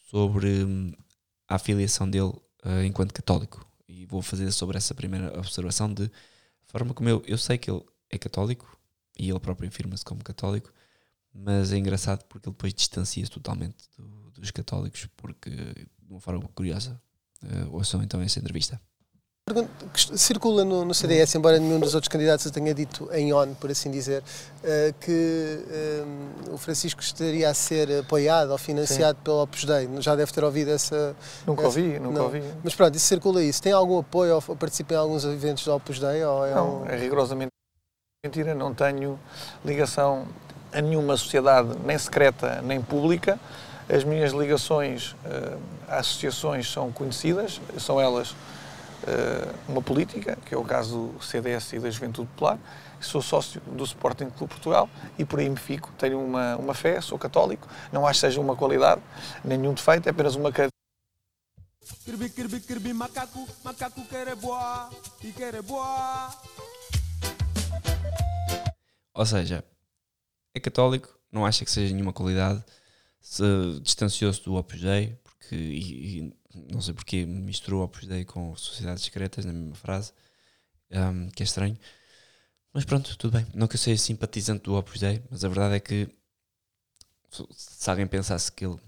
sobre 0.09 0.63
hum, 0.63 0.93
a 1.47 1.55
afiliação 1.55 2.09
dele 2.09 2.33
uh, 2.65 2.83
enquanto 2.85 3.13
católico 3.13 3.65
e 3.87 4.05
vou 4.05 4.21
fazer 4.21 4.51
sobre 4.51 4.77
essa 4.77 4.93
primeira 4.93 5.37
observação 5.37 5.93
de 5.93 6.09
forma 6.65 6.93
como 6.93 7.09
eu, 7.09 7.21
eu 7.25 7.37
sei 7.37 7.57
que 7.57 7.69
ele 7.69 7.83
é 8.09 8.17
católico 8.17 8.77
e 9.17 9.29
ele 9.29 9.39
próprio 9.39 9.67
afirma-se 9.67 10.03
como 10.03 10.23
católico, 10.23 10.73
mas 11.33 11.71
é 11.71 11.77
engraçado 11.77 12.23
porque 12.25 12.47
ele 12.47 12.55
depois 12.55 12.73
distancia-se 12.73 13.29
totalmente 13.29 13.89
do, 13.97 14.31
dos 14.31 14.51
católicos, 14.51 15.07
porque 15.17 15.49
de 15.49 16.09
uma 16.09 16.19
forma 16.19 16.47
curiosa. 16.49 17.01
Uh, 17.43 17.75
ouçam 17.75 18.01
então 18.01 18.21
essa 18.21 18.39
entrevista 18.39 18.81
circula 20.15 20.63
no, 20.63 20.85
no, 20.85 20.93
CDS, 20.93 21.35
embora 21.35 21.59
nenhum 21.59 21.77
dos 21.77 21.93
outros 21.93 22.07
candidatos 22.07 22.49
tenha 22.49 22.73
dito 22.73 23.09
em 23.11 23.33
on, 23.33 23.53
por 23.55 23.69
assim 23.69 23.91
dizer, 23.91 24.21
uh, 24.21 24.93
que 25.01 25.11
um, 25.11 26.49
eh, 26.49 26.53
o 26.53 26.57
Francisco 26.57 27.01
estaria 27.01 27.49
a 27.49 27.53
ser 27.53 27.99
apoiado 27.99 28.51
ou 28.51 28.57
financiado 28.57 29.17
Sim. 29.17 29.23
pelo 29.25 29.43
Opus 29.43 29.65
Dei. 29.65 29.89
Já 29.99 30.15
deve 30.15 30.31
ter 30.31 30.45
ouvido 30.45 30.71
essa... 30.71 31.13
Nunca 31.45 31.61
essa, 31.61 31.67
ouvi, 31.67 31.99
nunca 31.99 32.19
não. 32.19 32.25
ouvi. 32.25 32.41
Mas 32.63 32.73
pronto, 32.73 32.95
isso 32.95 33.05
circula 33.05 33.43
isso. 33.43 33.61
Tem 33.61 33.73
algum 33.73 33.99
apoio 33.99 34.35
ou 34.35 34.55
participa 34.55 34.93
em 34.93 34.97
alguns 34.97 35.25
eventos 35.25 35.65
do 35.65 35.75
Opus 35.75 35.99
Dei? 35.99 36.23
Ou 36.23 36.45
é 36.45 36.55
não, 36.55 36.83
um... 36.83 36.85
é 36.85 36.97
rigorosamente 36.97 37.51
mentira. 38.25 38.55
Não 38.55 38.73
tenho 38.73 39.19
ligação 39.65 40.25
a 40.71 40.79
nenhuma 40.79 41.17
sociedade, 41.17 41.69
nem 41.85 41.97
secreta, 41.97 42.61
nem 42.61 42.81
pública. 42.81 43.37
As 43.89 44.05
minhas 44.05 44.31
ligações 44.31 45.11
uh, 45.25 45.59
a 45.89 45.97
associações 45.97 46.71
são 46.71 46.93
conhecidas, 46.93 47.59
são 47.77 47.99
elas 47.99 48.29
eh, 48.29 48.35
uma 49.67 49.81
política, 49.81 50.37
que 50.45 50.53
é 50.53 50.57
o 50.57 50.63
caso 50.63 51.07
do 51.07 51.23
CDS 51.23 51.73
e 51.73 51.79
da 51.79 51.89
Juventude 51.89 52.27
Popular. 52.29 52.59
Sou 52.99 53.21
sócio 53.21 53.59
do 53.61 53.83
Sporting 53.83 54.29
Clube 54.29 54.53
Portugal 54.53 54.89
e 55.17 55.25
por 55.25 55.39
aí 55.39 55.49
me 55.49 55.57
fico. 55.57 55.91
Tenho 55.97 56.23
uma, 56.23 56.55
uma 56.55 56.73
fé, 56.73 57.01
sou 57.01 57.19
católico, 57.19 57.67
não 57.91 58.07
acho 58.07 58.21
que 58.21 58.27
seja 58.27 58.39
uma 58.39 58.55
qualidade, 58.55 59.01
nenhum 59.43 59.73
defeito, 59.73 60.07
é 60.07 60.11
apenas 60.11 60.35
uma 60.35 60.51
característica. 60.51 60.73
macaco, 62.93 63.47
macaco 63.63 64.05
quer 64.05 64.27
é 64.27 64.35
boa 64.35 64.89
e 65.21 65.31
quer 65.33 65.53
é 65.53 65.61
boa. 65.61 66.29
Ou 69.13 69.25
seja, 69.25 69.63
é 70.55 70.59
católico, 70.59 71.19
não 71.31 71.45
acha 71.45 71.65
que 71.65 71.71
seja 71.71 71.93
nenhuma 71.93 72.13
qualidade, 72.13 72.63
se 73.19 73.43
distanciou-se 73.81 74.41
do 74.43 74.55
Opus 74.55 74.79
Dei, 74.81 75.19
porque 75.23 75.55
e, 75.55 76.19
e 76.19 76.33
não 76.55 76.81
sei 76.81 76.93
porque 76.93 77.25
misturou 77.25 77.83
Opus 77.83 78.07
Dei 78.07 78.25
com 78.25 78.55
sociedades 78.55 79.03
secretas 79.03 79.45
na 79.45 79.53
mesma 79.53 79.75
frase, 79.75 80.13
um, 80.91 81.29
que 81.29 81.43
é 81.43 81.45
estranho. 81.45 81.77
Mas 82.73 82.85
pronto, 82.85 83.15
tudo 83.17 83.37
bem. 83.37 83.45
Não 83.53 83.67
que 83.67 83.75
eu 83.75 83.79
seja 83.79 84.01
simpatizante 84.01 84.63
do 84.63 84.75
Opus 84.75 84.99
Dei, 84.99 85.21
mas 85.29 85.43
a 85.43 85.47
verdade 85.47 85.75
é 85.75 85.79
que 85.79 86.09
se 87.55 87.89
alguém 87.89 88.07
pensasse 88.07 88.51
que 88.51 88.65
ele 88.65 88.79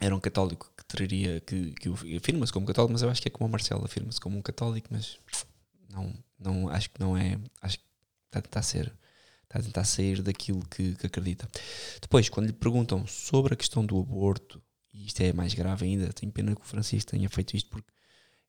era 0.00 0.14
um 0.14 0.20
católico 0.20 0.72
que 0.76 0.84
teria 0.84 1.40
que, 1.40 1.72
que 1.72 1.88
afirma-se 2.16 2.52
como 2.52 2.66
católico, 2.66 2.92
mas 2.92 3.02
eu 3.02 3.10
acho 3.10 3.22
que 3.22 3.28
é 3.28 3.30
como 3.30 3.46
o 3.48 3.50
Marcelo 3.50 3.84
afirma-se 3.84 4.20
como 4.20 4.36
um 4.36 4.42
católico, 4.42 4.88
mas 4.90 5.18
não, 5.88 6.12
não 6.38 6.68
acho 6.68 6.90
que 6.90 7.00
não 7.00 7.16
é, 7.16 7.38
acho 7.60 7.78
que 7.78 7.84
está 8.26 8.40
a 8.40 8.42
tentar 8.42 8.62
ser, 8.62 8.92
está 9.44 9.58
a 9.58 9.62
tentar 9.62 9.84
sair 9.84 10.22
daquilo 10.22 10.64
que, 10.66 10.94
que 10.96 11.06
acredita. 11.06 11.48
Depois, 12.00 12.28
quando 12.28 12.46
lhe 12.46 12.52
perguntam 12.52 13.06
sobre 13.06 13.54
a 13.54 13.56
questão 13.56 13.86
do 13.86 14.00
aborto, 14.00 14.60
e 14.92 15.06
isto 15.06 15.20
é 15.22 15.32
mais 15.32 15.54
grave 15.54 15.84
ainda, 15.86 16.12
tenho 16.12 16.32
pena 16.32 16.54
que 16.54 16.60
o 16.60 16.64
Francisco 16.64 17.10
tenha 17.10 17.28
feito 17.28 17.56
isto 17.56 17.70
porque 17.70 17.90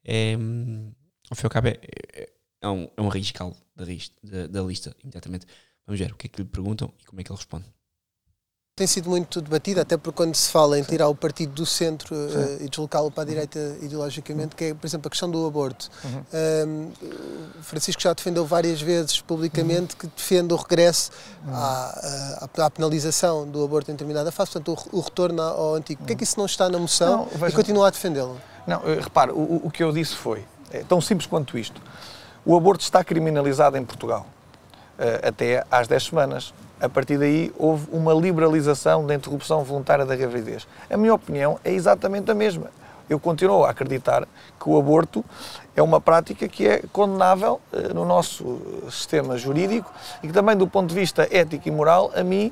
é, 0.03 0.33
ao 0.33 1.35
fim 1.35 1.43
e 1.43 1.45
ao 1.45 1.49
cabo 1.49 1.67
é, 1.69 1.79
é, 2.13 2.33
é 2.61 2.67
um, 2.67 2.89
é 2.97 3.01
um 3.01 3.07
riscal 3.07 3.55
da, 3.75 3.85
da, 4.47 4.61
lista, 4.61 4.95
imediatamente. 5.01 5.45
Vamos 5.85 5.99
ver 5.99 6.11
o 6.11 6.15
que 6.15 6.27
é 6.27 6.29
que 6.29 6.41
lhe 6.41 6.47
perguntam 6.47 6.93
e 6.99 7.05
como 7.05 7.19
é 7.19 7.23
que 7.23 7.31
ele 7.31 7.37
responde 7.37 7.65
tem 8.75 8.87
sido 8.87 9.07
muito 9.07 9.39
debatido, 9.39 9.81
até 9.81 9.97
porque 9.97 10.17
quando 10.17 10.33
se 10.33 10.49
fala 10.49 10.79
em 10.79 10.81
tirar 10.81 11.07
o 11.07 11.13
partido 11.13 11.53
do 11.53 11.63
centro 11.63 12.15
uh, 12.15 12.57
e 12.59 12.67
deslocá-lo 12.67 13.11
para 13.11 13.21
a 13.21 13.25
direita 13.27 13.59
ideologicamente, 13.83 14.55
que 14.55 14.63
é, 14.63 14.73
por 14.73 14.87
exemplo, 14.87 15.07
a 15.07 15.11
questão 15.11 15.29
do 15.29 15.45
aborto. 15.45 15.91
Uhum. 16.03 16.91
Francisco 17.61 18.01
já 18.01 18.13
defendeu 18.13 18.43
várias 18.47 18.81
vezes 18.81 19.21
publicamente 19.21 19.93
uhum. 19.93 19.99
que 19.99 20.07
defende 20.07 20.53
o 20.55 20.57
regresso 20.57 21.11
uhum. 21.45 21.53
à, 21.53 22.47
à, 22.57 22.65
à, 22.65 22.69
penalização 22.71 23.47
do 23.47 23.63
aborto 23.63 23.91
em 23.91 23.93
determinada 23.93 24.31
fase, 24.31 24.53
portanto, 24.53 24.89
o, 24.91 24.97
o 24.97 25.01
retorno 25.01 25.39
ao 25.43 25.75
antigo. 25.75 25.99
Porquê 25.99 26.13
é 26.13 26.15
que 26.15 26.23
isso 26.23 26.39
não 26.39 26.47
está 26.47 26.67
na 26.67 26.79
moção 26.79 27.29
não, 27.39 27.47
e 27.47 27.51
continua 27.51 27.89
a 27.89 27.91
defendê-lo? 27.91 28.41
Não, 28.65 28.81
eh, 28.89 28.99
repare, 28.99 29.31
o, 29.31 29.61
o 29.65 29.69
que 29.69 29.83
eu 29.83 29.91
disse 29.91 30.15
foi, 30.15 30.43
é 30.71 30.81
tão 30.81 30.99
simples 30.99 31.27
quanto 31.27 31.59
isto. 31.59 31.79
O 32.43 32.57
aborto 32.57 32.83
está 32.83 33.03
criminalizado 33.03 33.77
em 33.77 33.85
Portugal, 33.85 34.25
até 35.21 35.63
às 35.69 35.87
10 35.87 36.03
semanas 36.03 36.53
a 36.83 36.89
partir 36.89 37.17
daí 37.17 37.49
houve 37.57 37.87
uma 37.93 38.13
liberalização 38.13 39.05
da 39.07 39.15
interrupção 39.15 39.63
voluntária 39.63 40.05
da 40.05 40.17
gravidez. 40.17 40.67
A 40.89 40.97
minha 40.97 41.13
opinião 41.13 41.57
é 41.63 41.71
exatamente 41.71 42.29
a 42.29 42.33
mesma. 42.33 42.69
Eu 43.09 43.19
continuo 43.19 43.63
a 43.63 43.69
acreditar 43.69 44.27
que 44.59 44.69
o 44.69 44.77
aborto 44.77 45.23
é 45.75 45.81
uma 45.81 46.01
prática 46.01 46.45
que 46.47 46.67
é 46.67 46.83
condenável 46.91 47.61
uh, 47.71 47.93
no 47.93 48.03
nosso 48.03 48.59
sistema 48.89 49.37
jurídico 49.37 49.89
e 50.21 50.27
que 50.27 50.33
também 50.33 50.57
do 50.57 50.67
ponto 50.67 50.89
de 50.89 50.95
vista 50.95 51.27
ético 51.31 51.69
e 51.69 51.71
moral, 51.71 52.11
a 52.13 52.21
mim 52.21 52.51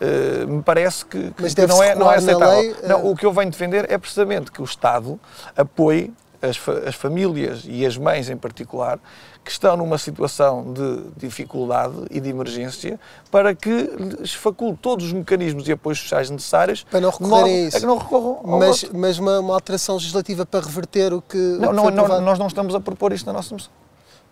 uh, 0.00 0.46
me 0.46 0.62
parece 0.62 1.04
que, 1.06 1.30
que 1.30 1.66
não, 1.66 1.82
é, 1.82 1.94
não 1.94 2.12
é 2.12 2.16
aceitável. 2.16 2.58
Lei, 2.58 2.72
uh... 2.72 2.88
não, 2.88 3.10
o 3.10 3.16
que 3.16 3.24
eu 3.24 3.32
venho 3.32 3.50
defender 3.50 3.90
é 3.90 3.96
precisamente 3.96 4.52
que 4.52 4.60
o 4.60 4.64
Estado 4.64 5.18
apoie 5.56 6.12
as, 6.42 6.56
fa 6.56 6.72
as 6.86 6.94
famílias 6.94 7.64
e 7.66 7.84
as 7.86 7.96
mães 7.96 8.28
em 8.28 8.36
particular 8.36 8.98
que 9.44 9.50
estão 9.50 9.76
numa 9.76 9.98
situação 9.98 10.72
de 10.72 11.10
dificuldade 11.16 11.94
e 12.10 12.20
de 12.20 12.28
emergência 12.28 13.00
para 13.30 13.54
que 13.54 13.90
lhes 14.20 14.34
faculte 14.34 14.78
todos 14.80 15.06
os 15.06 15.12
mecanismos 15.12 15.66
e 15.68 15.72
apoios 15.72 15.98
sociais 15.98 16.30
necessários 16.30 16.84
para 16.84 17.00
não 17.00 17.10
recorrerem 17.10 17.64
a 17.64 17.68
isso. 17.68 17.76
É 17.78 17.80
não 17.80 17.98
recorram 17.98 18.40
mas, 18.58 18.84
mas 18.84 19.18
uma, 19.18 19.40
uma, 19.40 19.54
alteração 19.54 19.96
legislativa 19.96 20.44
para 20.44 20.64
reverter 20.64 21.12
o 21.12 21.22
que. 21.22 21.36
Não, 21.36 21.70
o 21.70 21.90
que 21.90 21.96
não, 21.96 22.08
não 22.08 22.20
nós 22.20 22.38
não 22.38 22.46
estamos 22.46 22.74
a 22.74 22.80
propor 22.80 23.12
isto 23.12 23.26
na 23.26 23.32
nossa 23.32 23.54
moção. 23.54 23.72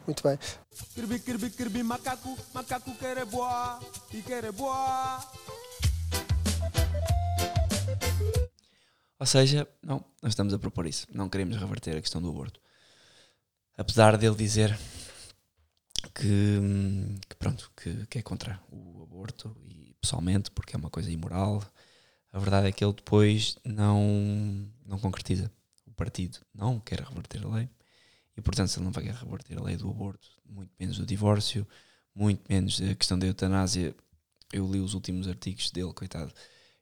Muito 0.07 0.23
bem. 0.23 0.39
Ou 9.21 9.27
seja, 9.27 9.67
não, 9.83 10.05
nós 10.23 10.33
estamos 10.33 10.55
a 10.55 10.59
propor 10.59 10.87
isso. 10.87 11.07
Não 11.13 11.29
queremos 11.29 11.57
reverter 11.57 11.97
a 11.97 12.01
questão 12.01 12.23
do 12.23 12.31
aborto. 12.31 12.61
Apesar 13.77 14.17
dele 14.17 14.35
dizer 14.35 14.79
que, 16.11 16.61
que 17.29 17.37
pronto, 17.37 17.71
que, 17.77 18.07
que, 18.07 18.19
é 18.19 18.23
contra 18.23 18.61
o 18.71 19.03
aborto 19.03 19.57
e 19.67 19.95
pessoalmente 20.01 20.51
porque 20.51 20.77
é 20.77 20.79
uma 20.79 20.91
coisa 20.91 21.11
imoral. 21.11 21.63
A 22.33 22.39
verdade 22.39 22.69
é 22.69 22.73
que 22.73 22.85
ele 22.85 22.93
depois 22.93 23.57
não, 23.65 24.69
não 24.87 24.99
concretiza. 24.99 25.51
O 25.87 25.93
partido 25.93 26.39
não 26.55 26.79
quer 26.79 27.01
reverter 27.01 27.45
a 27.45 27.49
lei 27.49 27.69
e, 28.37 28.41
portanto, 28.41 28.69
se 28.69 28.79
ele 28.79 28.85
não 28.85 28.93
vai 28.93 29.03
querer 29.03 29.17
reverter 29.17 29.59
a 29.59 29.63
lei 29.63 29.77
do 29.77 29.91
aborto, 29.91 30.29
muito 30.47 30.71
menos 30.79 30.97
do 30.97 31.05
divórcio, 31.05 31.67
muito 32.15 32.41
menos 32.49 32.81
a 32.81 32.95
questão 32.95 33.19
da 33.19 33.27
eutanásia. 33.27 33.95
Eu 34.53 34.71
li 34.71 34.79
os 34.79 34.95
últimos 34.95 35.27
artigos 35.27 35.71
dele, 35.73 35.93
coitado 35.93 36.33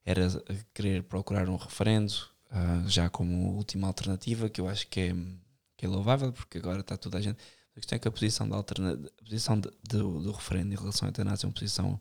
era 0.05 0.29
querer 0.73 1.03
procurar 1.03 1.49
um 1.49 1.57
referendo, 1.57 2.13
uh, 2.51 2.89
já 2.89 3.09
como 3.09 3.55
última 3.57 3.89
alternativa, 3.89 4.49
que 4.49 4.61
eu 4.61 4.69
acho 4.69 4.87
que 4.87 5.01
é, 5.01 5.15
que 5.77 5.85
é 5.85 5.89
louvável, 5.89 6.33
porque 6.33 6.59
agora 6.59 6.81
está 6.81 6.97
toda 6.97 7.19
a 7.19 7.21
gente. 7.21 7.39
A 7.77 7.81
questão 7.81 7.97
é 7.97 7.99
que 7.99 8.09
a 8.09 8.11
posição, 8.11 8.49
da 8.49 8.59
a 8.59 8.63
posição 9.23 9.61
de, 9.61 9.71
de, 9.87 9.99
do 9.99 10.33
referendo 10.33 10.73
em 10.73 10.77
relação 10.77 11.07
à 11.07 11.11
eutanásia 11.11 11.45
é 11.45 11.49
uma 11.49 11.53
posição 11.53 12.01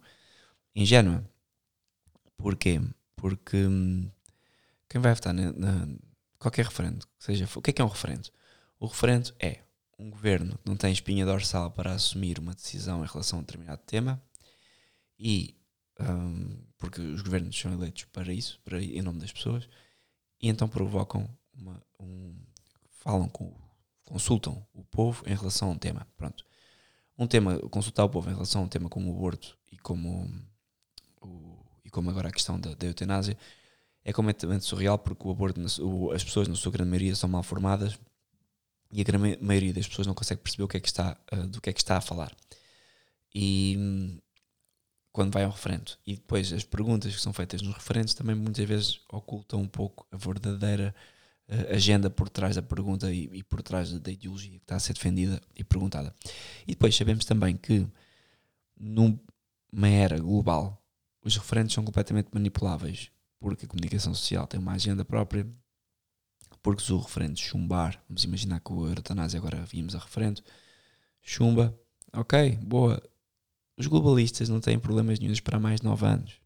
ingênua. 0.73 1.29
Porquê? 2.37 2.81
Porque 3.15 3.57
hum, 3.57 4.09
quem 4.87 5.01
vai 5.01 5.13
votar 5.13 5.33
na, 5.33 5.51
na, 5.51 5.87
qualquer 6.39 6.65
referendo, 6.65 7.05
seja, 7.19 7.47
o 7.55 7.61
que 7.61 7.71
é 7.71 7.73
que 7.73 7.81
é 7.81 7.85
um 7.85 7.89
referendo? 7.89 8.29
O 8.79 8.87
referendo 8.87 9.33
é 9.37 9.63
um 9.99 10.09
governo 10.09 10.57
que 10.57 10.69
não 10.69 10.77
tem 10.77 10.93
espinha 10.93 11.25
dorsal 11.25 11.71
para 11.71 11.93
assumir 11.93 12.39
uma 12.39 12.53
decisão 12.53 13.03
em 13.03 13.07
relação 13.07 13.39
a 13.39 13.41
um 13.41 13.45
determinado 13.45 13.81
tema 13.85 14.21
e 15.19 15.57
um, 15.99 16.57
porque 16.77 17.01
os 17.01 17.21
governos 17.21 17.57
são 17.57 17.73
eleitos 17.73 18.05
para 18.05 18.31
isso, 18.33 18.59
para, 18.63 18.81
em 18.81 19.01
nome 19.01 19.19
das 19.19 19.31
pessoas, 19.31 19.67
e 20.41 20.47
então 20.47 20.67
provocam 20.67 21.29
uma, 21.53 21.81
um, 21.99 22.35
falam 22.99 23.27
com, 23.29 23.53
consultam 24.05 24.65
o 24.73 24.83
povo 24.83 25.23
em 25.27 25.35
relação 25.35 25.69
a 25.69 25.71
um 25.71 25.77
tema. 25.77 26.07
Pronto. 26.15 26.45
Um 27.17 27.27
tema, 27.27 27.57
consultar 27.69 28.03
o 28.03 28.09
povo 28.09 28.29
em 28.29 28.33
relação 28.33 28.61
a 28.61 28.65
um 28.65 28.67
tema 28.67 28.89
como 28.89 29.11
o 29.11 29.15
aborto 29.15 29.57
e 29.71 29.77
como, 29.77 30.29
o, 31.21 31.65
e 31.83 31.89
como 31.89 32.09
agora 32.09 32.29
a 32.29 32.31
questão 32.31 32.59
da, 32.59 32.73
da 32.73 32.85
eutanásia 32.85 33.37
é 34.03 34.13
completamente 34.13 34.65
surreal 34.65 34.99
porque 34.99 35.27
o 35.27 35.31
aborto, 35.31 35.59
as 36.13 36.23
pessoas, 36.23 36.47
na 36.47 36.55
sua 36.55 36.71
grande 36.71 36.89
maioria, 36.89 37.15
são 37.15 37.29
mal 37.29 37.41
formadas 37.41 37.97
e 38.91 39.01
a 39.01 39.03
grande 39.03 39.37
maioria 39.41 39.73
das 39.73 39.87
pessoas 39.87 40.05
não 40.07 40.13
consegue 40.13 40.41
perceber 40.41 40.63
o 40.63 40.67
que 40.67 40.77
é 40.77 40.79
que 40.79 40.87
está, 40.87 41.17
uh, 41.33 41.47
do 41.47 41.59
que 41.59 41.69
é 41.69 41.73
que 41.73 41.79
está 41.79 41.97
a 41.97 42.01
falar. 42.01 42.35
E, 43.33 44.21
quando 45.15 45.33
vai 45.33 45.45
ao 45.45 45.51
referendo. 45.51 45.93
E 46.05 46.15
depois 46.15 46.51
as 46.51 46.65
perguntas 46.65 47.15
que 47.15 47.21
são 47.21 47.31
feitas 47.31 47.61
nos 47.61 47.73
referendos 47.73 48.13
também 48.13 48.35
muitas 48.35 48.65
vezes 48.65 48.99
ocultam 49.09 49.61
um 49.61 49.67
pouco 49.67 50.05
a 50.11 50.17
verdadeira 50.17 50.93
agenda 51.73 52.09
por 52.09 52.29
trás 52.29 52.55
da 52.55 52.61
pergunta 52.61 53.11
e, 53.11 53.29
e, 53.31 53.43
por 53.43 53.61
trás 53.61 53.91
da 53.91 54.11
ideologia 54.11 54.51
que 54.51 54.57
está 54.57 54.75
a 54.75 54.79
ser 54.79 54.93
defendida 54.93 55.39
e 55.55 55.63
perguntada. 55.63 56.13
E 56.67 56.71
depois 56.71 56.95
sabemos 56.95 57.25
também 57.25 57.55
que 57.55 57.87
numa 58.75 59.87
era 59.87 60.17
global 60.17 60.81
os 61.23 61.37
referendos 61.37 61.73
são 61.73 61.83
completamente 61.83 62.29
manipuláveis 62.31 63.11
porque 63.45 63.65
a 63.65 63.67
comunicação 63.67 64.13
social 64.13 64.47
tem 64.47 64.59
uma 64.59 64.73
agenda 64.73 65.05
própria. 65.05 65.47
Porque 66.63 66.81
se 66.81 66.91
o 66.91 66.97
referendo 66.97 67.37
chumbar, 67.37 68.03
vamos 68.09 68.23
imaginar 68.23 68.59
que 68.59 68.73
o 68.73 68.87
eutanásia 68.87 69.39
agora 69.39 69.63
vimos 69.65 69.93
a 69.93 69.99
referendo, 69.99 70.41
chumba, 71.21 71.79
ok, 72.11 72.57
boa, 72.63 72.99
os 73.77 73.85
globalistas 73.85 74.49
não 74.49 74.59
têm 74.59 74.79
problemas 74.79 75.19
nenhums 75.19 75.39
para 75.39 75.59
mais 75.59 75.79
de 75.79 75.85
9 75.85 76.05
anos. 76.07 76.41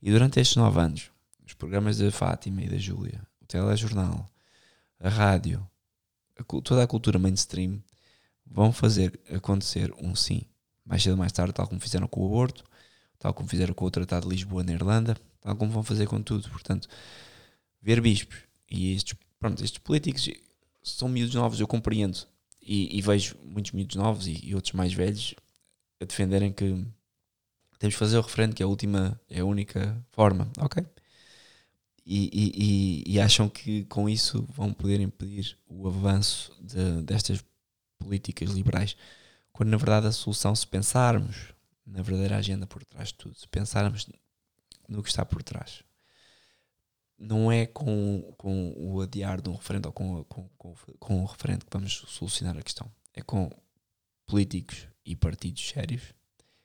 E 0.00 0.10
durante 0.10 0.40
estes 0.40 0.56
9 0.56 0.80
anos, 0.80 1.10
os 1.46 1.52
programas 1.52 1.98
da 1.98 2.10
Fátima 2.10 2.62
e 2.62 2.70
da 2.70 2.78
Júlia, 2.78 3.26
telejornal, 3.54 4.28
a 4.98 5.08
rádio, 5.08 5.64
a, 6.36 6.42
toda 6.42 6.82
a 6.82 6.86
cultura 6.86 7.20
mainstream 7.20 7.80
vão 8.44 8.72
fazer 8.72 9.20
acontecer 9.32 9.92
um 9.98 10.16
sim. 10.16 10.42
Mais 10.84 11.02
cedo 11.02 11.12
ou 11.12 11.18
mais 11.18 11.32
tarde, 11.32 11.52
tal 11.52 11.68
como 11.68 11.80
fizeram 11.80 12.08
com 12.08 12.20
o 12.22 12.26
aborto, 12.26 12.64
tal 13.18 13.32
como 13.32 13.48
fizeram 13.48 13.72
com 13.72 13.84
o 13.84 13.90
Tratado 13.90 14.28
de 14.28 14.34
Lisboa 14.34 14.64
na 14.64 14.72
Irlanda, 14.72 15.16
tal 15.40 15.56
como 15.56 15.70
vão 15.70 15.82
fazer 15.84 16.06
com 16.06 16.20
tudo. 16.20 16.50
Portanto, 16.50 16.88
ver 17.80 18.00
bispos 18.00 18.36
e 18.68 18.92
estes, 18.94 19.16
pronto, 19.38 19.62
estes 19.62 19.78
políticos 19.78 20.28
são 20.82 21.08
miúdos 21.08 21.34
novos, 21.34 21.60
eu 21.60 21.66
compreendo. 21.66 22.26
E, 22.60 22.98
e 22.98 23.00
vejo 23.02 23.36
muitos 23.44 23.72
miúdos 23.72 23.96
novos 23.96 24.26
e, 24.26 24.40
e 24.42 24.54
outros 24.54 24.72
mais 24.72 24.92
velhos 24.92 25.34
a 26.00 26.04
defenderem 26.04 26.52
que 26.52 26.84
temos 27.78 27.94
que 27.94 27.98
fazer 27.98 28.18
o 28.18 28.22
referendo, 28.22 28.54
que 28.54 28.62
é 28.62 28.66
a 28.66 28.68
última, 28.68 29.20
é 29.30 29.40
a 29.40 29.44
única 29.44 30.04
forma. 30.10 30.50
Ok. 30.58 30.84
E, 32.06 33.02
e, 33.06 33.14
e, 33.14 33.20
acham 33.20 33.48
que 33.48 33.84
com 33.84 34.06
isso 34.08 34.46
vão 34.50 34.74
poder 34.74 35.00
impedir 35.00 35.56
o 35.66 35.88
avanço 35.88 36.54
de, 36.60 37.00
destas 37.02 37.42
políticas 37.98 38.50
liberais, 38.50 38.94
quando 39.50 39.70
na 39.70 39.78
verdade 39.78 40.06
a 40.08 40.12
solução, 40.12 40.54
se 40.54 40.66
pensarmos 40.66 41.54
na 41.86 42.02
verdadeira 42.02 42.36
agenda 42.36 42.66
por 42.66 42.84
trás 42.84 43.08
de 43.08 43.14
tudo, 43.14 43.34
se 43.34 43.48
pensarmos 43.48 44.06
no 44.86 45.02
que 45.02 45.08
está 45.08 45.24
por 45.24 45.42
trás, 45.42 45.82
não 47.18 47.50
é 47.50 47.64
com, 47.64 48.34
com 48.36 48.74
o 48.76 49.00
adiar 49.00 49.40
de 49.40 49.48
um 49.48 49.54
referendo 49.54 49.86
ou 49.88 49.92
com, 49.92 50.24
com, 50.24 50.48
com, 50.58 50.74
com 50.98 51.22
o 51.22 51.26
referendo 51.26 51.64
que 51.64 51.72
vamos 51.72 52.04
solucionar 52.08 52.56
a 52.58 52.62
questão. 52.62 52.90
É 53.14 53.22
com 53.22 53.50
políticos 54.26 54.86
e 55.06 55.14
partidos 55.16 55.66
sérios 55.68 56.02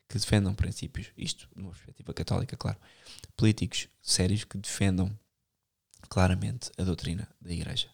que 0.08 0.18
defendam 0.18 0.56
princípios, 0.56 1.12
isto 1.16 1.48
numa 1.56 1.72
perspectiva 1.72 2.14
católica, 2.14 2.58
claro, 2.58 2.78
políticos 3.38 3.88
sérios 4.02 4.44
que 4.44 4.58
defendam 4.58 5.16
claramente 6.08 6.72
a 6.78 6.84
doutrina 6.84 7.28
da 7.42 7.52
Igreja. 7.52 7.90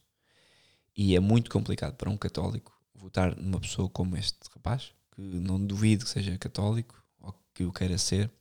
E 0.96 1.16
é 1.16 1.20
muito 1.20 1.50
complicado 1.50 1.96
para 1.96 2.10
um 2.10 2.18
católico 2.18 2.78
votar 2.94 3.36
numa 3.36 3.60
pessoa 3.60 3.90
como 3.90 4.16
este 4.18 4.38
rapaz, 4.54 4.92
que 5.14 5.22
não 5.22 5.64
duvido 5.64 6.06
que 6.06 6.12
seja 6.12 6.38
católico 6.38 7.02
ou 7.20 7.34
que 7.54 7.64
o 7.64 7.72
queira 7.72 7.98
ser, 7.98 8.32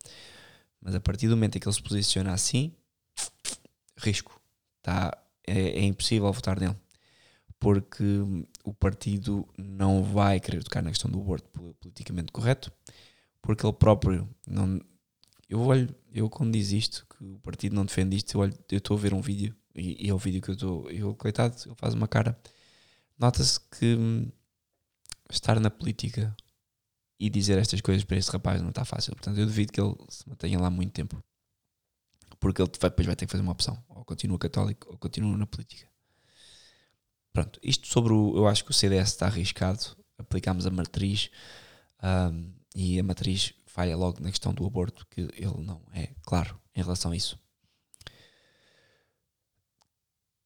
Mas 0.81 0.95
a 0.95 1.01
partir 1.01 1.29
do 1.29 1.37
momento 1.37 1.57
em 1.57 1.61
que 1.61 1.67
ele 1.67 1.75
se 1.75 1.83
posiciona 1.83 2.33
assim, 2.33 2.73
risco. 3.97 4.41
Tá, 4.83 5.17
é, 5.47 5.81
é 5.81 5.83
impossível 5.83 6.31
votar 6.33 6.61
nele. 6.61 6.77
Porque 7.59 8.05
o 8.63 8.75
partido 8.75 9.49
não 9.57 10.03
vai 10.03 10.39
querer 10.39 10.63
tocar 10.63 10.83
na 10.83 10.91
questão 10.91 11.11
do 11.11 11.19
aborto 11.21 11.49
politicamente 11.81 12.31
correto, 12.31 12.71
porque 13.41 13.65
ele 13.65 13.73
próprio 13.73 14.29
não. 14.47 14.81
Eu 15.49 15.61
olho, 15.61 15.95
eu 16.13 16.29
quando 16.31 16.53
diz 16.53 16.71
isto, 16.73 17.07
que 17.07 17.25
o 17.25 17.39
partido 17.41 17.75
não 17.75 17.85
defende 17.85 18.17
isto, 18.17 18.35
eu 18.35 18.41
olho, 18.41 18.55
eu 18.71 18.79
estou 18.79 18.97
a 18.97 19.01
ver 19.01 19.15
um 19.15 19.21
vídeo, 19.21 19.55
e, 19.75 20.07
e 20.07 20.09
é 20.09 20.15
o 20.15 20.19
vídeo 20.19 20.41
que 20.41 20.51
eu 20.51 20.55
estou, 20.55 20.91
eu, 20.91 21.15
coitado, 21.15 21.57
ele 21.67 21.75
faz 21.77 21.95
uma 21.95 22.09
cara. 22.09 22.39
Nota-se 23.19 23.61
que 23.61 23.95
hum, 23.97 24.31
estar 25.31 25.59
na 25.61 25.71
política 25.71 26.35
e 27.19 27.31
dizer 27.31 27.59
estas 27.59 27.81
coisas 27.81 28.05
para 28.05 28.17
este 28.17 28.31
rapaz 28.31 28.61
não 28.61 28.71
está 28.71 28.85
fácil. 28.85 29.13
Portanto, 29.15 29.39
eu 29.39 29.47
duvido 29.47 29.73
que 29.73 29.81
ele 29.81 29.95
se 30.09 30.29
mantenha 30.29 30.59
lá 30.59 30.71
muito 30.71 30.93
tempo. 30.93 31.23
Porque 32.41 32.61
ele 32.61 32.71
vai, 32.81 32.91
depois 32.91 33.07
vai 33.07 33.17
ter 33.17 33.27
que 33.27 33.33
fazer 33.33 33.43
uma 33.43 33.53
opção. 33.53 33.83
Ou 33.89 34.05
continua 34.05 34.39
católico 34.39 34.89
ou 34.91 34.99
continua 34.99 35.37
na 35.37 35.47
política. 35.47 35.89
Pronto, 37.33 37.59
isto 37.63 37.87
sobre 37.89 38.13
o. 38.13 38.37
Eu 38.37 38.47
acho 38.47 38.65
que 38.65 38.71
o 38.71 38.75
CDS 38.75 39.11
está 39.11 39.27
arriscado. 39.27 39.97
Aplicámos 40.19 40.67
a 40.67 40.71
matriz 40.71 41.31
um, 42.03 42.53
e 42.75 42.99
a 43.01 43.03
matriz 43.03 43.53
falha 43.75 43.97
logo 43.97 44.23
na 44.23 44.31
questão 44.31 44.55
do 44.55 44.65
aborto, 44.65 45.05
que 45.11 45.23
ele 45.23 45.59
não 45.59 45.83
é 45.93 46.11
claro 46.23 46.61
em 46.77 46.81
relação 46.81 47.11
a 47.11 47.17
isso. 47.17 47.37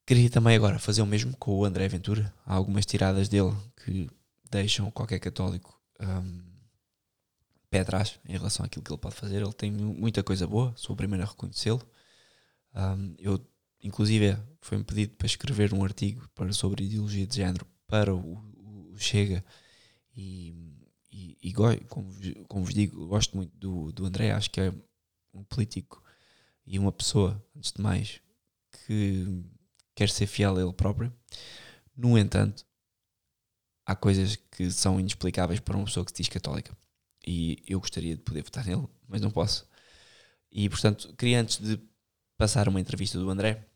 Queria 0.07 0.31
também 0.31 0.57
agora 0.57 0.79
fazer 0.79 1.03
o 1.03 1.07
mesmo 1.07 1.37
com 1.37 1.55
o 1.59 1.63
André 1.67 1.87
Ventura. 1.89 2.35
Há 2.47 2.55
algumas 2.55 2.87
tiradas 2.87 3.29
dele 3.29 3.55
que 3.85 4.09
deixam 4.51 4.91
qualquer 4.91 5.19
católico 5.19 5.79
um, 6.01 6.43
pé 7.69 7.81
atrás 7.81 8.19
em 8.27 8.33
relação 8.33 8.65
àquilo 8.65 8.83
que 8.83 8.91
ele 8.91 8.99
pode 8.99 9.15
fazer. 9.15 9.43
Ele 9.43 9.53
tem 9.53 9.71
muita 9.71 10.23
coisa 10.23 10.47
boa, 10.47 10.73
sou 10.75 10.95
o 10.95 10.97
primeiro 10.97 11.23
a 11.23 11.27
reconhecê-lo. 11.27 11.87
Um, 12.75 13.15
eu, 13.19 13.47
inclusive, 13.83 14.39
foi-me 14.63 14.85
pedido 14.85 15.17
para 15.17 15.27
escrever 15.27 15.75
um 15.75 15.85
artigo 15.85 16.27
para, 16.35 16.51
sobre 16.55 16.87
ideologia 16.87 17.27
de 17.27 17.37
género 17.37 17.67
para 17.87 18.15
o, 18.15 18.39
o 18.91 18.97
Chega 18.97 19.45
e, 20.17 20.78
e, 21.19 21.37
e 21.43 21.53
como, 21.89 22.15
como, 22.47 22.65
vos 22.65 22.75
digo, 22.75 23.09
gosto 23.09 23.37
muito 23.37 23.57
do, 23.57 23.91
do 23.91 24.07
André, 24.07 24.31
acho 24.31 24.51
que 24.51 24.61
é 24.61 24.73
um 25.35 25.43
político 25.43 26.03
e 26.65 26.79
uma 26.79 26.93
pessoa, 26.93 27.43
antes 27.57 27.73
de 27.73 27.83
mais, 27.83 28.21
que 28.71 29.45
quer 29.97 30.09
ser 30.09 30.27
fiel 30.27 30.57
a 30.57 30.63
ele 30.63 30.73
próprio. 30.73 31.13
No 31.97 32.17
entanto, 32.17 32.65
há 33.85 33.97
coisas 33.97 34.37
que 34.37 34.71
são 34.71 35.01
inexplicáveis 35.01 35.59
para 35.59 35.77
uma 35.77 35.87
pessoa 35.87 36.05
que 36.05 36.13
se 36.13 36.19
diz 36.19 36.29
católica 36.29 36.77
e 37.27 37.65
eu 37.67 37.81
gostaria 37.81 38.15
de 38.15 38.23
poder 38.23 38.43
votar 38.43 38.65
nele, 38.65 38.87
mas 39.09 39.21
não 39.21 39.31
posso. 39.31 39.69
E 40.53 40.69
portanto, 40.69 41.13
queria 41.17 41.41
antes 41.41 41.59
de 41.59 41.81
passar 42.37 42.69
uma 42.69 42.81
entrevista 42.81 43.19
do 43.19 43.29
André, 43.29 43.67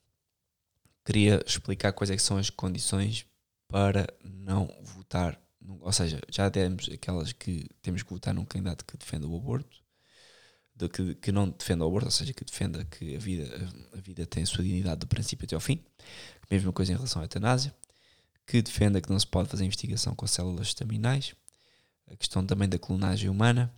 queria 1.05 1.43
explicar 1.45 1.93
quais 1.93 2.11
é 2.11 2.17
que 2.17 2.23
são 2.23 2.39
as 2.39 2.51
condições 2.51 3.27
para 3.67 4.07
não 4.23 4.69
votar, 4.83 5.42
ou 5.81 5.93
seja, 5.93 6.21
já 6.31 6.51
temos 6.51 6.89
aquelas 6.89 7.33
que 7.33 7.69
temos 7.81 8.03
que 8.03 8.11
votar 8.11 8.35
num 8.35 8.45
candidato 8.45 8.85
que 8.85 8.97
defenda 8.97 9.27
o 9.27 9.37
aborto, 9.37 9.83
de 10.75 10.89
que, 10.89 11.15
que 11.17 11.33
não 11.33 11.51
defenda 11.51 11.85
o 11.85 11.89
aborto, 11.89 12.07
ou 12.07 12.13
seja, 12.13 12.33
que 12.33 12.45
defenda 12.45 12.85
que 12.85 13.15
a 13.15 13.19
vida, 13.19 13.71
a 13.93 14.01
vida 14.01 14.27
tem 14.27 14.43
a 14.43 14.47
sua 14.47 14.65
dignidade 14.65 15.01
do 15.01 15.07
princípio 15.07 15.45
até 15.45 15.55
ao 15.55 15.61
fim, 15.61 15.83
mesma 16.51 16.73
coisa 16.73 16.93
em 16.93 16.97
relação 16.97 17.23
à 17.23 17.25
eutanásia, 17.25 17.75
que 18.47 18.61
defenda 18.61 19.01
que 19.01 19.11
não 19.11 19.19
se 19.19 19.27
pode 19.27 19.49
fazer 19.49 19.65
investigação 19.65 20.15
com 20.15 20.27
células 20.27 20.69
estaminais, 20.69 21.35
a 22.11 22.17
questão 22.17 22.45
também 22.45 22.69
da 22.69 22.79
clonagem 22.79 23.31
humana. 23.31 23.73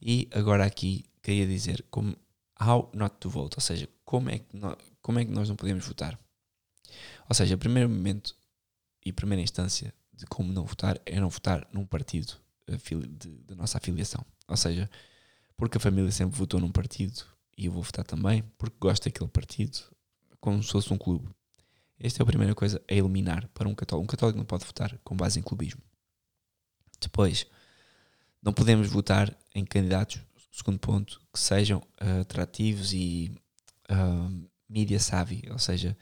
E 0.00 0.28
agora 0.32 0.64
aqui 0.64 1.04
queria 1.22 1.46
dizer 1.46 1.84
como 1.90 2.16
how 2.60 2.90
not 2.92 3.16
to 3.18 3.30
vote, 3.30 3.56
ou 3.56 3.62
seja, 3.62 3.88
como 4.04 4.28
é 4.30 4.40
que 4.40 4.56
nós, 4.56 4.76
como 5.00 5.18
é 5.18 5.24
que 5.24 5.30
nós 5.30 5.48
não 5.48 5.56
podemos 5.56 5.86
votar. 5.86 6.18
Ou 7.28 7.34
seja, 7.34 7.56
primeiro 7.56 7.88
momento 7.88 8.36
e 9.04 9.12
primeira 9.12 9.42
instância 9.42 9.94
de 10.22 10.26
como 10.26 10.52
não 10.52 10.64
votar 10.64 11.00
é 11.04 11.18
não 11.20 11.28
votar 11.28 11.66
num 11.72 11.84
partido 11.84 12.34
da 13.46 13.56
nossa 13.56 13.78
afiliação. 13.78 14.24
Ou 14.46 14.56
seja, 14.56 14.88
porque 15.56 15.78
a 15.78 15.80
família 15.80 16.10
sempre 16.12 16.38
votou 16.38 16.60
num 16.60 16.70
partido 16.70 17.24
e 17.58 17.66
eu 17.66 17.72
vou 17.72 17.82
votar 17.82 18.04
também 18.04 18.42
porque 18.56 18.76
gosto 18.80 19.04
daquele 19.04 19.28
partido, 19.28 19.78
como 20.40 20.62
se 20.62 20.70
fosse 20.70 20.92
um 20.92 20.98
clube. 20.98 21.28
Esta 21.98 22.20
é 22.20 22.22
a 22.22 22.26
primeira 22.26 22.54
coisa 22.54 22.80
a 22.88 22.94
eliminar 22.94 23.48
para 23.48 23.68
um 23.68 23.74
católico. 23.74 24.04
Um 24.04 24.06
católico 24.06 24.38
não 24.38 24.44
pode 24.44 24.64
votar 24.64 24.96
com 25.04 25.16
base 25.16 25.38
em 25.38 25.42
clubismo. 25.42 25.82
Depois, 27.00 27.46
não 28.40 28.52
podemos 28.52 28.88
votar 28.88 29.36
em 29.54 29.64
candidatos, 29.64 30.20
segundo 30.52 30.78
ponto, 30.78 31.20
que 31.32 31.38
sejam 31.38 31.78
uh, 31.78 32.20
atrativos 32.20 32.92
e 32.92 33.32
uh, 33.90 34.48
media 34.68 35.00
savvy, 35.00 35.42
ou 35.50 35.58
seja, 35.58 35.96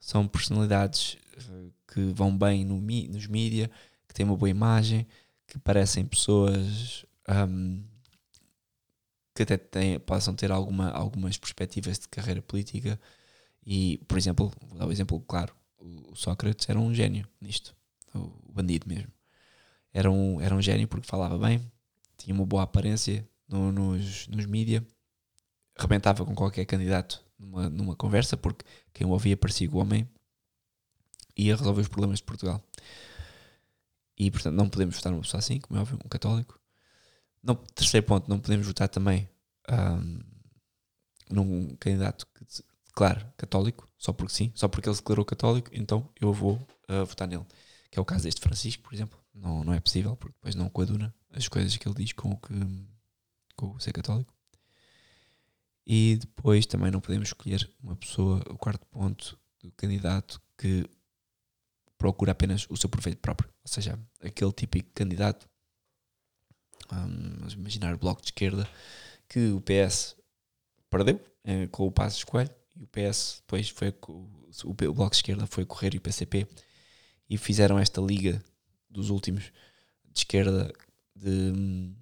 são 0.00 0.26
personalidades 0.26 1.16
que 1.86 2.00
vão 2.12 2.36
bem 2.36 2.64
no, 2.64 2.80
nos 2.80 3.26
mídia, 3.26 3.70
que 4.08 4.14
têm 4.14 4.26
uma 4.26 4.36
boa 4.36 4.50
imagem, 4.50 5.06
que 5.46 5.58
parecem 5.58 6.04
pessoas 6.04 7.04
um, 7.28 7.82
que 9.34 9.42
até 9.42 9.56
têm, 9.56 10.00
possam 10.00 10.34
ter 10.34 10.50
alguma, 10.50 10.90
algumas 10.90 11.36
perspectivas 11.36 11.98
de 11.98 12.08
carreira 12.08 12.40
política. 12.40 12.98
E, 13.64 13.98
por 14.08 14.16
exemplo, 14.16 14.52
vou 14.68 14.78
dar 14.78 14.86
um 14.86 14.92
exemplo 14.92 15.20
claro: 15.20 15.54
o 15.78 16.14
Sócrates 16.14 16.68
era 16.68 16.78
um 16.78 16.94
gênio 16.94 17.28
nisto, 17.40 17.76
o 18.14 18.52
bandido 18.52 18.88
mesmo. 18.88 19.12
Era 19.92 20.10
um, 20.10 20.40
era 20.40 20.54
um 20.54 20.62
gênio 20.62 20.88
porque 20.88 21.06
falava 21.06 21.38
bem, 21.38 21.60
tinha 22.16 22.34
uma 22.34 22.46
boa 22.46 22.62
aparência 22.62 23.26
no, 23.48 23.72
nos, 23.72 24.26
nos 24.28 24.46
mídia, 24.46 24.86
arrebentava 25.76 26.24
com 26.24 26.34
qualquer 26.34 26.64
candidato 26.64 27.24
numa, 27.38 27.68
numa 27.68 27.96
conversa, 27.96 28.36
porque 28.36 28.64
quem 28.92 29.06
o 29.06 29.10
ouvia 29.10 29.36
parecia 29.36 29.70
o 29.70 29.76
homem 29.76 30.08
ia 31.36 31.56
resolver 31.56 31.82
os 31.82 31.88
problemas 31.88 32.18
de 32.18 32.24
Portugal. 32.24 32.62
E 34.18 34.30
portanto 34.30 34.54
não 34.54 34.68
podemos 34.68 34.96
votar 34.96 35.12
numa 35.12 35.22
pessoa 35.22 35.38
assim, 35.38 35.60
como 35.60 35.78
é 35.78 35.82
óbvio, 35.82 35.98
um 36.04 36.08
católico. 36.08 36.58
Não, 37.42 37.54
terceiro 37.54 38.06
ponto, 38.06 38.28
não 38.28 38.38
podemos 38.38 38.66
votar 38.66 38.88
também 38.88 39.28
um, 39.70 40.20
num 41.30 41.76
candidato 41.76 42.26
que 42.34 42.44
declara 42.86 43.32
católico, 43.36 43.88
só 43.98 44.12
porque 44.12 44.32
sim, 44.32 44.52
só 44.54 44.68
porque 44.68 44.88
ele 44.88 44.96
se 44.96 45.02
declarou 45.02 45.24
católico, 45.24 45.70
então 45.72 46.08
eu 46.20 46.32
vou 46.32 46.54
uh, 46.88 47.04
votar 47.04 47.28
nele. 47.28 47.44
Que 47.90 47.98
é 47.98 48.02
o 48.02 48.04
caso 48.04 48.24
deste 48.24 48.40
Francisco, 48.40 48.82
por 48.82 48.94
exemplo. 48.94 49.18
Não, 49.34 49.62
não 49.62 49.74
é 49.74 49.80
possível, 49.80 50.16
porque 50.16 50.34
depois 50.34 50.54
não 50.54 50.68
coaduna 50.70 51.14
as 51.30 51.46
coisas 51.46 51.76
que 51.76 51.86
ele 51.86 51.94
diz 51.94 52.12
com 52.12 52.30
o 52.30 52.36
que 52.38 52.54
com 53.54 53.72
o 53.72 53.80
ser 53.80 53.92
católico. 53.92 54.32
E 55.86 56.16
depois 56.16 56.66
também 56.66 56.90
não 56.90 57.00
podemos 57.00 57.28
escolher 57.28 57.68
uma 57.82 57.96
pessoa, 57.96 58.42
o 58.50 58.58
quarto 58.58 58.84
ponto 58.86 59.38
do 59.62 59.70
candidato 59.72 60.40
que 60.58 60.88
procura 61.98 62.32
apenas 62.32 62.66
o 62.68 62.76
seu 62.76 62.88
proveito 62.88 63.18
próprio. 63.18 63.48
Ou 63.62 63.68
seja, 63.68 63.98
aquele 64.22 64.52
típico 64.52 64.90
candidato, 64.94 65.48
vamos 66.90 67.54
imaginar 67.54 67.94
o 67.94 67.98
Bloco 67.98 68.20
de 68.20 68.28
Esquerda, 68.28 68.68
que 69.28 69.50
o 69.50 69.60
PS 69.60 70.16
perdeu 70.88 71.20
é, 71.44 71.66
com 71.68 71.86
o 71.86 71.92
Passo 71.92 72.18
Escolho 72.18 72.50
e 72.76 72.84
o 72.84 72.88
PS 72.88 73.38
depois 73.40 73.68
foi 73.70 73.94
o, 74.08 74.28
o 74.64 74.74
Bloco 74.74 75.10
de 75.10 75.16
Esquerda 75.16 75.46
foi 75.46 75.64
correr 75.64 75.94
e 75.94 75.98
o 75.98 76.00
PCP 76.00 76.46
e 77.28 77.38
fizeram 77.38 77.78
esta 77.78 78.00
liga 78.00 78.42
dos 78.88 79.10
últimos 79.10 79.44
de 80.04 80.20
esquerda 80.20 80.72
de 81.14 81.94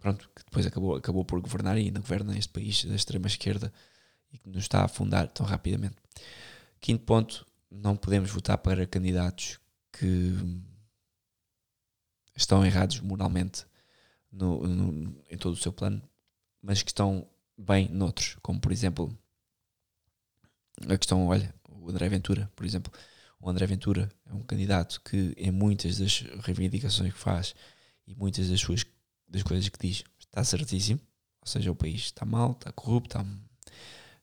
pronto, 0.00 0.30
que 0.34 0.44
depois 0.44 0.66
acabou, 0.66 0.96
acabou 0.96 1.24
por 1.24 1.40
governar 1.40 1.78
e 1.78 1.86
ainda 1.86 2.00
governa 2.00 2.36
este 2.36 2.52
país 2.52 2.84
da 2.84 2.94
extrema 2.94 3.26
esquerda 3.26 3.72
e 4.32 4.38
que 4.38 4.48
nos 4.48 4.64
está 4.64 4.80
a 4.80 4.84
afundar 4.84 5.28
tão 5.28 5.46
rapidamente. 5.46 5.96
Quinto 6.80 7.04
ponto, 7.04 7.46
não 7.74 7.96
podemos 7.96 8.30
votar 8.30 8.58
para 8.58 8.86
candidatos 8.86 9.58
que 9.92 10.34
estão 12.36 12.64
errados 12.64 13.00
moralmente 13.00 13.66
no, 14.30 14.66
no, 14.66 15.22
em 15.30 15.36
todo 15.36 15.54
o 15.54 15.56
seu 15.56 15.72
plano, 15.72 16.02
mas 16.62 16.82
que 16.82 16.90
estão 16.90 17.28
bem 17.56 17.88
noutros, 17.88 18.36
como 18.42 18.60
por 18.60 18.72
exemplo 18.72 19.16
a 20.88 20.98
questão, 20.98 21.26
olha, 21.26 21.54
o 21.68 21.88
André 21.90 22.08
Ventura, 22.08 22.50
por 22.56 22.66
exemplo, 22.66 22.92
o 23.40 23.48
André 23.48 23.66
Ventura 23.66 24.10
é 24.26 24.34
um 24.34 24.42
candidato 24.42 25.00
que, 25.02 25.34
em 25.36 25.50
muitas 25.50 25.98
das 25.98 26.20
reivindicações 26.40 27.12
que 27.12 27.18
faz 27.18 27.54
e 28.06 28.14
muitas 28.14 28.48
das 28.48 28.60
suas 28.60 28.84
das 29.28 29.42
coisas 29.42 29.68
que 29.68 29.78
diz, 29.78 30.04
está 30.18 30.44
certíssimo. 30.44 31.00
Ou 31.40 31.46
seja, 31.46 31.70
o 31.70 31.74
país 31.74 32.02
está 32.02 32.24
mal, 32.24 32.52
está 32.52 32.72
corrupto, 32.72 33.18
está, 33.18 33.24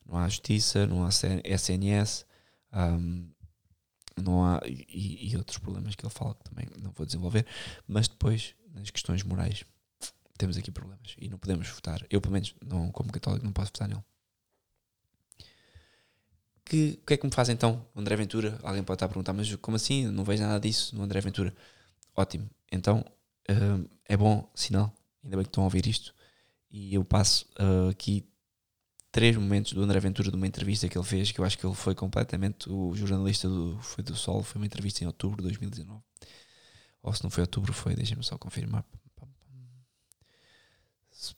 não 0.05 0.17
há 0.17 0.27
justiça, 0.27 0.87
não 0.87 1.05
há 1.05 1.09
SNS, 1.43 2.25
um, 2.73 3.29
não 4.17 4.43
há 4.43 4.61
e, 4.65 5.29
e, 5.31 5.37
outros 5.37 5.57
problemas 5.57 5.95
que 5.95 6.05
ele 6.05 6.13
fala 6.13 6.35
que 6.35 6.43
também 6.43 6.67
não 6.81 6.91
vou 6.91 7.05
desenvolver. 7.05 7.45
Mas 7.87 8.07
depois, 8.07 8.55
nas 8.73 8.89
questões 8.89 9.23
morais, 9.23 9.63
temos 10.37 10.57
aqui 10.57 10.71
problemas 10.71 11.15
e 11.17 11.29
não 11.29 11.37
podemos 11.37 11.67
votar. 11.69 12.05
Eu, 12.09 12.19
pelo 12.19 12.33
menos, 12.33 12.55
não, 12.65 12.91
como 12.91 13.11
católico, 13.11 13.45
não 13.45 13.53
posso 13.53 13.71
votar 13.71 13.87
nele 13.87 14.03
que, 16.71 16.97
o 17.01 17.05
que 17.05 17.13
é 17.15 17.17
que 17.17 17.25
me 17.25 17.33
faz 17.33 17.49
então 17.49 17.85
André 17.93 18.15
Ventura? 18.15 18.57
Alguém 18.63 18.81
pode 18.81 18.95
estar 18.95 19.05
a 19.05 19.09
perguntar, 19.09 19.33
mas 19.33 19.53
como 19.57 19.75
assim? 19.75 20.07
Não 20.07 20.23
vejo 20.23 20.41
nada 20.41 20.57
disso 20.57 20.95
no 20.95 21.03
André 21.03 21.19
Ventura. 21.19 21.53
Ótimo. 22.15 22.49
Então 22.71 23.03
uh, 23.49 23.89
é 24.05 24.15
bom 24.15 24.49
sinal, 24.55 24.93
ainda 25.21 25.35
bem 25.35 25.43
que 25.43 25.49
estão 25.49 25.63
a 25.63 25.65
ouvir 25.65 25.85
isto. 25.85 26.15
e 26.71 26.95
eu 26.95 27.03
passo 27.03 27.45
uh, 27.59 27.89
aqui 27.89 28.25
três 29.11 29.35
momentos 29.35 29.73
do 29.73 29.81
André 29.81 29.99
Ventura 29.99 30.29
de 30.29 30.35
uma 30.35 30.47
entrevista 30.47 30.87
que 30.87 30.97
ele 30.97 31.05
fez, 31.05 31.31
que 31.31 31.39
eu 31.39 31.45
acho 31.45 31.57
que 31.57 31.65
ele 31.65 31.75
foi 31.75 31.93
completamente 31.93 32.69
o 32.69 32.95
jornalista 32.95 33.49
do, 33.49 33.77
foi 33.81 34.03
do 34.03 34.15
Sol, 34.15 34.41
foi 34.41 34.61
uma 34.61 34.65
entrevista 34.65 35.03
em 35.03 35.07
outubro 35.07 35.37
de 35.37 35.43
2019. 35.43 36.01
Ou 37.03 37.13
se 37.13 37.23
não 37.23 37.29
foi 37.29 37.41
outubro, 37.41 37.73
foi, 37.73 37.95
deixem-me 37.95 38.23
só 38.23 38.37
confirmar. 38.37 38.85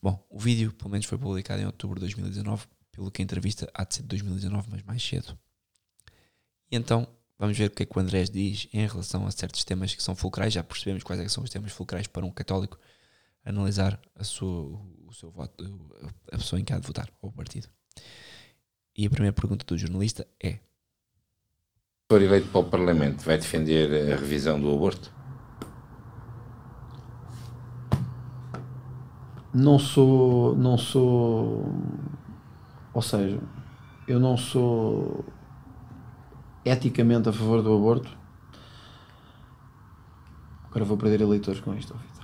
Bom, 0.01 0.25
o 0.29 0.39
vídeo 0.39 0.71
pelo 0.71 0.89
menos 0.89 1.05
foi 1.05 1.17
publicado 1.17 1.61
em 1.61 1.65
outubro 1.65 1.95
de 1.95 2.01
2019, 2.01 2.67
pelo 2.91 3.11
que 3.11 3.21
a 3.21 3.25
entrevista 3.25 3.69
há 3.73 3.83
de 3.83 3.95
ser 3.95 4.01
de 4.03 4.09
2019, 4.09 4.69
mas 4.69 4.83
mais 4.83 5.03
cedo. 5.03 5.37
E 6.71 6.75
então 6.75 7.07
vamos 7.37 7.57
ver 7.57 7.65
o 7.65 7.71
que 7.71 7.83
é 7.83 7.85
que 7.85 7.97
o 7.97 7.99
Andrés 7.99 8.29
diz 8.29 8.67
em 8.71 8.87
relação 8.87 9.25
a 9.25 9.31
certos 9.31 9.63
temas 9.65 9.93
que 9.93 10.01
são 10.01 10.15
fulcrais. 10.15 10.53
Já 10.53 10.63
percebemos 10.63 11.03
quais 11.03 11.19
é 11.19 11.27
são 11.27 11.43
os 11.43 11.49
temas 11.49 11.71
fulcrais 11.71 12.07
para 12.07 12.25
um 12.25 12.31
católico 12.31 12.79
analisar 13.43 13.99
a 14.15 14.23
sua, 14.23 14.79
o 15.13 15.15
seu 15.15 15.29
voto, 15.29 15.63
a 16.31 16.37
pessoa 16.37 16.59
em 16.59 16.63
que 16.63 16.73
há 16.73 16.79
de 16.79 16.87
votar, 16.87 17.07
ou 17.21 17.29
o 17.29 17.33
partido. 17.33 17.67
E 18.97 19.05
a 19.05 19.09
primeira 19.09 19.33
pergunta 19.33 19.63
do 19.63 19.77
jornalista 19.77 20.27
é: 20.41 20.59
For 22.11 22.21
eleito 22.21 22.47
para 22.49 22.61
o 22.61 22.63
Parlamento, 22.65 23.23
vai 23.23 23.37
defender 23.37 24.11
a 24.11 24.15
revisão 24.15 24.59
do 24.59 24.73
aborto? 24.73 25.13
Não 29.53 29.77
sou, 29.77 30.55
não 30.55 30.79
sou, 30.79 31.63
ou 32.91 33.01
seja, 33.03 33.39
eu 34.07 34.19
não 34.19 34.35
sou 34.35 35.23
eticamente 36.65 37.29
a 37.29 37.33
favor 37.33 37.61
do 37.61 37.75
aborto. 37.75 38.17
Agora 40.63 40.85
vou 40.85 40.97
perder 40.97 41.21
eleitores 41.21 41.59
com 41.59 41.75
isto, 41.75 41.93
Vitor. 41.93 42.23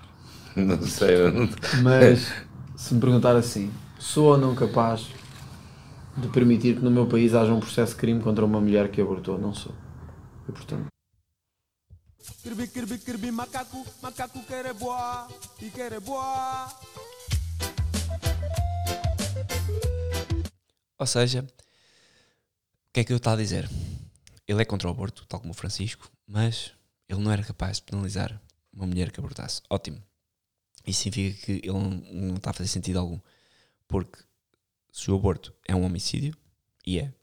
Não 0.65 0.81
sei. 0.81 1.31
Não... 1.31 1.47
Mas 1.83 2.48
se 2.79 2.93
me 2.93 3.01
perguntar 3.01 3.35
assim, 3.35 3.71
sou 3.99 4.31
ou 4.31 4.37
não 4.37 4.55
capaz 4.55 5.09
de 6.15 6.29
permitir 6.29 6.77
que 6.77 6.81
no 6.81 6.89
meu 6.89 7.05
país 7.05 7.35
haja 7.35 7.53
um 7.53 7.59
processo 7.59 7.91
de 7.91 7.99
crime 7.99 8.23
contra 8.23 8.45
uma 8.45 8.61
mulher 8.61 8.89
que 8.89 9.01
abortou? 9.01 9.37
Não 9.37 9.53
sou. 9.53 9.73
E 10.47 10.51
portanto. 10.51 10.87
Kirby, 12.41 12.67
kirby, 12.67 12.97
kirby, 12.97 13.31
macaco, 13.31 13.85
macaco 14.01 14.41
quer 14.43 14.65
é 14.65 14.73
boa, 14.73 15.27
e 15.61 15.69
quer 15.69 15.91
é 15.91 15.99
boa. 15.99 16.69
Ou 20.97 21.05
seja, 21.05 21.41
o 21.41 22.93
que 22.93 23.01
é 23.01 23.03
que 23.03 23.11
eu 23.11 23.17
estou 23.17 23.33
a 23.33 23.35
dizer? 23.35 23.69
Ele 24.47 24.61
é 24.61 24.65
contra 24.65 24.87
o 24.87 24.91
aborto, 24.91 25.25
tal 25.27 25.41
como 25.41 25.51
o 25.51 25.55
Francisco, 25.55 26.09
mas 26.25 26.71
ele 27.09 27.19
não 27.19 27.31
era 27.31 27.43
capaz 27.43 27.77
de 27.77 27.83
penalizar 27.83 28.41
uma 28.73 28.87
mulher 28.87 29.11
que 29.11 29.19
abortasse. 29.19 29.61
Ótimo. 29.69 30.08
Isso 30.89 31.03
significa 31.03 31.45
que 31.45 31.51
ele 31.67 31.71
não, 31.71 32.35
está 32.35 32.49
a 32.49 32.53
fazer 32.53 32.69
sentido 32.69 32.99
algum. 32.99 33.19
Porque 33.87 34.19
se 34.91 35.11
o 35.11 35.15
aborto 35.15 35.53
é 35.67 35.75
um 35.75 35.83
homicídio, 35.83 36.35
e 36.85 36.99
é, 36.99 37.13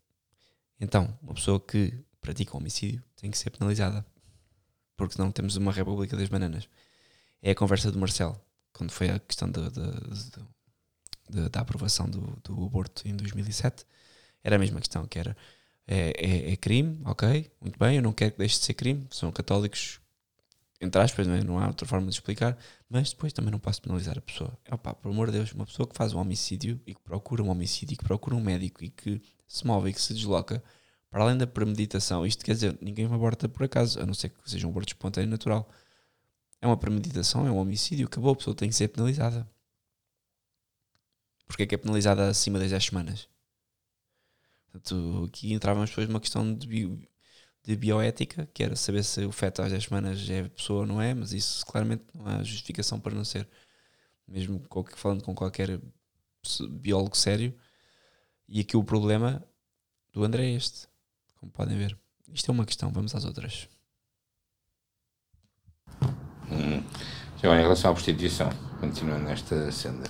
então 0.80 1.16
uma 1.22 1.34
pessoa 1.34 1.58
que 1.58 1.92
pratica 2.20 2.56
homicídio 2.56 3.02
tem 3.16 3.30
que 3.30 3.38
ser 3.38 3.50
penalizada. 3.50 4.06
Porque 4.96 5.14
senão 5.14 5.30
temos 5.32 5.56
uma 5.56 5.72
República 5.72 6.16
das 6.16 6.28
Bananas. 6.28 6.68
É 7.42 7.50
a 7.50 7.54
conversa 7.54 7.92
do 7.92 7.98
Marcelo, 7.98 8.40
quando 8.72 8.90
foi 8.90 9.10
a 9.10 9.18
questão 9.18 9.50
da, 9.50 9.68
da, 9.68 9.90
da, 11.28 11.48
da 11.48 11.60
aprovação 11.60 12.08
do, 12.08 12.20
do 12.42 12.64
aborto 12.64 13.06
em 13.06 13.14
2007. 13.14 13.84
Era 14.42 14.56
a 14.56 14.58
mesma 14.58 14.80
questão, 14.80 15.06
que 15.06 15.18
era 15.18 15.36
é, 15.86 16.12
é, 16.16 16.52
é, 16.52 16.56
crime, 16.56 17.00
ok, 17.04 17.50
muito 17.60 17.78
bem, 17.78 17.96
eu 17.96 18.02
não 18.02 18.12
quero 18.12 18.32
que 18.32 18.38
deixe 18.38 18.58
de 18.58 18.64
ser 18.64 18.74
crime, 18.74 19.06
são 19.10 19.30
católicos, 19.30 20.00
entre 20.80 21.00
aspas, 21.00 21.26
não, 21.26 21.34
é? 21.34 21.42
não 21.42 21.58
há 21.58 21.68
outra 21.68 21.86
forma 21.86 22.06
de 22.06 22.14
explicar, 22.14 22.56
mas 22.88 23.10
depois 23.10 23.32
também 23.32 23.50
não 23.50 23.58
posso 23.58 23.80
penalizar 23.80 24.18
a 24.18 24.20
pessoa. 24.20 24.56
É 24.64 24.74
opá, 24.74 24.94
por 24.94 25.10
amor 25.10 25.30
de 25.30 25.38
Deus, 25.38 25.52
uma 25.52 25.64
pessoa 25.66 25.86
que 25.88 25.96
faz 25.96 26.12
um 26.12 26.18
homicídio 26.18 26.80
e 26.86 26.94
que 26.94 27.00
procura 27.00 27.42
um 27.42 27.48
homicídio 27.48 27.94
e 27.94 27.96
que 27.96 28.04
procura 28.04 28.34
um 28.36 28.40
médico 28.40 28.84
e 28.84 28.90
que 28.90 29.20
se 29.48 29.66
move 29.66 29.90
e 29.90 29.92
que 29.92 30.00
se 30.00 30.12
desloca, 30.12 30.62
para 31.10 31.22
além 31.22 31.38
da 31.38 31.46
premeditação, 31.46 32.26
isto 32.26 32.44
quer 32.44 32.52
dizer, 32.52 32.78
ninguém 32.80 33.06
aborta 33.06 33.48
por 33.48 33.64
acaso, 33.64 34.00
a 34.00 34.06
não 34.06 34.12
ser 34.12 34.30
que 34.30 34.50
seja 34.50 34.66
um 34.66 34.70
aborto 34.70 34.92
espontâneo 34.92 35.30
natural. 35.30 35.68
É 36.60 36.66
uma 36.66 36.76
premeditação, 36.76 37.46
é 37.46 37.50
um 37.50 37.56
homicídio, 37.58 38.06
acabou, 38.06 38.32
a 38.32 38.36
pessoa 38.36 38.54
tem 38.54 38.68
que 38.68 38.74
ser 38.74 38.88
penalizada. 38.88 39.48
Porque 41.46 41.62
é 41.62 41.66
que 41.66 41.74
é 41.74 41.78
penalizada 41.78 42.28
acima 42.28 42.58
das 42.58 42.70
10 42.70 42.84
semanas? 42.84 43.28
Portanto, 44.66 45.24
aqui 45.28 45.52
entrávamos 45.52 45.90
depois 45.90 46.08
numa 46.08 46.20
questão 46.20 46.54
de, 46.54 47.08
de 47.66 47.74
bioética, 47.74 48.48
que 48.54 48.62
era 48.62 48.76
saber 48.76 49.02
se 49.02 49.24
o 49.24 49.32
feto 49.32 49.60
às 49.60 49.72
10 49.72 49.84
semanas 49.84 50.30
é 50.30 50.48
pessoa 50.48 50.80
ou 50.80 50.86
não 50.86 51.02
é, 51.02 51.12
mas 51.12 51.32
isso 51.32 51.66
claramente 51.66 52.04
não 52.14 52.24
há 52.24 52.40
justificação 52.44 53.00
para 53.00 53.12
não 53.12 53.24
ser. 53.24 53.48
Mesmo 54.28 54.64
falando 54.94 55.24
com 55.24 55.34
qualquer 55.34 55.80
biólogo 56.70 57.16
sério. 57.16 57.52
E 58.48 58.60
aqui 58.60 58.76
o 58.76 58.84
problema 58.84 59.44
do 60.12 60.22
André 60.22 60.46
é 60.46 60.54
este, 60.54 60.86
como 61.40 61.50
podem 61.50 61.76
ver. 61.76 61.98
Isto 62.32 62.52
é 62.52 62.54
uma 62.54 62.64
questão, 62.64 62.92
vamos 62.92 63.12
às 63.16 63.24
outras. 63.24 63.68
Hum. 66.48 66.84
Em 67.42 67.62
relação 67.62 67.90
à 67.90 67.94
prostituição, 67.94 68.48
continuando 68.80 69.24
nesta 69.24 69.72
senda, 69.72 70.08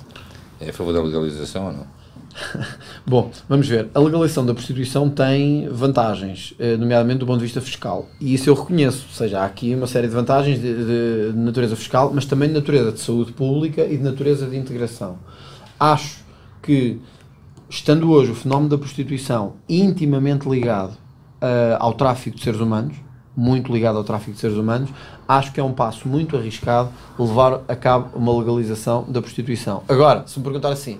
é 0.60 0.68
a 0.68 0.72
favor 0.74 0.92
da 0.92 1.02
legalização 1.02 1.66
ou 1.66 1.72
não? 1.72 1.95
Bom, 3.06 3.30
vamos 3.48 3.68
ver. 3.68 3.88
A 3.94 4.00
legalização 4.00 4.44
da 4.44 4.54
prostituição 4.54 5.08
tem 5.08 5.68
vantagens, 5.68 6.54
eh, 6.58 6.76
nomeadamente 6.76 7.20
do 7.20 7.26
ponto 7.26 7.38
de 7.38 7.44
vista 7.44 7.60
fiscal. 7.60 8.06
E 8.20 8.34
isso 8.34 8.48
eu 8.50 8.54
reconheço. 8.54 9.06
Ou 9.08 9.14
seja, 9.14 9.40
há 9.40 9.44
aqui 9.44 9.74
uma 9.74 9.86
série 9.86 10.08
de 10.08 10.14
vantagens 10.14 10.60
de, 10.60 11.32
de 11.32 11.38
natureza 11.38 11.76
fiscal, 11.76 12.10
mas 12.14 12.24
também 12.24 12.48
de 12.48 12.54
natureza 12.54 12.92
de 12.92 13.00
saúde 13.00 13.32
pública 13.32 13.84
e 13.84 13.96
de 13.96 14.02
natureza 14.02 14.46
de 14.46 14.56
integração. 14.56 15.18
Acho 15.78 16.24
que, 16.62 17.00
estando 17.68 18.10
hoje 18.10 18.32
o 18.32 18.34
fenómeno 18.34 18.68
da 18.68 18.78
prostituição 18.78 19.54
intimamente 19.68 20.48
ligado 20.48 20.92
uh, 20.92 21.76
ao 21.78 21.92
tráfico 21.94 22.36
de 22.36 22.42
seres 22.42 22.60
humanos, 22.60 22.96
muito 23.36 23.70
ligado 23.70 23.98
ao 23.98 24.04
tráfico 24.04 24.32
de 24.32 24.38
seres 24.38 24.56
humanos, 24.56 24.88
acho 25.28 25.52
que 25.52 25.60
é 25.60 25.62
um 25.62 25.72
passo 25.72 26.08
muito 26.08 26.36
arriscado 26.36 26.88
levar 27.18 27.60
a 27.68 27.76
cabo 27.76 28.16
uma 28.16 28.36
legalização 28.36 29.04
da 29.06 29.20
prostituição. 29.20 29.82
Agora, 29.86 30.26
se 30.26 30.38
me 30.38 30.44
perguntar 30.44 30.70
assim, 30.70 30.98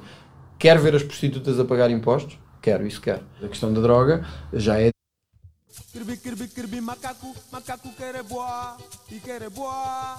Quer 0.58 0.78
ver 0.80 0.94
as 0.94 1.02
prostitutas 1.02 1.60
a 1.60 1.64
pagar 1.64 1.90
impostos? 1.90 2.38
Quero, 2.62 2.86
isso 2.86 3.00
quero. 3.00 3.24
A 3.42 3.48
questão 3.48 3.72
da 3.74 3.80
droga 3.80 4.26
já 4.54 4.80
é. 4.80 4.90
Kirby, 5.92 6.16
kirby, 6.16 6.48
kirby, 6.48 6.80
macaco, 6.80 7.34
macaco 7.52 7.92
quer 7.92 8.14
é 8.14 8.22
boa, 8.22 8.78
e 9.10 9.20
quer 9.20 9.42
é 9.42 9.50
boa. 9.50 10.16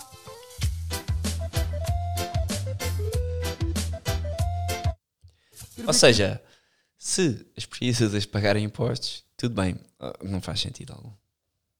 Ou 5.85 5.93
seja, 5.93 6.41
se 6.97 7.45
as 7.57 7.65
prostitutas 7.65 8.25
pagarem 8.25 8.63
impostos, 8.63 9.23
tudo 9.35 9.55
bem, 9.55 9.79
ah, 9.99 10.13
não 10.23 10.39
faz 10.39 10.61
sentido 10.61 10.93
algum. 10.93 11.11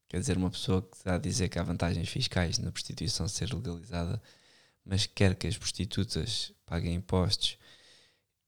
Quer 0.09 0.19
dizer, 0.19 0.37
uma 0.37 0.49
pessoa 0.49 0.81
que 0.81 0.97
está 0.97 1.15
a 1.15 1.19
dizer 1.19 1.49
que 1.49 1.59
há 1.59 1.63
vantagens 1.63 2.09
fiscais 2.09 2.57
na 2.57 2.71
prostituição 2.71 3.27
ser 3.27 3.53
legalizada, 3.53 4.21
mas 4.83 5.05
quer 5.05 5.35
que 5.35 5.45
as 5.45 5.57
prostitutas 5.57 6.51
paguem 6.65 6.95
impostos 6.95 7.57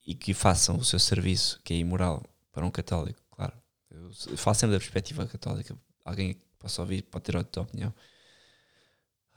e 0.10 0.16
que 0.16 0.34
façam 0.34 0.76
o 0.76 0.84
seu 0.84 0.98
serviço, 0.98 1.62
que 1.64 1.72
é 1.72 1.78
imoral, 1.78 2.26
para 2.52 2.66
um 2.66 2.72
católico, 2.72 3.22
claro. 3.30 3.54
Eu 3.92 4.12
falo 4.38 4.56
sempre 4.56 4.76
da 4.76 4.80
perspectiva 4.80 5.28
católica. 5.28 5.78
Alguém 6.04 6.34
que 6.34 6.42
possa 6.58 6.82
ouvir 6.82 7.04
pode 7.04 7.26
ter 7.26 7.36
outra 7.36 7.62
opinião. 7.62 7.94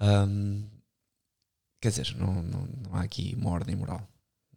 Um, 0.00 0.66
quer 1.78 1.90
dizer, 1.90 2.16
não, 2.16 2.42
não, 2.42 2.64
não, 2.64 2.94
há 2.94 3.02
aqui 3.02 3.34
uma 3.36 3.50
ordem 3.50 3.76
moral 3.76 4.08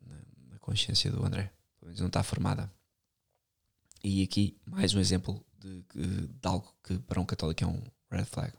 na, 0.08 0.58
consciência 0.60 1.12
do 1.12 1.26
André. 1.26 1.52
Pelo 1.80 1.90
menos 1.90 2.00
não 2.00 2.08
está 2.08 2.24
formada. 2.24 2.72
E 4.02 4.24
aqui 4.24 4.58
mais 4.66 4.94
um 4.94 5.02
exemplo 5.02 5.46
de, 5.60 5.84
de 6.28 6.48
algo 6.48 6.74
que 6.82 6.98
para 6.98 7.20
um 7.20 7.26
católico 7.26 7.62
é 7.62 7.68
um 7.68 7.84
red 8.10 8.24
flag. 8.24 8.54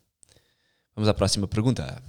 Vamos 0.94 1.08
à 1.08 1.14
próxima 1.14 1.48
pergunta 1.48 2.02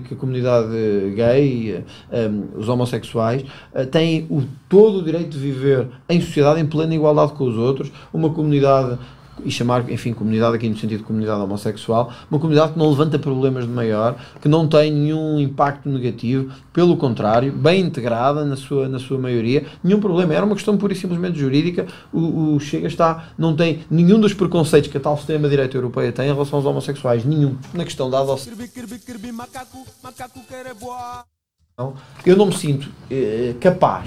que 0.00 0.14
a 0.14 0.16
comunidade 0.16 0.70
gay, 1.14 1.84
um, 2.10 2.16
ehm, 2.16 2.44
os 2.56 2.66
homossexuais, 2.66 3.42
uh, 3.74 3.84
têm 3.84 4.26
o, 4.30 4.42
todo 4.66 5.00
o 5.00 5.02
direito 5.02 5.32
de 5.32 5.38
viver 5.38 5.86
em 6.08 6.18
sociedade 6.18 6.58
em 6.58 6.64
plena 6.64 6.94
igualdade 6.94 7.34
com 7.34 7.44
os 7.44 7.58
outros, 7.58 7.92
uma 8.10 8.32
comunidade 8.32 8.98
e 9.44 9.50
chamar, 9.50 9.90
enfim, 9.90 10.12
comunidade 10.12 10.56
aqui 10.56 10.68
no 10.68 10.76
sentido 10.76 10.98
de 10.98 11.04
comunidade 11.04 11.40
homossexual, 11.40 12.12
uma 12.30 12.38
comunidade 12.38 12.72
que 12.72 12.78
não 12.78 12.90
levanta 12.90 13.18
problemas 13.18 13.64
de 13.64 13.70
maior, 13.70 14.16
que 14.40 14.48
não 14.48 14.68
tem 14.68 14.90
nenhum 14.90 15.38
impacto 15.38 15.88
negativo, 15.88 16.52
pelo 16.72 16.96
contrário, 16.96 17.52
bem 17.52 17.80
integrada 17.80 18.44
na 18.44 18.56
sua, 18.56 18.88
na 18.88 18.98
sua 18.98 19.18
maioria, 19.18 19.64
nenhum 19.82 20.00
problema. 20.00 20.34
Era 20.34 20.44
uma 20.44 20.54
questão 20.54 20.76
pura 20.76 20.92
e 20.92 20.96
simplesmente 20.96 21.38
jurídica. 21.38 21.86
O, 22.12 22.54
o 22.54 22.60
Chega 22.60 22.86
está, 22.86 23.30
não 23.38 23.56
tem 23.56 23.80
nenhum 23.90 24.20
dos 24.20 24.34
preconceitos 24.34 24.90
que 24.90 24.96
a 24.96 25.00
tal 25.00 25.16
sistema 25.16 25.44
de 25.44 25.50
direita 25.50 25.76
europeia 25.76 26.12
tem 26.12 26.26
em 26.28 26.32
relação 26.32 26.58
aos 26.58 26.66
homossexuais, 26.66 27.24
nenhum, 27.24 27.56
na 27.72 27.84
questão 27.84 28.10
da 28.10 28.20
adoção. 28.20 28.52
Eu 32.24 32.36
não 32.36 32.46
me 32.46 32.52
sinto 32.52 32.88
eh, 33.10 33.54
capaz 33.60 34.06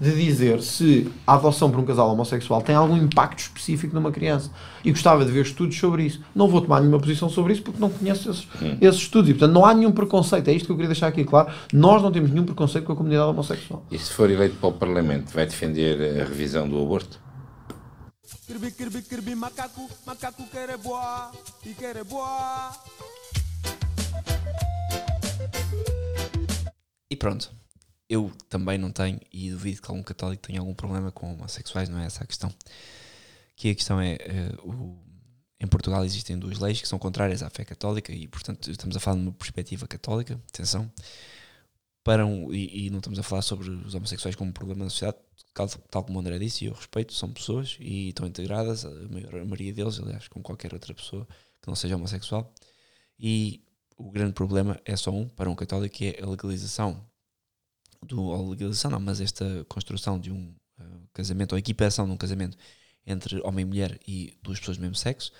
de 0.00 0.14
dizer 0.14 0.62
se 0.62 1.10
a 1.26 1.34
adoção 1.34 1.70
por 1.70 1.80
um 1.80 1.84
casal 1.84 2.10
homossexual 2.10 2.62
tem 2.62 2.74
algum 2.74 2.96
impacto 2.96 3.40
específico 3.40 3.94
numa 3.94 4.12
criança. 4.12 4.50
E 4.84 4.90
gostava 4.90 5.24
de 5.24 5.32
ver 5.32 5.44
estudos 5.44 5.76
sobre 5.76 6.04
isso. 6.04 6.20
Não 6.34 6.48
vou 6.48 6.60
tomar 6.60 6.80
nenhuma 6.80 7.00
posição 7.00 7.28
sobre 7.28 7.52
isso 7.52 7.62
porque 7.62 7.80
não 7.80 7.90
conheço 7.90 8.30
esses, 8.30 8.46
esses 8.80 9.00
estudos. 9.02 9.28
E, 9.30 9.34
portanto, 9.34 9.52
não 9.52 9.64
há 9.64 9.74
nenhum 9.74 9.90
preconceito. 9.90 10.48
É 10.48 10.52
isto 10.52 10.66
que 10.66 10.72
eu 10.72 10.76
queria 10.76 10.88
deixar 10.88 11.08
aqui 11.08 11.24
claro. 11.24 11.52
Nós 11.72 12.00
não 12.00 12.12
temos 12.12 12.30
nenhum 12.30 12.44
preconceito 12.44 12.84
com 12.84 12.92
a 12.92 12.96
comunidade 12.96 13.28
homossexual. 13.28 13.84
E 13.90 13.98
se 13.98 14.12
for 14.12 14.30
eleito 14.30 14.56
para 14.56 14.68
o 14.68 14.72
Parlamento, 14.72 15.32
vai 15.32 15.46
defender 15.46 16.20
a 16.20 16.24
revisão 16.24 16.68
do 16.68 16.80
aborto? 16.80 17.20
Kirbi, 18.46 18.70
kirbi, 18.70 19.02
kirbi, 19.02 19.34
macaco, 19.34 19.90
macaco 20.06 20.42
quer 20.50 20.70
é 20.70 20.76
boa, 20.78 21.30
e 21.66 21.74
quer 21.74 21.96
é 21.96 22.04
boa. 22.04 22.72
E 27.10 27.16
pronto. 27.16 27.50
Eu 28.08 28.32
também 28.48 28.78
não 28.78 28.90
tenho, 28.90 29.20
e 29.32 29.50
duvido 29.50 29.82
que 29.82 29.90
algum 29.90 30.02
católico 30.02 30.46
tenha 30.46 30.60
algum 30.60 30.74
problema 30.74 31.12
com 31.12 31.32
homossexuais, 31.34 31.88
não 31.88 31.98
é 31.98 32.06
essa 32.06 32.24
a 32.24 32.26
questão. 32.26 32.50
Que 33.56 33.70
a 33.70 33.74
questão 33.74 34.00
é, 34.00 34.14
eh, 34.20 34.54
o- 34.62 34.96
em 35.60 35.66
Portugal 35.66 36.04
existem 36.04 36.38
duas 36.38 36.58
leis 36.58 36.80
que 36.80 36.88
são 36.88 36.98
contrárias 36.98 37.42
à 37.42 37.50
fé 37.50 37.64
católica 37.64 38.12
e, 38.12 38.28
portanto, 38.28 38.70
estamos 38.70 38.96
a 38.96 39.00
falar 39.00 39.16
de 39.16 39.22
uma 39.24 39.32
perspectiva 39.32 39.86
católica, 39.88 40.40
atenção, 40.48 40.90
para 42.04 42.24
um, 42.24 42.52
e, 42.52 42.86
e 42.86 42.90
não 42.90 42.98
estamos 42.98 43.18
a 43.18 43.22
falar 43.22 43.42
sobre 43.42 43.68
os 43.70 43.94
homossexuais 43.94 44.34
como 44.36 44.50
um 44.50 44.52
problema 44.52 44.84
na 44.84 44.90
sociedade, 44.90 45.18
tal, 45.52 45.68
tal 45.68 46.04
como 46.04 46.18
o 46.18 46.20
André 46.20 46.38
disse, 46.38 46.64
e 46.64 46.68
eu 46.68 46.72
respeito, 46.74 47.12
são 47.12 47.30
pessoas 47.32 47.76
e 47.80 48.08
estão 48.10 48.26
integradas, 48.26 48.84
a 48.84 48.90
maioria 49.44 49.72
deles, 49.72 49.98
aliás, 50.00 50.28
com 50.28 50.42
qualquer 50.42 50.72
outra 50.72 50.94
pessoa 50.94 51.26
que 51.60 51.68
não 51.68 51.74
seja 51.74 51.96
homossexual, 51.96 52.52
e 53.18 53.62
o 53.96 54.10
grande 54.10 54.32
problema 54.34 54.80
é 54.84 54.96
só 54.96 55.10
um 55.10 55.28
para 55.28 55.50
um 55.50 55.54
católico, 55.56 55.96
que 55.96 56.06
é 56.18 56.22
a 56.22 56.26
legalização 56.28 57.04
do, 58.02 58.22
ou 58.22 58.50
legalização 58.50 58.90
não, 58.90 59.00
mas 59.00 59.20
esta 59.20 59.64
construção 59.68 60.18
de 60.18 60.30
um 60.32 60.54
eh, 60.78 60.84
casamento, 61.12 61.52
ou 61.52 61.58
equipação 61.58 62.06
de 62.06 62.12
um 62.12 62.16
casamento 62.16 62.56
entre 63.06 63.40
homem 63.42 63.62
e 63.62 63.66
mulher 63.66 64.00
e 64.06 64.38
duas 64.42 64.58
pessoas 64.58 64.76
do 64.76 64.82
mesmo 64.82 64.96
sexo, 64.96 65.32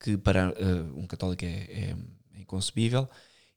que 0.00 0.16
para 0.16 0.52
eh, 0.56 0.82
um 0.94 1.06
católico 1.06 1.44
é, 1.44 1.48
é- 1.48 1.96
é 2.34 2.40
inconcebível, 2.40 3.08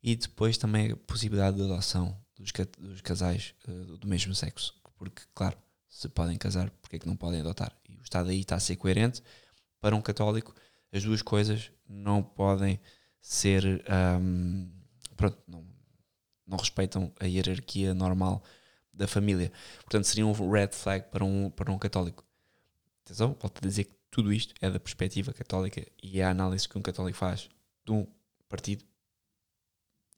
e 0.02 0.16
depois 0.16 0.58
também 0.58 0.92
a 0.92 0.96
possibilidade 0.98 1.58
de 1.58 1.64
adoção 1.64 2.18
dos, 2.38 2.52
dos 2.78 3.02
casais 3.02 3.54
eh, 3.68 3.72
do 4.00 4.08
mesmo 4.08 4.34
sexo, 4.36 4.74
porque, 4.98 5.22
claro, 5.36 5.58
se 5.90 6.08
podem 6.10 6.38
casar, 6.38 6.70
porque 6.82 6.96
é 6.98 7.00
que 7.00 7.08
não 7.08 7.16
podem 7.18 7.42
adotar? 7.42 7.76
E 7.88 7.98
o 7.98 8.04
Estado 8.04 8.30
aí 8.30 8.40
está 8.42 8.56
a 8.56 8.60
ser 8.60 8.76
coerente. 8.76 9.22
Para 9.82 9.96
um 9.96 10.02
católico, 10.02 10.54
as 10.92 11.04
duas 11.04 11.22
coisas 11.22 11.72
não 11.88 12.22
podem 12.24 12.80
ser. 13.22 13.84
ahm, 13.90 14.70
pronto, 15.16 15.38
não, 15.48 15.66
não 16.50 16.58
respeitam 16.58 17.14
a 17.20 17.26
hierarquia 17.26 17.94
normal 17.94 18.44
da 18.94 19.08
família. 19.08 19.52
Portanto, 19.78 20.06
seria 20.06 20.26
um 20.26 20.52
red 20.52 20.70
flag 20.72 21.06
para 21.10 21.24
um, 21.24 21.50
para 21.50 21.72
um 21.72 21.78
católico. 21.78 22.26
Atenção, 23.06 23.36
volto 23.40 23.60
a 23.60 23.68
dizer 23.68 23.86
que 23.86 23.96
tudo 24.12 24.34
isto 24.34 24.54
é 24.60 24.70
da 24.70 24.80
perspectiva 24.80 25.32
católica 25.32 25.86
e 26.02 26.20
é 26.20 26.24
a 26.24 26.32
análise 26.32 26.68
que 26.68 26.78
um 26.78 26.82
católico 26.82 27.18
faz 27.18 27.50
de 27.86 27.92
um 27.92 28.06
partido 28.48 28.84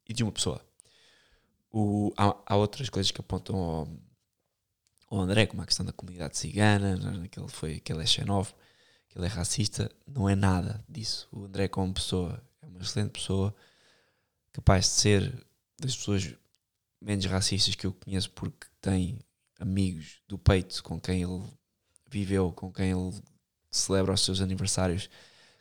e 0.08 0.14
de 0.14 0.24
uma 0.24 0.32
pessoa. 0.32 0.66
O, 1.72 2.12
há, 2.18 2.36
há 2.46 2.56
outras 2.56 2.90
coisas 2.90 3.12
que 3.12 3.22
apontam 3.22 3.56
ao, 3.56 3.88
ao 5.10 5.20
André, 5.20 5.46
como 5.46 5.62
a 5.62 5.66
questão 5.66 5.86
da 5.86 5.94
comunidade 5.94 6.38
cigana, 6.38 7.28
que 7.30 7.40
ele, 7.40 7.48
foi, 7.48 7.80
que 7.80 7.94
ele 7.94 8.04
é 8.04 8.06
xenófobo, 8.06 8.58
que 9.08 9.18
ele 9.18 9.26
é 9.26 9.30
racista. 9.30 9.92
Não 10.08 10.28
é 10.28 10.36
nada 10.36 10.84
disso. 10.88 11.28
O 11.32 11.46
André, 11.46 11.68
como 11.68 11.94
pessoa, 11.94 12.42
é 12.62 12.66
uma 12.66 12.82
excelente 12.82 13.12
pessoa, 13.12 13.56
capaz 14.52 14.86
de 14.86 14.92
ser 14.92 15.48
das 15.82 15.96
pessoas 15.96 16.34
menos 17.02 17.26
racistas 17.26 17.76
que 17.76 17.86
eu 17.86 17.94
conheço, 17.94 18.30
porque 18.32 18.68
tem 18.80 19.20
amigos 19.60 20.22
do 20.28 20.38
peito 20.38 20.84
com 20.84 21.00
quem 21.00 21.24
ele 21.24 21.44
viveu, 22.10 22.52
com 22.52 22.72
quem 22.72 22.92
ele 22.92 23.22
celebra 23.70 24.14
os 24.14 24.22
seus 24.22 24.42
aniversários, 24.42 25.10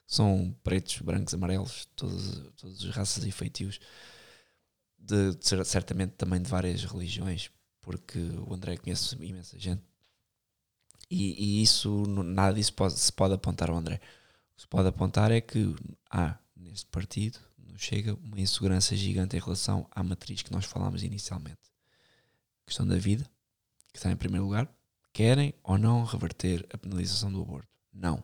são 0.07 0.55
pretos, 0.65 0.99
brancos, 0.99 1.33
amarelos, 1.35 1.87
todas, 1.95 2.41
todas 2.57 2.85
as 2.85 2.91
raças 2.91 3.25
e 3.25 3.31
feitios, 3.31 3.79
de, 4.99 5.35
de 5.37 5.47
cer- 5.47 5.65
certamente 5.65 6.13
também 6.13 6.43
de 6.43 6.51
várias 6.51 6.85
religiões, 6.85 7.51
porque 7.81 8.19
o 8.19 8.53
André 8.53 8.77
conhece 8.77 9.15
imensa 9.15 9.59
gente. 9.59 9.83
E, 11.09 11.59
e 11.59 11.63
isso, 11.63 12.07
nada 12.07 12.55
disso 12.55 12.73
pode, 12.73 12.99
se 12.99 13.13
pode 13.13 13.35
apontar 13.35 13.71
ao 13.71 13.77
André. 13.77 13.97
O 14.53 14.57
que 14.57 14.63
se 14.63 14.69
pode 14.69 14.89
apontar 14.89 15.31
é 15.31 15.41
que 15.41 15.75
há 16.11 16.39
neste 16.57 16.87
partido, 16.87 17.39
no 17.71 17.79
Chega, 17.79 18.15
uma 18.15 18.41
insegurança 18.41 18.97
gigante 18.97 19.37
em 19.37 19.41
relação 19.41 19.87
à 19.91 20.03
matriz 20.03 20.43
que 20.43 20.53
nós 20.53 20.65
falámos 20.65 21.03
inicialmente. 21.03 21.61
A 22.63 22.67
questão 22.67 22.87
da 22.87 22.97
vida, 22.97 23.29
que 23.93 23.99
está 23.99 24.11
em 24.11 24.17
primeiro 24.17 24.45
lugar. 24.45 24.69
Querem 25.13 25.55
ou 25.63 25.77
não 25.77 26.05
reverter 26.05 26.67
a 26.73 26.79
penalização 26.79 27.33
do 27.33 27.43
aborto? 27.43 27.69
Não. 27.93 28.23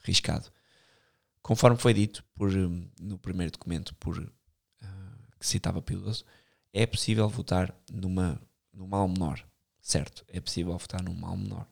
Riscado. 0.00 0.50
Conforme 1.42 1.78
foi 1.78 1.94
dito 1.94 2.24
por, 2.34 2.50
hum, 2.50 2.88
no 3.00 3.18
primeiro 3.18 3.52
documento 3.52 3.94
por, 3.94 4.18
ah, 4.82 5.16
que 5.38 5.46
citava 5.46 5.80
Pio 5.80 6.02
é 6.72 6.86
possível 6.86 7.28
votar 7.28 7.74
numa, 7.90 8.40
num 8.72 8.86
mal 8.86 9.08
menor. 9.08 9.44
Certo, 9.80 10.24
é 10.28 10.40
possível 10.40 10.76
votar 10.76 11.02
num 11.02 11.14
mal 11.14 11.36
menor. 11.36 11.66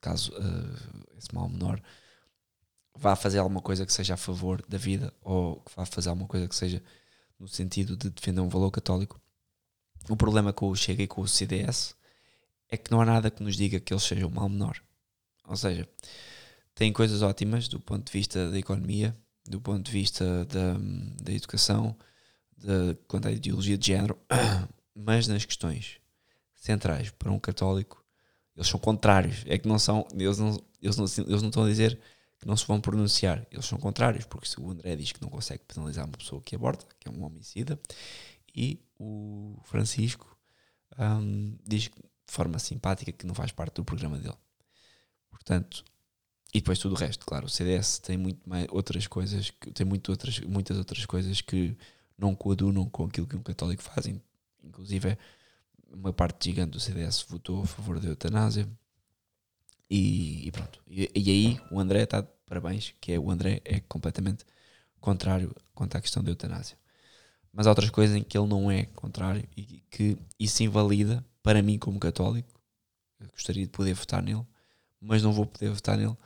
Caso 0.00 0.32
ah, 0.36 1.16
esse 1.18 1.34
mal 1.34 1.48
menor 1.48 1.82
vá 3.00 3.16
fazer 3.16 3.38
alguma 3.38 3.62
coisa 3.62 3.86
que 3.86 3.92
seja 3.92 4.12
a 4.12 4.16
favor 4.16 4.62
da 4.68 4.76
vida 4.76 5.12
ou 5.22 5.62
que 5.62 5.72
vá 5.74 5.86
fazer 5.86 6.10
alguma 6.10 6.28
coisa 6.28 6.46
que 6.46 6.54
seja 6.54 6.82
no 7.38 7.48
sentido 7.48 7.96
de 7.96 8.10
defender 8.10 8.42
um 8.42 8.48
valor 8.48 8.70
católico. 8.70 9.18
O 10.10 10.16
problema 10.16 10.52
com 10.52 10.68
o 10.68 10.76
Chega 10.76 11.02
e 11.02 11.06
com 11.06 11.22
o 11.22 11.28
CDS 11.28 11.94
é 12.68 12.76
que 12.76 12.90
não 12.90 13.00
há 13.00 13.06
nada 13.06 13.30
que 13.30 13.42
nos 13.42 13.56
diga 13.56 13.80
que 13.80 13.94
eles 13.94 14.02
sejam 14.02 14.28
mal 14.28 14.50
menor. 14.50 14.78
Ou 15.48 15.56
seja, 15.56 15.88
têm 16.74 16.92
coisas 16.92 17.22
ótimas 17.22 17.68
do 17.68 17.80
ponto 17.80 18.04
de 18.04 18.12
vista 18.12 18.50
da 18.50 18.58
economia, 18.58 19.16
do 19.48 19.58
ponto 19.62 19.82
de 19.82 19.90
vista 19.90 20.44
da, 20.44 20.76
da 21.22 21.32
educação, 21.32 21.96
da, 22.54 22.94
quanto 23.08 23.28
à 23.28 23.32
ideologia 23.32 23.78
de 23.78 23.86
género, 23.86 24.18
mas 24.94 25.26
nas 25.26 25.46
questões 25.46 25.96
centrais 26.54 27.10
para 27.10 27.32
um 27.32 27.38
católico, 27.38 28.04
eles 28.54 28.68
são 28.68 28.78
contrários. 28.78 29.42
É 29.46 29.56
que 29.56 29.66
não 29.66 29.78
são, 29.78 30.06
eles 30.12 30.36
não, 30.36 30.62
eles 30.82 30.96
não, 30.98 31.06
eles 31.26 31.40
não 31.40 31.48
estão 31.48 31.64
a 31.64 31.68
dizer 31.68 31.98
que 32.40 32.46
não 32.46 32.56
se 32.56 32.66
vão 32.66 32.80
pronunciar, 32.80 33.46
eles 33.50 33.66
são 33.66 33.78
contrários, 33.78 34.24
porque 34.24 34.48
se 34.48 34.58
o 34.58 34.70
André 34.70 34.96
diz 34.96 35.12
que 35.12 35.20
não 35.20 35.28
consegue 35.28 35.62
penalizar 35.64 36.06
uma 36.06 36.16
pessoa 36.16 36.40
que 36.40 36.56
aborta, 36.56 36.86
que 36.98 37.08
é 37.08 37.12
um 37.12 37.22
homicida, 37.22 37.78
e 38.54 38.82
o 38.98 39.60
Francisco 39.64 40.36
hum, 40.98 41.56
diz 41.66 41.82
de 41.82 41.92
forma 42.26 42.58
simpática 42.58 43.12
que 43.12 43.26
não 43.26 43.34
faz 43.34 43.52
parte 43.52 43.74
do 43.74 43.84
programa 43.84 44.18
dele. 44.18 44.36
Portanto, 45.30 45.84
e 46.52 46.60
depois 46.60 46.78
tudo 46.78 46.94
o 46.94 46.98
resto, 46.98 47.24
claro, 47.26 47.46
o 47.46 47.48
CDS 47.48 47.98
tem 47.98 48.16
muito 48.16 48.48
mais 48.48 48.66
outras 48.70 49.06
coisas, 49.06 49.50
que, 49.50 49.70
tem 49.70 49.86
muito 49.86 50.10
outras, 50.10 50.40
muitas 50.40 50.78
outras 50.78 51.04
coisas 51.06 51.40
que 51.40 51.76
não 52.18 52.34
coadunam 52.34 52.88
com 52.88 53.04
aquilo 53.04 53.26
que 53.26 53.36
um 53.36 53.42
católico 53.42 53.82
faz, 53.82 54.06
in- 54.06 54.20
inclusive 54.62 55.16
uma 55.92 56.12
parte 56.12 56.46
gigante 56.50 56.72
do 56.72 56.80
CDS 56.80 57.22
votou 57.28 57.62
a 57.62 57.66
favor 57.66 58.00
da 58.00 58.08
eutanásia 58.08 58.68
e, 59.90 60.46
e 60.48 60.52
pronto. 60.52 60.82
E, 60.88 61.10
e 61.14 61.30
aí 61.30 61.60
o 61.70 61.80
André 61.80 62.02
está 62.04 62.20
de 62.22 62.28
parabéns, 62.46 62.94
que 63.00 63.12
é 63.12 63.18
o 63.18 63.30
André 63.30 63.60
é 63.64 63.80
completamente 63.80 64.44
contrário 65.00 65.54
quanto 65.74 65.96
à 65.96 66.00
questão 66.00 66.22
da 66.22 66.30
eutanásia. 66.30 66.78
Mas 67.52 67.66
há 67.66 67.70
outras 67.70 67.90
coisas 67.90 68.16
em 68.16 68.22
que 68.22 68.38
ele 68.38 68.48
não 68.48 68.70
é 68.70 68.84
contrário 68.86 69.48
e 69.56 69.82
que 69.90 70.18
isso 70.38 70.62
invalida, 70.62 71.24
para 71.42 71.62
mim 71.62 71.78
como 71.78 71.98
católico, 72.00 72.60
eu 73.20 73.28
gostaria 73.28 73.64
de 73.64 73.70
poder 73.72 73.94
votar 73.94 74.22
nele, 74.22 74.46
mas 75.00 75.22
não 75.22 75.32
vou 75.32 75.46
poder 75.46 75.70
votar 75.70 75.96
nele 75.98 76.16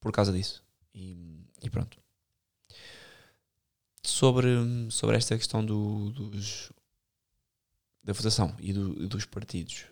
por 0.00 0.12
causa 0.12 0.32
disso. 0.32 0.64
E, 0.94 1.46
e 1.62 1.70
pronto. 1.70 1.98
Sobre, 4.04 4.48
sobre 4.90 5.16
esta 5.16 5.36
questão 5.36 5.64
do, 5.64 6.10
dos, 6.10 6.72
da 8.02 8.12
votação 8.12 8.54
e, 8.58 8.72
do- 8.72 9.08
dos 9.08 9.24
partidos, 9.24 9.86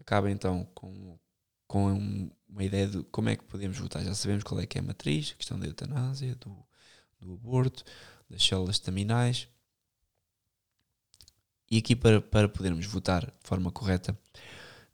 acaba 0.00 0.30
então 0.30 0.66
com, 0.74 1.18
com 1.66 2.30
uma 2.48 2.64
ideia 2.64 2.86
de 2.86 3.02
como 3.04 3.28
é 3.28 3.36
que 3.36 3.44
podemos 3.44 3.78
votar. 3.78 4.04
Já 4.04 4.14
sabemos 4.14 4.44
qual 4.44 4.60
é 4.60 4.66
que 4.66 4.78
é 4.78 4.80
a 4.80 4.84
matriz, 4.84 5.32
a 5.32 5.36
questão 5.36 5.58
da 5.58 5.66
eutanásia, 5.66 6.34
do, 6.36 6.56
do 7.20 7.34
aborto, 7.34 7.84
das 8.28 8.44
células 8.44 8.76
estaminais. 8.76 9.48
E 11.70 11.78
aqui 11.78 11.96
para, 11.96 12.20
para 12.20 12.48
podermos 12.48 12.86
votar 12.86 13.26
de 13.26 13.48
forma 13.48 13.70
correta, 13.72 14.16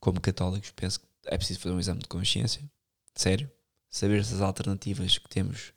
como 0.01 0.21
católicos, 0.21 0.71
penso 0.71 1.01
que 1.01 1.07
é 1.27 1.37
preciso 1.37 1.61
fazer 1.61 1.75
um 1.75 1.81
exame 1.81 2.01
de 2.01 2.09
consciência, 2.09 2.63
sério, 3.15 3.51
saber 3.89 4.25
se 4.25 4.35
as 4.35 4.41
alternativas 4.41 5.19
que 5.19 5.29
temos 5.29 5.73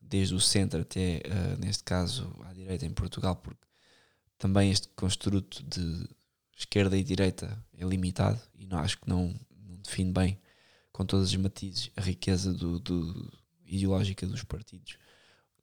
desde 0.00 0.34
o 0.34 0.40
centro 0.40 0.80
até, 0.80 1.16
eh, 1.18 1.56
neste 1.58 1.84
caso, 1.84 2.34
à 2.44 2.52
direita 2.52 2.86
em 2.86 2.92
Portugal, 2.92 3.36
porque 3.36 3.66
também 4.38 4.70
este 4.70 4.88
construto 4.88 5.62
de 5.64 6.08
esquerda 6.56 6.96
e 6.96 7.04
direita 7.04 7.62
é 7.76 7.84
limitado 7.84 8.40
e 8.54 8.66
não 8.66 8.78
acho 8.78 8.98
que 8.98 9.08
não, 9.08 9.38
não 9.50 9.76
define 9.76 10.12
bem, 10.12 10.40
com 11.00 11.06
todos 11.06 11.30
os 11.30 11.36
matizes, 11.36 11.90
a 11.96 12.02
riqueza 12.02 12.52
do, 12.52 12.78
do- 12.78 13.32
ideológica 13.64 14.26
dos 14.26 14.44
partidos 14.44 14.98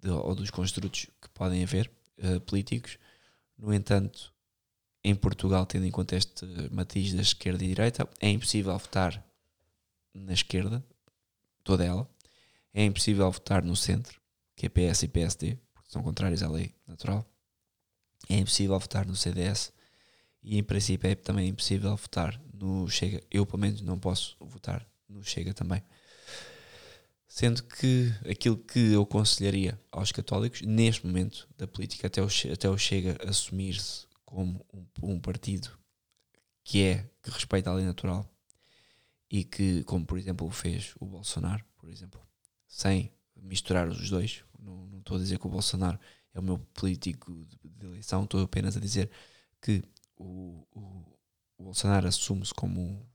de- 0.02 0.10
ou 0.10 0.34
dos 0.34 0.50
construtos 0.50 1.06
que 1.22 1.30
podem 1.30 1.64
haver 1.64 1.92
eh, 2.18 2.40
políticos. 2.40 2.98
No 3.56 3.72
entanto, 3.72 4.34
em 5.04 5.14
Portugal, 5.14 5.64
tendo 5.68 5.86
em 5.86 5.92
conta 5.92 6.16
este 6.16 6.44
matiz 6.72 7.14
da 7.14 7.22
esquerda 7.22 7.64
e 7.64 7.68
direita, 7.68 8.10
é 8.20 8.32
impossível 8.32 8.76
votar 8.80 9.24
na 10.12 10.34
esquerda, 10.34 10.84
toda 11.64 11.86
ela. 11.86 12.10
É 12.74 12.84
impossível 12.84 13.30
votar 13.32 13.64
no 13.64 13.76
centro, 13.76 14.20
que 14.56 14.66
é 14.66 14.70
PS 14.70 15.04
e 15.04 15.08
PSD, 15.08 15.56
porque 15.72 15.92
são 15.92 16.02
contrários 16.02 16.42
à 16.42 16.50
lei 16.50 16.74
natural. 16.88 17.24
É 18.28 18.38
impossível 18.38 18.80
votar 18.80 19.06
no 19.06 19.16
CDS 19.16 19.72
e 20.42 20.58
em 20.58 20.64
princípio 20.64 21.08
é 21.08 21.14
também 21.14 21.48
impossível 21.50 21.96
votar 21.96 22.42
no 22.52 22.90
Chega. 22.90 23.22
Eu, 23.30 23.46
pelo 23.46 23.60
menos, 23.60 23.82
não 23.82 24.00
posso 24.00 24.36
votar 24.40 24.84
no 25.10 25.24
Chega 25.24 25.54
também. 25.54 25.82
Sendo 27.28 27.64
que 27.64 28.14
aquilo 28.30 28.58
que 28.58 28.94
eu 28.94 29.04
aconselharia 29.04 29.80
aos 29.92 30.12
católicos, 30.12 30.62
neste 30.62 31.06
momento 31.06 31.48
da 31.58 31.68
política, 31.68 32.08
até 32.08 32.22
o, 32.22 32.28
até 32.52 32.70
o 32.70 32.78
Chega 32.78 33.18
assumir-se 33.28 34.08
como 34.26 34.66
um, 34.74 35.14
um, 35.14 35.20
partido 35.20 35.70
que 36.64 36.84
é, 36.84 37.10
que 37.22 37.30
respeita 37.30 37.70
a 37.70 37.74
lei 37.74 37.86
natural 37.86 38.30
e 39.30 39.44
que, 39.44 39.84
como 39.84 40.06
por 40.06 40.18
exemplo 40.18 40.50
fez 40.50 40.94
o 41.00 41.06
Bolsonaro, 41.06 41.64
por 41.78 41.90
exemplo, 41.90 42.20
sem 42.68 43.12
misturar 43.36 43.88
os 43.88 44.10
dois, 44.10 44.44
não, 44.60 44.88
não 44.88 45.00
estou 45.00 45.18
a 45.18 45.20
dizer 45.20 45.38
que 45.38 45.48
o 45.48 45.50
Bolsonaro 45.50 46.00
é 46.34 46.40
o 46.40 46.44
meu 46.44 46.60
político 46.74 47.32
de, 47.46 47.58
de 47.70 47.86
eleição, 47.86 48.24
estou 48.24 48.42
apenas 48.42 48.76
a 48.76 48.80
dizer 48.80 49.10
que 49.62 49.84
o, 50.16 50.68
o, 50.72 51.20
o 51.58 51.64
Bolsonaro 51.64 52.08
assume-se 52.08 52.54
como 52.54 53.06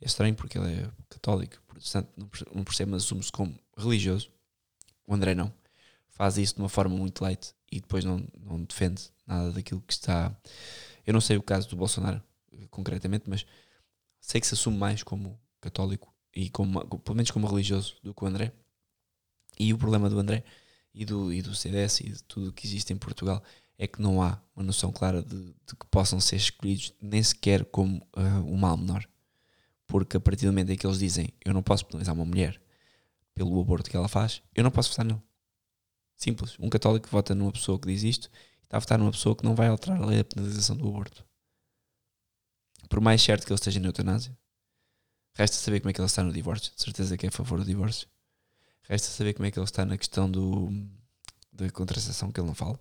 é 0.00 0.06
estranho 0.06 0.34
porque 0.34 0.58
ele 0.58 0.82
é 0.82 0.90
católico, 1.08 1.62
protestante, 1.66 2.08
não 2.54 2.64
percebe, 2.64 2.90
mas 2.90 3.04
assume-se 3.04 3.32
como 3.32 3.58
religioso. 3.76 4.30
O 5.06 5.14
André 5.14 5.34
não. 5.34 5.52
Faz 6.08 6.38
isso 6.38 6.54
de 6.54 6.60
uma 6.60 6.68
forma 6.68 6.96
muito 6.96 7.22
light 7.22 7.54
e 7.70 7.80
depois 7.80 8.04
não, 8.04 8.26
não 8.38 8.62
defende 8.62 9.10
nada 9.26 9.52
daquilo 9.52 9.82
que 9.82 9.92
está. 9.92 10.34
Eu 11.06 11.12
não 11.12 11.20
sei 11.20 11.36
o 11.36 11.42
caso 11.42 11.68
do 11.68 11.76
Bolsonaro 11.76 12.22
concretamente, 12.70 13.24
mas 13.28 13.46
sei 14.20 14.40
que 14.40 14.46
se 14.46 14.54
assume 14.54 14.76
mais 14.76 15.02
como 15.02 15.38
católico 15.60 16.12
e 16.34 16.50
como, 16.50 16.84
pelo 16.98 17.16
menos 17.16 17.30
como 17.30 17.46
religioso 17.46 17.96
do 18.02 18.14
que 18.14 18.24
o 18.24 18.26
André. 18.26 18.52
E 19.58 19.72
o 19.72 19.78
problema 19.78 20.10
do 20.10 20.18
André 20.18 20.44
e 20.94 21.04
do, 21.04 21.32
e 21.32 21.42
do 21.42 21.54
CDS 21.54 22.00
e 22.00 22.10
de 22.10 22.22
tudo 22.24 22.48
o 22.48 22.52
que 22.52 22.66
existe 22.66 22.92
em 22.92 22.96
Portugal 22.96 23.42
é 23.78 23.86
que 23.86 24.00
não 24.00 24.22
há 24.22 24.40
uma 24.54 24.64
noção 24.64 24.90
clara 24.90 25.22
de, 25.22 25.46
de 25.66 25.76
que 25.78 25.86
possam 25.90 26.18
ser 26.18 26.36
escolhidos 26.36 26.94
nem 27.00 27.22
sequer 27.22 27.64
como 27.66 27.98
uh, 28.16 28.56
mal 28.56 28.76
menor. 28.76 29.06
Porque 29.86 30.16
a 30.16 30.20
partir 30.20 30.46
do 30.46 30.52
momento 30.52 30.70
em 30.70 30.76
que 30.76 30.86
eles 30.86 30.98
dizem 30.98 31.28
eu 31.44 31.54
não 31.54 31.62
posso 31.62 31.84
penalizar 31.86 32.14
uma 32.14 32.24
mulher 32.24 32.60
pelo 33.34 33.60
aborto 33.60 33.90
que 33.90 33.96
ela 33.96 34.08
faz, 34.08 34.42
eu 34.54 34.64
não 34.64 34.70
posso 34.70 34.90
votar 34.90 35.04
nele. 35.04 35.22
Simples. 36.16 36.56
Um 36.58 36.70
católico 36.70 37.08
vota 37.10 37.34
numa 37.34 37.52
pessoa 37.52 37.78
que 37.78 37.86
diz 37.86 38.02
isto 38.02 38.30
está 38.64 38.78
a 38.78 38.80
votar 38.80 38.98
numa 38.98 39.10
pessoa 39.10 39.36
que 39.36 39.44
não 39.44 39.54
vai 39.54 39.68
alterar 39.68 40.02
a 40.02 40.06
lei 40.06 40.18
da 40.18 40.24
penalização 40.24 40.76
do 40.76 40.88
aborto. 40.88 41.24
Por 42.88 43.00
mais 43.00 43.22
certo 43.22 43.44
que 43.44 43.52
ele 43.52 43.58
esteja 43.58 43.80
na 43.80 43.88
eutanásia, 43.88 44.36
resta 45.34 45.56
saber 45.56 45.80
como 45.80 45.90
é 45.90 45.92
que 45.92 46.00
ele 46.00 46.06
está 46.06 46.22
no 46.22 46.32
divórcio. 46.32 46.74
De 46.74 46.82
certeza 46.82 47.16
que 47.16 47.26
é 47.26 47.28
a 47.28 47.32
favor 47.32 47.58
do 47.58 47.64
divórcio. 47.64 48.08
Resta 48.82 49.08
saber 49.08 49.34
como 49.34 49.46
é 49.46 49.50
que 49.50 49.58
ele 49.58 49.64
está 49.64 49.84
na 49.84 49.98
questão 49.98 50.30
do, 50.30 50.68
da 51.52 51.68
contracepção 51.70 52.30
que 52.30 52.40
ele 52.40 52.46
não 52.46 52.54
fala. 52.54 52.78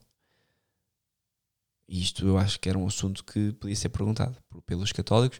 E 1.87 2.01
isto 2.01 2.25
eu 2.25 2.37
acho 2.37 2.59
que 2.59 2.69
era 2.69 2.77
um 2.77 2.87
assunto 2.87 3.23
que 3.23 3.51
podia 3.53 3.75
ser 3.75 3.89
perguntado 3.89 4.35
pelos 4.65 4.91
católicos, 4.91 5.39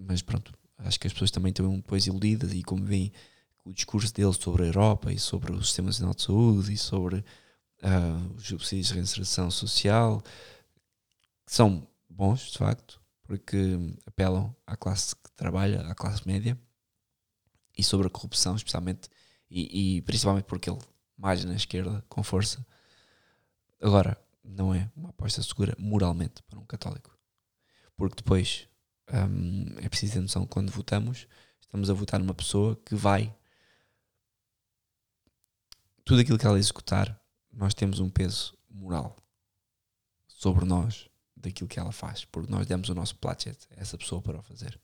mas 0.00 0.22
pronto, 0.22 0.52
acho 0.78 0.98
que 0.98 1.06
as 1.06 1.12
pessoas 1.12 1.30
também 1.30 1.50
estão 1.50 1.76
depois 1.76 2.06
iludidas 2.06 2.52
e 2.52 2.62
como 2.62 2.84
veem 2.84 3.12
o 3.64 3.72
discurso 3.72 4.12
dele 4.14 4.32
sobre 4.32 4.64
a 4.64 4.66
Europa 4.66 5.12
e 5.12 5.18
sobre 5.18 5.52
o 5.52 5.62
Sistema 5.62 5.88
Nacional 5.88 6.14
de 6.14 6.22
Saúde 6.22 6.72
e 6.72 6.76
sobre 6.76 7.16
uh, 7.16 8.34
os 8.36 8.46
subsídios 8.46 8.88
de 8.88 8.94
reinserção 8.94 9.50
social, 9.50 10.22
que 11.46 11.52
são 11.52 11.86
bons, 12.08 12.50
de 12.50 12.58
facto, 12.58 13.00
porque 13.22 13.78
apelam 14.06 14.54
à 14.66 14.76
classe 14.76 15.14
que 15.14 15.30
trabalha, 15.36 15.82
à 15.82 15.94
classe 15.94 16.26
média, 16.26 16.58
e 17.76 17.82
sobre 17.82 18.06
a 18.06 18.10
corrupção, 18.10 18.56
especialmente, 18.56 19.08
e, 19.50 19.96
e 19.96 20.02
principalmente 20.02 20.44
porque 20.44 20.70
ele 20.70 20.80
mais 21.16 21.44
na 21.44 21.54
esquerda, 21.54 22.04
com 22.08 22.22
força. 22.22 22.66
Agora, 23.80 24.16
não 24.42 24.74
é 24.74 24.90
uma 24.96 25.10
aposta 25.10 25.42
segura 25.42 25.76
moralmente 25.78 26.42
para 26.42 26.58
um 26.58 26.64
católico. 26.64 27.16
Porque 27.96 28.16
depois 28.16 28.66
um, 29.12 29.78
é 29.78 29.88
preciso 29.88 30.14
ter 30.14 30.20
noção 30.20 30.46
quando 30.46 30.70
votamos, 30.70 31.26
estamos 31.60 31.90
a 31.90 31.94
votar 31.94 32.20
numa 32.20 32.34
pessoa 32.34 32.76
que 32.84 32.94
vai. 32.94 33.34
Tudo 36.04 36.20
aquilo 36.20 36.38
que 36.38 36.46
ela 36.46 36.58
executar, 36.58 37.20
nós 37.52 37.74
temos 37.74 38.00
um 38.00 38.08
peso 38.10 38.56
moral 38.68 39.16
sobre 40.26 40.64
nós 40.64 41.08
daquilo 41.36 41.68
que 41.68 41.78
ela 41.78 41.92
faz, 41.92 42.24
porque 42.24 42.50
nós 42.50 42.66
demos 42.66 42.88
o 42.88 42.94
nosso 42.94 43.16
plácet 43.16 43.58
a 43.76 43.80
essa 43.80 43.96
pessoa 43.96 44.20
para 44.20 44.38
o 44.38 44.42
fazer. 44.42 44.80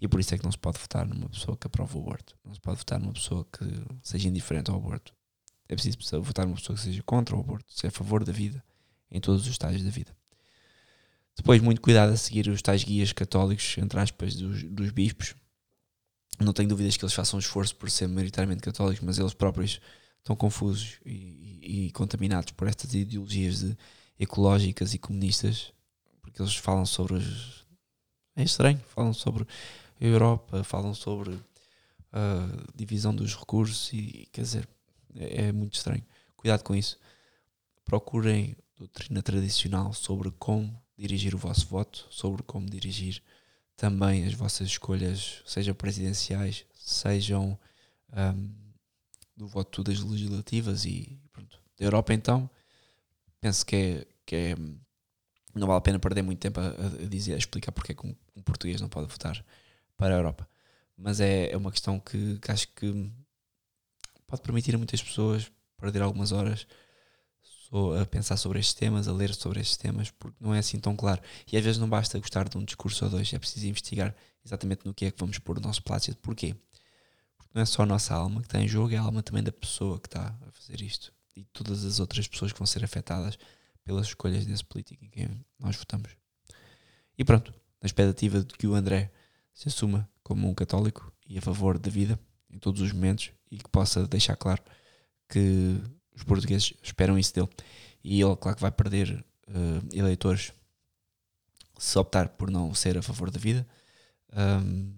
E 0.00 0.06
por 0.06 0.20
isso 0.20 0.34
é 0.34 0.38
que 0.38 0.44
não 0.44 0.52
se 0.52 0.58
pode 0.58 0.78
votar 0.78 1.06
numa 1.06 1.28
pessoa 1.28 1.56
que 1.56 1.66
aprova 1.66 1.98
o 1.98 2.00
aborto. 2.00 2.38
Não 2.44 2.54
se 2.54 2.60
pode 2.60 2.78
votar 2.78 3.00
numa 3.00 3.12
pessoa 3.12 3.44
que 3.44 3.64
seja 4.02 4.28
indiferente 4.28 4.70
ao 4.70 4.76
aborto. 4.76 5.12
É 5.68 5.74
preciso 5.74 5.98
votar 6.22 6.46
numa 6.46 6.56
pessoa 6.56 6.76
que 6.76 6.84
seja 6.84 7.02
contra 7.02 7.36
o 7.36 7.40
aborto, 7.40 7.72
seja 7.72 7.88
a 7.88 7.90
favor 7.90 8.24
da 8.24 8.32
vida, 8.32 8.64
em 9.10 9.20
todos 9.20 9.42
os 9.42 9.48
estágios 9.48 9.82
da 9.82 9.90
vida. 9.90 10.16
Depois, 11.38 11.62
muito 11.62 11.80
cuidado 11.80 12.12
a 12.12 12.16
seguir 12.16 12.48
os 12.48 12.60
tais 12.60 12.82
guias 12.82 13.12
católicos, 13.12 13.76
entre 13.78 14.00
aspas, 14.00 14.34
dos, 14.34 14.64
dos 14.64 14.90
bispos. 14.90 15.36
Não 16.40 16.52
tenho 16.52 16.68
dúvidas 16.68 16.96
que 16.96 17.04
eles 17.04 17.14
façam 17.14 17.38
esforço 17.38 17.76
por 17.76 17.88
ser 17.88 18.08
maioritariamente 18.08 18.60
católicos, 18.60 19.04
mas 19.04 19.18
eles 19.18 19.34
próprios 19.34 19.80
estão 20.18 20.34
confusos 20.34 20.98
e, 21.06 21.60
e, 21.62 21.86
e 21.86 21.92
contaminados 21.92 22.50
por 22.50 22.66
estas 22.66 22.92
ideologias 22.92 23.60
de, 23.60 23.78
ecológicas 24.18 24.92
e 24.94 24.98
comunistas, 24.98 25.72
porque 26.20 26.42
eles 26.42 26.56
falam 26.56 26.84
sobre 26.84 27.14
os. 27.14 27.64
É 28.34 28.42
estranho, 28.42 28.80
falam 28.88 29.12
sobre 29.12 29.46
a 30.00 30.04
Europa, 30.04 30.64
falam 30.64 30.92
sobre 30.92 31.38
a 32.12 32.48
divisão 32.74 33.14
dos 33.14 33.36
recursos 33.36 33.92
e, 33.92 34.28
quer 34.32 34.42
dizer, 34.42 34.68
é, 35.14 35.46
é 35.46 35.52
muito 35.52 35.74
estranho. 35.74 36.04
Cuidado 36.36 36.64
com 36.64 36.74
isso. 36.74 36.98
Procurem 37.84 38.56
doutrina 38.76 39.22
tradicional 39.22 39.92
sobre 39.94 40.32
como 40.32 40.76
dirigir 40.98 41.34
o 41.34 41.38
vosso 41.38 41.66
voto, 41.68 42.06
sobre 42.10 42.42
como 42.42 42.68
dirigir 42.68 43.22
também 43.76 44.26
as 44.26 44.34
vossas 44.34 44.66
escolhas, 44.66 45.42
sejam 45.46 45.74
presidenciais, 45.74 46.66
sejam 46.74 47.58
um, 48.12 48.50
do 49.36 49.46
voto 49.46 49.84
das 49.84 50.00
legislativas 50.00 50.84
e 50.84 51.16
pronto. 51.32 51.60
Da 51.78 51.84
Europa 51.84 52.12
então, 52.12 52.50
penso 53.40 53.64
que 53.64 53.76
é, 53.76 54.06
que 54.26 54.34
é 54.34 54.56
não 55.54 55.66
vale 55.66 55.78
a 55.78 55.82
pena 55.82 55.98
perder 55.98 56.22
muito 56.22 56.40
tempo 56.40 56.60
a, 56.60 56.68
a 56.68 57.06
dizer, 57.08 57.34
a 57.34 57.38
explicar 57.38 57.70
porque 57.70 57.92
é 57.92 57.94
que 57.94 58.06
um, 58.06 58.14
um, 58.36 58.42
português 58.42 58.80
não 58.80 58.88
pode 58.88 59.06
votar 59.08 59.44
para 59.96 60.14
a 60.14 60.18
Europa. 60.18 60.48
Mas 60.96 61.20
é, 61.20 61.52
é 61.52 61.56
uma 61.56 61.70
questão 61.70 62.00
que, 62.00 62.38
que 62.38 62.50
acho 62.50 62.68
que 62.74 63.10
pode 64.26 64.42
permitir 64.42 64.74
a 64.74 64.78
muitas 64.78 65.00
pessoas 65.00 65.50
perder 65.76 66.02
algumas 66.02 66.32
horas 66.32 66.66
a 68.00 68.06
pensar 68.06 68.36
sobre 68.36 68.58
estes 68.58 68.74
temas, 68.74 69.08
a 69.08 69.12
ler 69.12 69.34
sobre 69.34 69.60
estes 69.60 69.76
temas, 69.76 70.10
porque 70.10 70.36
não 70.40 70.54
é 70.54 70.58
assim 70.58 70.78
tão 70.78 70.96
claro. 70.96 71.20
E 71.50 71.56
às 71.56 71.62
vezes 71.62 71.78
não 71.78 71.88
basta 71.88 72.18
gostar 72.18 72.48
de 72.48 72.56
um 72.56 72.64
discurso 72.64 73.04
ou 73.04 73.10
dois, 73.10 73.32
é 73.32 73.38
preciso 73.38 73.66
investigar 73.66 74.14
exatamente 74.44 74.86
no 74.86 74.94
que 74.94 75.04
é 75.04 75.10
que 75.10 75.20
vamos 75.20 75.38
pôr 75.38 75.58
o 75.58 75.60
nosso 75.60 75.82
plácido. 75.82 76.16
Porquê? 76.18 76.54
Porque 77.36 77.50
não 77.54 77.62
é 77.62 77.66
só 77.66 77.82
a 77.82 77.86
nossa 77.86 78.14
alma 78.14 78.40
que 78.40 78.46
está 78.46 78.60
em 78.60 78.68
jogo, 78.68 78.94
é 78.94 78.96
a 78.96 79.02
alma 79.02 79.22
também 79.22 79.42
da 79.42 79.52
pessoa 79.52 79.98
que 80.00 80.08
está 80.08 80.34
a 80.46 80.52
fazer 80.52 80.80
isto. 80.80 81.12
E 81.36 81.44
todas 81.44 81.84
as 81.84 82.00
outras 82.00 82.26
pessoas 82.26 82.52
que 82.52 82.58
vão 82.58 82.66
ser 82.66 82.82
afetadas 82.82 83.38
pelas 83.84 84.06
escolhas 84.06 84.44
desse 84.46 84.64
político 84.64 85.04
em 85.04 85.10
quem 85.10 85.44
nós 85.58 85.76
votamos. 85.76 86.10
E 87.16 87.24
pronto, 87.24 87.52
na 87.82 87.86
expectativa 87.86 88.42
de 88.42 88.54
que 88.54 88.66
o 88.66 88.74
André 88.74 89.10
se 89.52 89.68
assuma 89.68 90.08
como 90.22 90.48
um 90.48 90.54
católico 90.54 91.12
e 91.26 91.38
a 91.38 91.42
favor 91.42 91.78
da 91.78 91.90
vida 91.90 92.18
em 92.50 92.58
todos 92.58 92.80
os 92.80 92.92
momentos 92.92 93.30
e 93.50 93.58
que 93.58 93.68
possa 93.68 94.06
deixar 94.06 94.36
claro 94.36 94.62
que 95.28 95.80
os 96.18 96.24
portugueses 96.24 96.74
esperam 96.82 97.18
isso 97.18 97.32
dele. 97.34 97.48
E 98.02 98.20
ele, 98.20 98.36
claro 98.36 98.56
que 98.56 98.62
vai 98.62 98.72
perder 98.72 99.24
uh, 99.48 99.88
eleitores 99.96 100.52
se 101.78 101.98
optar 101.98 102.28
por 102.30 102.50
não 102.50 102.74
ser 102.74 102.98
a 102.98 103.02
favor 103.02 103.30
da 103.30 103.38
vida. 103.38 103.66
Um, 104.36 104.92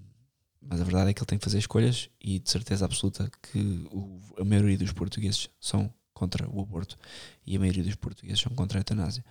mas 0.60 0.80
a 0.80 0.84
verdade 0.84 1.10
é 1.10 1.14
que 1.14 1.20
ele 1.20 1.26
tem 1.26 1.38
que 1.38 1.44
fazer 1.44 1.58
escolhas 1.58 2.10
e 2.20 2.38
de 2.38 2.50
certeza 2.50 2.84
absoluta 2.84 3.30
que 3.42 3.86
o, 3.92 4.20
a 4.38 4.44
maioria 4.44 4.76
dos 4.76 4.92
portugueses 4.92 5.48
são 5.60 5.92
contra 6.12 6.48
o 6.50 6.60
aborto 6.60 6.98
e 7.46 7.56
a 7.56 7.58
maioria 7.58 7.82
dos 7.82 7.94
portugueses 7.94 8.40
são 8.40 8.52
contra 8.54 8.78
a 8.78 8.80
eutanásia 8.80 9.24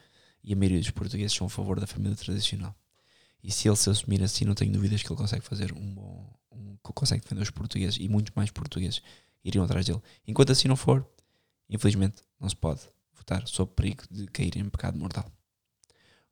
e 0.43 0.53
a 0.53 0.55
maioria 0.55 0.79
dos 0.79 0.89
portugueses 0.89 1.35
são 1.35 1.47
a 1.47 1.49
favor 1.49 1.79
da 1.79 1.85
família 1.85 2.15
tradicional. 2.15 2.75
E 3.43 3.51
se 3.51 3.67
ele 3.67 3.75
se 3.75 3.89
assumir 3.89 4.21
assim, 4.23 4.45
não 4.45 4.55
tenho 4.55 4.71
dúvidas 4.71 5.01
que 5.01 5.11
ele 5.11 5.19
consegue 5.19 5.45
fazer 5.45 5.71
um 5.73 5.93
bom. 5.93 6.33
Um, 6.51 6.75
consegue 6.81 7.21
defender 7.21 7.41
os 7.41 7.51
portugueses 7.51 7.97
e 7.99 8.07
muitos 8.09 8.33
mais 8.35 8.51
portugueses 8.51 9.01
iriam 9.43 9.63
atrás 9.63 9.85
dele. 9.85 10.01
Enquanto 10.27 10.51
assim 10.51 10.67
não 10.67 10.75
for, 10.75 11.07
Infelizmente, 11.69 12.23
não 12.39 12.49
se 12.49 12.55
pode 12.55 12.81
votar 13.13 13.47
sob 13.47 13.71
perigo 13.73 14.03
de 14.09 14.25
cair 14.27 14.57
em 14.57 14.69
pecado 14.69 14.97
mortal. 14.97 15.31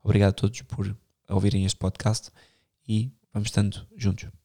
Obrigado 0.02 0.30
a 0.30 0.32
todos 0.32 0.62
por 0.62 0.96
ouvirem 1.28 1.64
este 1.64 1.78
podcast 1.78 2.30
e 2.86 3.12
vamos 3.32 3.48
estando 3.48 3.86
juntos. 3.96 4.37